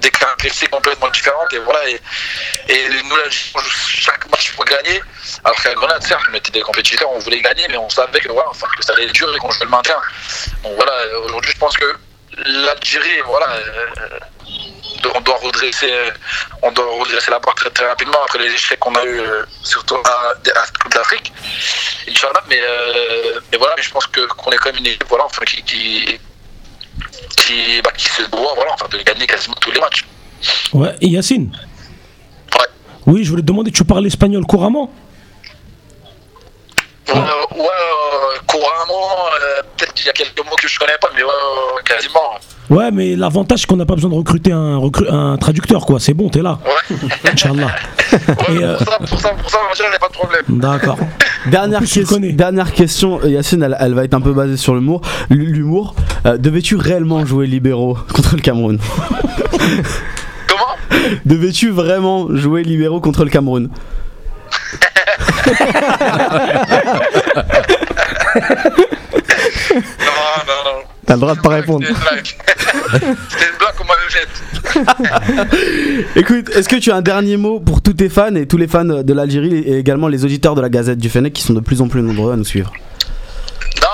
des 0.00 0.10
caractéristiques 0.10 0.70
complètement 0.70 1.08
différentes 1.10 1.52
et 1.52 1.58
voilà 1.58 1.80
et, 1.88 2.88
nous 3.04 3.16
là 3.16 3.22
chaque 3.30 4.28
match 4.30 4.52
pour 4.52 4.64
gagner. 4.64 5.00
Alors 5.44 5.60
qu'à 5.62 5.74
Grenade 5.74 6.02
certes 6.02 6.22
on 6.30 6.34
était 6.34 6.52
des 6.52 6.60
compétiteurs 6.60 7.10
on 7.10 7.18
voulait 7.18 7.40
gagner 7.40 7.66
mais 7.68 7.76
on 7.76 7.88
savait 7.88 8.20
que 8.20 8.30
voilà 8.30 8.50
que 8.76 8.84
ça 8.84 8.92
allait 8.94 9.04
être 9.04 9.12
dur 9.12 9.34
et 9.34 9.38
qu'on 9.38 9.50
jouait 9.50 9.64
le 9.64 9.70
maintien. 9.70 9.96
Donc 10.62 10.74
voilà 10.76 10.92
aujourd'hui 11.24 11.52
je 11.52 11.58
pense 11.58 11.76
que 11.76 11.96
l'Algérie 12.36 13.20
voilà 13.26 13.48
euh, 13.50 14.18
on 15.14 15.20
doit 15.20 15.36
redresser 15.36 15.90
euh, 15.90 16.10
on 16.62 16.70
doit 16.72 16.86
redresser 17.00 17.30
la 17.30 17.38
barre 17.38 17.54
très 17.54 17.70
très 17.70 17.86
rapidement 17.86 18.22
après 18.22 18.38
les 18.38 18.52
échecs 18.52 18.78
qu'on 18.78 18.94
a 18.94 19.04
eu 19.04 19.20
euh, 19.20 19.44
surtout 19.64 19.96
à, 20.04 20.30
à 20.30 20.66
cette 20.66 20.78
Coupe 20.78 20.92
d'Afrique 20.92 21.32
mais, 22.48 22.62
mais 23.50 23.58
voilà 23.58 23.74
mais 23.76 23.82
je 23.82 23.90
pense 23.90 24.06
qu'on 24.06 24.50
est 24.50 24.56
quand 24.56 24.66
même 24.66 24.78
une 24.78 24.86
équipe 24.86 25.04
voilà 25.08 25.24
enfin 25.24 25.44
qui, 25.44 25.62
qui 25.62 26.20
qui, 27.36 27.80
bah, 27.82 27.90
qui 27.96 28.06
se 28.06 28.22
doit 28.30 28.52
voilà, 28.54 28.72
enfin, 28.74 28.86
de 28.90 29.02
gagner 29.02 29.26
quasiment 29.26 29.54
tous 29.60 29.70
les 29.70 29.80
matchs. 29.80 30.04
Ouais, 30.72 30.94
et 31.00 31.08
Yacine? 31.08 31.50
Ouais. 32.54 32.66
Oui, 33.06 33.24
je 33.24 33.30
voulais 33.30 33.42
te 33.42 33.46
demander, 33.46 33.70
tu 33.70 33.84
parles 33.84 34.06
espagnol 34.06 34.44
couramment? 34.44 34.90
Euh, 37.10 37.14
ouais, 37.14 37.60
euh, 37.60 38.38
couramment, 38.46 39.08
euh, 39.34 39.62
peut-être 39.76 39.94
qu'il 39.94 40.06
y 40.06 40.10
a 40.10 40.12
quelques 40.12 40.38
mots 40.44 40.56
que 40.60 40.68
je 40.68 40.78
connais 40.78 40.96
pas, 41.00 41.08
mais 41.16 41.22
ouais, 41.22 41.30
quasiment. 41.84 42.20
Ouais, 42.70 42.90
mais 42.90 43.16
l'avantage, 43.16 43.60
c'est 43.60 43.66
qu'on 43.66 43.76
n'a 43.76 43.86
pas 43.86 43.94
besoin 43.94 44.10
de 44.10 44.14
recruter 44.14 44.52
un, 44.52 44.76
recru- 44.76 45.10
un 45.10 45.38
traducteur, 45.38 45.86
quoi. 45.86 46.00
C'est 46.00 46.12
bon, 46.12 46.28
t'es 46.28 46.42
là. 46.42 46.58
Ouais. 46.64 46.96
Inch'Allah. 47.32 47.68
Ouais, 48.10 48.62
euh, 48.62 48.76
pour, 48.78 48.86
ça, 48.86 48.98
pour 48.98 49.20
ça, 49.20 49.28
pour 49.30 49.50
ça, 49.50 49.58
il 49.84 49.90
n'y 49.90 49.96
a 49.96 49.98
pas 49.98 50.08
de 50.08 50.12
problème. 50.14 50.42
D'accord. 50.48 50.96
Dernière, 51.46 51.80
plus, 51.80 52.32
dernière 52.34 52.72
question, 52.72 53.20
Yacine, 53.24 53.62
elle, 53.62 53.76
elle 53.80 53.92
va 53.94 54.04
être 54.04 54.14
un 54.14 54.20
peu 54.22 54.32
basée 54.32 54.56
sur 54.56 54.74
l'humour. 54.74 55.02
L'humour, 55.30 55.94
Euh, 56.26 56.36
devais-tu 56.38 56.76
réellement 56.76 57.24
jouer 57.26 57.46
libéraux 57.46 57.96
contre 58.14 58.34
le 58.36 58.40
Cameroun? 58.42 58.78
Comment? 60.48 61.08
Devais-tu 61.26 61.70
vraiment 61.70 62.26
jouer 62.34 62.62
libéraux 62.64 63.00
contre 63.00 63.24
le 63.24 63.30
Cameroun? 63.30 63.68
Non, 69.74 69.80
non, 70.46 70.60
non. 70.64 70.84
T'as 71.06 71.14
le 71.14 71.20
droit 71.20 71.34
de 71.34 71.40
pas 71.40 71.48
répondre. 71.48 71.84
C'était 71.86 71.94
une 71.94 72.00
blague. 72.00 72.26
C'était 73.30 73.46
une 73.50 73.58
blague 73.58 73.74
qu'on 73.76 73.84
m'avait 73.84 74.10
faite. 74.10 74.28
Écoute, 76.16 76.50
est-ce 76.54 76.68
que 76.68 76.76
tu 76.76 76.90
as 76.90 76.96
un 76.96 77.02
dernier 77.02 77.36
mot 77.36 77.60
pour 77.60 77.80
tous 77.80 77.94
tes 77.94 78.08
fans 78.08 78.34
et 78.34 78.46
tous 78.46 78.56
les 78.58 78.68
fans 78.68 78.84
de 78.84 79.12
l'Algérie 79.12 79.54
et 79.54 79.78
également 79.78 80.08
les 80.08 80.24
auditeurs 80.24 80.54
de 80.54 80.60
la 80.60 80.68
Gazette 80.68 80.98
du 80.98 81.08
Fennec 81.08 81.32
qui 81.32 81.42
sont 81.42 81.54
de 81.54 81.60
plus 81.60 81.80
en 81.80 81.88
plus 81.88 82.02
nombreux 82.02 82.32
à 82.32 82.36
nous 82.36 82.44
suivre? 82.44 82.72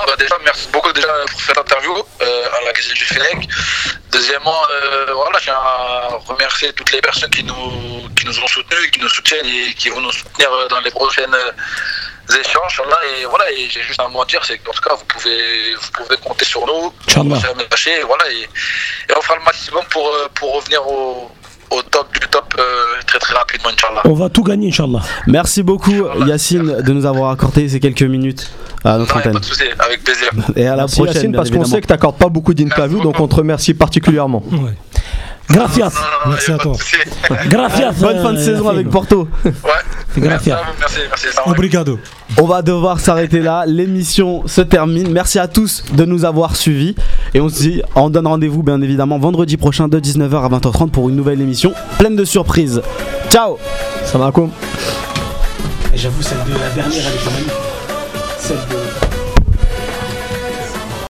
Bah 0.07 0.17
déjà, 0.19 0.37
merci 0.45 0.69
beaucoup 0.69 0.93
déjà 0.93 1.09
pour 1.31 1.41
cette 1.41 1.59
interview 1.59 1.95
euh, 2.23 2.49
à 2.59 2.65
la 2.65 2.73
Gazette 2.73 2.95
du 2.95 3.05
Fennec. 3.05 3.49
Deuxièmement, 4.11 4.61
euh, 4.71 5.13
voilà, 5.15 5.39
je 5.39 5.45
tiens 5.45 5.55
à 5.55 6.09
remercier 6.27 6.73
toutes 6.73 6.93
les 6.93 7.01
personnes 7.01 7.31
qui 7.31 7.43
nous, 7.45 8.09
qui 8.17 8.27
nous 8.27 8.39
ont 8.39 8.47
soutenus, 8.47 8.91
qui 8.91 9.01
nous 9.01 9.09
soutiennent 9.09 9.47
et 9.47 9.75
qui 9.75 9.89
vont 9.89 10.01
nous 10.01 10.13
soutenir 10.13 10.53
euh, 10.53 10.69
dans 10.69 10.81
les 10.81 10.91
prochaines 10.91 11.37
échanges. 12.31 12.83
Là, 12.89 12.99
et 13.19 13.25
voilà, 13.27 13.51
et 13.53 13.69
j'ai 13.69 13.83
juste 13.83 14.01
un 14.01 14.09
mot 14.09 14.23
à 14.23 14.27
dire, 14.27 14.45
c'est 14.45 14.59
qu'en 14.59 14.73
tout 14.73 14.83
cas, 14.83 14.95
vous 14.95 15.05
pouvez, 15.05 15.75
vous 15.75 15.91
pouvez 15.93 16.17
compter 16.19 16.45
sur 16.45 16.67
nous. 16.67 16.93
Jamais 17.09 17.67
lâcher, 17.71 18.03
voilà, 18.03 18.31
et, 18.31 18.43
et 18.43 19.17
on 19.17 19.21
fera 19.21 19.37
le 19.37 19.45
maximum 19.45 19.85
pour, 19.87 20.11
pour 20.35 20.55
revenir 20.55 20.87
au, 20.87 21.31
au 21.77 21.83
top 21.83 22.13
du 22.15 22.27
top 22.29 22.45
euh, 22.59 22.63
très 23.07 23.19
très 23.19 23.35
rapidement, 23.35 23.71
Inch'Allah. 23.71 24.03
On 24.05 24.15
va 24.15 24.29
tout 24.29 24.43
gagner, 24.43 24.69
Inch'Allah. 24.69 25.01
Merci 25.27 25.63
beaucoup 25.63 26.05
Yacine 26.27 26.83
de 26.83 26.93
nous 26.93 27.07
avoir 27.07 27.31
accordé 27.31 27.69
ces 27.69 27.81
quelques 27.81 28.03
minutes 28.03 28.51
à 28.85 28.99
notre 28.99 29.17
Non, 29.17 29.23
pas 29.23 29.29
antenne. 29.31 29.41
de 29.41 29.45
souci, 29.45 29.65
avec 29.79 30.05
plaisir. 30.05 30.31
Et 30.57 30.67
à 30.67 30.71
la 30.71 30.83
Merci 30.83 30.97
prochaine, 30.97 31.15
Yacine, 31.17 31.33
parce 31.33 31.51
qu'on 31.51 31.65
sait 31.65 31.81
que 31.81 31.87
t'accordes 31.87 32.17
pas 32.19 32.29
beaucoup 32.29 32.55
d'interviews, 32.55 33.01
donc 33.03 33.19
on 33.21 33.29
te 33.29 33.35
remercie 33.37 33.75
particulièrement. 33.75 34.43
Ouais. 34.53 34.73
Gracias. 35.51 35.93
Non, 35.95 36.01
non, 36.01 36.25
non, 36.25 36.31
Merci 36.31 36.53
à 36.53 36.59
toi. 36.59 36.73
de. 36.73 37.49
Gracias. 37.49 37.93
Bonne 38.01 38.23
fin 38.23 38.33
de 38.33 38.39
euh, 38.39 38.45
saison 38.45 38.69
avec. 38.69 38.89
Porto. 38.89 39.29
Ouais. 39.45 39.51
Gracias. 40.17 40.29
Merci, 40.29 40.51
à 40.51 40.57
vous, 40.57 40.79
merci, 40.79 40.99
merci. 41.09 41.27
salam 41.27 41.35
alaikum. 41.37 41.53
Obrigado. 41.53 41.99
On 42.41 42.47
va 42.47 42.63
devoir 42.63 43.01
s'arrêter 43.01 43.41
là. 43.41 43.65
L'émission 43.67 44.47
se 44.47 44.61
termine. 44.61 45.11
Merci 45.13 45.39
à 45.39 45.49
tous 45.49 45.85
de 45.93 46.05
nous 46.05 46.25
avoir 46.25 46.57
suivis. 46.57 46.95
Et 47.35 47.41
on 47.41 47.49
se 47.49 47.59
dit, 47.61 47.83
on 47.95 48.11
donne 48.11 48.27
rendez-vous 48.27 48.63
bien 48.63 48.81
évidemment 48.81 49.19
vendredi 49.19 49.57
prochain 49.57 49.89
de 49.89 49.99
19h 50.01 50.45
à 50.45 50.49
20h30 50.59 50.91
pour 50.91 51.09
une 51.09 51.17
nouvelle 51.17 51.41
émission 51.41 51.73
pleine 51.99 52.17
de 52.17 52.25
surprises. 52.25 52.81
Ciao 53.31 53.59
Ça 54.05 54.19
va, 54.19 54.31
quoi 54.33 54.49
J'avoue, 55.95 56.23
celle 56.23 56.39
de 56.39 56.59
la 56.59 56.71
dernière, 56.71 57.03
elle 57.07 57.15
est 57.15 57.25
quand 57.25 57.31
même. 57.31 58.94